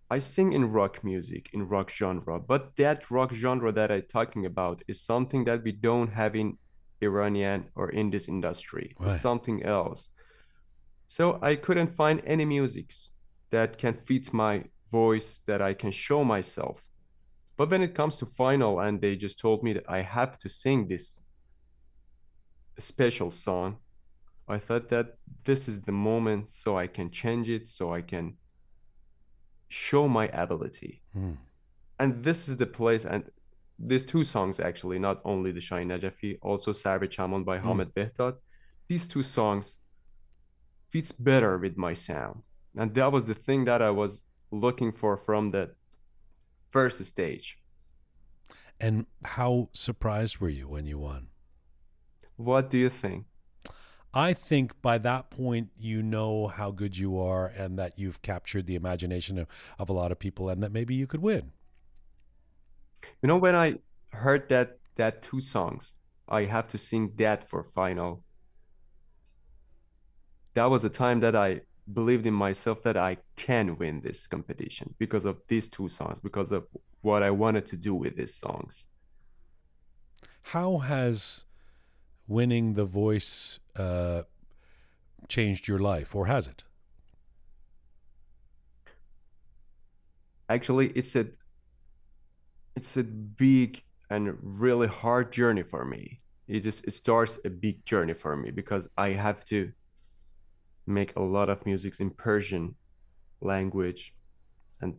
I 0.10 0.20
sing 0.20 0.54
in 0.54 0.72
rock 0.72 1.04
music, 1.04 1.50
in 1.54 1.68
rock 1.68 1.90
genre, 1.90 2.40
but 2.40 2.76
that 2.78 3.12
rock 3.12 3.34
genre 3.34 3.72
that 3.74 3.92
I'm 3.92 4.04
talking 4.04 4.46
about 4.46 4.84
is 4.88 5.02
something 5.02 5.44
that 5.46 5.64
we 5.64 5.74
don't 5.74 6.14
have 6.14 6.36
in 6.36 6.58
Iranian 7.02 7.66
or 7.76 7.90
in 7.90 8.10
this 8.10 8.28
industry. 8.30 8.96
Right. 9.00 9.12
It's 9.12 9.22
something 9.22 9.64
else. 9.64 10.10
So 11.08 11.40
I 11.42 11.56
couldn't 11.56 11.96
find 11.96 12.22
any 12.26 12.46
musics 12.46 13.12
that 13.50 13.78
can 13.78 13.94
fit 13.94 14.34
my 14.34 14.66
voice, 14.92 15.42
that 15.46 15.62
I 15.62 15.74
can 15.74 15.92
show 15.92 16.24
myself. 16.24 16.86
But 17.58 17.70
when 17.70 17.82
it 17.82 17.96
comes 17.96 18.18
to 18.18 18.26
final, 18.26 18.80
and 18.80 19.02
they 19.02 19.16
just 19.16 19.40
told 19.40 19.64
me 19.64 19.74
that 19.74 19.86
I 19.90 20.02
have 20.02 20.38
to 20.40 20.50
sing 20.50 20.88
this 20.88 21.22
special 22.78 23.32
song, 23.32 23.78
I 24.48 24.60
thought 24.60 24.89
that 24.89 25.18
this 25.43 25.68
is 25.68 25.82
the 25.82 25.91
moment 25.91 26.50
so 26.50 26.78
I 26.78 26.88
can 26.88 27.12
change 27.12 27.50
it, 27.50 27.68
so 27.68 27.93
I 27.93 28.02
can 28.02 28.36
show 29.68 30.08
my 30.08 30.28
ability. 30.30 31.02
Hmm. 31.14 31.34
And 32.00 32.24
this 32.24 32.48
is 32.48 32.58
the 32.58 32.66
place, 32.66 33.06
and 33.06 33.24
these 33.80 34.06
two 34.06 34.24
songs 34.24 34.60
actually, 34.60 35.00
not 35.00 35.22
only 35.24 35.52
the 35.52 35.60
Shaheen 35.60 35.88
Najafi, 35.88 36.38
also 36.41 36.72
Sarbe 36.72 37.10
Chaman 37.10 37.43
by 37.43 37.60
Hamed 37.60 37.93
Behdad. 37.93 38.36
These 38.88 39.08
two 39.08 39.24
songs 39.24 39.80
fits 40.89 41.12
better 41.12 41.58
with 41.58 41.78
my 41.78 41.93
sound. 41.93 42.41
And 42.76 42.93
that 42.95 43.12
was 43.12 43.26
the 43.26 43.34
thing 43.34 43.66
that 43.66 43.82
I 43.82 43.89
was 43.89 44.24
looking 44.52 44.91
for 44.91 45.18
from 45.18 45.52
the 45.52 45.72
first 46.70 47.04
stage. 47.04 47.60
And 48.80 49.06
how 49.24 49.70
surprised 49.74 50.38
were 50.38 50.50
you 50.50 50.68
when 50.68 50.86
you 50.86 51.00
won? 51.00 51.28
What 52.36 52.70
do 52.70 52.78
you 52.78 52.89
think? 52.89 53.26
I 54.14 54.34
think 54.34 54.82
by 54.82 54.97
that 54.99 55.30
point 55.30 55.70
you 55.78 56.01
know 56.01 56.47
how 56.47 56.72
good 56.72 56.97
you 56.97 57.20
are 57.20 57.47
and 57.47 57.78
that 57.78 57.99
you've 57.99 58.22
captured 58.22 58.66
the 58.66 58.76
imagination 58.76 59.38
of, 59.38 59.47
of 59.78 59.89
a 59.89 59.93
lot 59.93 60.12
of 60.12 60.20
people 60.20 60.49
and 60.49 60.64
that 60.64 60.72
maybe 60.72 60.95
you 60.95 61.08
could 61.08 61.22
win. 61.22 61.51
You 63.22 63.28
know, 63.28 63.38
when 63.38 63.55
I 63.55 63.76
heard 64.12 64.49
that 64.49 64.80
that 64.95 65.22
two 65.22 65.39
songs, 65.39 65.93
I 66.28 66.45
have 66.45 66.68
to 66.70 66.78
sing 66.78 67.14
that 67.18 67.47
for 67.47 67.64
final. 67.64 68.24
That 70.55 70.66
was 70.66 70.84
a 70.84 70.89
time 70.89 71.20
that 71.20 71.36
I 71.36 71.62
believed 71.93 72.26
in 72.26 72.34
myself 72.34 72.82
that 72.84 72.97
I 72.97 73.18
can 73.36 73.78
win 73.78 74.01
this 74.01 74.28
competition 74.28 74.95
because 74.97 75.26
of 75.26 75.41
these 75.47 75.70
two 75.70 75.88
songs, 75.88 76.20
because 76.20 76.51
of 76.51 76.66
what 77.01 77.24
I 77.24 77.32
wanted 77.32 77.66
to 77.68 77.78
do 77.78 77.93
with 77.93 78.18
these 78.18 78.36
songs. 78.36 78.88
How 80.41 80.78
has 80.80 81.45
winning 82.28 82.74
the 82.74 82.86
voice 82.86 83.60
uh, 83.76 84.24
changed 85.28 85.68
your 85.68 85.80
life, 85.80 86.16
or 86.16 86.28
has 86.28 86.48
it? 86.48 86.64
Actually, 90.50 90.90
it's 90.90 91.16
a 91.16 91.28
it's 92.76 92.96
a 92.98 93.04
big 93.04 93.84
and 94.10 94.38
really 94.42 94.88
hard 94.88 95.32
journey 95.32 95.64
for 95.64 95.84
me. 95.84 96.22
It 96.48 96.62
just 96.62 96.86
it 96.88 96.92
starts 96.92 97.40
a 97.44 97.50
big 97.50 97.84
journey 97.86 98.14
for 98.14 98.36
me 98.38 98.52
because 98.52 98.88
I 98.98 99.10
have 99.10 99.44
to 99.46 99.72
make 100.86 101.16
a 101.16 101.22
lot 101.22 101.50
of 101.50 101.66
music 101.66 102.00
in 102.00 102.12
Persian 102.12 102.76
language, 103.42 104.14
and 104.82 104.96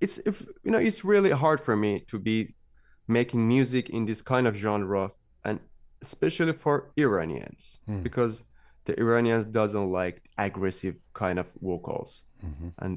it's 0.00 0.18
if 0.18 0.46
you 0.62 0.70
know 0.70 0.78
it's 0.78 1.04
really 1.04 1.30
hard 1.30 1.60
for 1.60 1.76
me 1.76 2.04
to 2.08 2.18
be 2.18 2.54
making 3.06 3.46
music 3.46 3.90
in 3.90 4.06
this 4.06 4.22
kind 4.22 4.46
of 4.46 4.56
genre 4.56 5.10
especially 6.06 6.52
for 6.64 6.74
Iranians 7.06 7.62
Hmm. 7.86 8.02
because 8.06 8.34
the 8.86 8.94
Iranians 9.04 9.44
doesn't 9.58 9.88
like 10.00 10.16
aggressive 10.46 10.94
kind 11.22 11.38
of 11.42 11.46
vocals 11.70 12.10
Mhm. 12.46 12.68
and 12.82 12.92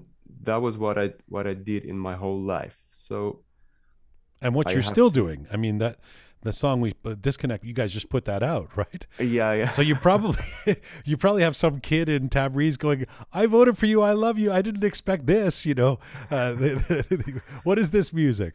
that 0.47 0.59
was 0.65 0.73
what 0.83 0.95
I 1.03 1.07
what 1.35 1.45
I 1.51 1.55
did 1.71 1.81
in 1.91 1.97
my 2.07 2.15
whole 2.23 2.41
life 2.57 2.77
so 3.07 3.17
And 4.43 4.51
what 4.57 4.65
I 4.67 4.71
you're 4.73 4.89
still 4.95 5.09
to. 5.11 5.19
doing. 5.21 5.39
I 5.53 5.57
mean 5.65 5.77
that 5.83 5.95
the 6.47 6.53
song 6.63 6.75
we 6.85 6.89
uh, 7.03 7.15
disconnect. 7.27 7.61
You 7.69 7.73
guys 7.81 7.91
just 7.99 8.09
put 8.15 8.23
that 8.31 8.43
out, 8.53 8.67
right? 8.83 9.01
yeah 9.37 9.51
yeah 9.61 9.69
So 9.77 9.81
you 9.89 9.95
probably 10.07 10.43
you 11.09 11.15
probably 11.23 11.43
have 11.47 11.55
some 11.55 11.75
kid 11.89 12.05
in 12.15 12.29
Tabriz 12.35 12.75
going, 12.85 13.01
"I 13.41 13.43
voted 13.57 13.75
for 13.81 13.87
you. 13.91 13.99
I 14.11 14.13
love 14.25 14.37
you. 14.43 14.49
I 14.59 14.61
didn't 14.67 14.83
expect 14.91 15.21
this." 15.35 15.65
You 15.69 15.75
know, 15.81 15.93
uh, 16.37 16.53
what 17.67 17.77
is 17.83 17.89
this 17.95 18.07
music? 18.21 18.53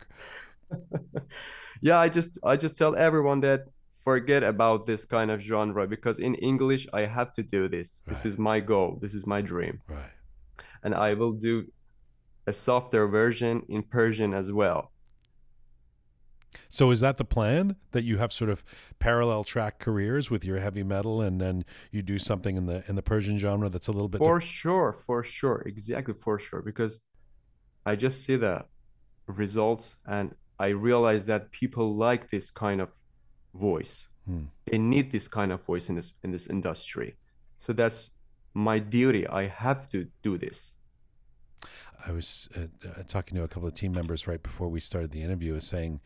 yeah 1.89 1.99
I 2.07 2.09
just 2.09 2.39
I 2.53 2.55
just 2.65 2.77
tell 2.81 2.95
everyone 3.09 3.41
that 3.49 3.61
forget 4.05 4.43
about 4.43 4.87
this 4.87 5.05
kind 5.05 5.31
of 5.31 5.41
genre 5.41 5.87
because 5.87 6.19
in 6.19 6.35
English 6.37 6.87
I 6.93 7.03
have 7.03 7.33
to 7.33 7.43
do 7.43 7.69
this. 7.69 8.03
This 8.07 8.25
is 8.25 8.39
my 8.39 8.61
goal. 8.61 8.99
This 9.01 9.15
is 9.15 9.27
my 9.27 9.41
dream. 9.41 9.81
Right. 9.89 10.11
and 10.85 10.95
I 10.95 11.15
will 11.15 11.33
do 11.33 11.67
a 12.47 12.53
softer 12.53 13.07
version 13.07 13.63
in 13.69 13.83
Persian 13.85 14.35
as 14.35 14.51
well. 14.51 14.91
So 16.69 16.91
is 16.91 17.01
that 17.01 17.17
the 17.17 17.25
plan? 17.25 17.77
That 17.93 18.03
you 18.05 18.19
have 18.19 18.33
sort 18.33 18.51
of 18.51 18.65
parallel 18.99 19.45
track 19.45 19.79
careers 19.79 20.31
with 20.31 20.45
your 20.45 20.59
heavy 20.59 20.83
metal, 20.83 21.21
and 21.23 21.41
then 21.41 21.65
you 21.91 22.03
do 22.03 22.19
something 22.19 22.57
in 22.57 22.67
the 22.67 22.83
in 22.89 22.95
the 22.97 23.03
Persian 23.03 23.39
genre 23.39 23.69
that's 23.69 23.89
a 23.89 23.93
little 23.93 24.09
bit 24.09 24.19
For 24.19 24.39
diff- 24.39 24.49
sure, 24.49 24.93
for 24.93 25.23
sure, 25.23 25.63
exactly 25.67 26.15
for 26.15 26.39
sure. 26.39 26.61
Because 26.63 27.01
I 27.87 27.97
just 27.97 28.25
see 28.25 28.37
the 28.37 28.65
results 29.27 29.97
and 30.07 30.35
I 30.59 30.69
realize 30.69 31.27
that 31.27 31.51
people 31.53 31.95
like 31.97 32.29
this 32.31 32.51
kind 32.51 32.81
of 32.81 32.89
voice. 33.55 34.09
Hmm. 34.27 34.45
They 34.65 34.79
need 34.79 35.11
this 35.11 35.29
kind 35.29 35.53
of 35.53 35.63
voice 35.63 35.89
in 35.89 35.97
this 35.97 36.15
in 36.23 36.31
this 36.31 36.47
industry. 36.47 37.17
So 37.59 37.73
that's 37.73 38.13
my 38.55 38.79
duty. 38.79 39.27
I 39.27 39.47
have 39.47 39.89
to 39.91 40.09
do 40.23 40.39
this. 40.39 40.75
I 42.07 42.13
was 42.13 42.49
uh, 42.57 42.67
uh, 42.89 43.03
talking 43.07 43.37
to 43.37 43.45
a 43.45 43.49
couple 43.49 43.69
of 43.69 43.75
team 43.75 43.93
members 43.93 44.27
right 44.27 44.43
before 44.43 44.69
we 44.69 44.81
started 44.81 45.13
the 45.13 45.23
interview, 45.23 45.55
was 45.55 45.65
saying, 45.65 46.01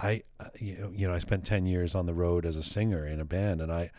I, 0.00 0.22
uh, 0.40 0.46
you 0.58 0.78
know, 0.78 0.90
you 0.92 1.06
know, 1.08 1.14
I 1.14 1.18
spent 1.18 1.44
ten 1.44 1.66
years 1.66 1.94
on 1.94 2.06
the 2.06 2.14
road 2.14 2.44
as 2.44 2.56
a 2.56 2.62
singer 2.62 3.06
in 3.06 3.20
a 3.20 3.24
band, 3.24 3.60
and 3.60 3.72
I, 3.72 3.90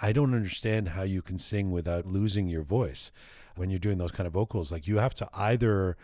I 0.00 0.12
don't 0.12 0.34
understand 0.34 0.90
how 0.90 1.02
you 1.02 1.22
can 1.22 1.38
sing 1.38 1.70
without 1.70 2.06
losing 2.06 2.48
your 2.48 2.62
voice 2.62 3.12
when 3.56 3.70
you're 3.70 3.78
doing 3.78 3.98
those 3.98 4.12
kind 4.12 4.26
of 4.26 4.32
vocals. 4.32 4.72
Like 4.72 4.86
you 4.86 4.98
have 4.98 5.14
to 5.14 5.28
either. 5.34 5.96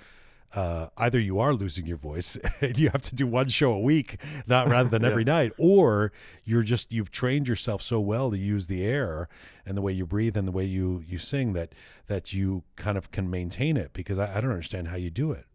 Uh, 0.55 0.89
either 0.99 1.19
you 1.19 1.39
are 1.41 1.53
losing 1.53 1.87
your 1.87 1.97
voice 1.97 2.37
and 2.61 2.79
you 2.79 2.89
have 2.91 3.03
to 3.03 3.15
do 3.15 3.27
one 3.27 3.49
show 3.49 3.73
a 3.73 3.81
week, 3.81 4.21
not 4.47 4.69
rather 4.69 4.89
than 4.89 5.03
Yeah. 5.05 5.09
every 5.11 5.25
night, 5.25 5.53
or 5.59 6.13
you're 6.45 6.63
just 6.63 6.93
you've 6.93 7.11
trained 7.11 7.49
yourself 7.49 7.83
so 7.83 7.99
well 8.01 8.31
to 8.31 8.39
use 8.39 8.67
the 8.69 8.85
air 8.85 9.29
and 9.67 9.77
the 9.77 9.83
way 9.83 9.93
you 9.93 10.07
breathe 10.07 10.37
and 10.37 10.47
the 10.47 10.53
way 10.53 10.65
you 10.65 11.03
you 11.09 11.19
sing 11.19 11.55
that 11.55 11.75
that 12.07 12.33
you 12.33 12.63
kind 12.77 12.97
of 12.97 13.11
can 13.11 13.29
maintain 13.31 13.77
it. 13.77 13.93
Because 13.93 14.19
I, 14.19 14.37
I 14.37 14.41
don't 14.41 14.51
understand 14.51 14.89
how 14.89 14.97
you 14.97 15.11
do 15.11 15.33
it. 15.33 15.47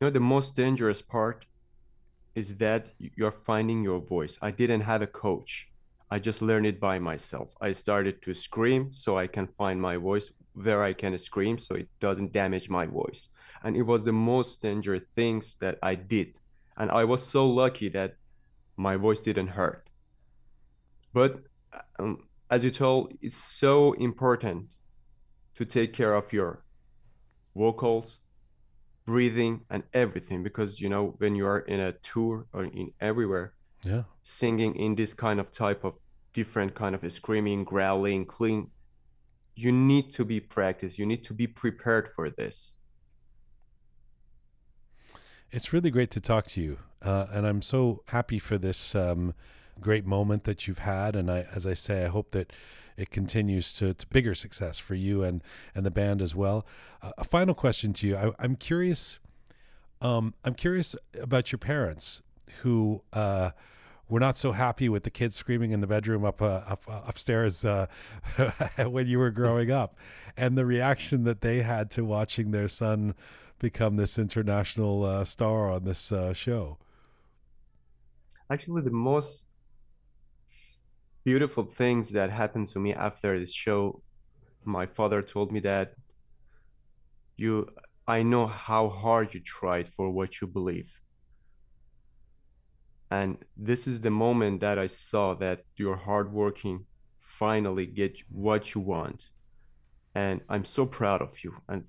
You 0.00 0.06
know, 0.06 0.10
the 0.10 0.20
most 0.20 0.56
dangerous 0.56 1.00
part 1.00 1.46
is 2.34 2.56
that 2.56 2.90
you're 2.98 3.30
finding 3.30 3.84
your 3.84 4.00
voice. 4.00 4.38
I 4.42 4.50
didn't 4.50 4.80
have 4.80 5.02
a 5.02 5.06
coach. 5.06 5.68
I 6.10 6.18
just 6.18 6.42
learned 6.42 6.66
it 6.66 6.80
by 6.80 6.98
myself. 6.98 7.54
I 7.60 7.72
started 7.72 8.20
to 8.22 8.34
scream 8.34 8.92
so 8.92 9.16
I 9.16 9.26
can 9.26 9.46
find 9.46 9.80
my 9.80 9.96
voice 9.96 10.30
where 10.54 10.82
I 10.82 10.92
can 10.92 11.16
scream 11.16 11.58
so 11.58 11.74
it 11.74 11.88
doesn't 12.00 12.32
damage 12.32 12.68
my 12.68 12.86
voice. 12.86 13.28
And 13.64 13.76
it 13.76 13.82
was 13.82 14.04
the 14.04 14.12
most 14.12 14.60
dangerous 14.62 15.02
things 15.14 15.56
that 15.60 15.78
I 15.82 15.94
did. 15.94 16.38
And 16.76 16.90
I 16.90 17.04
was 17.04 17.22
so 17.24 17.48
lucky 17.48 17.88
that 17.90 18.16
my 18.76 18.96
voice 18.96 19.20
didn't 19.20 19.48
hurt. 19.48 19.88
But 21.12 21.42
um, 21.98 22.26
as 22.50 22.64
you 22.64 22.70
told, 22.70 23.12
it's 23.20 23.36
so 23.36 23.92
important 23.92 24.76
to 25.54 25.64
take 25.64 25.92
care 25.92 26.14
of 26.14 26.32
your 26.32 26.64
vocals, 27.54 28.20
breathing 29.04 29.60
and 29.68 29.82
everything 29.92 30.42
because 30.42 30.80
you 30.80 30.88
know 30.88 31.12
when 31.18 31.34
you 31.34 31.46
are 31.46 31.58
in 31.60 31.80
a 31.80 31.92
tour 31.92 32.46
or 32.52 32.64
in 32.64 32.92
everywhere 33.00 33.52
Yeah. 33.84 34.04
singing 34.22 34.76
in 34.76 34.94
this 34.94 35.12
kind 35.12 35.40
of 35.40 35.50
type 35.50 35.82
of 35.84 35.98
different 36.32 36.74
kind 36.74 36.94
of 36.94 37.12
screaming 37.12 37.64
growling 37.64 38.24
clean 38.26 38.70
you 39.56 39.72
need 39.72 40.12
to 40.12 40.24
be 40.24 40.38
practiced 40.38 41.00
you 41.00 41.04
need 41.06 41.24
to 41.24 41.34
be 41.34 41.48
prepared 41.48 42.06
for 42.14 42.30
this 42.30 42.78
It's 45.52 45.70
really 45.70 45.90
great 45.90 46.10
to 46.12 46.20
talk 46.20 46.46
to 46.46 46.62
you, 46.62 46.78
uh, 47.02 47.26
and 47.30 47.46
I'm 47.46 47.60
so 47.60 48.04
happy 48.06 48.38
for 48.38 48.56
this 48.56 48.94
um, 48.94 49.34
great 49.82 50.06
moment 50.06 50.44
that 50.44 50.66
you've 50.66 50.78
had. 50.78 51.14
And 51.14 51.30
I, 51.30 51.44
as 51.54 51.66
I 51.66 51.74
say, 51.74 52.06
I 52.06 52.08
hope 52.08 52.30
that 52.30 52.54
it 52.96 53.10
continues 53.10 53.74
to, 53.74 53.92
to 53.92 54.06
bigger 54.06 54.34
success 54.34 54.78
for 54.78 54.94
you 54.94 55.22
and 55.22 55.42
and 55.74 55.84
the 55.84 55.90
band 55.90 56.22
as 56.22 56.34
well. 56.34 56.64
Uh, 57.02 57.10
a 57.18 57.24
final 57.24 57.54
question 57.54 57.92
to 57.92 58.06
you: 58.06 58.16
I, 58.16 58.30
I'm 58.38 58.56
curious. 58.56 59.18
Um, 60.00 60.32
I'm 60.42 60.54
curious 60.54 60.96
about 61.20 61.52
your 61.52 61.58
parents 61.58 62.22
who. 62.62 63.02
Uh, 63.12 63.50
were 64.08 64.20
not 64.20 64.36
so 64.36 64.52
happy 64.52 64.90
with 64.90 65.04
the 65.04 65.10
kids 65.10 65.34
screaming 65.36 65.70
in 65.70 65.80
the 65.80 65.86
bedroom 65.86 66.22
up 66.22 66.42
uh, 66.42 66.60
up 66.68 66.82
uh, 66.86 67.00
upstairs 67.06 67.64
uh, 67.64 67.86
when 68.78 69.06
you 69.06 69.18
were 69.18 69.30
growing 69.30 69.70
up, 69.70 69.96
and 70.36 70.58
the 70.58 70.66
reaction 70.66 71.24
that 71.24 71.40
they 71.40 71.62
had 71.62 71.90
to 71.92 72.04
watching 72.04 72.50
their 72.50 72.68
son 72.68 73.14
become 73.62 73.96
this 73.96 74.18
international 74.18 75.04
uh, 75.04 75.24
star 75.24 75.70
on 75.70 75.84
this 75.84 76.12
uh, 76.12 76.34
show. 76.34 76.76
actually 78.50 78.82
the 78.82 78.98
most 79.12 79.46
beautiful 81.24 81.64
things 81.64 82.10
that 82.10 82.28
happened 82.30 82.66
to 82.66 82.78
me 82.78 82.92
after 82.92 83.38
this 83.38 83.54
show 83.64 84.02
my 84.64 84.86
father 84.86 85.22
told 85.22 85.48
me 85.52 85.60
that 85.60 85.94
you 87.36 87.66
i 88.16 88.22
know 88.22 88.46
how 88.46 88.88
hard 88.88 89.32
you 89.34 89.40
tried 89.40 89.86
for 89.88 90.10
what 90.10 90.40
you 90.40 90.46
believe. 90.46 90.90
And 93.10 93.36
this 93.56 93.86
is 93.86 94.00
the 94.00 94.14
moment 94.24 94.60
that 94.60 94.78
i 94.78 94.88
saw 94.88 95.34
that 95.44 95.58
your 95.76 95.96
hard 95.96 96.32
working 96.32 96.76
finally 97.20 97.86
get 97.86 98.14
what 98.46 98.74
you 98.74 98.80
want. 98.80 99.30
And 100.14 100.40
i'm 100.48 100.64
so 100.64 100.82
proud 100.86 101.20
of 101.22 101.32
you. 101.44 101.52
And 101.68 101.84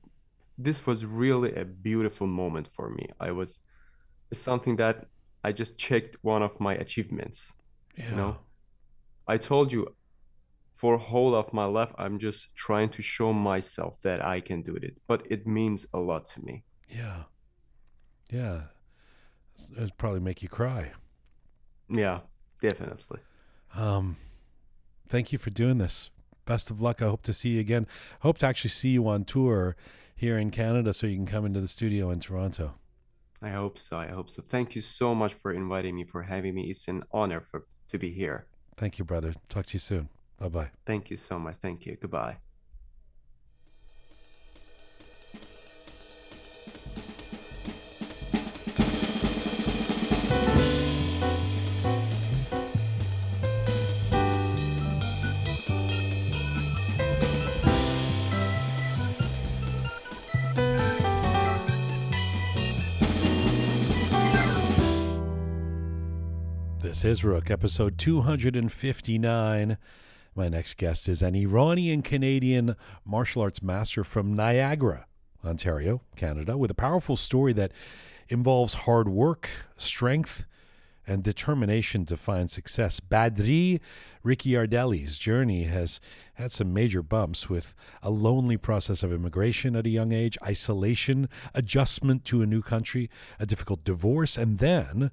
this 0.58 0.86
was 0.86 1.06
really 1.06 1.54
a 1.56 1.66
beautiful 1.66 2.28
moment 2.28 2.68
for 2.68 2.90
me 2.90 3.08
i 3.20 3.32
was 3.32 3.60
it's 4.32 4.40
something 4.42 4.76
that 4.76 5.06
i 5.44 5.52
just 5.52 5.78
checked 5.78 6.16
one 6.22 6.42
of 6.44 6.60
my 6.60 6.74
achievements 6.76 7.56
Yeah. 7.98 8.10
you 8.10 8.16
know 8.16 8.38
i 9.28 9.38
told 9.38 9.72
you 9.72 9.88
for 10.74 10.98
whole 10.98 11.34
of 11.36 11.54
my 11.54 11.66
life 11.66 11.94
i'm 11.98 12.18
just 12.20 12.54
trying 12.56 12.90
to 12.90 13.02
show 13.02 13.34
myself 13.34 14.00
that 14.02 14.24
i 14.26 14.40
can 14.42 14.62
do 14.62 14.76
it 14.76 14.96
but 15.08 15.26
it 15.30 15.46
means 15.48 15.88
a 15.94 16.00
lot 16.00 16.26
to 16.34 16.42
me 16.46 16.64
Yeah. 16.90 17.24
Yeah. 18.32 18.62
It'd 19.78 19.98
probably 19.98 20.20
make 20.20 20.42
you 20.42 20.50
cry. 20.50 20.92
Yeah, 21.90 22.22
definitely. 22.62 23.20
Um, 23.76 24.18
thank 25.08 25.32
you 25.32 25.38
for 25.38 25.52
doing 25.52 25.78
this. 25.78 26.10
Best 26.46 26.72
of 26.72 26.82
luck. 26.82 27.02
I 27.02 27.06
hope 27.06 27.22
to 27.24 27.34
see 27.34 27.50
you 27.50 27.60
again. 27.60 27.86
Hope 28.22 28.40
to 28.40 28.48
actually 28.48 28.72
see 28.72 28.90
you 28.90 29.08
on 29.08 29.24
tour 29.26 29.76
here 30.16 30.38
in 30.38 30.52
Canada 30.52 30.94
so 30.94 31.08
you 31.08 31.16
can 31.16 31.26
come 31.26 31.46
into 31.46 31.62
the 31.62 31.68
studio 31.68 32.10
in 32.10 32.20
Toronto. 32.20 32.76
I 33.42 33.50
hope 33.50 33.78
so. 33.78 33.98
I 33.98 34.08
hope 34.08 34.30
so. 34.30 34.42
Thank 34.42 34.76
you 34.76 34.82
so 34.82 35.14
much 35.14 35.34
for 35.34 35.52
inviting 35.52 35.96
me, 35.96 36.06
for 36.06 36.24
having 36.24 36.56
me. 36.56 36.70
It's 36.70 36.88
an 36.88 37.04
honor 37.12 37.42
for 37.42 37.66
to 37.90 37.98
be 37.98 38.12
here. 38.12 38.46
Thank 38.76 38.98
you, 38.98 39.06
brother. 39.06 39.34
Talk 39.50 39.66
to 39.68 39.74
you 39.74 39.80
soon. 39.80 40.10
Bye 40.40 40.50
bye. 40.50 40.72
Thank 40.86 41.10
you 41.10 41.18
so 41.18 41.38
much. 41.38 41.56
Thank 41.62 41.86
you. 41.86 41.98
Goodbye. 42.00 42.38
This 67.04 67.20
Roqe, 67.20 67.52
episode 67.52 67.98
259. 67.98 69.78
My 70.36 70.48
next 70.48 70.78
guest 70.78 71.10
is 71.10 71.22
an 71.22 71.36
Iranian 71.36 72.02
Canadian 72.02 72.78
martial 73.04 73.42
arts 73.42 73.62
master 73.62 74.06
from 74.06 74.34
Niagara, 74.34 75.06
Ontario, 75.44 76.00
Canada, 76.16 76.58
with 76.58 76.72
a 76.72 76.74
powerful 76.74 77.18
story 77.18 77.52
that 77.52 77.74
involves 78.30 78.74
hard 78.86 79.10
work, 79.10 79.50
strength, 79.76 80.46
and 81.06 81.24
determination 81.24 82.06
to 82.06 82.16
find 82.16 82.50
success. 82.50 83.02
Badri 83.02 83.82
Ricciardelli's 84.24 85.18
journey 85.18 85.66
has 85.66 86.00
had 86.36 86.54
some 86.54 86.74
major 86.74 87.04
bumps 87.04 87.50
with 87.50 87.76
a 88.02 88.12
lonely 88.12 88.56
process 88.56 89.04
of 89.04 89.12
immigration 89.12 89.76
at 89.76 89.86
a 89.86 89.90
young 89.90 90.14
age, 90.14 90.38
isolation, 90.42 91.28
adjustment 91.54 92.24
to 92.24 92.42
a 92.42 92.46
new 92.46 92.62
country, 92.62 93.10
a 93.42 93.46
difficult 93.46 93.84
divorce, 93.84 94.38
and 94.38 94.60
then 94.60 95.12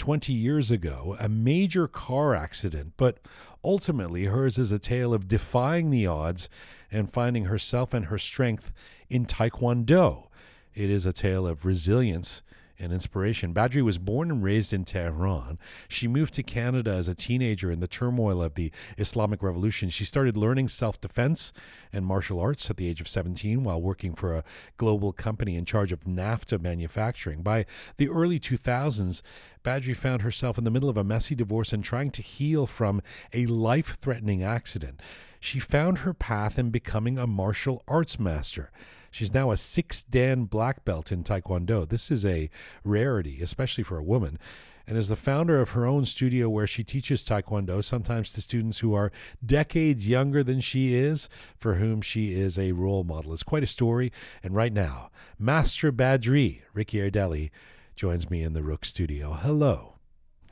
20 0.00 0.32
years 0.32 0.70
ago, 0.70 1.14
a 1.20 1.28
major 1.28 1.86
car 1.86 2.34
accident, 2.34 2.94
but 2.96 3.18
ultimately 3.62 4.24
hers 4.24 4.56
is 4.56 4.72
a 4.72 4.78
tale 4.78 5.12
of 5.12 5.28
defying 5.28 5.90
the 5.90 6.06
odds 6.06 6.48
and 6.90 7.12
finding 7.12 7.44
herself 7.44 7.92
and 7.92 8.06
her 8.06 8.16
strength 8.16 8.72
in 9.10 9.26
Taekwondo. 9.26 10.28
It 10.74 10.88
is 10.88 11.04
a 11.04 11.12
tale 11.12 11.46
of 11.46 11.66
resilience 11.66 12.40
and 12.80 12.92
inspiration. 12.92 13.54
Badri 13.54 13.82
was 13.82 13.98
born 13.98 14.30
and 14.30 14.42
raised 14.42 14.72
in 14.72 14.84
Tehran. 14.84 15.58
She 15.88 16.08
moved 16.08 16.34
to 16.34 16.42
Canada 16.42 16.90
as 16.90 17.08
a 17.08 17.14
teenager 17.14 17.70
in 17.70 17.80
the 17.80 17.86
turmoil 17.86 18.42
of 18.42 18.54
the 18.54 18.72
Islamic 18.98 19.42
Revolution. 19.42 19.90
She 19.90 20.04
started 20.04 20.36
learning 20.36 20.68
self 20.68 21.00
defense 21.00 21.52
and 21.92 22.06
martial 22.06 22.40
arts 22.40 22.70
at 22.70 22.76
the 22.76 22.88
age 22.88 23.00
of 23.00 23.08
17 23.08 23.64
while 23.64 23.80
working 23.80 24.14
for 24.14 24.34
a 24.34 24.44
global 24.76 25.12
company 25.12 25.56
in 25.56 25.64
charge 25.64 25.92
of 25.92 26.00
NAFTA 26.00 26.60
manufacturing. 26.60 27.42
By 27.42 27.66
the 27.96 28.08
early 28.08 28.40
2000s, 28.40 29.22
Badri 29.64 29.96
found 29.96 30.22
herself 30.22 30.56
in 30.56 30.64
the 30.64 30.70
middle 30.70 30.88
of 30.88 30.96
a 30.96 31.04
messy 31.04 31.34
divorce 31.34 31.72
and 31.72 31.84
trying 31.84 32.10
to 32.12 32.22
heal 32.22 32.66
from 32.66 33.02
a 33.32 33.46
life 33.46 33.98
threatening 34.00 34.42
accident. 34.42 35.00
She 35.38 35.58
found 35.58 35.98
her 35.98 36.14
path 36.14 36.58
in 36.58 36.70
becoming 36.70 37.18
a 37.18 37.26
martial 37.26 37.82
arts 37.88 38.18
master. 38.18 38.70
She's 39.10 39.34
now 39.34 39.50
a 39.50 39.56
six 39.56 40.02
Dan 40.02 40.44
black 40.44 40.84
belt 40.84 41.10
in 41.10 41.24
Taekwondo. 41.24 41.88
This 41.88 42.10
is 42.10 42.24
a 42.24 42.48
rarity, 42.84 43.40
especially 43.42 43.82
for 43.84 43.98
a 43.98 44.04
woman, 44.04 44.38
and 44.86 44.96
is 44.96 45.08
the 45.08 45.16
founder 45.16 45.60
of 45.60 45.70
her 45.70 45.84
own 45.84 46.04
studio 46.04 46.48
where 46.48 46.66
she 46.66 46.84
teaches 46.84 47.24
Taekwondo, 47.24 47.82
sometimes 47.82 48.32
to 48.32 48.40
students 48.40 48.78
who 48.78 48.94
are 48.94 49.12
decades 49.44 50.08
younger 50.08 50.42
than 50.42 50.60
she 50.60 50.94
is, 50.94 51.28
for 51.56 51.74
whom 51.74 52.00
she 52.00 52.32
is 52.32 52.58
a 52.58 52.72
role 52.72 53.04
model. 53.04 53.32
It's 53.32 53.42
quite 53.42 53.62
a 53.62 53.68
story. 53.68 54.12
And 54.42 54.54
right 54.54 54.72
now, 54.72 55.10
Master 55.38 55.92
Badri, 55.92 56.62
Ricciardelli, 56.74 57.50
joins 57.96 58.30
me 58.30 58.42
in 58.42 58.52
the 58.52 58.62
Roqe 58.62 58.84
studio. 58.84 59.32
Hello. 59.32 59.96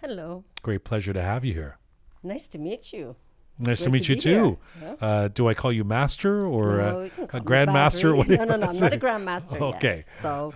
Hello. 0.01 0.45
Great 0.63 0.85
pleasure 0.85 1.13
to 1.13 1.23
have 1.23 1.45
you 1.45 1.55
here. 1.55 1.79
Nice 2.23 2.47
to 2.49 2.59
meet 2.59 2.93
you. 2.93 3.17
Nice 3.59 3.83
to 3.83 3.91
meet 3.91 4.05
to 4.05 4.15
you 4.15 4.21
too. 4.21 4.59
here. 4.81 4.97
Uh, 5.01 5.29
do 5.29 5.49
I 5.49 5.55
call 5.55 5.73
you 5.73 5.85
master 5.85 6.47
or 6.47 6.77
No, 6.77 7.01
uh, 7.19 7.25
a 7.33 7.41
grandmaster? 7.41 8.17
What 8.17 8.29
no, 8.29 8.37
no, 8.45 8.57
no. 8.57 8.67
I'm 8.71 8.79
not 8.79 8.93
a 8.93 8.99
grandmaster 8.99 9.53
yet. 9.53 9.63
Okay. 9.63 10.05
So 10.13 10.55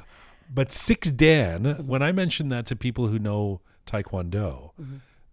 But 0.53 0.71
Six 0.73 1.11
Dan, 1.11 1.87
when 1.87 2.03
I 2.03 2.13
mention 2.13 2.49
that 2.49 2.67
to 2.67 2.77
people 2.77 3.09
who 3.09 3.19
know 3.19 3.61
Taekwondo, 3.87 4.71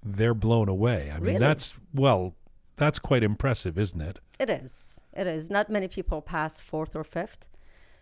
they're 0.04 0.34
blown 0.34 0.70
away. 0.70 1.12
I 1.14 1.14
mean, 1.14 1.14
Mm-hmm. 1.14 1.26
Really? 1.26 1.38
that's, 1.40 1.74
well, 1.94 2.36
that's 2.78 3.00
quite 3.00 3.24
impressive, 3.24 3.78
isn't 3.78 4.02
it? 4.02 4.20
it 4.40 4.50
is. 4.50 5.00
It 5.14 5.28
is. 5.28 5.50
Not 5.50 5.70
many 5.70 5.88
people 5.88 6.22
pass 6.22 6.60
fourth 6.60 6.96
or 6.96 7.04
fifth. 7.04 7.50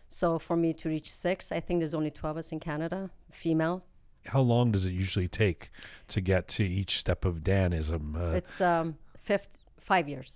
So 0.08 0.38
for 0.40 0.56
me 0.56 0.72
to 0.74 0.88
reach 0.90 1.12
six, 1.12 1.52
I 1.52 1.60
think 1.60 1.80
there's 1.82 1.94
only 1.96 2.12
12 2.12 2.36
of 2.36 2.40
us 2.40 2.52
in 2.52 2.60
Canada, 2.60 3.10
female. 3.32 3.84
How 4.28 4.42
long 4.42 4.72
does 4.72 4.86
it 4.86 4.92
usually 4.92 5.28
take 5.28 5.70
to 6.10 6.22
get 6.22 6.48
to 6.50 6.64
each 6.64 7.00
step 7.00 7.26
of 7.26 7.42
Danism? 7.42 8.16
Uh, 8.16 8.36
It's 8.36 8.62
um, 8.62 8.98
fifth, 9.30 9.52
five 9.92 10.06
years. 10.14 10.32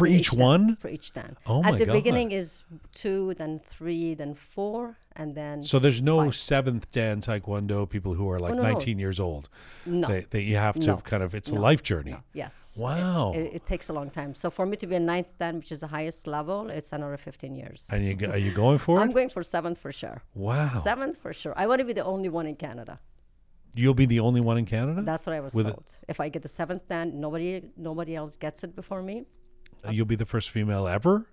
for 0.00 0.06
each 0.18 0.30
Dan- 0.32 0.40
one? 0.50 0.64
For 0.82 0.88
each 0.96 1.08
Dan. 1.18 1.32
Oh 1.52 1.60
At 1.66 1.72
my 1.72 1.78
the 1.80 1.86
God. 1.86 1.92
beginning 2.00 2.28
is 2.40 2.48
two, 3.02 3.20
then 3.40 3.52
three, 3.74 4.06
then 4.22 4.32
four, 4.54 4.80
and 5.20 5.28
then 5.40 5.56
So 5.70 5.76
there's 5.84 6.02
no 6.12 6.16
Five. 6.24 6.34
seventh 6.52 6.84
Dan 6.98 7.16
Taekwondo 7.26 7.78
people 7.94 8.12
who 8.18 8.26
are 8.32 8.40
like 8.44 8.52
Oh, 8.52 8.56
no, 8.56 8.62
no. 8.62 8.72
19 8.72 8.98
years 9.04 9.18
old. 9.28 9.44
no. 10.02 10.06
They, 10.10 10.20
they, 10.32 10.42
you 10.50 10.56
have 10.68 10.76
to 10.84 10.88
No. 10.90 10.96
kind 11.12 11.22
of, 11.26 11.30
it's 11.38 11.50
a 11.58 11.58
life 11.68 11.82
journey. 11.90 12.14
no. 12.18 12.20
Yes. 12.42 12.54
Wow. 12.86 13.32
It, 13.40 13.46
it 13.58 13.64
takes 13.72 13.86
a 13.92 13.94
long 13.98 14.10
time. 14.20 14.30
So 14.42 14.46
for 14.56 14.64
me 14.70 14.74
to 14.82 14.86
be 14.92 14.96
a 15.02 15.04
ninth 15.12 15.30
Dan, 15.40 15.54
which 15.60 15.70
is 15.76 15.80
the 15.86 15.92
highest 15.98 16.20
level, 16.36 16.58
it's 16.78 16.90
another 16.98 17.16
15 17.16 17.54
years. 17.62 17.78
and 17.92 18.00
you, 18.06 18.14
are 18.34 18.42
you 18.46 18.52
going 18.64 18.78
for 18.84 18.94
it? 18.98 19.02
I'm 19.02 19.12
going 19.18 19.30
for 19.36 19.42
seventh 19.56 19.78
for 19.84 19.92
sure. 20.02 20.18
Wow. 20.34 20.80
Seventh 20.90 21.16
for 21.24 21.32
sure. 21.40 21.54
I 21.62 21.64
want 21.70 21.78
to 21.82 21.86
be 21.90 21.94
the 22.00 22.04
only 22.14 22.28
one 22.38 22.46
in 22.52 22.56
Canada. 22.66 22.94
You'll 23.76 23.94
be 23.94 24.06
the 24.06 24.20
only 24.20 24.40
one 24.40 24.56
in 24.58 24.64
Canada? 24.64 25.02
That's 25.02 25.26
what 25.26 25.34
I 25.36 25.40
was 25.40 25.54
With 25.54 25.66
it- 25.68 25.72
told. 25.72 25.84
If 26.08 26.18
I 26.18 26.28
get 26.28 26.42
the 26.42 26.48
seventh 26.48 26.88
Dan, 26.88 27.20
nobody 27.20 27.62
nobody 27.76 28.16
else 28.16 28.36
gets 28.36 28.64
it 28.64 28.74
before 28.74 29.02
me 29.02 29.26
Uh, 29.86 29.90
You'll 29.90 30.06
be 30.06 30.16
the 30.16 30.24
first 30.26 30.50
female 30.50 30.88
ever? 30.88 31.26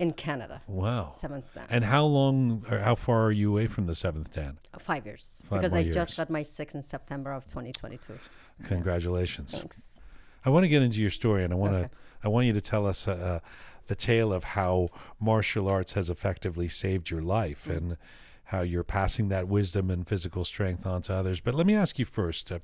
in 0.00 0.12
Canada. 0.12 0.60
Wow. 0.66 1.10
Seventh 1.10 1.46
Dan. 1.54 1.66
And 1.70 1.84
how 1.84 2.04
long 2.04 2.64
or 2.68 2.78
how 2.80 2.96
far 2.96 3.22
are 3.26 3.30
you 3.30 3.52
away 3.52 3.68
from 3.68 3.86
the 3.86 3.94
seventh 3.94 4.32
Dan? 4.34 4.58
Five 4.80 5.06
years. 5.06 5.40
Five 5.48 5.60
because 5.60 5.72
I 5.72 5.80
years. 5.80 5.94
just 5.94 6.16
got 6.16 6.28
my 6.30 6.42
sixth 6.42 6.74
in 6.74 6.82
September 6.82 7.32
of 7.32 7.44
2022. 7.44 8.18
Congratulations. 8.64 9.52
Thanks. 9.56 10.00
I 10.44 10.50
want 10.50 10.64
to 10.64 10.68
get 10.68 10.82
into 10.82 11.00
your 11.00 11.10
story, 11.10 11.44
and 11.44 11.52
I 11.52 11.56
want 11.56 11.74
Okay. 11.74 11.82
to 11.84 11.90
I 12.24 12.28
want 12.28 12.46
you 12.46 12.52
to 12.54 12.60
tell 12.60 12.86
us 12.86 13.06
uh, 13.06 13.12
uh, 13.12 13.40
the 13.86 13.94
tale 13.94 14.32
of 14.32 14.44
how 14.44 14.88
martial 15.20 15.68
arts 15.68 15.92
has 15.92 16.08
effectively 16.10 16.68
saved 16.68 17.10
your 17.10 17.20
life 17.22 17.66
Mm. 17.68 17.76
and 17.76 17.96
how 18.44 18.60
you're 18.62 18.84
passing 18.84 19.28
that 19.28 19.48
wisdom 19.48 19.90
and 19.90 20.06
physical 20.06 20.44
strength 20.44 20.86
on 20.86 21.02
to 21.02 21.14
others. 21.14 21.40
But 21.40 21.54
let 21.54 21.66
me 21.66 21.74
ask 21.74 21.98
you 21.98 22.04
first. 22.04 22.52
Uh, 22.52 22.58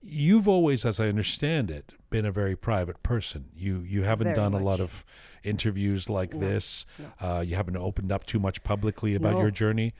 you've 0.00 0.48
always, 0.48 0.84
as 0.84 0.98
I 1.00 1.08
understand 1.08 1.70
it, 1.70 1.92
been 2.08 2.24
a 2.24 2.32
very 2.32 2.56
private 2.56 3.02
person. 3.02 3.46
You 3.54 3.80
you 3.80 4.02
haven't 4.02 4.28
Very 4.28 4.36
done 4.36 4.54
a 4.54 4.58
lot 4.58 4.80
of 4.80 5.04
interviews 5.44 6.08
like 6.08 6.34
No, 6.34 6.40
this. 6.40 6.86
no. 6.98 7.12
Uh, 7.36 7.40
you 7.40 7.56
haven't 7.56 7.76
opened 7.76 8.10
up 8.12 8.24
too 8.26 8.38
much 8.38 8.62
publicly 8.62 9.14
about 9.14 9.38
your 9.38 9.50
journey. 9.50 9.94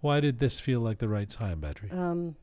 Why 0.00 0.20
did 0.20 0.38
this 0.38 0.60
feel 0.60 0.80
like 0.80 0.98
the 0.98 1.08
right 1.08 1.28
time, 1.28 1.60
Badri? 1.60 1.92
Um, 1.92 2.36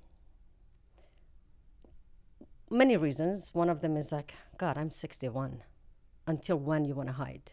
many 2.69 2.97
reasons. 2.97 3.53
One 3.53 3.69
of 3.69 3.81
them 3.81 3.95
is 3.95 4.11
like, 4.11 4.33
God, 4.57 4.77
I'm 4.77 4.89
61. 4.89 5.63
Until 6.27 6.57
when 6.57 6.85
you 6.85 6.95
want 6.95 7.09
to 7.09 7.13
hide? 7.13 7.51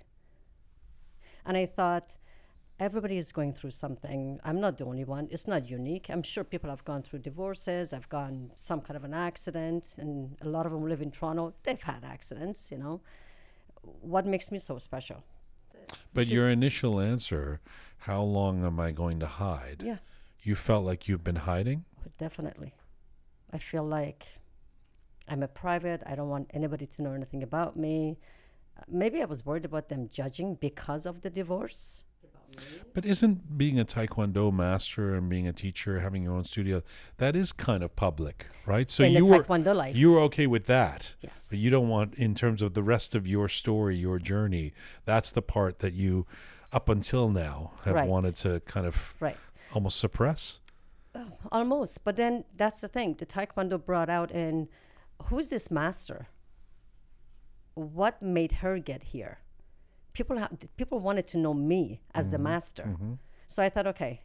And 1.45 1.57
I 1.57 1.67
thought, 1.67 2.17
everybody 2.83 3.17
is 3.17 3.31
going 3.31 3.53
through 3.53 3.71
something. 3.71 4.41
I'm 4.45 4.61
not 4.61 4.77
the 4.77 4.85
only 4.85 5.05
one. 5.05 5.29
It's 5.31 5.47
not 5.47 5.71
unique. 5.71 6.07
I'm 6.11 6.23
sure 6.23 6.43
people 6.43 6.69
have 6.69 6.85
gone 6.85 7.03
through 7.03 7.21
divorces. 7.21 7.93
I've 7.93 8.09
gone 8.09 8.51
some 8.57 8.81
kind 8.81 8.97
of 8.97 9.05
an 9.05 9.15
accident, 9.15 9.95
and 9.99 10.37
a 10.43 10.49
lot 10.49 10.67
of 10.67 10.73
them 10.73 10.85
live 10.89 11.01
in 11.01 11.13
Toronto. 11.13 11.55
They've 11.63 11.81
had 11.81 12.03
accidents, 12.05 12.73
you 12.73 12.79
know. 12.79 13.01
What 14.15 14.27
makes 14.27 14.51
me 14.51 14.59
so 14.59 14.79
special? 14.79 15.23
But 16.13 16.27
your 16.27 16.49
initial 16.51 16.99
answer, 17.01 17.61
how 17.99 18.23
long 18.23 18.65
am 18.67 18.81
I 18.81 18.91
going 18.91 19.21
to 19.21 19.27
hide? 19.27 19.83
Yeah, 19.85 19.99
You 20.43 20.55
felt 20.57 20.85
like 20.85 21.07
you've 21.09 21.25
been 21.25 21.43
hiding? 21.53 21.85
definitely. 22.19 22.73
I 23.53 23.59
feel 23.59 23.85
like 23.85 24.27
I'm 25.29 25.43
a 25.43 25.49
private. 25.49 26.03
I 26.07 26.15
don't 26.17 26.29
want 26.29 26.51
anybody 26.53 26.87
to 26.87 27.03
know 27.03 27.13
anything 27.13 27.43
about 27.43 27.77
me. 27.77 28.19
Maybe 28.89 29.21
I 29.23 29.25
was 29.27 29.45
worried 29.47 29.65
about 29.65 29.89
them 29.89 30.09
judging 30.11 30.55
because 30.57 31.05
of 31.07 31.21
the 31.21 31.31
divorce. 31.31 32.05
But 32.95 33.05
isn't 33.07 33.57
being 33.57 33.81
a 33.81 33.85
Taekwondo 33.85 34.53
master 34.53 35.15
and 35.15 35.29
being 35.29 35.49
a 35.49 35.53
teacher, 35.53 36.01
having 36.01 36.23
your 36.23 36.35
own 36.35 36.45
studio, 36.45 36.83
that 37.17 37.35
is 37.35 37.53
kind 37.53 37.83
of 37.83 37.97
public, 37.97 38.47
right? 38.67 38.91
So 38.91 39.05
in 39.05 39.13
you 39.13 39.25
were 39.25 39.45
life. 39.75 39.97
you 39.97 40.13
were 40.13 40.21
okay 40.21 40.47
with 40.47 40.67
that. 40.67 41.15
Yes. 41.21 41.49
But 41.51 41.59
you 41.59 41.71
don't 41.71 41.89
want 41.89 42.15
in 42.15 42.35
terms 42.35 42.61
of 42.63 42.75
the 42.75 42.83
rest 42.83 43.15
of 43.15 43.27
your 43.27 43.49
story, 43.49 43.97
your 43.97 44.19
journey, 44.19 44.73
that's 45.05 45.33
the 45.33 45.43
part 45.43 45.79
that 45.79 45.95
you 45.95 46.27
up 46.73 46.89
until 46.89 47.29
now 47.31 47.73
have 47.85 47.95
Right. 47.95 48.09
wanted 48.09 48.37
to 48.37 48.61
kind 48.61 48.87
of 48.87 49.15
right. 49.21 49.37
almost 49.75 49.99
suppress. 49.99 50.61
Oh, 51.15 51.27
almost. 51.51 52.05
But 52.05 52.17
then 52.17 52.45
that's 52.57 52.81
the 52.81 52.89
thing. 52.89 53.15
The 53.15 53.27
Taekwondo 53.27 53.83
brought 53.85 54.09
out 54.09 54.31
in 54.31 54.69
who's 55.25 55.49
this 55.49 55.71
master? 55.71 56.29
What 57.75 58.21
made 58.23 58.53
her 58.53 58.79
get 58.79 59.03
here? 59.03 59.39
People 60.13 60.39
ha- 60.39 60.51
people 60.77 60.99
wanted 61.01 61.27
to 61.29 61.39
know 61.39 61.55
me 61.55 62.01
as 62.15 62.29
the 62.31 62.39
master. 62.39 62.97
So 63.49 63.63
I 63.63 63.69
thought, 63.69 63.87
okay, 63.89 64.23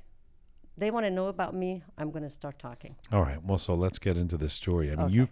they 0.77 0.91
want 0.91 1.05
to 1.05 1.11
know 1.11 1.27
about 1.27 1.53
me. 1.55 1.81
I'm 1.97 2.11
going 2.11 2.23
to 2.23 2.29
start 2.29 2.59
talking. 2.59 2.95
All 3.11 3.21
right. 3.21 3.43
Well, 3.43 3.57
so 3.57 3.73
let's 3.73 3.97
get 3.99 4.15
into 4.17 4.37
this 4.37 4.53
story. 4.53 4.91
I 4.91 4.95
mean, 4.95 5.05
Okay. 5.05 5.13
you've, 5.15 5.29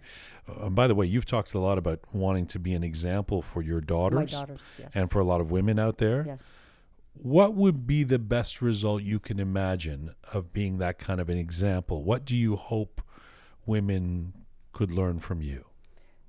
uh, 0.60 0.70
by 0.70 0.86
the 0.86 0.94
way, 0.94 1.06
you've 1.06 1.24
talked 1.26 1.54
a 1.54 1.58
lot 1.60 1.78
about 1.78 2.00
wanting 2.12 2.46
to 2.46 2.58
be 2.58 2.74
an 2.74 2.82
example 2.82 3.42
for 3.42 3.62
your 3.62 3.80
daughters, 3.80 4.32
My 4.32 4.38
daughters, 4.40 4.76
yes. 4.78 4.92
and 4.94 5.10
for 5.10 5.20
a 5.20 5.24
lot 5.24 5.40
of 5.40 5.50
women 5.50 5.78
out 5.78 5.98
there. 5.98 6.24
yes. 6.26 6.66
What 7.22 7.54
would 7.54 7.86
be 7.86 8.02
the 8.04 8.18
best 8.18 8.60
result 8.60 9.02
you 9.02 9.18
can 9.18 9.38
imagine 9.40 10.14
of 10.34 10.52
being 10.52 10.76
that 10.78 10.98
kind 10.98 11.18
of 11.18 11.30
an 11.30 11.38
example? 11.38 12.04
What 12.04 12.26
do 12.26 12.36
you 12.36 12.56
hope 12.56 13.00
women 13.64 14.32
could 14.72 14.90
learn 14.90 15.18
from 15.20 15.40
you? 15.42 15.64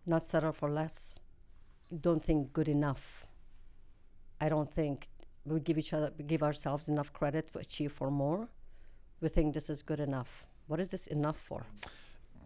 not 0.05 0.23
settle 0.23 0.53
for 0.53 0.69
less. 0.69 1.19
Don't 1.99 2.23
think 2.23 2.53
good 2.53 2.69
enough. 2.69 3.26
I 4.39 4.49
don't 4.49 4.71
think 4.71 5.07
we 5.45 5.59
give 5.59 5.77
each 5.77 5.93
other, 5.93 6.11
we 6.17 6.23
give 6.23 6.43
ourselves 6.43 6.89
enough 6.89 7.13
credit 7.13 7.47
to 7.53 7.59
achieve 7.59 7.91
for 7.91 8.11
more. 8.11 8.49
We 9.21 9.29
think 9.29 9.53
this 9.53 9.69
is 9.69 9.81
good 9.81 9.99
enough. 9.99 10.45
What 10.67 10.79
is 10.79 10.89
this 10.89 11.07
enough 11.07 11.37
for? 11.37 11.65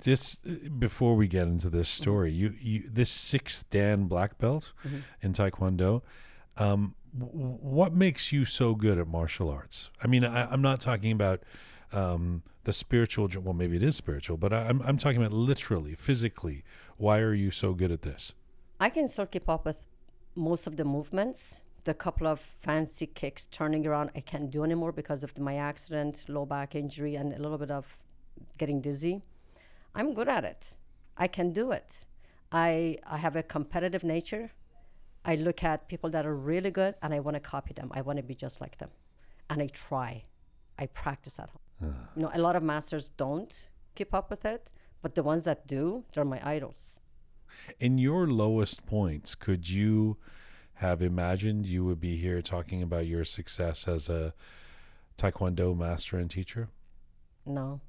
Just 0.01 0.45
uh, 0.47 0.69
before 0.79 1.15
we 1.15 1.27
get 1.27 1.47
into 1.47 1.69
this 1.69 1.89
story, 1.89 2.31
you, 2.31 2.53
you 2.59 2.89
this 2.89 3.09
sixth 3.09 3.69
Dan 3.69 4.05
black 4.05 4.37
belt 4.37 4.73
in 5.21 5.33
Taekwondo. 5.33 6.01
Um, 6.57 6.95
w- 7.17 7.57
what 7.61 7.93
makes 7.93 8.31
you 8.31 8.45
so 8.45 8.73
good 8.73 8.97
at 8.97 9.07
martial 9.07 9.49
arts? 9.49 9.89
I 10.01 10.07
mean, 10.07 10.23
I, 10.23 10.49
I'm 10.51 10.61
not 10.61 10.79
talking 10.79 11.11
about 11.11 11.43
um, 11.91 12.43
the 12.63 12.73
spiritual. 12.73 13.27
Well, 13.41 13.53
maybe 13.53 13.75
it 13.75 13.83
is 13.83 13.95
spiritual, 13.95 14.37
but 14.37 14.53
I, 14.53 14.69
I'm 14.69 14.81
I'm 14.83 14.97
talking 14.97 15.21
about 15.21 15.33
literally, 15.33 15.93
physically. 15.95 16.63
Why 16.97 17.19
are 17.19 17.33
you 17.33 17.51
so 17.51 17.73
good 17.73 17.91
at 17.91 18.03
this? 18.03 18.33
I 18.79 18.89
can 18.89 19.07
still 19.07 19.25
keep 19.25 19.49
up 19.49 19.65
with 19.65 19.87
most 20.35 20.67
of 20.67 20.77
the 20.77 20.85
movements. 20.85 21.61
The 21.83 21.93
couple 21.93 22.27
of 22.27 22.39
fancy 22.39 23.07
kicks, 23.07 23.47
turning 23.47 23.87
around, 23.87 24.11
I 24.15 24.19
can't 24.19 24.49
do 24.51 24.63
anymore 24.63 24.91
because 24.91 25.23
of 25.23 25.37
my 25.39 25.55
accident, 25.55 26.25
low 26.27 26.45
back 26.45 26.75
injury, 26.75 27.15
and 27.15 27.33
a 27.33 27.39
little 27.39 27.57
bit 27.57 27.71
of 27.71 27.97
getting 28.57 28.81
dizzy. 28.81 29.21
I'm 29.95 30.13
good 30.13 30.29
at 30.29 30.43
it. 30.43 30.73
I 31.17 31.27
can 31.27 31.51
do 31.51 31.71
it. 31.71 32.05
I 32.51 32.97
I 33.05 33.17
have 33.17 33.35
a 33.35 33.43
competitive 33.43 34.03
nature. 34.03 34.51
I 35.23 35.35
look 35.35 35.63
at 35.63 35.87
people 35.87 36.09
that 36.11 36.25
are 36.25 36.35
really 36.35 36.71
good 36.71 36.95
and 37.01 37.13
I 37.13 37.19
want 37.19 37.35
to 37.35 37.39
copy 37.39 37.73
them. 37.73 37.91
I 37.93 38.01
want 38.01 38.17
to 38.17 38.23
be 38.23 38.33
just 38.33 38.59
like 38.59 38.77
them. 38.77 38.89
And 39.49 39.61
I 39.61 39.67
try. 39.67 40.23
I 40.79 40.87
practice 40.87 41.39
at 41.39 41.49
home. 41.49 41.95
You 42.15 42.21
know, 42.23 42.31
a 42.33 42.39
lot 42.39 42.55
of 42.55 42.63
masters 42.63 43.09
don't 43.17 43.69
keep 43.95 44.13
up 44.13 44.29
with 44.29 44.45
it, 44.45 44.71
but 45.01 45.15
the 45.15 45.23
ones 45.23 45.45
that 45.45 45.67
do, 45.67 46.03
they're 46.13 46.25
my 46.25 46.41
idols. 46.47 46.99
In 47.79 47.97
your 47.97 48.27
lowest 48.27 48.85
points, 48.85 49.35
could 49.35 49.67
you 49.69 50.17
have 50.81 51.03
imagined 51.03 51.67
you 51.67 51.85
would 51.85 51.99
be 51.99 52.17
here 52.17 52.41
talking 52.41 52.81
about 52.81 53.05
your 53.05 53.23
success 53.23 53.87
as 53.87 54.09
a 54.09 54.33
Taekwondo 55.15 55.77
master 55.77 56.17
and 56.17 56.29
teacher? 56.29 56.69
No. 57.45 57.81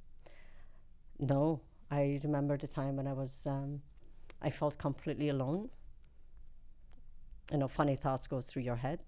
No. 1.19 1.63
I 1.91 2.21
remember 2.23 2.59
the 2.59 2.69
time 2.69 2.97
when 2.97 3.07
I 3.07 3.15
was, 3.15 3.47
um, 3.47 3.81
I 4.43 4.51
felt 4.51 4.77
completely 4.77 5.31
alone. 5.31 5.71
You 7.51 7.59
know, 7.59 7.69
funny 7.69 7.97
thoughts 7.97 8.27
go 8.27 8.43
through 8.43 8.63
your 8.63 8.77
head. 8.77 9.01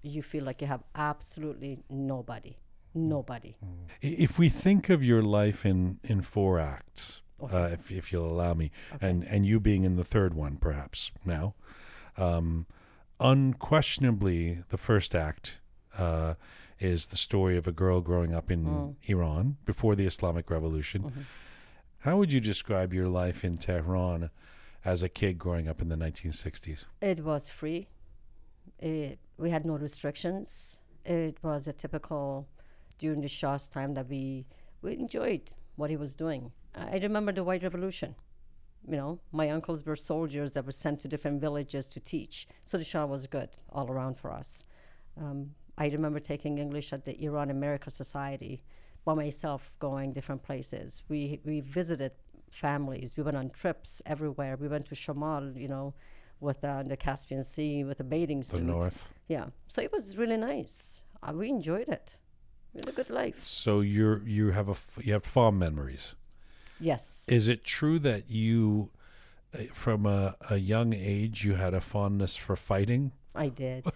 You 0.00 0.22
feel 0.22 0.44
like 0.44 0.62
you 0.62 0.66
have 0.66 0.84
absolutely 0.94 1.80
nobody. 1.90 2.56
Nobody. 2.94 3.54
If 4.00 4.38
we 4.38 4.48
think 4.48 4.88
of 4.88 5.04
your 5.04 5.22
life 5.22 5.66
in, 5.66 6.00
in 6.02 6.22
four 6.22 6.58
acts, 6.58 7.20
uh, 7.42 7.68
if, 7.72 7.90
if 7.90 8.12
you'll 8.12 8.30
allow 8.30 8.54
me, 8.54 8.70
and, 8.98 9.24
and 9.24 9.44
you 9.44 9.60
being 9.60 9.84
in 9.84 9.96
the 9.96 10.04
third 10.04 10.32
one, 10.32 10.56
perhaps 10.56 11.12
now, 11.26 11.54
um, 12.18 12.66
unquestionably, 13.20 14.62
the 14.68 14.78
first 14.78 15.14
act 15.14 15.60
uh, 15.96 16.34
is 16.78 17.08
the 17.08 17.16
story 17.16 17.56
of 17.56 17.66
a 17.66 17.72
girl 17.72 18.00
growing 18.00 18.34
up 18.34 18.50
in 18.50 18.96
Iran 19.04 19.56
before 19.64 19.94
the 19.94 20.06
Islamic 20.06 20.50
Revolution. 20.50 21.26
How 22.00 22.16
would 22.16 22.32
you 22.32 22.40
describe 22.40 22.94
your 22.94 23.08
life 23.08 23.44
in 23.44 23.58
Tehran 23.58 24.30
as 24.84 25.02
a 25.02 25.08
kid 25.08 25.38
growing 25.38 25.68
up 25.68 25.80
in 25.80 25.88
the 25.88 25.96
1960s? 25.96 26.86
It 27.00 27.24
was 27.24 27.48
free. 27.48 27.88
It, 28.78 29.18
we 29.36 29.50
had 29.50 29.64
no 29.64 29.74
restrictions. 29.74 30.80
It 31.04 31.38
was 31.42 31.66
a 31.66 31.72
typical 31.72 32.46
during 32.98 33.20
the 33.20 33.28
Shah's 33.28 33.68
time 33.68 33.94
that 33.94 34.08
we 34.08 34.46
we 34.82 34.92
enjoyed 34.94 35.52
what 35.76 35.90
he 35.90 35.96
was 35.96 36.14
doing. 36.14 36.52
I 36.74 36.98
remember 36.98 37.32
the 37.32 37.42
White 37.42 37.62
Revolution. 37.64 38.14
You 38.86 38.96
know, 38.96 39.18
my 39.32 39.50
uncles 39.50 39.84
were 39.84 39.96
soldiers 39.96 40.52
that 40.52 40.64
were 40.64 40.72
sent 40.72 41.00
to 41.00 41.08
different 41.08 41.40
villages 41.40 41.88
to 41.88 42.00
teach. 42.00 42.48
So 42.62 42.78
the 42.78 42.84
Shah 42.84 43.04
was 43.06 43.26
good 43.26 43.50
all 43.70 43.90
around 43.90 44.18
for 44.18 44.32
us. 44.32 44.64
Um, 45.20 45.54
I 45.76 45.88
remember 45.88 46.20
taking 46.20 46.58
English 46.58 46.92
at 46.92 47.04
the 47.04 47.20
Iran 47.22 47.50
America 47.50 47.90
Society 47.90 48.62
by 49.04 49.14
myself, 49.14 49.72
going 49.78 50.12
different 50.12 50.42
places. 50.42 51.02
We 51.08 51.40
we 51.44 51.60
visited 51.60 52.12
families. 52.50 53.16
We 53.16 53.22
went 53.22 53.36
on 53.36 53.50
trips 53.50 54.02
everywhere. 54.06 54.56
We 54.56 54.68
went 54.68 54.86
to 54.86 54.94
Shamal, 54.94 55.56
you 55.56 55.68
know, 55.68 55.94
with 56.40 56.64
uh, 56.64 56.82
the 56.82 56.96
Caspian 56.96 57.44
Sea 57.44 57.84
with 57.84 58.00
a 58.00 58.04
bathing 58.04 58.40
The 58.40 58.44
suit. 58.44 58.62
North. 58.64 59.08
Yeah, 59.28 59.46
so 59.68 59.82
it 59.82 59.92
was 59.92 60.16
really 60.16 60.36
nice. 60.36 61.04
Uh, 61.22 61.32
we 61.32 61.48
enjoyed 61.48 61.88
it. 61.88 62.16
We 62.72 62.80
had 62.80 62.88
a 62.88 62.92
good 62.92 63.10
life. 63.10 63.44
So 63.44 63.80
you're 63.80 64.22
you 64.26 64.50
have 64.50 64.68
a 64.68 64.72
f- 64.72 64.98
you 65.02 65.12
have 65.12 65.24
fond 65.24 65.58
memories. 65.58 66.14
Yes. 66.80 67.24
Is 67.28 67.48
it 67.48 67.64
true 67.64 67.98
that 68.00 68.30
you, 68.30 68.90
uh, 69.54 69.58
from 69.72 70.06
a, 70.06 70.36
a 70.50 70.56
young 70.56 70.92
age, 70.94 71.44
you 71.44 71.54
had 71.54 71.74
a 71.74 71.80
fondness 71.80 72.36
for 72.36 72.56
fighting? 72.56 73.12
I 73.34 73.48
did. 73.48 73.86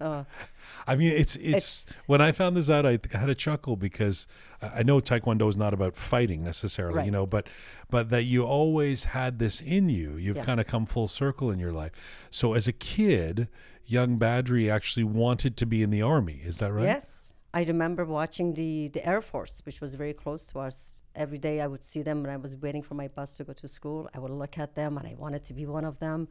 uh, 0.00 0.22
I 0.86 0.94
mean, 0.94 1.12
it's 1.12 1.34
it's, 1.36 1.88
It's- 1.88 2.02
when 2.06 2.20
I 2.20 2.30
found 2.32 2.56
this 2.56 2.70
out, 2.70 2.86
I 2.86 2.98
had 3.12 3.28
a 3.28 3.34
chuckle 3.34 3.74
because 3.76 4.28
I 4.62 4.82
know 4.84 5.00
Taekwondo 5.00 5.48
is 5.48 5.56
not 5.56 5.74
about 5.74 5.96
fighting 5.96 6.44
necessarily, 6.44 7.04
you 7.04 7.10
know, 7.10 7.26
but 7.26 7.48
but 7.90 8.10
that 8.10 8.24
you 8.24 8.44
always 8.44 9.04
had 9.04 9.38
this 9.40 9.60
in 9.60 9.88
you. 9.88 10.16
You've 10.16 10.36
Yeah. 10.36 10.44
kind 10.44 10.60
of 10.60 10.66
come 10.66 10.86
full 10.86 11.08
circle 11.08 11.50
in 11.50 11.58
your 11.58 11.72
life. 11.72 11.92
So 12.30 12.54
as 12.54 12.68
a 12.68 12.72
kid, 12.72 13.48
young 13.84 14.18
Badri 14.18 14.70
actually 14.70 15.04
wanted 15.04 15.56
to 15.56 15.66
be 15.66 15.82
in 15.82 15.90
the 15.90 16.02
army. 16.02 16.40
Is 16.44 16.58
that 16.58 16.72
right? 16.72 16.84
Yes. 16.84 17.32
I 17.54 17.64
remember 17.64 18.04
watching 18.04 18.52
the, 18.54 18.88
the 18.88 19.04
Air 19.08 19.22
Force, 19.22 19.62
which 19.64 19.80
was 19.80 19.94
very 19.94 20.12
close 20.12 20.44
to 20.48 20.58
us. 20.60 21.00
Every 21.18 21.38
day 21.38 21.60
I 21.60 21.66
would 21.66 21.82
see 21.84 22.02
them 22.02 22.22
when 22.22 22.30
I 22.30 22.36
was 22.36 22.54
waiting 22.56 22.82
for 22.88 22.94
my 22.94 23.08
bus 23.08 23.34
to 23.38 23.44
go 23.44 23.52
to 23.52 23.66
school. 23.68 24.08
I 24.14 24.18
would 24.20 24.30
look 24.30 24.56
at 24.56 24.76
them 24.76 24.96
and 24.98 25.06
I 25.06 25.14
wanted 25.18 25.42
to 25.48 25.52
be 25.52 25.66
one 25.66 25.84
of 25.84 25.98
them. 25.98 26.28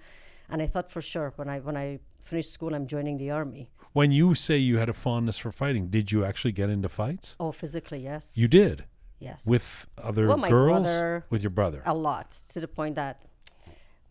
And 0.50 0.62
I 0.62 0.68
thought 0.68 0.90
for 0.90 1.02
sure 1.02 1.34
when 1.36 1.50
I 1.50 1.60
when 1.60 1.76
I 1.86 2.00
finished 2.30 2.52
school 2.54 2.74
I'm 2.74 2.88
joining 2.88 3.18
the 3.18 3.30
army. 3.32 3.70
When 3.92 4.12
you 4.20 4.34
say 4.34 4.58
you 4.58 4.78
had 4.78 4.88
a 4.90 4.94
fondness 4.94 5.38
for 5.38 5.52
fighting, 5.52 5.84
did 5.98 6.12
you 6.14 6.24
actually 6.24 6.54
get 6.54 6.70
into 6.70 6.88
fights? 6.88 7.36
Oh, 7.40 7.52
physically, 7.52 8.00
yes. 8.12 8.24
You 8.42 8.48
did 8.48 8.86
Yes. 9.20 9.46
with 9.46 9.88
other 10.10 10.28
Well, 10.28 10.38
my 10.38 10.50
girls, 10.50 10.84
brother- 10.84 11.26
with 11.30 11.42
your 11.44 11.50
brother. 11.60 11.82
a 11.86 11.94
lot 11.94 12.30
to 12.54 12.58
the 12.62 12.68
point 12.80 12.96
that 12.96 13.16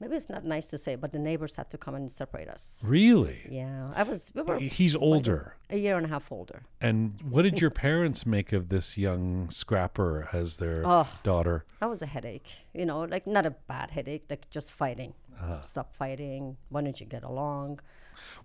maybe 0.00 0.16
it's 0.16 0.28
not 0.28 0.44
nice 0.44 0.68
to 0.68 0.78
say, 0.78 0.94
but 0.96 1.12
the 1.12 1.18
neighbors 1.18 1.56
had 1.56 1.70
to 1.70 1.78
come 1.78 1.94
and 1.94 2.10
separate 2.10 2.48
us. 2.48 2.82
Really? 2.86 3.40
Yeah, 3.50 3.92
I 3.94 4.02
was. 4.02 4.30
We 4.34 4.42
were 4.42 4.58
He's 4.58 4.94
older. 4.96 5.56
a 5.70 5.76
year 5.76 5.96
and 5.96 6.06
a 6.06 6.08
half 6.08 6.30
older. 6.30 6.62
And 6.80 7.18
what 7.28 7.42
did 7.42 7.60
your 7.60 7.70
parents 7.88 8.26
make 8.26 8.52
of 8.52 8.68
this 8.68 8.96
young 8.98 9.48
scrapper 9.50 10.28
as 10.32 10.58
their 10.58 10.82
Oh. 10.86 11.08
daughter? 11.22 11.64
That 11.80 11.88
was 11.90 12.02
a 12.02 12.06
headache, 12.06 12.48
you 12.74 12.84
know, 12.86 13.00
like 13.04 13.26
not 13.26 13.46
a 13.46 13.50
bad 13.50 13.90
headache, 13.90 14.24
like 14.30 14.48
just 14.50 14.70
fighting. 14.72 15.14
Uh-huh. 15.40 15.60
Stop 15.62 15.94
fighting. 15.94 16.56
Why 16.70 16.82
don't 16.82 16.98
you 17.00 17.06
get 17.06 17.22
along? 17.24 17.80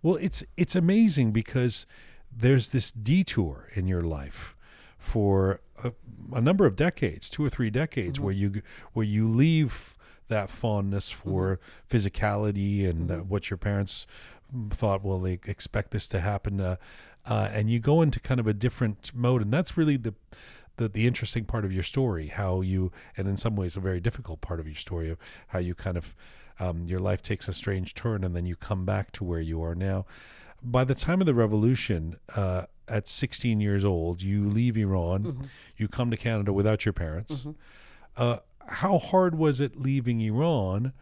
Well, 0.03 0.15
it's 0.17 0.43
it's 0.57 0.75
amazing 0.75 1.31
because 1.31 1.85
there's 2.31 2.69
this 2.71 2.91
detour 2.91 3.69
in 3.73 3.87
your 3.87 4.01
life 4.01 4.55
for 4.97 5.61
a, 5.83 5.93
a 6.33 6.41
number 6.41 6.65
of 6.65 6.75
decades, 6.75 7.29
two 7.29 7.43
or 7.43 7.49
three 7.49 7.69
decades, 7.69 8.19
where 8.19 8.33
you 8.33 8.61
where 8.93 9.05
you 9.05 9.27
leave 9.27 9.97
that 10.31 10.49
fondness 10.49 11.11
for 11.11 11.59
physicality 11.89 12.89
and 12.89 13.11
uh, 13.11 13.17
what 13.17 13.49
your 13.51 13.57
parents 13.57 14.07
thought. 14.71 15.03
Well, 15.03 15.19
they 15.19 15.39
expect 15.45 15.91
this 15.91 16.07
to 16.07 16.19
happen, 16.19 16.59
uh, 16.59 16.77
uh, 17.25 17.49
and 17.51 17.69
you 17.69 17.79
go 17.79 18.01
into 18.01 18.19
kind 18.19 18.39
of 18.39 18.47
a 18.47 18.53
different 18.53 19.11
mode, 19.13 19.43
and 19.43 19.53
that's 19.53 19.77
really 19.77 19.97
the. 19.97 20.15
The, 20.77 20.87
the 20.87 21.05
interesting 21.05 21.43
part 21.43 21.65
of 21.65 21.71
your 21.71 21.83
story, 21.83 22.27
how 22.27 22.61
you, 22.61 22.91
and 23.15 23.27
in 23.27 23.35
some 23.37 23.55
ways 23.57 23.75
a 23.75 23.81
very 23.81 23.99
difficult 23.99 24.39
part 24.39 24.59
of 24.59 24.65
your 24.65 24.77
story, 24.77 25.11
of 25.11 25.19
how 25.49 25.59
you 25.59 25.75
kind 25.75 25.97
of, 25.97 26.15
um, 26.59 26.87
your 26.87 26.99
life 26.99 27.21
takes 27.21 27.47
a 27.49 27.53
strange 27.53 27.93
turn 27.93 28.23
and 28.23 28.33
then 28.35 28.45
you 28.47 28.55
come 28.55 28.83
back 28.85 29.11
to 29.11 29.23
where 29.23 29.41
you 29.41 29.61
are 29.61 29.75
now. 29.75 30.05
By 30.63 30.85
the 30.85 30.95
time 30.95 31.19
of 31.19 31.27
the 31.27 31.35
revolution, 31.35 32.15
uh, 32.35 32.63
at 32.87 33.07
16 33.07 33.59
years 33.59 33.83
old, 33.83 34.23
you 34.23 34.49
leave 34.49 34.77
Iran, 34.77 35.49
you 35.77 35.87
come 35.89 36.09
to 36.09 36.17
Canada 36.17 36.51
without 36.53 36.83
your 36.85 36.93
parents. 36.93 37.45
Uh, 38.17 38.37
how 38.67 38.97
hard 38.97 39.35
was 39.35 39.59
it 39.61 39.75
leaving 39.79 40.21
Iran 40.21 40.93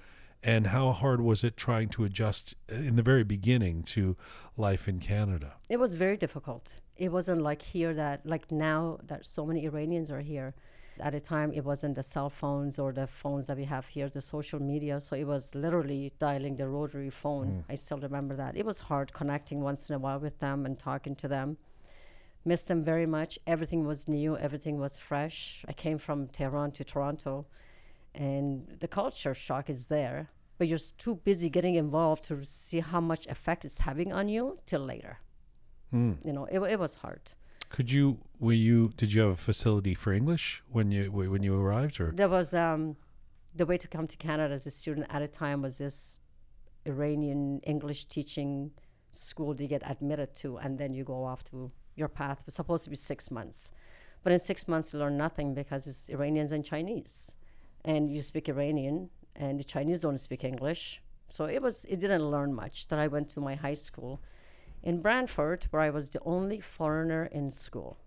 And 0.41 0.67
how 0.67 0.91
hard 0.93 1.19
was 1.19 1.43
it 1.43 1.57
trying 1.57 1.89
to 1.89 2.05
adjust 2.05 2.55
in 2.69 2.95
the 2.95 3.03
very 3.03 3.23
beginning 3.23 3.83
to 3.83 4.15
life 4.55 4.87
in 4.87 4.99
Canada? 4.99 5.55
It 5.67 5.79
was 5.79 5.95
very 5.95 6.15
difficult. 6.15 6.79
It 6.95 7.11
wasn't 7.11 7.41
like 7.41 7.61
here 7.61 7.93
that, 7.93 8.25
like 8.25 8.49
now, 8.51 8.99
that 9.05 9.25
so 9.25 9.45
many 9.45 9.65
Iranians 9.65 10.09
are 10.09 10.21
here. 10.21 10.53
At 11.01 11.13
the 11.13 11.19
time, 11.19 11.51
it 11.53 11.63
wasn't 11.65 11.95
the 11.95 12.03
cell 12.03 12.29
phones 12.29 12.77
or 12.79 12.91
the 12.93 13.07
phones 13.07 13.47
that 13.47 13.57
we 13.57 13.65
have 13.65 13.87
here, 13.87 14.07
the 14.09 14.21
social 14.21 14.61
media. 14.61 14.99
So 15.01 15.15
it 15.15 15.25
was 15.25 15.55
literally 15.55 16.13
dialing 16.19 16.55
the 16.55 16.67
rotary 16.67 17.09
phone. 17.09 17.47
Mm. 17.47 17.63
I 17.69 17.75
still 17.75 17.99
remember 17.99 18.35
that. 18.35 18.55
It 18.57 18.65
was 18.65 18.79
hard 18.79 19.11
connecting 19.13 19.61
once 19.61 19.89
in 19.89 19.95
a 19.95 19.99
while 19.99 20.19
with 20.19 20.39
them 20.39 20.65
and 20.65 20.77
talking 20.79 21.15
to 21.17 21.27
them. 21.27 21.57
Missed 22.45 22.67
them 22.67 22.83
very 22.83 23.05
much. 23.05 23.37
Everything 23.45 23.85
was 23.85 24.07
new, 24.07 24.37
everything 24.37 24.79
was 24.79 24.97
fresh. 24.97 25.63
I 25.67 25.73
came 25.73 25.97
from 25.97 26.27
Tehran 26.27 26.71
to 26.71 26.83
Toronto, 26.83 27.45
and 28.15 28.77
the 28.79 28.87
culture 28.87 29.33
shock 29.33 29.69
is 29.69 29.87
there. 29.87 30.29
But 30.57 30.67
you're 30.67 30.79
too 30.97 31.15
busy 31.15 31.49
getting 31.49 31.75
involved 31.75 32.23
to 32.25 32.43
see 32.43 32.79
how 32.79 32.99
much 32.99 33.27
effect 33.27 33.63
it's 33.65 33.79
having 33.79 34.11
on 34.11 34.27
you 34.27 34.57
till 34.65 34.81
later. 34.81 35.19
You 36.23 36.33
know, 36.33 36.45
it, 36.45 36.59
it 36.59 36.79
was 36.79 36.95
hard. 36.95 37.31
Could 37.69 37.91
you 37.91 38.19
were 38.39 38.53
you 38.53 38.91
did 38.97 39.13
you 39.13 39.21
have 39.21 39.31
a 39.31 39.35
facility 39.35 39.93
for 39.93 40.11
English 40.11 40.63
when 40.69 40.91
you 40.91 41.11
when 41.11 41.43
you 41.43 41.59
arrived 41.59 41.99
or 42.01 42.11
There 42.11 42.29
was 42.29 42.53
um, 42.53 42.95
the 43.55 43.65
way 43.65 43.77
to 43.77 43.87
come 43.87 44.07
to 44.07 44.17
Canada 44.17 44.53
as 44.53 44.65
a 44.65 44.71
student 44.71 45.07
at 45.09 45.21
a 45.21 45.27
time 45.27 45.61
was 45.61 45.77
this 45.77 46.19
Iranian 46.85 47.59
English 47.63 48.05
teaching 48.05 48.71
school 49.11 49.55
to 49.55 49.67
get 49.67 49.81
admitted 49.85 50.33
to, 50.35 50.57
and 50.57 50.77
then 50.77 50.93
you 50.93 51.03
go 51.03 51.23
off 51.23 51.43
to 51.45 51.71
your 51.99 52.07
path. 52.07 52.43
Was 52.45 52.55
supposed 52.55 52.85
to 52.85 52.89
be 52.89 52.95
six 52.95 53.29
months, 53.29 53.71
but 54.23 54.33
in 54.33 54.39
six 54.39 54.67
months 54.67 54.93
you 54.93 54.99
learn 54.99 55.17
nothing 55.17 55.53
because 55.53 55.85
it's 55.85 56.09
Iranians 56.09 56.51
and 56.51 56.63
Chinese, 56.65 57.35
and 57.85 58.09
you 58.09 58.21
speak 58.21 58.49
Iranian, 58.49 59.09
and 59.35 59.59
the 59.59 59.63
Chinese 59.63 60.01
don't 60.01 60.17
speak 60.17 60.43
English. 60.43 61.01
So 61.29 61.45
it 61.45 61.61
was 61.61 61.85
it 61.85 61.99
didn't 61.99 62.27
learn 62.27 62.53
much. 62.53 62.87
That 62.87 62.99
I 62.99 63.07
went 63.07 63.29
to 63.29 63.39
my 63.41 63.55
high 63.55 63.75
school 63.75 64.21
in 64.81 65.01
Brantford, 65.01 65.67
where 65.71 65.81
I 65.81 65.89
was 65.89 66.09
the 66.09 66.21
only 66.25 66.59
foreigner 66.59 67.25
in 67.25 67.51
school. 67.51 67.97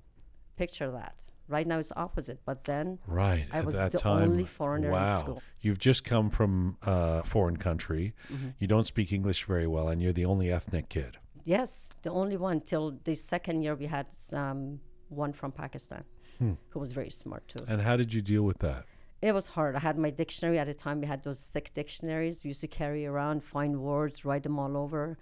Picture 0.57 0.91
that. 0.91 1.23
Right 1.49 1.67
now 1.67 1.79
it's 1.79 1.93
opposite, 1.97 2.41
but 2.47 2.65
then 2.65 2.99
right 3.07 3.47
I 3.53 3.59
at 3.59 3.65
was 3.67 3.75
that 3.75 3.93
the 3.93 3.99
time? 3.99 4.23
only 4.23 4.45
foreigner 4.45 4.89
in 4.89 4.93
wow. 4.95 5.19
school. 5.19 5.43
You've 5.61 5.79
just 5.79 6.03
come 6.05 6.31
from 6.31 6.79
a 6.83 7.23
foreign 7.25 7.59
country. 7.59 8.15
Mm-hmm. 8.33 8.51
You 8.59 8.67
don't 8.69 8.87
speak 8.87 9.13
English 9.13 9.45
very 9.45 9.67
well, 9.67 9.89
and 9.89 10.01
you're 10.01 10.13
the 10.13 10.25
only 10.25 10.51
ethnic 10.51 10.89
kid. 10.89 11.19
Yes, 11.45 11.91
the 12.03 12.11
only 12.11 12.37
one 12.37 12.61
till 12.61 12.99
the 13.05 13.15
second 13.15 13.63
year 13.63 13.75
we 13.75 13.87
had 13.87 14.07
um, 14.33 14.81
one 15.09 15.33
from 15.33 15.53
Pakistan 15.53 16.05
Hmm. 16.39 16.53
who 16.71 16.81
was 16.81 16.93
very 16.93 17.11
smart 17.11 17.47
too. 17.49 17.65
And 17.69 17.81
how 17.83 17.97
did 17.97 18.13
you 18.15 18.21
deal 18.21 18.43
with 18.43 18.59
that? 18.61 18.85
It 19.21 19.33
was 19.35 19.49
hard. 19.49 19.77
I 19.77 19.79
had 19.81 19.97
my 19.99 20.11
dictionary 20.11 20.59
at 20.59 20.67
the 20.67 20.75
time. 20.75 21.01
We 21.01 21.07
had 21.07 21.23
those 21.23 21.43
thick 21.45 21.73
dictionaries 21.75 22.43
we 22.43 22.49
used 22.49 22.61
to 22.63 22.69
carry 22.69 23.07
around, 23.07 23.45
find 23.45 23.81
words, 23.81 24.25
write 24.25 24.43
them 24.43 24.59
all 24.59 24.77
over. 24.77 25.17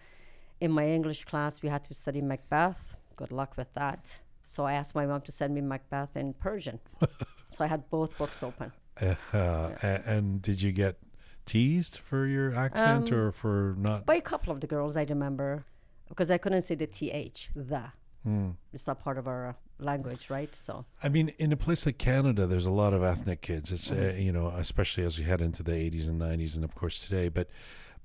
In 0.60 0.70
my 0.70 0.86
English 0.88 1.24
class, 1.24 1.60
we 1.62 1.68
had 1.68 1.82
to 1.84 1.94
study 1.94 2.22
Macbeth. 2.22 2.94
Good 3.16 3.32
luck 3.32 3.56
with 3.58 3.72
that. 3.74 4.20
So 4.44 4.64
I 4.64 4.72
asked 4.74 4.94
my 4.94 5.04
mom 5.06 5.20
to 5.22 5.32
send 5.32 5.54
me 5.54 5.60
Macbeth 5.60 6.16
in 6.16 6.32
Persian. 6.34 6.78
so 7.50 7.64
I 7.64 7.66
had 7.66 7.88
both 7.90 8.16
books 8.16 8.42
open. 8.42 8.72
Uh, 9.00 9.14
a- 9.34 10.02
and 10.06 10.40
did 10.40 10.62
you 10.62 10.72
get 10.72 10.96
teased 11.44 11.98
for 11.98 12.26
your 12.26 12.54
accent 12.54 13.12
Um, 13.12 13.18
or 13.18 13.32
for 13.32 13.74
not? 13.78 14.06
By 14.06 14.14
a 14.16 14.20
couple 14.22 14.52
of 14.52 14.60
the 14.60 14.66
girls, 14.66 14.96
I 14.96 15.04
remember, 15.04 15.64
because 16.10 16.30
I 16.30 16.36
couldn't 16.38 16.62
say 16.62 16.74
the 16.74 16.86
th, 16.86 17.50
the. 17.56 17.84
Hmm. 18.24 18.50
It's 18.74 18.86
not 18.86 19.00
part 19.00 19.16
of 19.16 19.26
our 19.26 19.48
uh, 19.48 19.52
language, 19.78 20.28
right? 20.28 20.54
So 20.62 20.84
I 21.02 21.08
mean, 21.08 21.30
in 21.38 21.52
a 21.52 21.56
place 21.56 21.86
like 21.86 21.96
Canada, 21.96 22.46
there's 22.46 22.66
a 22.66 22.70
lot 22.70 22.92
of 22.92 23.02
ethnic 23.02 23.40
kids. 23.40 23.72
It's 23.72 23.90
Mm-hmm. 23.90 24.08
uh, 24.10 24.20
you 24.26 24.30
know, 24.32 24.48
especially 24.48 25.04
as 25.04 25.16
we 25.18 25.24
head 25.24 25.40
into 25.40 25.62
the 25.62 25.72
80s 25.72 26.06
and 26.10 26.20
90s, 26.20 26.54
and 26.56 26.64
of 26.64 26.74
course 26.74 27.00
today. 27.02 27.28
But 27.30 27.48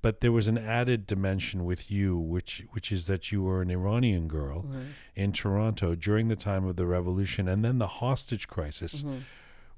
but 0.00 0.20
there 0.22 0.32
was 0.32 0.46
an 0.48 0.56
added 0.58 1.06
dimension 1.06 1.64
with 1.66 1.90
you, 1.90 2.16
which 2.16 2.64
which 2.70 2.90
is 2.90 3.06
that 3.08 3.30
you 3.30 3.42
were 3.42 3.60
an 3.60 3.70
Iranian 3.70 4.26
girl 4.26 4.62
Mm-hmm. 4.62 4.82
in 5.22 5.32
Toronto 5.32 5.94
during 5.94 6.28
the 6.28 6.36
time 6.36 6.64
of 6.64 6.76
the 6.76 6.86
revolution, 6.86 7.46
and 7.48 7.62
then 7.62 7.76
the 7.78 7.92
hostage 8.02 8.46
crisis, 8.48 9.02
Mm-hmm. 9.02 9.18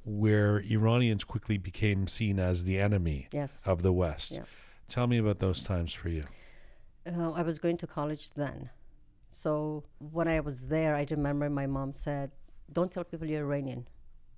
where 0.05 0.59
Iranians 0.71 1.25
quickly 1.25 1.59
became 1.59 2.07
seen 2.07 2.39
as 2.39 2.63
the 2.65 2.79
enemy 2.79 3.29
yes. 3.33 3.67
of 3.67 3.83
the 3.83 3.93
West. 3.93 4.33
Yeah. 4.37 4.43
Tell 4.89 5.07
me 5.07 5.19
about 5.19 5.39
those 5.41 5.63
times 5.63 5.93
for 5.93 6.09
you. 6.09 6.23
Uh, 7.09 7.33
I 7.33 7.43
was 7.43 7.59
going 7.59 7.77
to 7.79 7.87
college 7.87 8.31
then. 8.35 8.71
So 9.31 9.85
when 9.99 10.29
I 10.29 10.41
was 10.41 10.69
there, 10.69 10.95
I 10.95 11.07
remember 11.11 11.49
my 11.51 11.67
mom 11.67 11.93
said, 11.93 12.33
Don't 12.73 12.91
tell 12.91 13.05
people 13.05 13.27
you're 13.27 13.45
Iranian. 13.45 13.87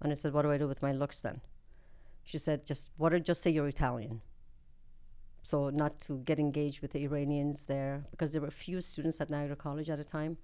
And 0.00 0.12
I 0.12 0.14
said, 0.14 0.32
What 0.32 0.42
do 0.42 0.50
I 0.50 0.58
do 0.58 0.68
with 0.68 0.82
my 0.82 0.92
looks 0.92 1.20
then? 1.20 1.40
She 2.24 2.38
said, 2.38 2.66
Just 2.66 2.90
what 2.96 3.10
did 3.10 3.24
just 3.24 3.42
say 3.42 3.50
you're 3.50 3.68
Italian. 3.68 4.20
So 5.42 5.70
not 5.70 5.98
to 6.00 6.18
get 6.18 6.38
engaged 6.38 6.82
with 6.82 6.92
the 6.92 7.02
Iranians 7.04 7.64
there 7.66 8.04
because 8.10 8.32
there 8.32 8.42
were 8.42 8.50
few 8.50 8.80
students 8.80 9.20
at 9.20 9.30
Niagara 9.30 9.56
College 9.56 9.88
at 9.90 9.98
the 9.98 10.04
time. 10.04 10.36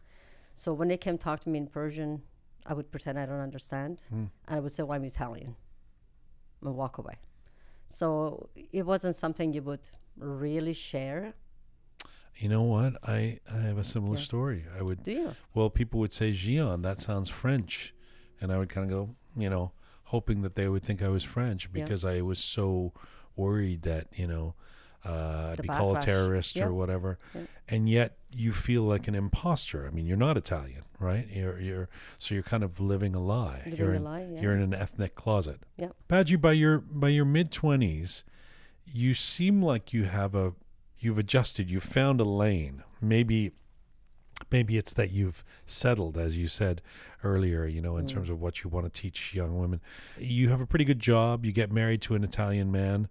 So 0.55 0.73
when 0.73 0.89
they 0.89 0.97
came 0.97 1.19
talk 1.19 1.41
to 1.41 1.51
me 1.51 1.59
in 1.59 1.67
Persian, 1.67 2.23
I 2.65 2.73
would 2.73 2.91
pretend 2.91 3.19
I 3.19 3.27
don't 3.27 3.41
understand, 3.41 4.01
and 4.49 4.57
I 4.57 4.59
would 4.59 4.73
say, 4.73 4.83
"Well, 4.83 4.97
I'm 4.97 5.05
Italian," 5.05 5.55
and 6.63 6.75
walk 6.75 6.99
away. 6.99 7.19
So 7.89 8.49
it 8.73 8.85
wasn't 8.87 9.15
something 9.15 9.53
you 9.53 9.63
would 9.63 9.89
really 10.17 10.73
share. 10.73 11.35
You 12.37 12.49
know 12.49 12.63
what? 12.63 12.95
I, 13.09 13.41
I 13.53 13.59
have 13.61 13.79
a 13.79 13.85
similar 13.85 14.17
Yeah. 14.17 14.23
story. 14.25 14.65
I 14.79 14.83
would 14.83 15.03
Do 15.03 15.13
you? 15.13 15.37
well, 15.55 15.71
people 15.71 16.01
would 16.01 16.13
say 16.13 16.33
Jian, 16.33 16.83
that 16.83 16.99
sounds 16.99 17.31
French. 17.31 17.95
And 18.41 18.53
I 18.53 18.59
would 18.59 18.69
kind 18.69 18.91
of 18.91 18.97
go, 18.97 19.15
you 19.41 19.49
know, 19.49 19.73
hoping 20.05 20.43
that 20.43 20.55
they 20.55 20.69
would 20.69 20.83
think 20.83 21.03
I 21.03 21.09
was 21.09 21.25
French 21.25 21.69
Yeah. 21.73 21.83
because 21.85 22.05
I 22.05 22.21
was 22.21 22.39
so 22.39 22.93
worried 23.35 23.83
that, 23.83 24.09
you 24.15 24.27
know, 24.27 24.55
uh, 25.05 25.55
I'd 25.57 25.63
be 25.63 25.69
called 25.69 25.99
a 25.99 26.01
terrorist 26.01 26.57
Yeah. 26.57 26.67
or 26.67 26.75
whatever. 26.75 27.19
Yeah. 27.35 27.43
And 27.69 27.89
yet 27.89 28.19
you 28.31 28.53
feel 28.53 28.83
like 28.83 29.09
an 29.09 29.15
imposter. 29.15 29.87
I 29.87 29.91
mean, 29.91 30.05
you're 30.05 30.17
not 30.17 30.37
Italian, 30.37 30.83
right? 30.99 31.27
You're, 31.31 31.59
you're, 31.61 31.89
so 32.19 32.35
you're 32.35 32.43
kind 32.43 32.63
of 32.65 32.81
living 32.81 33.15
a 33.15 33.21
lie. 33.21 33.63
Living 33.65 33.79
you're 33.79 33.93
a 33.93 33.97
in, 33.97 34.05
lie, 34.05 34.27
yeah. 34.31 34.41
You're 34.43 34.55
in 34.55 34.63
an 34.63 34.75
ethnic 34.75 35.15
closet. 35.15 35.61
Yeah. 35.79 35.89
Badri, 36.11 36.39
by 36.41 36.53
your, 36.53 36.79
by 36.81 37.09
your 37.09 37.25
mid 37.25 37.51
twenties, 37.53 38.25
you 38.93 39.15
seem 39.15 39.63
like 39.63 39.93
you 39.93 40.05
have 40.05 40.35
a, 40.35 40.53
you've 40.99 41.19
adjusted, 41.19 41.71
you've 41.71 41.83
found 41.83 42.21
a 42.21 42.25
lane. 42.25 42.83
Maybe 43.01 43.53
maybe 44.51 44.77
it's 44.77 44.93
that 44.93 45.11
you've 45.11 45.43
settled 45.65 46.19
as 46.19 46.37
you 46.37 46.47
said 46.47 46.83
earlier 47.25 47.65
you 47.67 47.81
know 47.81 47.97
in 47.97 48.05
Mm. 48.05 48.09
terms 48.13 48.29
of 48.29 48.39
what 48.39 48.63
you 48.63 48.69
want 48.69 48.85
to 48.85 49.01
teach 49.01 49.35
young 49.35 49.59
women 49.59 49.81
you 50.19 50.51
have 50.51 50.61
a 50.61 50.67
pretty 50.67 50.85
good 50.85 51.01
job 51.01 51.47
you 51.47 51.53
get 51.53 51.73
married 51.73 52.03
to 52.03 52.15
an 52.15 52.23
italian 52.23 52.71
man 52.71 53.09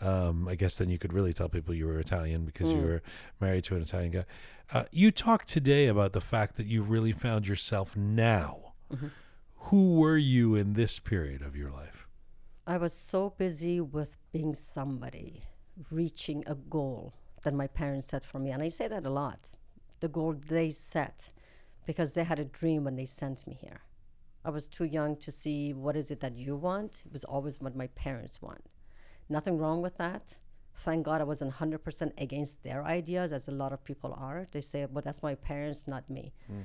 um, 0.00 0.48
i 0.48 0.56
guess 0.56 0.76
then 0.76 0.90
you 0.90 0.98
could 0.98 1.12
really 1.12 1.32
tell 1.32 1.48
people 1.48 1.72
you 1.72 1.86
were 1.86 2.00
italian 2.00 2.44
because 2.44 2.72
you 2.72 2.80
Mm. 2.80 2.86
were 2.86 3.02
married 3.40 3.62
to 3.64 3.76
an 3.76 3.82
italian 3.82 4.10
guy 4.10 4.24
uh, 4.72 4.82
you 4.90 5.12
talked 5.12 5.46
today 5.48 5.86
about 5.86 6.12
the 6.12 6.20
fact 6.20 6.56
that 6.56 6.66
you've 6.66 6.90
really 6.90 7.12
found 7.12 7.46
yourself 7.46 7.96
now 7.96 8.72
Mm-hmm. 8.92 9.06
who 9.68 9.94
were 9.94 10.16
you 10.18 10.56
in 10.56 10.72
this 10.72 10.98
period 10.98 11.40
of 11.40 11.54
your 11.54 11.70
life 11.70 12.08
I 12.66 12.78
was 12.78 12.92
so 12.92 13.30
busy 13.38 13.80
with 13.80 14.16
being 14.32 14.54
somebody, 14.56 15.44
reaching 15.90 16.42
a 16.48 16.54
goal 16.56 17.14
that 17.44 17.54
my 17.54 17.66
parents 17.66 18.08
set 18.08 18.24
for 18.24 18.38
me. 18.38 18.50
And 18.50 18.62
I 18.62 18.68
say 18.68 18.88
that 18.88 19.06
a 19.06 19.10
lot 19.10 19.48
the 20.00 20.08
goal 20.08 20.34
they 20.48 20.70
set 20.70 21.32
because 21.86 22.12
they 22.12 22.24
had 22.24 22.38
a 22.38 22.44
dream 22.44 22.84
when 22.84 22.96
they 22.96 23.06
sent 23.06 23.46
me 23.46 23.54
here. 23.58 23.80
I 24.44 24.50
was 24.50 24.68
too 24.68 24.84
young 24.84 25.16
to 25.16 25.30
see 25.30 25.72
what 25.72 25.96
is 25.96 26.10
it 26.10 26.20
that 26.20 26.36
you 26.36 26.56
want. 26.56 27.02
It 27.06 27.12
was 27.12 27.24
always 27.24 27.60
what 27.60 27.74
my 27.74 27.86
parents 27.88 28.42
want. 28.42 28.64
Nothing 29.30 29.56
wrong 29.56 29.80
with 29.80 29.96
that. 29.96 30.36
Thank 30.74 31.06
God 31.06 31.20
I 31.22 31.24
wasn't 31.24 31.54
100% 31.54 32.12
against 32.18 32.62
their 32.62 32.84
ideas, 32.84 33.32
as 33.32 33.48
a 33.48 33.52
lot 33.52 33.72
of 33.72 33.82
people 33.82 34.12
are. 34.12 34.46
They 34.50 34.60
say, 34.60 34.84
well, 34.84 35.02
that's 35.02 35.22
my 35.22 35.34
parents, 35.36 35.86
not 35.86 36.10
me. 36.10 36.34
Hmm. 36.48 36.62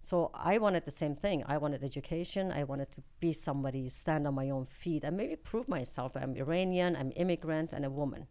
So 0.00 0.30
I 0.34 0.58
wanted 0.58 0.84
the 0.84 0.92
same 1.02 1.16
thing. 1.16 1.42
I 1.46 1.56
wanted 1.56 1.82
education. 1.82 2.52
I 2.52 2.62
wanted 2.62 2.92
to 2.92 3.02
be 3.18 3.32
somebody, 3.32 3.88
stand 3.88 4.26
on 4.28 4.34
my 4.34 4.50
own 4.50 4.66
feet, 4.66 5.02
and 5.02 5.16
maybe 5.16 5.34
prove 5.34 5.68
myself. 5.68 6.12
I'm 6.14 6.36
Iranian, 6.36 6.94
I'm 6.94 7.12
immigrant, 7.16 7.72
and 7.72 7.84
a 7.84 7.90
woman. 7.90 8.28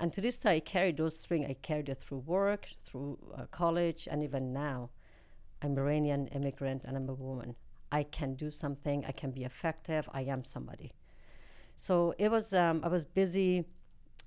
And 0.00 0.12
to 0.12 0.20
this 0.20 0.38
day, 0.38 0.56
I 0.56 0.60
carry 0.60 0.92
those 0.92 1.18
three. 1.18 1.44
I 1.44 1.54
carried 1.54 1.88
it 1.88 1.98
through 1.98 2.18
work, 2.18 2.68
through 2.84 3.18
uh, 3.36 3.46
college, 3.50 4.06
and 4.10 4.22
even 4.22 4.52
now. 4.52 4.90
I'm 5.60 5.76
Iranian, 5.76 6.28
immigrant, 6.28 6.84
and 6.84 6.96
I'm 6.96 7.08
a 7.08 7.14
woman. 7.14 7.56
I 7.90 8.04
can 8.04 8.34
do 8.34 8.50
something. 8.50 9.04
I 9.06 9.12
can 9.12 9.32
be 9.32 9.44
effective. 9.44 10.08
I 10.12 10.22
am 10.22 10.44
somebody. 10.44 10.92
So 11.74 12.14
it 12.18 12.30
was. 12.30 12.54
Um, 12.54 12.80
I 12.84 12.88
was 12.88 13.04
busy 13.04 13.64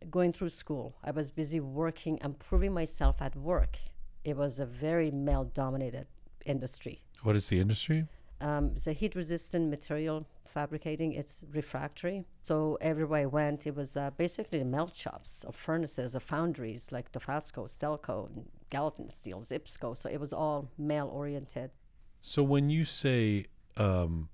going 0.10 0.34
through 0.34 0.50
school. 0.50 0.96
I 1.04 1.12
was 1.12 1.32
busy 1.32 1.60
working 1.60 2.20
and 2.22 2.38
proving 2.38 2.74
myself 2.74 3.22
at 3.22 3.36
work. 3.36 3.78
It 4.24 4.36
was 4.36 4.60
a 4.60 4.66
very 4.66 5.12
male-dominated 5.12 6.08
industry. 6.46 7.04
what 7.24 7.36
is 7.36 7.50
the 7.50 7.60
industry 7.60 8.08
Um, 8.42 8.72
it's 8.76 8.88
a 8.88 8.94
heat-resistant 8.94 9.70
material 9.70 10.26
fabricating. 10.46 11.14
It's 11.14 11.46
refractory. 11.54 12.26
So 12.42 12.78
everywhere 12.82 13.22
I 13.22 13.26
went, 13.26 13.68
it 13.68 13.76
was 13.76 13.96
uh, 13.96 14.10
basically 14.18 14.60
the 14.60 14.66
melt 14.66 14.96
shops 14.96 15.44
of 15.46 15.56
furnaces, 15.56 16.16
of 16.16 16.24
foundries 16.24 16.92
like 16.92 17.12
Dofasco, 17.12 17.66
Stelco, 17.70 18.30
Gallatin 18.70 19.10
Steel, 19.10 19.42
Zipsco. 19.42 19.98
So 19.98 20.10
it 20.10 20.20
was 20.20 20.34
all 20.34 20.70
male-oriented. 20.78 21.72
so 22.20 22.44
when 22.44 22.70
you 22.70 22.84
say 22.84 23.46
um, 23.78 24.30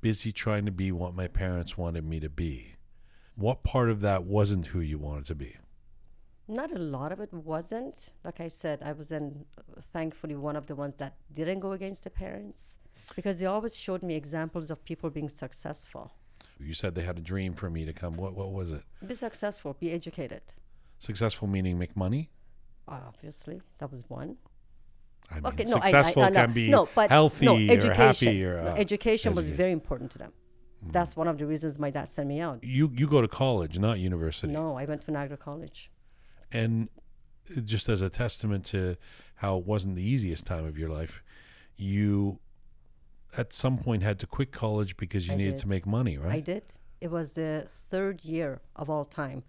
busy 0.00 0.32
trying 0.32 0.64
to 0.66 0.72
be 0.72 0.90
what 0.92 1.14
my 1.14 1.28
parents 1.28 1.76
wanted 1.76 2.04
me 2.04 2.20
to 2.20 2.28
be 2.28 2.76
What 3.34 3.62
part 3.62 3.88
of 3.90 4.00
that 4.00 4.24
wasn't 4.24 4.66
who 4.68 4.80
you 4.80 4.98
wanted 4.98 5.26
to 5.26 5.34
be? 5.34 5.56
Not 6.48 6.72
a 6.72 6.78
lot 6.78 7.12
of 7.12 7.20
it 7.20 7.32
wasn't. 7.32 8.10
Like 8.24 8.40
I 8.40 8.48
said, 8.48 8.82
I 8.82 8.92
was 8.92 9.08
then 9.08 9.44
thankfully 9.80 10.34
one 10.34 10.56
of 10.56 10.66
the 10.66 10.74
ones 10.74 10.94
that 10.98 11.14
didn't 11.32 11.60
go 11.60 11.72
against 11.72 12.02
the 12.04 12.10
parents 12.10 12.78
because 13.16 13.38
they 13.40 13.46
always 13.46 13.76
showed 13.76 14.02
me 14.02 14.14
examples 14.14 14.70
of 14.70 14.84
people 14.84 15.10
being 15.10 15.28
successful. 15.28 16.12
You 16.60 16.74
said 16.74 16.94
they 16.94 17.02
had 17.02 17.18
a 17.18 17.22
dream 17.22 17.54
for 17.54 17.70
me 17.70 17.84
to 17.84 17.92
come. 17.92 18.16
What 18.16 18.34
what 18.34 18.52
was 18.52 18.72
it? 18.72 18.82
Be 19.06 19.14
successful, 19.14 19.76
be 19.78 19.92
educated. 19.92 20.42
Successful 20.98 21.46
meaning 21.48 21.78
make 21.78 21.96
money. 21.96 22.30
Obviously, 22.88 23.60
that 23.78 23.90
was 23.90 24.02
one. 24.08 24.36
I 25.30 25.34
mean, 25.36 25.46
Okay, 25.46 25.64
no, 25.64 25.76
I- 25.76 25.80
I- 25.80 25.82
successful 25.84 26.22
I 26.24 26.30
can 26.30 26.52
be 26.52 26.70
no, 26.70 26.88
but 26.94 27.10
healthy 27.10 27.44
no, 27.46 27.54
or 27.56 27.70
education. 27.70 28.26
happy 28.28 28.44
or 28.44 28.62
No, 28.64 28.70
uh, 28.70 28.74
education 28.76 29.34
was 29.34 29.48
very 29.50 29.72
important 29.72 30.10
to 30.12 30.18
them. 30.18 30.32
That's 30.80 31.16
one 31.16 31.26
of 31.28 31.36
the 31.38 31.46
reasons 31.46 31.78
my 31.78 31.90
dad 31.90 32.08
sent 32.08 32.28
me 32.28 32.40
out. 32.40 32.62
You 32.64 32.90
you 32.94 33.06
go 33.08 33.20
to 33.20 33.28
college, 33.28 33.78
not 33.78 33.98
university, 33.98 34.52
No, 34.52 34.76
I 34.76 34.84
went 34.86 35.02
to 35.02 35.10
Niagara 35.10 35.36
College. 35.36 35.90
and 36.50 36.88
just 37.64 37.88
as 37.88 38.00
a 38.02 38.08
testament 38.08 38.64
to 38.66 38.96
how 39.36 39.58
it 39.58 39.64
wasn't 39.66 39.96
the 39.96 40.02
easiest 40.02 40.46
time 40.46 40.64
of 40.64 40.78
your 40.78 40.88
life, 40.88 41.22
you 41.76 42.40
at 43.36 43.52
some 43.52 43.78
point 43.78 44.02
had 44.02 44.18
to 44.20 44.26
quit 44.26 44.52
college 44.52 44.96
because 44.96 45.26
you 45.26 45.34
I 45.34 45.36
needed 45.36 45.54
did. 45.54 45.60
to 45.60 45.68
make 45.68 45.86
money, 45.86 46.16
right? 46.18 46.32
I 46.32 46.40
did. 46.40 46.62
It 47.00 47.10
was 47.10 47.34
the 47.34 47.66
third 47.68 48.24
year 48.24 48.60
of 48.76 48.90
all 48.90 49.04
time 49.04 49.44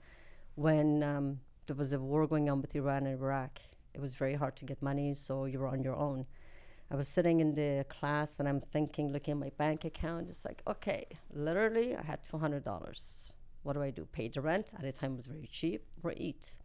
when 0.56 1.01
um, 1.03 1.39
there 1.68 1.76
was 1.76 1.93
a 1.93 1.99
war 1.99 2.27
going 2.27 2.49
on 2.49 2.61
with 2.61 2.76
Iran 2.76 3.07
and 3.07 3.19
Iraq. 3.19 3.60
It 3.93 4.01
was 4.01 4.15
very 4.15 4.35
hard 4.35 4.56
to 4.57 4.65
get 4.65 4.81
money, 4.81 5.14
so 5.14 5.45
you 5.45 5.60
were 5.60 5.68
on 5.68 5.81
your 5.84 5.95
own. 5.95 6.26
I 6.91 6.95
was 6.95 7.07
sitting 7.07 7.39
in 7.39 7.53
the 7.53 7.85
class 7.88 8.39
and 8.39 8.49
I'm 8.49 8.60
thinking, 8.60 9.11
looking 9.11 9.34
at 9.34 9.38
my 9.38 9.51
bank 9.57 9.85
account, 9.85 10.30
it's 10.30 10.43
like, 10.43 10.61
okay, 10.68 11.06
literally, 11.34 11.95
I 11.95 12.01
had 12.01 12.23
$200. 12.23 13.31
What 13.64 13.73
do 13.73 13.81
I 13.84 13.91
do? 13.91 14.06
Pay 14.11 14.30
the 14.30 14.41
rent. 14.41 14.73
At 14.76 14.81
the 14.81 14.91
time, 14.91 15.14
it 15.14 15.18
was 15.18 15.27
very 15.27 15.47
cheap, 15.51 15.85
or 16.03 16.14
eat. 16.18 16.56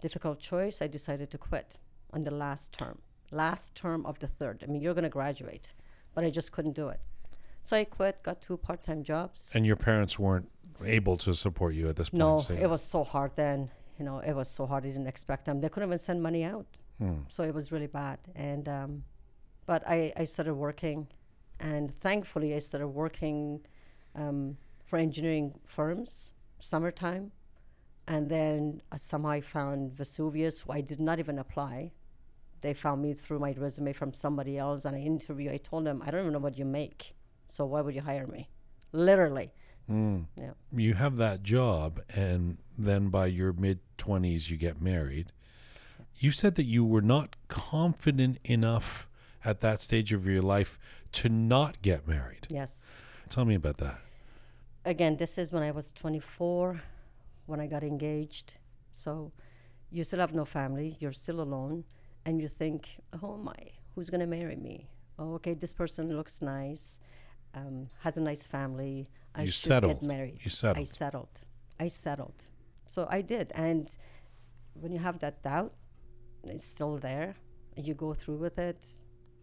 Difficult 0.00 0.40
choice. 0.40 0.82
I 0.82 0.88
decided 0.88 1.30
to 1.30 1.38
quit 1.38 1.74
on 2.12 2.22
the 2.22 2.30
last 2.32 2.72
term, 2.72 2.98
last 3.30 3.74
term 3.74 4.04
of 4.06 4.18
the 4.18 4.26
third. 4.26 4.64
I 4.64 4.70
mean, 4.70 4.82
you're 4.82 4.94
going 4.94 5.04
to 5.04 5.10
graduate, 5.10 5.72
but 6.16 6.24
I 6.24 6.30
just 6.30 6.50
couldn't 6.50 6.72
do 6.72 6.88
it. 6.88 6.98
So 7.60 7.76
I 7.76 7.84
quit, 7.84 8.22
got 8.24 8.40
two 8.40 8.56
part 8.56 8.82
time 8.82 9.04
jobs. 9.04 9.52
And 9.54 9.64
your 9.66 9.76
parents 9.76 10.18
weren't 10.18 10.48
able 10.84 11.16
to 11.18 11.34
support 11.34 11.74
you 11.74 11.88
at 11.88 11.96
this 11.96 12.08
point. 12.08 12.18
No, 12.18 12.38
so- 12.38 12.54
it 12.54 12.68
was 12.68 12.82
so 12.82 13.04
hard 13.04 13.30
then. 13.36 13.70
You 13.98 14.04
know, 14.04 14.18
it 14.18 14.34
was 14.34 14.48
so 14.48 14.66
hard. 14.66 14.84
I 14.86 14.88
didn't 14.88 15.06
expect 15.06 15.44
them. 15.44 15.60
They 15.60 15.68
couldn't 15.68 15.88
even 15.90 15.98
send 15.98 16.22
money 16.22 16.42
out. 16.42 16.66
So 17.28 17.42
it 17.44 17.52
was 17.54 17.70
really 17.72 17.86
bad. 18.02 18.18
And, 18.34 18.66
um, 18.70 19.04
but 19.66 19.86
I, 19.86 20.12
I 20.16 20.24
started 20.24 20.54
working, 20.54 21.06
and 21.60 21.84
thankfully, 22.00 22.54
I 22.54 22.58
started 22.58 22.88
working 22.88 23.60
um, 24.14 24.56
for 24.86 24.96
engineering 24.98 25.52
firms, 25.66 26.32
summertime. 26.58 27.32
And 28.08 28.30
then 28.30 28.80
uh, 28.92 28.96
somehow 28.96 29.28
I 29.30 29.42
found 29.42 29.92
Vesuvius, 29.92 30.60
who 30.62 30.72
I 30.72 30.80
did 30.80 30.98
not 31.00 31.18
even 31.18 31.38
apply. 31.38 31.92
They 32.60 32.74
found 32.74 33.02
me 33.02 33.14
through 33.14 33.38
my 33.38 33.54
resume 33.56 33.92
from 33.92 34.12
somebody 34.12 34.58
else, 34.58 34.84
and 34.84 34.96
I 34.96 35.00
interview. 35.00 35.50
I 35.50 35.58
told 35.58 35.84
them, 35.84 36.02
I 36.04 36.10
don't 36.10 36.20
even 36.20 36.32
know 36.32 36.38
what 36.38 36.58
you 36.58 36.64
make, 36.64 37.14
so 37.46 37.64
why 37.66 37.80
would 37.80 37.94
you 37.94 38.00
hire 38.00 38.26
me? 38.26 38.48
Literally. 38.92 39.52
Hmm. 39.86 40.22
Yeah. 40.36 40.50
you 40.72 40.94
have 40.94 41.16
that 41.16 41.44
job 41.44 42.00
and 42.08 42.58
then 42.76 43.08
by 43.08 43.26
your 43.26 43.52
mid 43.52 43.78
20s 43.98 44.50
you 44.50 44.56
get 44.56 44.82
married 44.82 45.30
you 46.16 46.32
said 46.32 46.56
that 46.56 46.64
you 46.64 46.84
were 46.84 47.00
not 47.02 47.36
confident 47.46 48.40
enough 48.42 49.08
at 49.44 49.60
that 49.60 49.80
stage 49.80 50.12
of 50.12 50.26
your 50.26 50.42
life 50.42 50.76
to 51.12 51.28
not 51.28 51.80
get 51.82 52.08
married 52.08 52.48
Yes. 52.50 53.00
tell 53.28 53.44
me 53.44 53.54
about 53.54 53.76
that 53.76 54.00
again, 54.86 55.16
this 55.16 55.36
is 55.36 55.52
when 55.52 55.62
I 55.62 55.72
was 55.72 55.90
24 55.92 56.80
when 57.46 57.60
I 57.60 57.66
got 57.66 57.82
engaged. 57.82 58.54
So 58.92 59.32
you 59.90 60.04
still 60.04 60.20
have 60.20 60.32
no 60.32 60.44
family, 60.46 60.96
you're 61.00 61.12
still 61.12 61.40
alone, 61.40 61.84
and 62.26 62.40
you 62.42 62.48
think, 62.48 62.80
oh 63.22 63.36
my, 63.38 63.56
who's 63.94 64.10
going 64.10 64.20
to 64.20 64.26
marry 64.26 64.56
me? 64.56 64.88
Oh, 65.18 65.34
okay, 65.36 65.54
this 65.54 65.72
person 65.72 66.14
looks 66.14 66.42
nice, 66.42 67.00
um, 67.54 67.88
has 68.00 68.18
a 68.18 68.20
nice 68.20 68.44
family. 68.44 69.08
I 69.34 69.42
You 69.42 69.46
should 69.46 69.68
settled. 69.72 70.00
get 70.00 70.02
married. 70.02 70.34
You 70.44 70.50
I 70.50 70.50
settled. 70.50 70.88
settled. 70.88 71.34
I 71.80 71.88
settled. 71.88 72.38
So 72.88 73.06
I 73.10 73.22
did. 73.22 73.52
And 73.54 73.84
when 74.74 74.92
you 74.92 74.98
have 74.98 75.18
that 75.20 75.42
doubt, 75.42 75.72
it's 76.44 76.66
still 76.66 76.98
there, 76.98 77.34
you 77.76 77.94
go 77.94 78.12
through 78.14 78.36
with 78.36 78.58
it, 78.58 78.80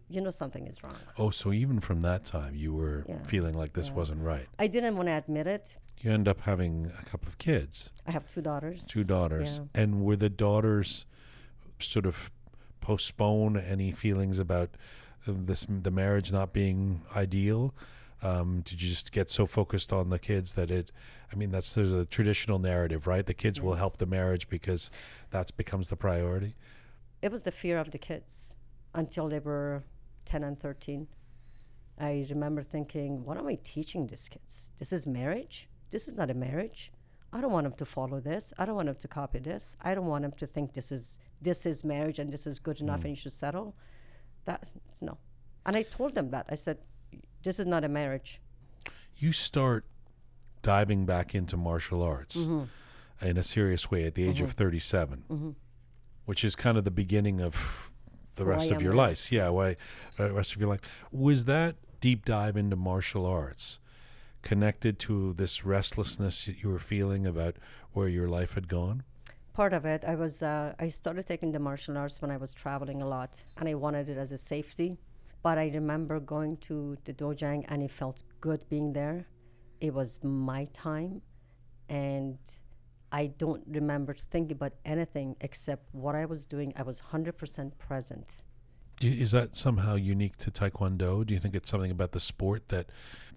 you 0.08 0.20
know 0.20 0.30
something 0.30 0.66
is 0.66 0.76
wrong. 0.84 0.96
oh 1.18 1.30
so 1.30 1.50
even 1.52 1.80
from 1.80 2.02
that 2.02 2.24
time 2.24 2.54
you 2.54 2.74
were 2.74 3.04
Yeah. 3.08 3.22
feeling 3.24 3.54
like 3.54 3.72
this 3.72 3.90
wasn't 3.90 4.22
right 4.22 4.46
I 4.58 4.66
didn't 4.66 4.96
want 4.96 5.08
to 5.08 5.12
admit 5.22 5.46
it. 5.46 5.78
you 6.02 6.12
end 6.12 6.28
up 6.28 6.40
having 6.42 6.92
a 7.00 7.04
couple 7.10 7.28
of 7.28 7.38
kids 7.38 7.90
I 8.06 8.10
have 8.12 8.26
two 8.26 8.42
daughters. 8.42 8.86
two 8.86 9.02
daughters 9.04 9.50
Yeah. 9.74 9.80
and 9.82 10.02
were 10.04 10.16
the 10.16 10.28
daughters 10.28 11.06
sort 11.78 12.04
of 12.06 12.30
postpone 12.84 13.56
any 13.56 13.90
feelings 13.90 14.38
about 14.38 14.68
uh, 15.26 15.32
this 15.34 15.66
the 15.68 15.90
marriage 15.90 16.30
not 16.30 16.52
being 16.52 17.00
ideal. 17.16 17.74
Um, 18.22 18.60
did 18.60 18.82
you 18.82 18.90
just 18.90 19.10
get 19.10 19.30
so 19.30 19.46
focused 19.46 19.90
on 19.92 20.10
the 20.10 20.18
kids 20.18 20.52
that 20.52 20.70
it 20.70 20.92
i 21.32 21.34
mean 21.34 21.50
that's 21.50 21.74
there's 21.74 21.92
a 21.92 22.04
traditional 22.04 22.58
narrative 22.58 23.06
right? 23.06 23.24
The 23.24 23.40
kids 23.44 23.58
will 23.60 23.74
help 23.74 23.96
the 23.96 24.06
marriage 24.06 24.48
because 24.50 24.90
that 25.30 25.56
becomes 25.56 25.88
the 25.88 25.96
priority. 25.96 26.54
It 27.22 27.32
was 27.32 27.42
the 27.42 27.50
fear 27.62 27.78
of 27.78 27.90
the 27.90 27.98
kids 27.98 28.54
until 28.94 29.28
they 29.28 29.38
were 29.38 29.82
10 30.26 30.44
and 30.44 30.58
13 30.60 31.08
i 31.98 32.26
remember 32.30 32.62
thinking 32.62 33.24
what 33.24 33.36
am 33.38 33.46
i 33.46 33.58
teaching 33.64 34.06
these 34.06 34.28
kids? 34.28 34.72
This 34.78 34.92
is 34.92 35.06
marriage? 35.06 35.68
This 35.90 36.06
is 36.08 36.14
not 36.14 36.30
a 36.30 36.34
marriage 36.34 36.92
i 37.34 37.40
don't 37.40 37.52
want 37.52 37.64
them 37.64 37.74
to 37.74 37.84
follow 37.84 38.20
this. 38.20 38.54
I 38.58 38.64
don't 38.64 38.76
want 38.76 38.86
them 38.86 39.00
to 39.06 39.08
copy 39.08 39.40
this. 39.40 39.76
I 39.82 39.94
don't 39.94 40.06
want 40.06 40.22
them 40.22 40.32
to 40.38 40.46
think 40.46 40.72
this 40.72 40.92
is 40.92 41.20
this 41.42 41.66
is 41.66 41.84
marriage 41.84 42.18
and 42.20 42.32
this 42.32 42.46
is 42.46 42.58
good 42.58 42.80
enough 42.80 43.00
mm. 43.00 43.06
and 43.06 43.10
you 43.10 43.16
should 43.16 43.32
settle. 43.32 43.74
That's 44.44 44.72
no. 45.00 45.18
And 45.66 45.76
i 45.76 45.82
told 45.82 46.14
them 46.14 46.30
that. 46.30 46.46
I 46.48 46.54
said 46.54 46.78
this 47.42 47.58
is 47.58 47.66
not 47.66 47.84
a 47.84 47.88
marriage. 47.88 48.40
You 49.16 49.32
start 49.32 49.84
diving 50.62 51.06
back 51.06 51.34
into 51.34 51.56
martial 51.56 52.02
arts 52.02 52.36
mm-hmm. 52.36 52.64
in 53.26 53.36
a 53.36 53.42
serious 53.42 53.90
way 53.90 54.04
at 54.04 54.14
the 54.14 54.26
age 54.28 54.40
of 54.40 54.50
mm-hmm. 54.50 54.64
37 54.64 55.24
mm-hmm. 55.30 55.50
which 56.24 56.42
is 56.42 56.56
kind 56.56 56.78
of 56.78 56.84
the 56.84 56.90
beginning 56.90 57.40
of 57.40 57.92
the 58.36 58.44
rest 58.44 58.70
of 58.70 58.80
your 58.80 58.94
life. 58.94 59.32
Yeah 59.32 59.48
why 59.48 59.76
uh, 60.20 60.30
rest 60.32 60.54
of 60.54 60.60
your 60.60 60.68
life. 60.68 60.80
Was 61.10 61.46
that 61.46 61.76
deep 62.00 62.24
dive 62.24 62.56
into 62.56 62.76
martial 62.76 63.26
arts 63.26 63.80
connected 64.44 64.98
to 65.06 65.32
this 65.34 65.64
restlessness 65.64 66.44
that 66.44 66.62
you 66.62 66.68
were 66.68 66.78
feeling 66.78 67.26
about 67.26 67.54
where 67.94 68.08
your 68.08 68.28
life 68.28 68.54
had 68.54 68.68
gone? 68.68 69.02
Part 69.60 69.72
of 69.72 69.84
it 69.94 70.00
i 70.04 70.16
was 70.24 70.42
uh, 70.42 70.74
i 70.86 70.88
started 71.00 71.24
taking 71.32 71.50
the 71.52 71.62
martial 71.68 71.96
arts 72.02 72.16
when 72.22 72.30
i 72.36 72.38
was 72.44 72.50
traveling 72.52 73.00
a 73.02 73.08
lot 73.16 73.32
and 73.58 73.68
i 73.68 73.74
wanted 73.84 74.08
it 74.12 74.18
as 74.24 74.30
a 74.32 74.40
safety. 74.54 74.90
But 75.46 75.56
i 75.64 75.66
remember 75.80 76.20
going 76.20 76.56
to 76.68 76.96
the 77.06 77.12
dojang 77.12 77.60
and 77.70 77.78
it 77.82 77.92
felt 78.02 78.18
good 78.40 78.60
being 78.72 78.92
there. 78.92 79.18
It 79.86 79.92
was 80.00 80.10
my 80.22 80.62
time 80.88 81.12
and 81.88 82.38
i 83.12 83.26
don't 83.42 83.62
remember 83.78 84.12
thinking 84.32 84.56
about 84.58 84.74
anything 84.84 85.36
except 85.40 85.84
what 86.02 86.14
i 86.22 86.24
was 86.32 86.40
doing. 86.54 86.72
I 86.76 86.82
was 86.90 86.98
100% 87.00 87.78
present. 87.78 88.28
Do 88.28 88.34
you- 88.36 88.43
is 89.00 89.32
that 89.32 89.56
somehow 89.56 89.94
unique 89.94 90.36
to 90.36 90.50
taekwondo 90.50 91.24
do 91.24 91.34
you 91.34 91.40
think 91.40 91.54
it's 91.54 91.70
something 91.70 91.90
about 91.90 92.12
the 92.12 92.20
sport 92.20 92.68
that 92.68 92.86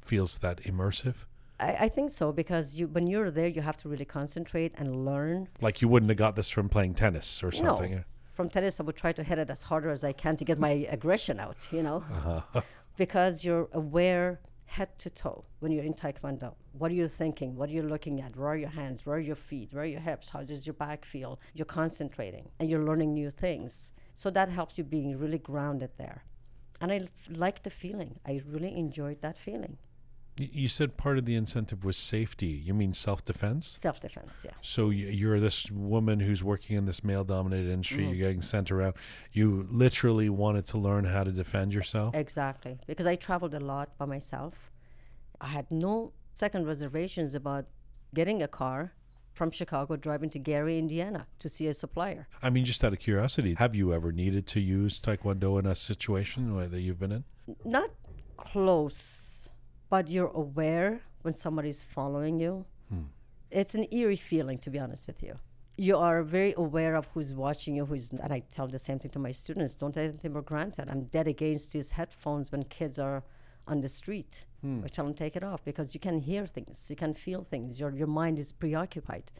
feels 0.01 0.39
that 0.39 0.61
immersive 0.63 1.15
I, 1.59 1.73
I 1.85 1.89
think 1.89 2.11
so 2.11 2.31
because 2.31 2.75
you 2.75 2.87
when 2.87 3.07
you're 3.07 3.31
there 3.31 3.47
you 3.47 3.61
have 3.61 3.77
to 3.77 3.89
really 3.89 4.05
concentrate 4.05 4.73
and 4.75 5.05
learn 5.05 5.47
like 5.61 5.81
you 5.81 5.87
wouldn't 5.87 6.09
have 6.09 6.17
got 6.17 6.35
this 6.35 6.49
from 6.49 6.69
playing 6.69 6.93
tennis 6.93 7.43
or 7.43 7.51
something 7.51 7.91
No. 7.95 8.03
From 8.37 8.51
tennis, 8.51 8.79
I 8.79 8.83
would 8.83 8.95
try 8.95 9.11
to 9.13 9.23
hit 9.23 9.39
it 9.39 9.49
as 9.49 9.63
harder 9.63 9.89
as 9.89 10.03
I 10.03 10.13
can 10.13 10.35
to 10.35 10.45
get 10.45 10.59
my 10.59 10.69
aggression 10.91 11.39
out, 11.39 11.57
you 11.71 11.81
know? 11.81 12.03
Uh-huh. 12.17 12.61
because 12.97 13.43
you're 13.43 13.67
aware 13.73 14.39
head 14.67 14.95
to 14.99 15.09
toe 15.09 15.43
when 15.59 15.71
you're 15.71 15.83
in 15.83 15.95
Taekwondo. 15.95 16.53
What 16.73 16.91
are 16.91 16.93
you 16.93 17.07
thinking? 17.07 17.55
What 17.55 17.69
are 17.69 17.73
you 17.73 17.81
looking 17.81 18.21
at? 18.21 18.35
Where 18.35 18.49
are 18.49 18.55
your 18.55 18.69
hands? 18.69 19.07
Where 19.07 19.15
are 19.15 19.19
your 19.19 19.35
feet? 19.35 19.73
Where 19.73 19.81
are 19.81 19.87
your 19.87 20.01
hips? 20.01 20.29
How 20.29 20.43
does 20.43 20.67
your 20.67 20.75
back 20.75 21.03
feel? 21.03 21.39
You're 21.55 21.65
concentrating 21.65 22.47
and 22.59 22.69
you're 22.69 22.83
learning 22.83 23.15
new 23.15 23.31
things. 23.31 23.91
So 24.17 24.31
that 24.31 24.49
helps 24.49 24.79
you 24.79 24.83
being 24.83 25.19
really 25.19 25.37
grounded 25.37 25.91
there. 25.97 26.23
And 26.81 26.91
I 26.91 27.01
like 27.29 27.61
the 27.61 27.69
feeling. 27.69 28.19
I 28.25 28.41
really 28.47 28.75
enjoyed 28.75 29.21
that 29.21 29.37
feeling. 29.37 29.77
Y- 30.39 30.49
you 30.51 30.67
said 30.67 30.97
part 30.97 31.19
of 31.19 31.25
the 31.25 31.35
incentive 31.35 31.85
was 31.85 31.97
safety 31.97 32.47
you 32.67 32.73
mean 32.73 32.93
self-defense 32.93 33.63
Self 33.77 34.01
defense, 34.01 34.43
yeah. 34.43 34.57
So 34.61 34.87
y- 34.87 35.13
you're 35.19 35.39
this 35.39 35.69
woman 35.69 36.19
who's 36.19 36.43
working 36.43 36.75
in 36.75 36.85
this 36.85 37.03
male-dominated 37.03 37.69
industry. 37.71 37.97
Mm-hmm. 38.05 38.13
You're 38.15 38.27
getting 38.27 38.41
sent 38.41 38.71
around. 38.71 38.95
You 39.33 39.67
literally 39.69 40.29
wanted 40.29 40.65
to 40.71 40.79
learn 40.79 41.05
how 41.05 41.23
to 41.23 41.31
defend 41.31 41.75
yourself. 41.75 42.15
Exactly, 42.15 42.79
because 42.87 43.05
I 43.05 43.15
traveled 43.15 43.53
a 43.53 43.59
lot 43.59 43.87
by 43.99 44.05
myself. 44.05 44.71
I 45.39 45.49
had 45.57 45.69
no 45.69 46.13
second 46.33 46.65
reservations 46.65 47.35
about 47.35 47.65
getting 48.15 48.41
a 48.41 48.47
car 48.47 48.93
from 49.37 49.51
Chicago, 49.51 49.95
driving 49.95 50.29
to 50.31 50.39
Gary, 50.39 50.77
Indiana 50.79 51.27
to 51.39 51.47
see 51.47 51.67
a 51.67 51.73
supplier. 51.73 52.27
I 52.41 52.49
mean, 52.49 52.65
just 52.65 52.83
out 52.83 52.91
of 52.91 52.99
curiosity, 52.99 53.53
have 53.53 53.75
you 53.75 53.93
ever 53.93 54.11
needed 54.11 54.47
to 54.47 54.59
use 54.59 54.99
Taekwondo 54.99 55.59
in 55.59 55.65
a 55.67 55.75
situation 55.75 56.55
where- 56.55 56.67
that 56.67 56.81
you've 56.81 56.99
been 56.99 57.11
in? 57.11 57.23
Not 57.63 57.91
close, 58.35 59.47
but 59.89 60.07
you're 60.09 60.33
aware 60.45 61.01
when 61.21 61.33
somebody's 61.33 61.83
following 61.83 62.39
you. 62.39 62.65
Hmm. 62.89 63.07
it's 63.61 63.75
an 63.75 63.85
eerie 63.91 64.15
feeling, 64.31 64.57
to 64.57 64.69
be 64.69 64.79
honest 64.79 65.07
with 65.07 65.21
you. 65.23 65.33
You 65.77 65.95
are 65.97 66.21
very 66.23 66.53
aware 66.57 66.95
of 66.95 67.05
who's 67.13 67.33
watching 67.33 67.75
you, 67.77 67.85
who's, 67.85 68.09
and 68.11 68.33
I 68.33 68.39
tell 68.55 68.67
the 68.67 68.79
same 68.79 68.99
thing 68.99 69.11
to 69.11 69.19
my 69.19 69.31
students 69.31 69.75
don't 69.75 69.93
take 69.93 70.09
anything 70.09 70.33
for 70.33 70.41
granted. 70.41 70.89
I'm 70.89 71.03
dead 71.17 71.27
against 71.27 71.71
these 71.73 71.91
headphones 71.91 72.51
when 72.51 72.63
kids 72.63 72.97
are 72.99 73.23
on 73.67 73.81
the 73.81 73.89
street. 73.89 74.45
I 74.83 74.87
tell 74.89 75.05
them 75.05 75.13
take 75.13 75.37
it 75.37 75.43
off 75.43 75.63
because 75.63 75.93
you 75.93 75.99
can 76.01 76.19
hear 76.19 76.45
things, 76.45 76.87
you 76.89 76.95
can 76.97 77.13
feel 77.13 77.41
things, 77.43 77.79
your, 77.79 77.91
your 77.95 78.07
mind 78.07 78.37
is 78.37 78.51
preoccupied. 78.51 79.31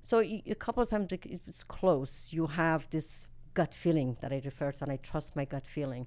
So 0.00 0.18
y- 0.20 0.42
a 0.46 0.54
couple 0.54 0.82
of 0.82 0.88
times 0.88 1.08
it's 1.12 1.62
close, 1.62 2.28
you 2.32 2.46
have 2.46 2.88
this 2.88 3.28
gut 3.52 3.74
feeling 3.74 4.16
that 4.20 4.32
I 4.32 4.40
refer 4.42 4.72
to, 4.72 4.84
and 4.84 4.92
I 4.92 4.96
trust 4.96 5.36
my 5.36 5.44
gut 5.44 5.66
feeling 5.66 6.06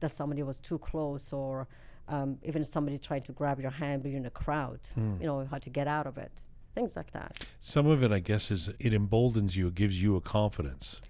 that 0.00 0.10
somebody 0.10 0.42
was 0.42 0.60
too 0.60 0.78
close, 0.78 1.30
or 1.32 1.68
um, 2.08 2.38
even 2.42 2.64
somebody 2.64 2.96
tried 2.96 3.24
to 3.26 3.32
grab 3.32 3.60
your 3.60 3.70
hand, 3.70 4.02
but 4.02 4.10
you're 4.10 4.20
in 4.20 4.26
a 4.26 4.30
crowd. 4.30 4.80
You 5.20 5.26
know 5.26 5.46
how 5.50 5.58
to 5.58 5.70
get 5.70 5.86
out 5.86 6.06
of 6.06 6.16
it, 6.16 6.32
things 6.74 6.96
like 6.96 7.10
that. 7.12 7.36
Some 7.58 7.86
of 7.86 8.02
it, 8.02 8.12
I 8.12 8.20
guess, 8.20 8.50
is 8.50 8.70
it 8.78 8.94
emboldens 8.94 9.56
you. 9.58 9.66
It 9.68 9.74
gives 9.74 10.00
you 10.00 10.16
a 10.16 10.22
confidence 10.22 11.02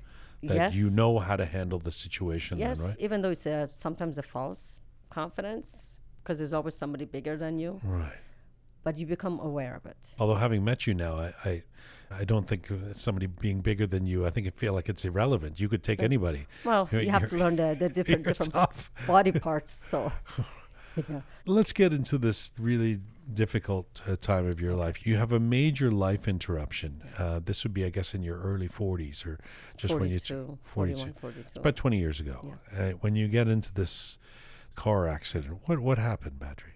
that 0.42 0.74
you 0.74 0.90
know 0.90 1.20
how 1.20 1.36
to 1.36 1.44
handle 1.44 1.78
the 1.78 1.92
situation. 1.92 2.58
Yes, 2.58 2.78
Then, 2.80 2.88
right? 2.88 2.96
even 2.98 3.22
though 3.22 3.30
it's 3.30 3.46
a, 3.46 3.68
sometimes 3.70 4.18
a 4.18 4.22
false 4.22 4.80
confidence, 5.14 6.00
because 6.22 6.38
there's 6.38 6.52
always 6.58 6.74
somebody 6.74 7.04
bigger 7.04 7.36
than 7.36 7.58
you, 7.58 7.80
Right. 7.84 8.18
but 8.82 8.96
you 8.98 9.06
become 9.06 9.38
aware 9.40 9.74
of 9.76 9.86
it. 9.86 9.96
Although 10.18 10.34
having 10.46 10.64
met 10.64 10.86
you 10.86 10.94
now, 10.94 11.14
I, 11.26 11.32
I, 11.50 11.62
I 12.20 12.24
don't 12.24 12.46
think 12.46 12.62
somebody 12.92 13.26
being 13.26 13.60
bigger 13.60 13.86
than 13.86 14.06
you. 14.06 14.26
I 14.26 14.30
think 14.30 14.46
I 14.46 14.50
feel 14.50 14.72
like 14.78 14.88
it's 14.88 15.04
irrelevant. 15.04 15.58
You 15.60 15.68
could 15.68 15.82
take 15.82 16.02
anybody. 16.02 16.46
Well, 16.64 16.88
You're- 16.92 17.04
you 17.04 17.10
have 17.10 17.26
to 17.30 17.36
learn 17.36 17.56
the, 17.56 17.76
the 17.78 17.88
different 17.98 18.24
different 18.24 18.52
tough. 18.52 18.90
body 19.06 19.32
parts. 19.32 19.72
So, 19.72 20.12
yeah. 21.08 21.20
Let's 21.46 21.72
get 21.72 21.92
into 21.92 22.18
this 22.18 22.52
really 22.58 23.00
difficult 23.32 24.02
uh, 24.06 24.16
time 24.16 24.46
of 24.46 24.60
your 24.60 24.74
life. 24.74 25.06
You 25.06 25.16
have 25.16 25.32
a 25.32 25.40
major 25.40 25.90
life 25.90 26.28
interruption. 26.28 27.02
Uh, 27.18 27.40
this 27.48 27.64
would 27.64 27.72
be, 27.72 27.84
I 27.84 27.90
guess, 27.90 28.14
in 28.14 28.22
your 28.22 28.38
early 28.38 28.68
40s 28.68 29.24
or 29.26 29.38
just 29.76 29.94
when 29.94 30.10
you 30.10 30.18
42, 30.18 30.58
42. 30.62 30.96
41, 30.96 31.14
42. 31.20 31.60
about 31.60 31.76
20 31.76 31.98
years 31.98 32.20
ago. 32.20 32.54
Uh, 32.78 32.90
when 33.02 33.16
you 33.16 33.26
get 33.28 33.48
into 33.48 33.72
this 33.72 34.18
car 34.74 35.08
accident, 35.08 35.60
what 35.66 35.78
what 35.78 35.98
happened, 35.98 36.38
Badri? 36.38 36.74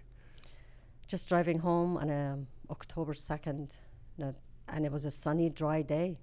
just 1.09 1.27
driving 1.27 1.57
home 1.57 1.97
on 1.97 2.11
um, 2.11 2.47
October 2.69 3.13
2nd, 3.13 3.71
and 4.19 4.85
it 4.85 4.91
was 4.91 5.05
a 5.05 5.11
sunny, 5.11 5.49
dry 5.49 5.81
day 5.81 6.19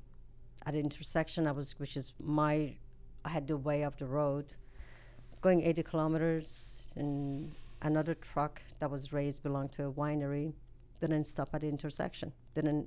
at 0.65 0.74
an 0.74 0.81
intersection. 0.81 1.44
I 1.48 1.51
was, 1.51 1.77
which 1.81 1.97
is 1.97 2.12
my, 2.23 2.77
I 3.24 3.28
had 3.28 3.48
the 3.48 3.57
way 3.57 3.82
of 3.82 3.97
the 3.98 4.07
road, 4.07 4.55
going 5.40 5.61
80 5.61 5.82
kilometers, 5.82 6.85
and 6.94 7.53
another 7.82 8.15
truck 8.15 8.62
that 8.78 8.89
was 8.89 9.12
raised 9.12 9.43
belonged 9.43 9.73
to 9.73 9.86
a 9.86 9.93
winery, 9.93 10.53
didn't 11.01 11.24
stop 11.24 11.48
at 11.53 11.62
the 11.62 11.69
intersection, 11.69 12.32
didn't 12.55 12.86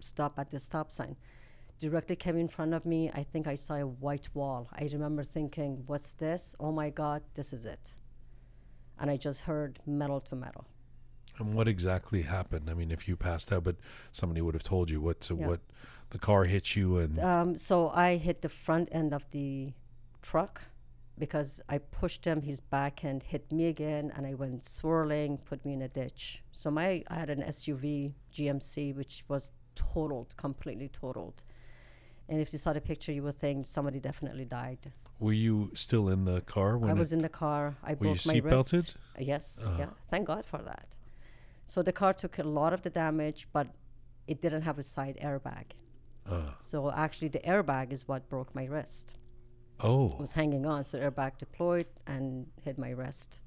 stop 0.00 0.40
at 0.40 0.50
the 0.50 0.58
stop 0.58 0.90
sign. 0.90 1.14
Directly 1.78 2.16
came 2.16 2.36
in 2.36 2.48
front 2.48 2.74
of 2.74 2.84
me. 2.84 3.08
I 3.14 3.22
think 3.22 3.46
I 3.46 3.54
saw 3.54 3.74
a 3.74 3.86
white 3.86 4.28
wall. 4.34 4.68
I 4.72 4.90
remember 4.92 5.22
thinking, 5.22 5.84
"What's 5.86 6.14
this? 6.14 6.56
Oh 6.58 6.72
my 6.72 6.90
God, 6.90 7.22
this 7.34 7.52
is 7.52 7.64
it!" 7.64 7.92
And 9.00 9.10
I 9.10 9.16
just 9.16 9.42
heard 9.42 9.78
metal 9.86 10.20
to 10.22 10.36
metal. 10.36 10.64
And 11.38 11.54
what 11.54 11.68
exactly 11.68 12.22
happened? 12.22 12.68
I 12.68 12.74
mean, 12.74 12.90
if 12.90 13.06
you 13.06 13.16
passed 13.16 13.52
out, 13.52 13.64
but 13.64 13.76
somebody 14.12 14.40
would 14.40 14.54
have 14.54 14.64
told 14.64 14.90
you 14.90 15.00
what 15.00 15.28
Yeah. 15.30 15.46
what 15.46 15.60
the 16.10 16.18
car 16.18 16.44
hit 16.44 16.74
you 16.74 16.98
and 16.98 17.18
Um, 17.18 17.56
so 17.56 17.90
I 17.90 18.16
hit 18.16 18.40
the 18.40 18.48
front 18.48 18.88
end 18.92 19.12
of 19.12 19.28
the 19.30 19.72
truck 20.22 20.62
because 21.18 21.60
I 21.68 21.78
pushed 21.78 22.24
him. 22.24 22.42
His 22.42 22.60
back 22.60 23.04
end 23.04 23.22
hit 23.24 23.52
me 23.52 23.66
again, 23.66 24.10
and 24.16 24.26
I 24.26 24.34
went 24.34 24.64
swirling, 24.64 25.38
put 25.38 25.64
me 25.64 25.72
in 25.74 25.82
a 25.82 25.88
ditch. 25.88 26.42
So 26.52 26.70
my 26.70 27.04
I 27.08 27.14
had 27.14 27.30
an 27.30 27.42
SUV 27.42 28.14
GMC 28.32 28.94
which 28.94 29.24
was 29.28 29.52
totaled, 29.74 30.36
completely 30.36 30.88
totaled. 30.88 31.44
And 32.28 32.40
if 32.40 32.52
you 32.52 32.58
saw 32.58 32.72
the 32.72 32.80
picture, 32.80 33.12
you 33.12 33.22
would 33.22 33.36
think 33.38 33.66
somebody 33.66 34.00
definitely 34.00 34.44
died. 34.44 34.92
Were 35.20 35.32
you 35.32 35.70
still 35.74 36.08
in 36.08 36.24
the 36.24 36.40
car 36.42 36.78
when 36.78 36.90
I 36.90 36.94
was 36.94 37.12
in 37.12 37.22
the 37.22 37.28
car. 37.28 37.76
I 37.82 37.94
were 37.94 38.06
you 38.06 38.12
broke 38.14 38.26
my 38.26 38.32
seat 38.34 38.44
wrist. 38.44 38.56
belted? 38.72 38.94
Uh, 39.18 39.22
Yes, 39.32 39.68
yeah. 39.78 39.90
Thank 40.10 40.26
God 40.28 40.44
for 40.44 40.58
that. 40.62 40.86
So 41.66 41.82
the 41.82 41.92
car 41.92 42.12
took 42.14 42.38
a 42.38 42.44
lot 42.44 42.72
of 42.72 42.82
the 42.82 42.90
damage, 42.90 43.48
but 43.52 43.66
it 44.26 44.40
didn't 44.40 44.62
have 44.62 44.78
a 44.78 44.82
side 44.82 45.18
airbag. 45.22 45.72
Uh, 46.26 46.50
So 46.60 46.90
actually, 46.92 47.28
the 47.28 47.40
airbag 47.40 47.92
is 47.92 48.06
what 48.06 48.28
broke 48.28 48.54
my 48.54 48.64
wrist. 48.66 49.14
oh, 49.80 50.06
It 50.12 50.20
was 50.20 50.34
hanging 50.34 50.64
on, 50.66 50.84
so 50.84 50.98
airbag 50.98 51.38
deployed 51.38 51.86
and 52.06 52.46
hit 52.62 52.78
my 52.78 52.90
wrist, 52.90 53.40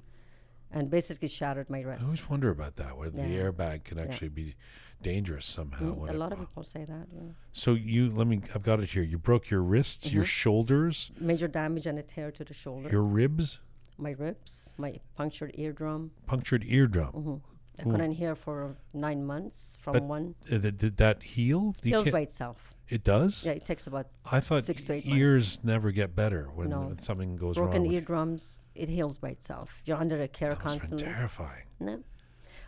and 0.74 0.90
basically 0.90 1.28
shattered 1.28 1.70
my 1.70 1.82
wrist. 1.82 2.02
I 2.04 2.06
always 2.06 2.30
wonder 2.30 2.50
about 2.50 2.76
that. 2.78 2.98
Where 2.98 3.10
the 3.10 3.22
airbag 3.24 3.84
can 3.84 4.00
actually 4.00 4.30
be 4.30 4.56
dangerous 5.02 5.46
somehow. 5.46 5.96
Mm, 5.96 6.10
a 6.10 6.14
it- 6.14 6.18
lot 6.18 6.32
of 6.32 6.40
people 6.40 6.64
say 6.64 6.86
that. 6.86 7.08
Yeah. 7.14 7.22
So 7.52 7.74
you 7.74 8.10
let 8.12 8.28
me. 8.28 8.42
I've 8.56 8.64
got 8.64 8.80
it 8.80 8.90
here. 8.90 9.04
You 9.04 9.18
broke 9.18 9.50
your 9.50 9.62
wrists, 9.62 10.08
Mm-hmm. 10.08 10.16
your 10.16 10.24
shoulders, 10.26 11.12
Major 11.20 11.48
damage 11.48 11.86
and 11.88 11.98
a 12.00 12.04
tear 12.04 12.32
to 12.32 12.44
the 12.44 12.54
shoulder, 12.54 12.90
your 12.90 13.04
ribs, 13.04 13.60
my 13.98 14.12
ribs, 14.12 14.72
my 14.78 15.00
punctured 15.16 15.52
eardrum. 15.58 16.12
punctured 16.28 16.64
eardrum. 16.66 17.12
Mm-hmm. 17.14 17.36
I 17.80 17.84
couldn't 17.92 18.12
hear 18.12 18.36
for 18.36 18.76
nine 18.94 19.26
months 19.26 19.80
from 19.82 19.94
But 19.94 20.04
one. 20.04 20.36
Uh, 20.52 20.60
th- 20.60 20.78
did 20.78 20.98
that 20.98 21.24
heal? 21.24 21.74
Heals 21.82 22.10
by 22.12 22.20
itself. 22.22 22.76
It 22.92 23.04
does. 23.06 23.46
Yeah, 23.46 23.54
it 23.54 23.66
takes 23.66 23.88
about 23.88 24.08
I 24.30 24.42
thought 24.42 24.66
six 24.66 24.84
to 24.86 24.94
eight 24.94 25.06
ears 25.08 25.46
months. 25.58 25.64
never 25.64 25.92
get 25.92 26.14
better 26.14 26.50
when, 26.54 26.70
No. 26.70 26.82
when 26.82 26.98
something 27.00 27.38
goes 27.38 27.56
Broken 27.56 27.84
wrong. 27.84 27.92
you. 27.92 27.98
eardrums, 28.00 28.66
it 28.76 28.90
heals 28.90 29.18
by 29.18 29.30
itself. 29.30 29.82
You're 29.86 29.98
under 29.98 30.22
a 30.22 30.28
care 30.28 30.50
That 30.50 30.60
constantly. 30.60 31.08
terrifying. 31.08 31.66
No. 31.80 32.04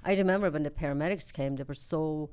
I 0.05 0.15
remember 0.15 0.49
when 0.49 0.63
the 0.63 0.71
paramedics 0.71 1.31
came, 1.33 1.57
they 1.57 1.63
were 1.63 1.73
so 1.73 2.29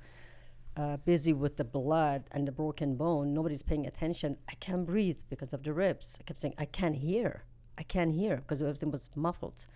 uh, 0.77 0.99
busy 0.99 1.33
with 1.33 1.57
the 1.57 1.65
blood 1.65 2.23
and 2.31 2.47
the 2.47 2.53
broken 2.53 2.95
bone, 2.95 3.35
nobody's 3.35 3.63
paying 3.65 3.87
attention. 3.87 4.37
I 4.49 4.55
can't 4.61 4.87
breathe 4.87 5.21
because 5.29 5.53
of 5.53 5.65
the 5.65 5.73
ribs. 5.73 6.17
I 6.21 6.23
kept 6.23 6.39
saying, 6.39 6.55
I 6.59 6.67
can't 6.67 6.95
hear. 6.95 7.43
I 7.77 7.83
can't 7.83 8.13
hear 8.15 8.37
because 8.37 8.63
everything 8.63 8.93
was 8.93 9.11
muffled. 9.17 9.67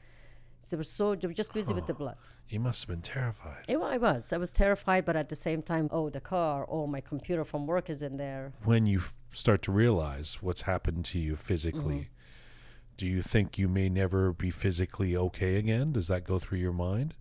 They 0.71 0.77
were 0.77 0.83
so, 0.85 1.15
they 1.15 1.27
were 1.27 1.35
just 1.35 1.53
busy 1.53 1.73
with 1.75 1.87
the 1.87 1.95
blood. 1.95 2.17
You 2.49 2.61
must 2.61 2.83
have 2.83 2.89
been 2.89 3.03
terrified. 3.03 3.65
It, 3.69 3.77
I 3.79 3.97
was. 3.99 4.33
I 4.33 4.37
was 4.39 4.53
terrified, 4.53 5.05
but 5.05 5.17
at 5.17 5.29
the 5.29 5.37
same 5.37 5.63
time, 5.63 5.89
oh, 5.91 6.11
the 6.11 6.21
car, 6.21 6.67
oh, 6.69 6.87
my 6.87 7.01
computer 7.01 7.45
from 7.45 7.67
work 7.67 7.89
is 7.91 8.03
in 8.03 8.17
there. 8.17 8.53
When 8.65 8.87
you 8.87 8.99
f- 8.99 9.15
start 9.31 9.63
to 9.63 9.73
realize 9.73 10.39
what's 10.43 10.63
happened 10.63 11.05
to 11.07 11.19
you 11.19 11.37
physically, 11.37 11.95
Mm-hmm. 11.95 12.97
do 12.97 13.07
you 13.07 13.23
think 13.23 13.59
you 13.59 13.69
may 13.69 13.89
never 13.89 14.33
be 14.33 14.51
physically 14.51 15.17
okay 15.17 15.57
again? 15.57 15.93
Does 15.93 16.09
that 16.09 16.25
go 16.25 16.39
through 16.39 16.59
your 16.59 16.73
mind? 16.73 17.15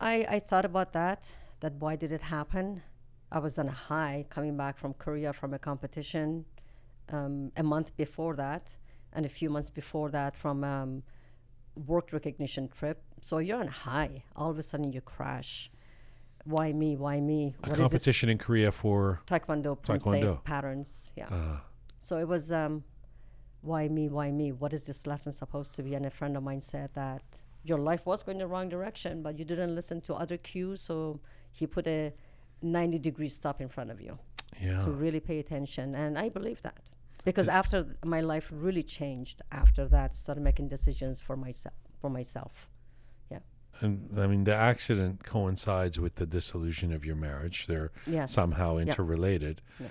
I, 0.00 0.26
I 0.28 0.38
thought 0.38 0.64
about 0.64 0.92
that, 0.92 1.30
that 1.60 1.74
why 1.74 1.96
did 1.96 2.12
it 2.12 2.22
happen? 2.22 2.82
I 3.30 3.38
was 3.40 3.58
on 3.58 3.68
a 3.68 3.72
high 3.72 4.24
coming 4.30 4.56
back 4.56 4.78
from 4.78 4.94
Korea 4.94 5.32
from 5.32 5.52
a 5.54 5.58
competition 5.58 6.44
um, 7.12 7.52
a 7.56 7.62
month 7.62 7.96
before 7.96 8.34
that, 8.36 8.70
and 9.12 9.24
a 9.26 9.28
few 9.28 9.50
months 9.50 9.70
before 9.70 10.10
that 10.10 10.34
from 10.36 10.64
um, 10.64 11.02
work 11.86 12.12
recognition 12.12 12.68
trip. 12.68 13.02
So 13.22 13.38
you're 13.38 13.60
on 13.60 13.68
high. 13.68 14.24
All 14.36 14.50
of 14.50 14.58
a 14.58 14.62
sudden 14.62 14.92
you 14.92 15.00
crash. 15.00 15.70
Why 16.44 16.72
me? 16.72 16.96
Why 16.96 17.20
me? 17.20 17.54
A 17.64 17.70
What 17.70 17.72
is 17.72 17.76
this? 17.78 17.88
competition 17.88 18.28
in 18.28 18.38
Korea 18.38 18.72
for 18.72 19.20
Taekwondo, 19.26 19.78
Taekwondo. 19.82 20.42
patterns. 20.44 21.12
Yeah. 21.16 21.28
uh, 21.30 21.60
So 21.98 22.16
it 22.18 22.28
was, 22.28 22.50
um, 22.52 22.84
why 23.60 23.88
me? 23.88 24.08
Why 24.08 24.30
me? 24.30 24.52
What 24.52 24.72
is 24.72 24.84
this 24.84 25.06
lesson 25.06 25.32
supposed 25.32 25.74
to 25.76 25.82
be? 25.82 25.94
And 25.94 26.06
a 26.06 26.10
friend 26.10 26.36
of 26.36 26.42
mine 26.42 26.60
said 26.60 26.90
that 26.94 27.22
your 27.64 27.78
life 27.78 28.06
was 28.06 28.22
going 28.22 28.38
the 28.38 28.46
wrong 28.46 28.68
direction, 28.68 29.22
but 29.22 29.38
you 29.38 29.44
didn't 29.44 29.74
listen 29.74 30.00
to 30.02 30.14
other 30.14 30.36
cues. 30.38 30.80
So 30.80 31.20
he 31.50 31.66
put 31.66 31.86
a 31.86 32.12
90 32.62 32.98
degree 32.98 33.28
stop 33.28 33.60
in 33.60 33.68
front 33.68 33.90
of 33.90 34.00
you 34.00 34.18
yeah. 34.60 34.80
to 34.80 34.90
really 34.90 35.20
pay 35.20 35.38
attention. 35.40 35.94
And 35.94 36.16
I 36.18 36.28
believe 36.28 36.62
that 36.62 36.76
because 37.24 37.48
after 37.48 37.96
my 38.04 38.20
life 38.20 38.50
really 38.52 38.82
changed 38.82 39.42
after 39.52 39.86
that, 39.88 40.14
started 40.14 40.42
making 40.42 40.68
decisions 40.68 41.20
for 41.20 41.36
myself. 41.36 41.74
For 42.00 42.10
myself. 42.10 42.68
Yeah. 43.30 43.38
And 43.80 44.18
I 44.18 44.26
mean, 44.26 44.44
the 44.44 44.54
accident 44.54 45.24
coincides 45.24 45.98
with 45.98 46.14
the 46.16 46.26
dissolution 46.26 46.92
of 46.92 47.04
your 47.04 47.16
marriage. 47.16 47.66
They're 47.66 47.90
Yes. 48.06 48.32
somehow 48.32 48.76
interrelated. 48.78 49.60
Yeah. 49.80 49.88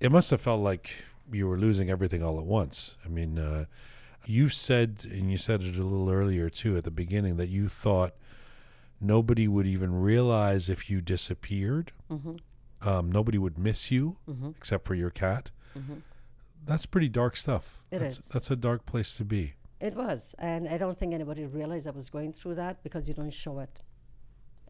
It 0.00 0.12
must 0.12 0.30
have 0.30 0.40
felt 0.40 0.60
like 0.60 1.04
you 1.32 1.46
were 1.46 1.58
losing 1.58 1.90
everything 1.90 2.22
all 2.22 2.38
at 2.38 2.46
once. 2.46 2.96
I 3.04 3.08
mean, 3.08 3.38
uh, 3.38 3.64
you 4.26 4.48
said, 4.48 5.04
and 5.10 5.30
you 5.30 5.36
said 5.38 5.62
it 5.62 5.76
a 5.76 5.82
little 5.82 6.10
earlier 6.10 6.48
too 6.50 6.76
at 6.76 6.84
the 6.84 6.90
beginning, 6.90 7.36
that 7.38 7.48
you 7.48 7.68
thought 7.68 8.14
nobody 9.00 9.48
would 9.48 9.66
even 9.66 9.94
realize 10.00 10.68
if 10.68 10.90
you 10.90 11.00
disappeared. 11.00 11.92
Mm-hmm. 12.10 12.36
Um, 12.88 13.10
nobody 13.10 13.38
would 13.38 13.58
miss 13.58 13.90
you 13.90 14.18
except 14.56 14.86
for 14.86 14.94
your 14.94 15.10
cat. 15.10 15.50
That's 16.64 16.86
pretty 16.86 17.08
dark 17.08 17.36
stuff. 17.36 17.80
It 17.90 18.00
that's, 18.00 18.18
is. 18.18 18.28
That's 18.28 18.50
a 18.50 18.56
dark 18.56 18.86
place 18.86 19.16
to 19.16 19.24
be. 19.24 19.54
It 19.80 19.94
was, 19.94 20.34
and 20.38 20.68
I 20.68 20.76
don't 20.76 20.98
think 20.98 21.14
anybody 21.14 21.46
realized 21.46 21.86
I 21.86 21.90
was 21.90 22.10
going 22.10 22.32
through 22.32 22.56
that 22.56 22.82
because 22.82 23.08
you 23.08 23.14
don't 23.14 23.30
show 23.30 23.60
it. 23.60 23.80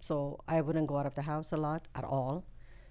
So 0.01 0.40
I 0.47 0.60
wouldn't 0.60 0.86
go 0.86 0.98
out 0.98 1.06
of 1.06 1.15
the 1.15 1.23
house 1.23 1.52
a 1.52 1.56
lot 1.56 1.89
at 1.94 2.05
all. 2.05 2.44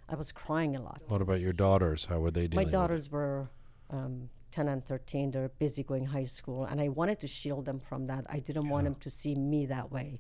I 0.10 0.16
was 0.16 0.32
crying 0.32 0.76
a 0.76 0.82
lot. 0.82 1.02
What 1.08 1.22
about 1.22 1.42
your 1.42 1.54
daughters? 1.54 2.06
How 2.06 2.20
were 2.20 2.32
they 2.32 2.48
doing? 2.48 2.56
My 2.56 2.64
dealing? 2.64 2.66
with 2.66 2.74
it? 2.74 2.78
daughters 2.78 3.12
were 3.12 3.50
um, 3.92 4.30
10 4.52 4.68
and 4.68 4.86
13. 4.86 5.32
They're 5.32 5.50
busy 5.60 5.84
going 5.84 6.06
high 6.06 6.26
school, 6.26 6.66
and 6.66 6.82
I 6.82 6.90
wanted 6.90 7.20
to 7.20 7.28
shield 7.28 7.66
them 7.66 7.80
from 7.80 8.08
that. 8.08 8.26
I 8.30 8.40
didn't 8.40 8.70
want 8.70 8.86
them 8.86 8.96
to 8.96 9.10
see 9.10 9.36
me 9.36 9.66
that 9.68 9.92
way. 9.92 10.20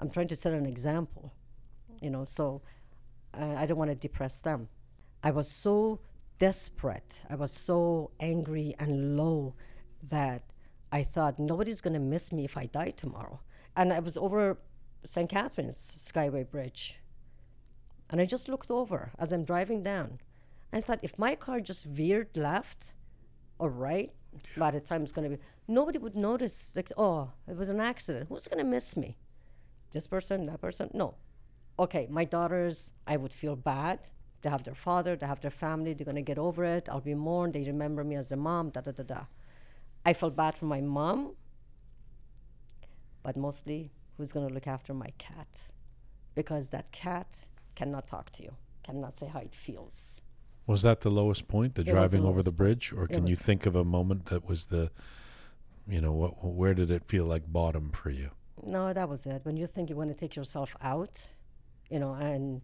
I'm 0.00 0.10
trying 0.10 0.28
to 0.28 0.36
set 0.36 0.52
an 0.52 0.66
example, 0.66 1.32
you 2.02 2.10
know. 2.10 2.24
So 2.24 2.62
and 3.36 3.58
I 3.58 3.66
don't 3.66 3.78
want 3.78 3.90
to 3.90 3.94
depress 3.94 4.40
them. 4.40 4.68
I 5.22 5.30
was 5.30 5.50
so 5.50 6.00
desperate. 6.38 7.22
I 7.30 7.36
was 7.36 7.52
so 7.52 8.10
angry 8.20 8.74
and 8.78 9.16
low 9.16 9.54
that 10.02 10.52
I 10.92 11.02
thought 11.02 11.38
nobody's 11.38 11.80
going 11.80 11.94
to 11.94 12.00
miss 12.00 12.32
me 12.32 12.44
if 12.44 12.56
I 12.56 12.66
die 12.66 12.90
tomorrow. 12.90 13.40
And 13.76 13.92
I 13.92 14.00
was 14.00 14.16
over 14.16 14.58
St. 15.04 15.28
Catharines 15.28 15.76
Skyway 15.76 16.48
Bridge. 16.48 16.98
And 18.10 18.20
I 18.20 18.24
just 18.24 18.48
looked 18.48 18.70
over 18.70 19.10
as 19.18 19.32
I'm 19.32 19.44
driving 19.44 19.82
down. 19.82 20.20
I 20.72 20.80
thought 20.80 21.00
if 21.02 21.18
my 21.18 21.34
car 21.34 21.60
just 21.60 21.84
veered 21.84 22.36
left 22.36 22.94
or 23.58 23.68
right, 23.68 24.12
by 24.56 24.70
the 24.70 24.80
time 24.80 25.02
it's 25.02 25.12
going 25.12 25.30
to 25.30 25.36
be, 25.36 25.42
nobody 25.66 25.98
would 25.98 26.14
notice. 26.14 26.74
Like, 26.76 26.92
oh, 26.96 27.30
it 27.48 27.56
was 27.56 27.68
an 27.68 27.80
accident. 27.80 28.26
Who's 28.28 28.48
going 28.48 28.62
to 28.62 28.70
miss 28.70 28.96
me? 28.96 29.16
This 29.92 30.06
person, 30.06 30.46
that 30.46 30.60
person? 30.60 30.90
No. 30.92 31.14
Okay, 31.78 32.06
my 32.10 32.24
daughters, 32.24 32.92
I 33.06 33.16
would 33.16 33.32
feel 33.32 33.56
bad. 33.56 34.08
They 34.46 34.50
have 34.50 34.62
their 34.62 34.76
father, 34.76 35.16
they 35.16 35.26
have 35.26 35.40
their 35.40 35.50
family, 35.50 35.92
they're 35.92 36.04
going 36.04 36.14
to 36.14 36.22
get 36.22 36.38
over 36.38 36.64
it. 36.64 36.88
I'll 36.88 37.00
be 37.00 37.16
mourned. 37.16 37.54
They 37.54 37.64
remember 37.64 38.04
me 38.04 38.14
as 38.14 38.28
their 38.28 38.38
mom, 38.38 38.70
da 38.70 38.80
da 38.80 38.92
da 38.92 39.02
da. 39.02 39.22
I 40.04 40.12
felt 40.12 40.36
bad 40.36 40.54
for 40.54 40.66
my 40.66 40.80
mom, 40.80 41.32
but 43.24 43.36
mostly 43.36 43.90
who's 44.16 44.32
going 44.32 44.46
to 44.46 44.54
look 44.54 44.68
after 44.68 44.94
my 44.94 45.10
cat? 45.18 45.48
Because 46.36 46.68
that 46.68 46.92
cat 46.92 47.40
cannot 47.74 48.06
talk 48.06 48.30
to 48.34 48.44
you, 48.44 48.52
cannot 48.84 49.16
say 49.16 49.26
how 49.26 49.40
it 49.40 49.52
feels. 49.52 50.22
Was 50.68 50.82
that 50.82 51.00
the 51.00 51.10
lowest 51.10 51.48
point, 51.48 51.74
the 51.74 51.80
It 51.80 51.86
was 51.86 51.90
the 51.90 51.92
driving 51.98 52.24
over 52.24 52.40
the 52.40 52.52
bridge, 52.52 52.92
or 52.96 53.08
can 53.08 53.26
you 53.26 53.34
think 53.34 53.66
of 53.66 53.74
a 53.74 53.84
moment 53.84 54.26
that 54.26 54.48
was 54.48 54.66
the, 54.66 54.92
you 55.88 56.00
know, 56.00 56.12
what, 56.12 56.44
where 56.44 56.72
did 56.72 56.92
it 56.92 57.02
feel 57.08 57.24
like 57.24 57.52
bottom 57.52 57.90
for 57.90 58.10
you? 58.10 58.30
No, 58.62 58.92
that 58.92 59.08
was 59.08 59.26
it. 59.26 59.40
When 59.42 59.56
you 59.56 59.66
think 59.66 59.90
you 59.90 59.96
want 59.96 60.10
to 60.10 60.14
take 60.16 60.36
yourself 60.36 60.76
out, 60.80 61.20
you 61.90 61.98
know, 61.98 62.12
and 62.12 62.62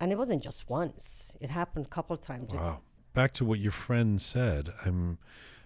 and 0.00 0.12
it 0.12 0.18
wasn't 0.18 0.42
just 0.42 0.68
once. 0.68 1.34
It 1.40 1.50
happened 1.50 1.86
a 1.86 1.88
couple 1.88 2.16
times. 2.16 2.54
Wow. 2.54 2.80
Back 3.14 3.32
to 3.34 3.44
what 3.44 3.58
your 3.60 3.72
friend 3.72 4.20
said. 4.20 4.70
I'm 4.84 5.18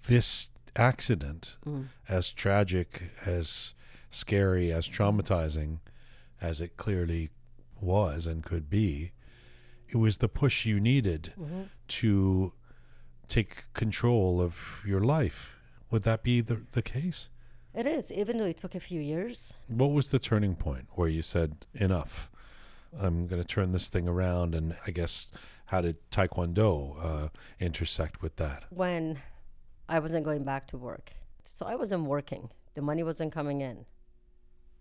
this 0.07 0.51
accident, 0.77 1.57
Mm. 1.67 1.89
as 2.09 2.31
tragic, 2.33 3.11
as 3.27 3.75
scary, 4.11 4.73
as 4.73 4.89
traumatizing 4.89 5.79
as 6.41 6.61
it 6.61 6.77
clearly 6.77 7.31
was 7.81 8.27
and 8.27 8.43
could 8.45 8.71
be, 8.71 9.13
it 9.89 9.97
was 9.97 10.19
the 10.19 10.29
push 10.29 10.65
you 10.65 10.79
needed 10.81 11.33
Mm-hmm. 11.39 11.63
to 11.89 12.53
take 13.29 13.73
control 13.75 14.41
of 14.41 14.83
your 14.87 15.01
life. 15.01 15.57
Would 15.91 16.03
that 16.05 16.23
be 16.23 16.41
the, 16.41 16.63
the 16.73 16.83
case? 16.83 17.29
It 17.75 17.87
is, 17.87 18.11
even 18.13 18.39
though 18.39 18.47
it 18.47 18.57
took 18.57 18.75
a 18.75 18.81
few 18.81 19.01
years. 19.01 19.55
What 19.69 19.91
was 19.93 20.11
the 20.11 20.19
turning 20.19 20.55
point 20.57 20.87
where 20.93 21.09
you 21.09 21.23
said, 21.23 21.67
enough? 21.75 22.31
I'm 22.99 23.27
going 23.27 23.41
to 23.41 23.47
turn 23.47 23.73
this 23.73 23.89
thing 23.89 24.09
around. 24.09 24.55
And 24.55 24.77
I 24.87 24.91
guess, 24.91 25.29
how 25.67 25.81
did 25.81 25.97
Taekwondo 26.11 27.05
uh, 27.05 27.29
intersect 27.59 28.23
with 28.23 28.37
that? 28.37 28.65
when 28.71 29.19
I 29.91 29.99
wasn't 29.99 30.25
going 30.25 30.45
back 30.45 30.69
to 30.69 30.79
work. 30.79 31.13
So 31.43 31.67
I 31.67 31.75
wasn't 31.75 32.05
working. 32.05 32.51
The 32.75 32.83
money 32.83 33.03
wasn't 33.03 33.33
coming 33.33 33.61
in. 33.61 33.87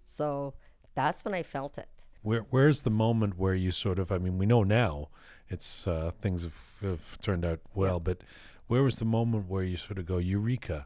So 0.04 0.54
that's 0.94 1.26
when 1.26 1.34
I 1.34 1.42
felt 1.42 1.80
it. 1.80 2.06
Where 2.22 2.46
where's 2.52 2.84
the 2.84 2.92
moment 2.92 3.40
where 3.40 3.56
you 3.56 3.72
sort 3.72 3.98
of 3.98 4.12
I 4.12 4.20
mean 4.20 4.38
we 4.38 4.46
know 4.46 4.64
now 4.64 5.10
it's 5.48 5.88
uh, 5.88 6.12
things 6.22 6.44
have, 6.44 6.58
have 6.82 7.22
turned 7.22 7.46
out 7.46 7.60
well 7.74 8.00
but 8.00 8.22
where 8.68 8.84
was 8.84 9.00
the 9.00 9.06
moment 9.06 9.50
where 9.50 9.64
you 9.64 9.78
sort 9.78 9.98
of 9.98 10.06
go 10.06 10.18
eureka 10.18 10.86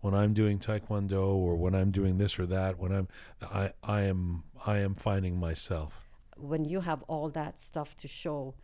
when 0.00 0.14
I'm 0.14 0.32
doing 0.32 0.58
taekwondo 0.58 1.26
or 1.26 1.54
when 1.56 1.74
I'm 1.74 1.90
doing 1.90 2.16
this 2.16 2.38
or 2.38 2.46
that 2.46 2.78
when 2.78 2.90
I'm 2.90 3.08
I 3.42 3.72
I 3.82 4.00
am 4.02 4.44
I 4.66 4.78
am 4.78 4.94
finding 4.94 5.38
myself 5.38 6.01
When 6.42 6.64
you 6.64 6.80
have 6.80 7.02
all 7.04 7.28
that 7.30 7.60
stuff 7.60 7.94
to 7.96 8.08
show, 8.08 8.54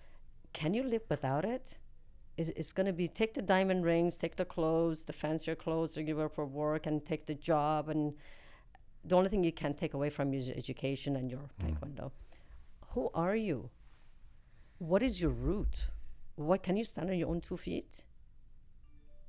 can 0.52 0.74
you 0.74 0.82
live 0.82 1.02
without 1.08 1.44
it? 1.44 1.78
It's, 2.36 2.48
it's 2.50 2.72
going 2.72 2.86
to 2.86 2.92
be 2.92 3.06
take 3.08 3.34
the 3.34 3.42
diamond 3.42 3.84
rings, 3.84 4.16
take 4.16 4.36
the 4.36 4.44
clothes, 4.44 5.04
the 5.04 5.12
fancier 5.12 5.54
clothes 5.54 5.94
that 5.94 6.02
you 6.08 6.16
wear 6.16 6.28
for 6.28 6.44
work, 6.44 6.86
and 6.86 7.04
take 7.04 7.26
the 7.26 7.34
job. 7.34 7.88
And 7.88 8.14
the 9.04 9.16
only 9.16 9.28
thing 9.28 9.44
you 9.44 9.52
can 9.52 9.74
take 9.74 9.94
away 9.94 10.10
from 10.10 10.34
is 10.34 10.48
your 10.48 10.56
education 10.56 11.14
and 11.16 11.30
your 11.30 11.50
taekwondo. 11.62 12.10
Who 12.94 13.10
are 13.14 13.36
you? 13.36 13.70
What 14.78 15.02
is 15.02 15.20
your 15.22 15.30
root? 15.30 15.74
What 16.36 16.62
can 16.62 16.76
you 16.76 16.84
stand 16.84 17.10
on 17.10 17.16
your 17.18 17.28
own 17.28 17.40
two 17.40 17.56
feet? 17.56 18.04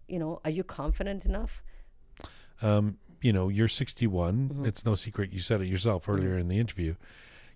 You 0.07 0.17
know, 0.19 0.41
are 0.43 0.51
you 0.51 0.63
confident 0.63 1.25
enough? 1.25 1.61
um, 2.61 2.97
you 3.21 3.31
know 3.31 3.47
you're 3.47 3.67
61 3.69 4.49
Mm-hmm. 4.49 4.65
it's 4.65 4.83
no 4.85 4.95
secret 4.95 5.31
you 5.31 5.39
said 5.39 5.61
it 5.61 5.67
yourself 5.67 6.09
earlier 6.09 6.37
in 6.37 6.47
the 6.49 6.57
interview 6.59 6.95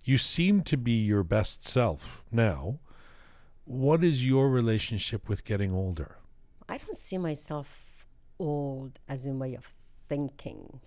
you 0.04 0.18
seem 0.18 0.62
to 0.62 0.76
be 0.76 0.92
your 0.92 1.22
best 1.22 1.64
self 1.64 2.22
now 2.30 2.78
what 3.64 4.04
is 4.04 4.26
your 4.26 4.50
relationship 4.50 5.28
with 5.28 5.44
getting 5.44 5.72
older 5.72 6.16
I 6.68 6.78
don't 6.78 6.96
see 6.96 7.18
myself 7.18 7.84
old 8.38 8.98
as 9.08 9.26
in 9.26 9.38
way 9.38 9.54
of 9.54 9.64
thinking. 10.08 10.80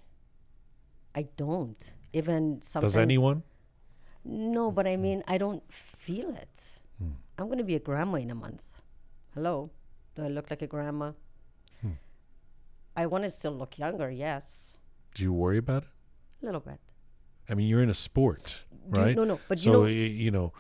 I 1.16 1.28
don't. 1.38 1.78
Even 2.14 2.62
sometimes. 2.62 2.94
does 2.94 2.98
anyone 2.98 3.44
No, 4.24 4.72
but 4.72 4.88
I 4.88 4.98
mean, 4.98 5.24
I 5.28 5.38
don't 5.38 5.64
feel 5.72 6.30
it. 6.36 6.72
Hmm. 6.98 7.12
I'm 7.38 7.46
going 7.46 7.60
to 7.60 7.64
be 7.64 7.76
a 7.76 7.80
grandma 7.80 8.18
in 8.18 8.32
a 8.32 8.36
month. 8.36 8.64
Hello? 9.34 9.70
Do 10.16 10.24
I 10.24 10.30
look 10.30 10.50
like 10.50 10.62
a 10.62 10.68
grandma? 10.68 11.12
Hmm. 11.82 11.92
I 12.96 13.06
want 13.06 13.24
to 13.24 13.32
still 13.32 13.54
look 13.54 13.78
younger, 13.78 14.10
yes. 14.10 14.78
do 15.14 15.24
you 15.24 15.34
worry 15.34 15.60
about 15.60 15.84
it 15.84 15.90
A 16.42 16.46
little 16.46 16.62
bit. 16.62 16.80
I 17.50 17.54
mean, 17.56 17.68
you're 17.68 17.82
in 17.82 17.90
a 17.90 17.94
sport, 17.94 18.64
Do 18.92 19.00
you- 19.00 19.06
right? 19.06 19.16
no, 19.16 19.24
no, 19.24 19.40
but 19.48 19.60
so 19.60 19.86
you 19.86 20.10
know- 20.10 20.24
you 20.26 20.32
know, 20.32 20.54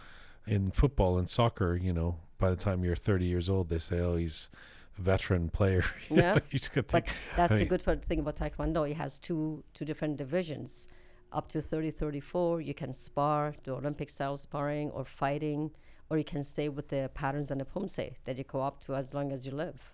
in 0.46 0.72
football 0.72 1.18
and 1.18 1.30
soccer, 1.30 1.76
you 1.76 1.94
know, 1.94 2.20
by 2.38 2.50
the 2.50 2.56
time 2.56 2.84
you're 2.84 2.96
30 2.96 3.26
years 3.26 3.50
old, 3.50 3.70
they 3.70 3.80
say, 3.80 4.00
"Oh, 4.00 4.16
he's 4.16 4.50
a 4.98 5.02
veteran 5.02 5.50
player." 5.50 5.84
You 6.10 6.18
know, 6.18 6.22
Yeah, 6.34 6.40
he's 6.50 6.70
got 6.70 6.88
But 6.88 7.08
that's 7.36 7.52
I 7.52 7.58
the 7.60 7.66
good 7.66 7.82
thing 8.06 8.20
about 8.20 8.36
Taekwondo. 8.38 8.90
It 8.90 8.96
has 8.98 9.18
two 9.20 9.64
two 9.74 9.86
different 9.86 10.18
divisions. 10.18 10.88
Up 11.34 11.50
to 11.50 11.62
30, 11.62 11.92
34, 11.92 12.62
you 12.62 12.74
can 12.74 12.94
spar, 12.94 13.54
do 13.66 13.74
Olympic 13.76 14.10
style 14.10 14.38
sparring 14.38 14.90
or 14.92 15.04
fighting, 15.04 15.72
or 16.10 16.18
you 16.18 16.24
can 16.24 16.42
stay 16.42 16.70
with 16.70 16.88
the 16.88 17.12
patterns 17.14 17.52
and 17.52 17.60
the 17.60 17.66
poomsae 17.66 18.14
that 18.24 18.38
you 18.38 18.46
go 18.46 18.62
up 18.62 18.82
to 18.86 18.96
as 18.96 19.14
long 19.14 19.34
as 19.34 19.46
you 19.46 19.52
live. 19.52 19.94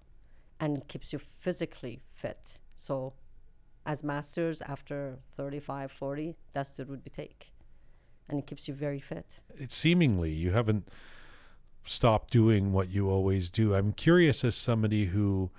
And 0.59 0.87
keeps 0.87 1.11
you 1.11 1.17
physically 1.17 2.03
fit. 2.13 2.59
So, 2.75 3.13
as 3.85 4.03
masters, 4.03 4.61
after 4.61 5.19
35, 5.31 5.91
40, 5.91 6.35
that's 6.53 6.69
the 6.71 6.85
route 6.85 7.01
we 7.03 7.09
take. 7.11 7.51
And 8.29 8.39
it 8.39 8.47
keeps 8.47 8.67
you 8.67 8.73
very 8.73 8.99
fit. 8.99 9.41
It 9.55 9.71
seemingly 9.71 10.31
you 10.31 10.51
haven't 10.51 10.87
stopped 11.83 12.31
doing 12.31 12.71
what 12.71 12.89
you 12.89 13.09
always 13.09 13.49
do. 13.49 13.75
I'm 13.75 13.91
curious 13.91 14.43
as 14.43 14.55
somebody 14.55 15.05
who 15.07 15.51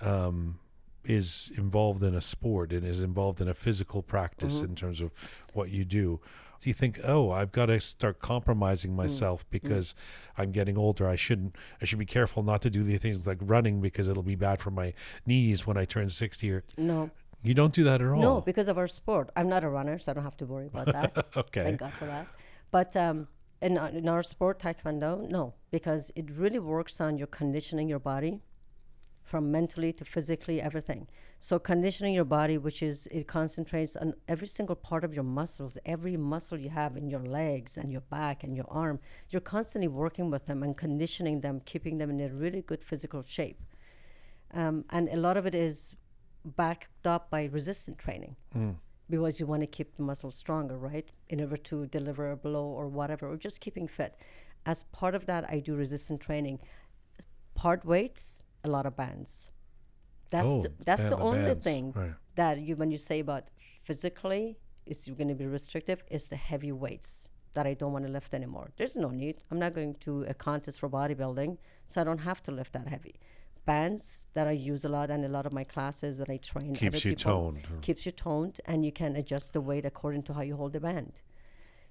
um, 0.00 0.58
is 1.04 1.52
involved 1.56 2.02
in 2.02 2.14
a 2.14 2.20
sport 2.22 2.72
and 2.72 2.84
is 2.86 3.00
involved 3.00 3.40
in 3.40 3.48
a 3.48 3.54
physical 3.54 4.02
practice 4.02 4.56
Mm-hmm. 4.56 4.64
in 4.70 4.74
terms 4.74 5.00
of 5.02 5.10
what 5.52 5.70
you 5.70 5.84
do. 5.84 6.20
Do 6.60 6.70
you 6.70 6.74
think, 6.74 6.98
oh, 7.04 7.30
I've 7.30 7.52
got 7.52 7.66
to 7.66 7.78
start 7.80 8.18
compromising 8.18 8.92
Mm. 8.92 8.96
myself 8.96 9.44
because 9.50 9.94
I'm 10.38 10.52
getting 10.52 10.78
older? 10.78 11.06
I 11.06 11.14
shouldn't. 11.16 11.54
I 11.82 11.84
should 11.84 11.98
be 11.98 12.06
careful 12.06 12.42
not 12.42 12.62
to 12.62 12.70
do 12.70 12.82
the 12.82 12.96
things 12.96 13.26
like 13.26 13.36
running 13.42 13.82
because 13.82 14.08
it'll 14.08 14.22
be 14.22 14.36
bad 14.36 14.60
for 14.62 14.70
my 14.70 14.94
knees 15.26 15.66
when 15.66 15.76
I 15.76 15.84
turn 15.84 16.08
sixty. 16.08 16.50
Or 16.50 16.64
No, 16.78 17.10
you 17.42 17.54
don't 17.54 17.72
do 17.72 17.84
that 17.84 18.00
at 18.00 18.08
all. 18.08 18.20
No, 18.20 18.40
because 18.40 18.68
of 18.68 18.76
our 18.78 18.88
sport. 18.88 19.30
I'm 19.36 19.48
not 19.48 19.62
a 19.64 19.68
runner, 19.68 19.98
so 19.98 20.10
I 20.10 20.14
don't 20.14 20.24
have 20.24 20.36
to 20.38 20.46
worry 20.46 20.66
about 20.66 20.86
that. 20.86 21.26
Okay. 21.36 21.62
Thank 21.64 21.80
God 21.80 21.92
for 21.92 22.06
that. 22.06 22.26
But 22.70 22.96
um, 22.96 23.28
in, 23.62 23.78
our- 23.78 23.90
in 23.90 24.08
our 24.08 24.22
sport, 24.22 24.58
Taekwondo, 24.60 25.28
no, 25.30 25.54
because 25.70 26.10
it 26.16 26.30
really 26.30 26.58
works 26.58 27.00
on 27.00 27.16
your 27.18 27.28
conditioning 27.28 27.88
your 27.88 27.98
body 28.00 28.40
from 29.22 29.50
mentally 29.50 29.92
to 29.92 30.04
physically, 30.04 30.60
everything. 30.62 31.08
So 31.40 31.58
conditioning 31.58 32.14
your 32.14 32.24
body, 32.24 32.58
which 32.58 32.82
is, 32.82 33.06
it 33.08 33.26
concentrates 33.26 33.96
on 33.96 34.14
every 34.28 34.46
single 34.46 34.76
part 34.76 35.04
of 35.04 35.12
your 35.14 35.24
muscles, 35.24 35.76
every 35.84 36.16
muscle 36.16 36.58
you 36.58 36.70
have 36.70 36.96
in 36.96 37.08
your 37.10 37.20
legs 37.20 37.76
and 37.76 37.90
your 37.92 38.00
back 38.02 38.42
and 38.44 38.56
your 38.56 38.66
arm. 38.68 39.00
You're 39.30 39.40
constantly 39.42 39.88
working 39.88 40.30
with 40.30 40.46
them 40.46 40.62
and 40.62 40.76
conditioning 40.76 41.40
them, 41.40 41.60
keeping 41.64 41.98
them 41.98 42.08
in 42.10 42.20
a 42.20 42.28
really 42.32 42.62
good 42.62 42.82
physical 42.82 43.22
shape. 43.22 43.60
Um, 44.54 44.84
and 44.90 45.08
a 45.08 45.16
lot 45.16 45.36
of 45.36 45.44
it 45.44 45.54
is 45.54 45.96
backed 46.56 47.06
up 47.06 47.30
by 47.30 47.46
resistant 47.46 47.98
training 47.98 48.36
because 49.10 49.38
you 49.40 49.46
want 49.46 49.62
to 49.62 49.66
keep 49.66 49.96
the 49.96 50.02
muscles 50.02 50.34
stronger, 50.34 50.76
right? 50.78 51.10
In 51.28 51.40
order 51.40 51.56
to 51.56 51.86
deliver 51.86 52.30
a 52.32 52.36
blow 52.36 52.64
or 52.66 52.88
whatever, 52.88 53.28
or 53.30 53.36
just 53.36 53.60
keeping 53.60 53.86
fit. 53.88 54.16
As 54.64 54.84
part 54.84 55.14
of 55.14 55.26
that, 55.26 55.44
I 55.50 55.60
do 55.60 55.76
resistant 55.76 56.20
training. 56.20 56.58
Part 57.54 57.84
weights, 57.84 58.42
a 58.64 58.68
lot 58.68 58.86
of 58.86 58.96
bands. 58.96 59.50
That's 60.30 60.46
Oh, 60.46 60.62
the, 60.62 60.72
that's 60.84 61.02
the 61.02 61.10
the 61.10 61.18
only 61.18 61.44
bands, 61.54 61.64
thing 61.64 61.92
right. 61.92 62.14
that 62.34 62.60
you 62.60 62.74
when 62.76 62.90
you 62.90 62.98
say 62.98 63.20
about 63.20 63.44
physically 63.84 64.58
is 64.86 65.08
going 65.08 65.28
to 65.28 65.34
be 65.34 65.46
restrictive 65.46 66.02
is 66.10 66.26
the 66.26 66.36
heavy 66.36 66.72
weights 66.72 67.28
that 67.54 67.66
I 67.66 67.74
don't 67.74 67.92
want 67.92 68.04
to 68.06 68.10
lift 68.10 68.34
anymore. 68.34 68.70
There's 68.76 68.96
no 68.96 69.10
need. 69.10 69.36
I'm 69.50 69.58
not 69.58 69.72
going 69.74 69.94
to 70.06 70.24
a 70.24 70.34
contest 70.34 70.80
for 70.80 70.88
bodybuilding, 70.90 71.56
so 71.86 72.00
I 72.00 72.04
don't 72.04 72.18
have 72.18 72.42
to 72.44 72.50
lift 72.52 72.72
that 72.74 72.88
heavy. 72.88 73.14
Bands 73.66 74.28
that 74.34 74.46
I 74.46 74.52
use 74.52 74.84
a 74.84 74.88
lot 74.88 75.10
and 75.10 75.24
a 75.24 75.28
lot 75.28 75.44
of 75.44 75.52
my 75.52 75.64
classes 75.64 76.18
that 76.18 76.30
I 76.30 76.36
train 76.38 76.74
Keeps 76.74 77.04
you 77.04 77.14
toned. 77.14 77.66
keeps 77.82 78.06
you 78.06 78.12
toned 78.12 78.60
and 78.64 78.84
you 78.84 78.92
can 78.92 79.16
adjust 79.16 79.52
the 79.52 79.60
weight 79.60 79.84
according 79.84 80.22
to 80.24 80.32
how 80.32 80.42
you 80.42 80.56
hold 80.56 80.72
the 80.72 80.80
band. 80.80 81.22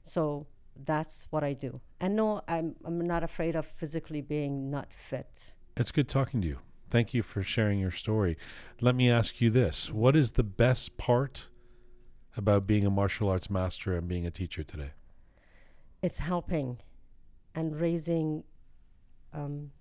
So 0.01 0.47
that's 0.85 1.27
what 1.31 1.43
I 1.43 1.53
do. 1.53 1.81
And 1.99 2.15
no, 2.15 2.41
I'm 2.47 2.75
I'm 2.85 2.99
not 3.01 3.23
afraid 3.23 3.55
of 3.55 3.65
physically 3.65 4.21
being 4.21 4.71
not 4.71 4.91
fit. 4.93 5.53
It's 5.77 5.91
good 5.91 6.07
talking 6.07 6.41
to 6.41 6.47
you. 6.47 6.59
Thank 6.89 7.13
you 7.13 7.23
for 7.23 7.43
sharing 7.43 7.77
your 7.79 7.91
story. 7.91 8.37
Let 8.79 8.95
me 8.95 9.11
ask 9.11 9.41
you 9.41 9.49
this 9.49 9.91
What 9.91 10.15
is 10.15 10.33
the 10.33 10.43
best 10.43 10.97
part 10.97 11.49
about 12.37 12.65
being 12.67 12.85
a 12.85 12.89
martial 12.89 13.27
arts 13.29 13.49
master 13.49 13.97
and 13.97 14.07
being 14.07 14.25
a 14.25 14.31
teacher 14.31 14.63
today? 14.63 14.91
It's 16.01 16.19
helping 16.19 16.77
and 17.53 17.79
raising 17.79 18.43
um, 19.33 19.71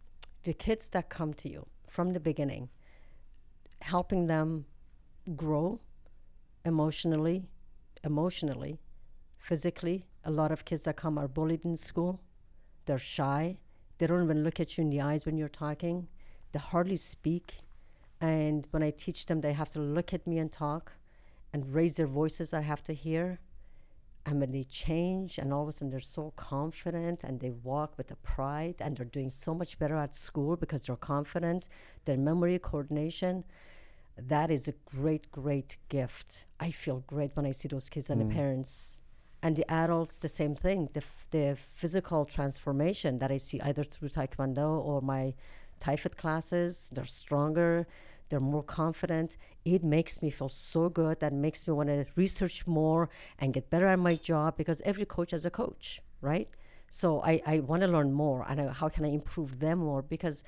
the 0.42 0.54
kids 0.54 0.88
that 0.90 1.08
come 1.08 1.34
to 1.34 1.48
you 1.48 1.66
from 1.94 2.12
the 2.12 2.18
beginning, 2.18 2.68
helping 3.80 4.26
them 4.26 4.66
grow 5.36 5.78
emotionally, 6.64 7.44
emotionally, 8.02 8.80
physically. 9.38 10.04
A 10.24 10.30
lot 10.30 10.50
of 10.50 10.64
kids 10.64 10.82
that 10.82 10.96
come 10.96 11.16
are 11.18 11.28
bullied 11.28 11.64
in 11.64 11.76
school. 11.76 12.20
They're 12.86 12.98
shy. 12.98 13.58
They 13.98 14.08
don't 14.08 14.24
even 14.24 14.42
look 14.42 14.58
at 14.58 14.76
you 14.76 14.82
in 14.82 14.90
the 14.90 15.00
eyes 15.00 15.24
when 15.24 15.36
you're 15.36 15.60
talking. 15.66 16.08
They 16.50 16.58
hardly 16.58 16.96
speak. 16.96 17.60
And 18.20 18.66
when 18.72 18.82
I 18.82 18.90
teach 18.90 19.26
them, 19.26 19.40
they 19.40 19.52
have 19.52 19.70
to 19.74 19.80
look 19.80 20.12
at 20.12 20.26
me 20.26 20.38
and 20.38 20.50
talk 20.50 20.92
and 21.52 21.72
raise 21.72 21.94
their 21.94 22.08
voices. 22.08 22.52
I 22.52 22.62
have 22.62 22.82
to 22.84 22.92
hear. 22.92 23.38
And 24.26 24.40
when 24.40 24.52
they 24.52 24.64
change, 24.64 25.38
and 25.38 25.52
all 25.52 25.62
of 25.64 25.68
a 25.68 25.72
sudden 25.72 25.90
they're 25.90 26.00
so 26.00 26.32
confident 26.36 27.24
and 27.24 27.40
they 27.40 27.50
walk 27.50 27.98
with 27.98 28.10
a 28.10 28.16
pride 28.16 28.76
and 28.80 28.96
they're 28.96 29.04
doing 29.04 29.28
so 29.28 29.54
much 29.54 29.78
better 29.78 29.96
at 29.96 30.14
school 30.14 30.56
because 30.56 30.84
they're 30.84 30.96
confident, 30.96 31.68
their 32.06 32.16
memory 32.16 32.58
coordination, 32.58 33.44
that 34.16 34.50
is 34.50 34.68
a 34.68 34.74
great, 34.86 35.30
great 35.30 35.76
gift. 35.88 36.46
I 36.58 36.70
feel 36.70 37.00
great 37.06 37.32
when 37.34 37.44
I 37.44 37.50
see 37.50 37.68
those 37.68 37.88
kids 37.88 38.10
and 38.10 38.20
the 38.20 38.24
mm. 38.24 38.32
parents. 38.32 39.00
And 39.42 39.56
the 39.56 39.70
adults, 39.70 40.18
the 40.18 40.28
same 40.28 40.54
thing. 40.54 40.88
The, 40.94 41.00
f- 41.00 41.26
the 41.30 41.58
physical 41.72 42.24
transformation 42.24 43.18
that 43.18 43.30
I 43.30 43.36
see 43.36 43.60
either 43.60 43.84
through 43.84 44.08
Taekwondo 44.08 44.82
or 44.82 45.02
my 45.02 45.34
Thai 45.80 45.96
fit 45.96 46.16
classes, 46.16 46.90
they're 46.94 47.04
stronger, 47.04 47.86
they're 48.34 48.40
more 48.56 48.64
confident. 48.64 49.36
It 49.64 49.84
makes 49.84 50.20
me 50.20 50.28
feel 50.28 50.48
so 50.48 50.88
good. 50.88 51.20
That 51.20 51.32
makes 51.32 51.68
me 51.68 51.72
want 51.72 51.88
to 51.88 52.04
research 52.16 52.66
more 52.66 53.08
and 53.38 53.54
get 53.54 53.70
better 53.70 53.86
at 53.86 54.00
my 54.00 54.16
job 54.16 54.56
because 54.56 54.82
every 54.84 55.04
coach 55.06 55.30
has 55.30 55.46
a 55.46 55.50
coach, 55.50 56.00
right? 56.20 56.48
So 56.90 57.22
I, 57.22 57.40
I 57.46 57.60
want 57.60 57.82
to 57.82 57.88
learn 57.88 58.12
more 58.12 58.44
and 58.48 58.60
I, 58.60 58.66
how 58.72 58.88
can 58.88 59.04
I 59.04 59.08
improve 59.20 59.60
them 59.60 59.78
more 59.78 60.02
because 60.02 60.42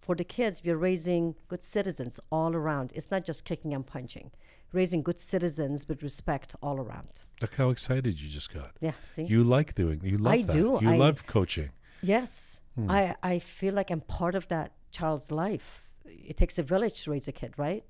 for 0.00 0.14
the 0.14 0.24
kids, 0.24 0.62
we're 0.64 0.76
raising 0.76 1.34
good 1.48 1.62
citizens 1.64 2.20
all 2.30 2.54
around. 2.54 2.92
It's 2.94 3.10
not 3.10 3.24
just 3.24 3.44
kicking 3.44 3.72
and 3.74 3.84
punching, 3.86 4.30
raising 4.72 5.02
good 5.02 5.18
citizens 5.18 5.88
with 5.88 6.02
respect 6.02 6.54
all 6.62 6.78
around. 6.78 7.08
Look 7.40 7.54
how 7.56 7.70
excited 7.70 8.20
you 8.20 8.28
just 8.28 8.52
got. 8.52 8.72
Yeah, 8.80 8.92
see? 9.02 9.24
You 9.24 9.42
like 9.42 9.74
doing 9.74 10.00
you 10.04 10.18
love 10.18 10.32
I 10.34 10.42
that. 10.42 10.52
do. 10.52 10.78
You 10.82 10.90
I- 10.90 10.96
love 10.96 11.26
coaching. 11.26 11.70
yes. 12.02 12.60
Hmm. 12.76 12.90
I, 12.90 13.14
I 13.22 13.38
feel 13.38 13.72
like 13.72 13.90
I'm 13.92 14.00
part 14.02 14.34
of 14.34 14.48
that 14.48 14.72
child's 14.90 15.30
life. 15.30 15.83
It 16.06 16.36
takes 16.36 16.58
a 16.58 16.62
village 16.62 17.04
to 17.04 17.10
raise 17.10 17.28
a 17.28 17.32
kid, 17.32 17.54
right? 17.56 17.84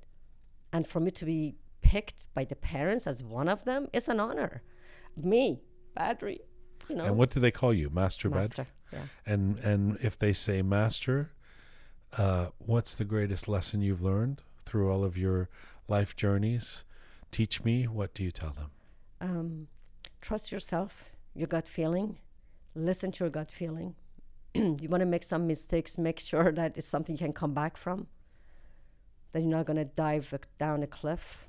And 0.73 0.87
for 0.87 1.01
me 1.01 1.11
to 1.13 1.25
be 1.25 1.57
picked 1.83 2.27
by 2.35 2.45
the 2.45 2.57
parents 2.57 3.07
as 3.07 3.23
one 3.23 3.49
of 3.49 3.65
them 3.65 3.89
is 3.93 4.09
an 4.09 4.19
honor. 4.21 4.63
Me, 5.17 5.61
Badri, 5.97 6.39
you 6.89 6.97
know, 6.97 7.05
And 7.05 7.17
what 7.17 7.31
do 7.31 7.41
they 7.41 7.51
call 7.51 7.73
you? 7.73 7.91
Master, 7.91 8.29
master. 8.31 8.67
Yeah. 8.93 9.01
And 9.27 9.59
and 9.61 9.99
if 10.03 10.19
they 10.19 10.33
say 10.33 10.63
master, 10.63 11.31
uh, 12.19 12.47
what's 12.59 12.95
the 12.95 13.05
greatest 13.05 13.49
lesson 13.49 13.81
you've 13.83 14.03
learned 14.03 14.43
through 14.65 14.91
all 14.91 15.05
of 15.05 15.17
your 15.17 15.49
life 15.89 16.17
journeys? 16.17 16.85
Teach 17.31 17.65
me. 17.65 17.85
What 17.85 18.15
do 18.15 18.23
you 18.25 18.31
tell 18.31 18.53
them? 18.53 18.71
um, 19.21 19.69
trust 20.21 20.53
yourself, 20.53 21.11
your 21.35 21.47
gut 21.47 21.67
feeling. 21.67 22.19
Listen 22.75 23.11
to 23.13 23.25
your 23.25 23.31
gut 23.31 23.51
feeling. 23.51 23.95
you 24.81 24.89
want 24.89 25.01
to 25.01 25.07
make 25.07 25.25
some 25.25 25.47
mistakes, 25.47 25.99
make 25.99 26.21
sure 26.21 26.53
that 26.53 26.77
it's 26.77 26.87
something 26.87 27.15
you 27.15 27.19
can 27.19 27.33
come 27.33 27.53
back 27.53 27.77
from. 27.77 28.07
That 29.33 29.41
you're 29.41 29.51
not 29.51 29.67
going 29.67 29.79
to 29.79 29.85
dive 29.85 30.33
down 30.59 30.83
a 30.85 30.87
cliff. 30.87 31.49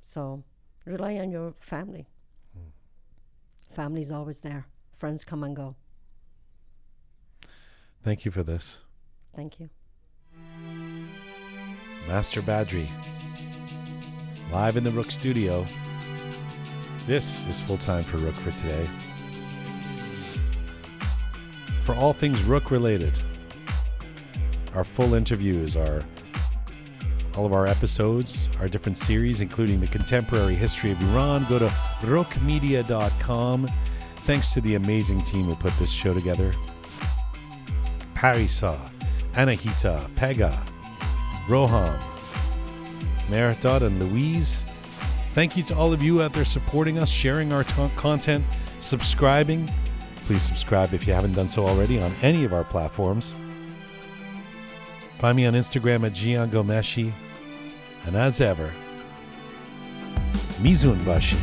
So 0.00 0.42
rely 0.84 1.16
on 1.18 1.30
your 1.30 1.54
family. 1.60 2.08
Hmm. 2.54 3.74
Family's 3.74 4.10
always 4.10 4.40
there. 4.40 4.66
Friends 4.98 5.24
come 5.24 5.44
and 5.44 5.54
go. 5.54 5.76
Thank 8.02 8.24
you 8.24 8.30
for 8.30 8.42
this, 8.42 8.80
Thank 9.36 9.60
you. 9.60 9.68
Master 12.08 12.40
Badri. 12.42 12.88
Live 14.50 14.76
in 14.76 14.84
the 14.84 14.90
Roqe 14.90 15.12
Studio. 15.12 15.66
This 17.06 17.46
is 17.46 17.60
full 17.60 17.76
time 17.76 18.04
for 18.04 18.16
Roqe 18.16 18.40
for 18.40 18.50
today. 18.52 18.88
For 21.88 21.94
all 21.94 22.12
things 22.12 22.42
Roqe 22.42 22.70
related, 22.70 23.14
our 24.74 24.84
full 24.84 25.14
interviews, 25.14 25.74
our 25.74 26.02
all 27.34 27.46
of 27.46 27.54
our 27.54 27.66
episodes, 27.66 28.50
our 28.60 28.68
different 28.68 28.98
series, 28.98 29.40
including 29.40 29.80
the 29.80 29.86
contemporary 29.86 30.54
history 30.54 30.90
of 30.90 31.02
Iran, 31.04 31.46
go 31.48 31.58
to 31.58 31.68
roqemedia.com. 32.02 33.70
Thanks 34.16 34.52
to 34.52 34.60
the 34.60 34.74
amazing 34.74 35.22
team 35.22 35.46
who 35.46 35.54
put 35.54 35.72
this 35.78 35.90
show 35.90 36.12
together. 36.12 36.52
Parisa, 38.14 38.78
Anahita, 39.32 40.14
Pegah, 40.14 40.62
Roham, 41.46 41.98
Meritot, 43.28 43.80
and 43.80 43.98
Louise. 43.98 44.60
Thank 45.32 45.56
you 45.56 45.62
to 45.62 45.74
all 45.74 45.94
of 45.94 46.02
you 46.02 46.20
out 46.20 46.34
there 46.34 46.44
supporting 46.44 46.98
us, 46.98 47.08
sharing 47.08 47.50
our 47.54 47.64
t- 47.64 47.90
content, 47.96 48.44
subscribing. 48.78 49.70
Please 50.28 50.42
subscribe 50.42 50.92
if 50.92 51.06
you 51.06 51.14
haven't 51.14 51.32
done 51.32 51.48
so 51.48 51.66
already 51.66 51.98
on 51.98 52.14
any 52.20 52.44
of 52.44 52.52
our 52.52 52.62
platforms. 52.62 53.34
Find 55.20 55.34
me 55.34 55.46
on 55.46 55.54
Instagram 55.54 56.04
at 56.04 56.12
Jian 56.12 56.50
Ghomeshi. 56.50 57.14
And 58.04 58.14
as 58.14 58.38
ever, 58.38 58.70
Mizun 60.60 61.02
Bashi. 61.06 61.38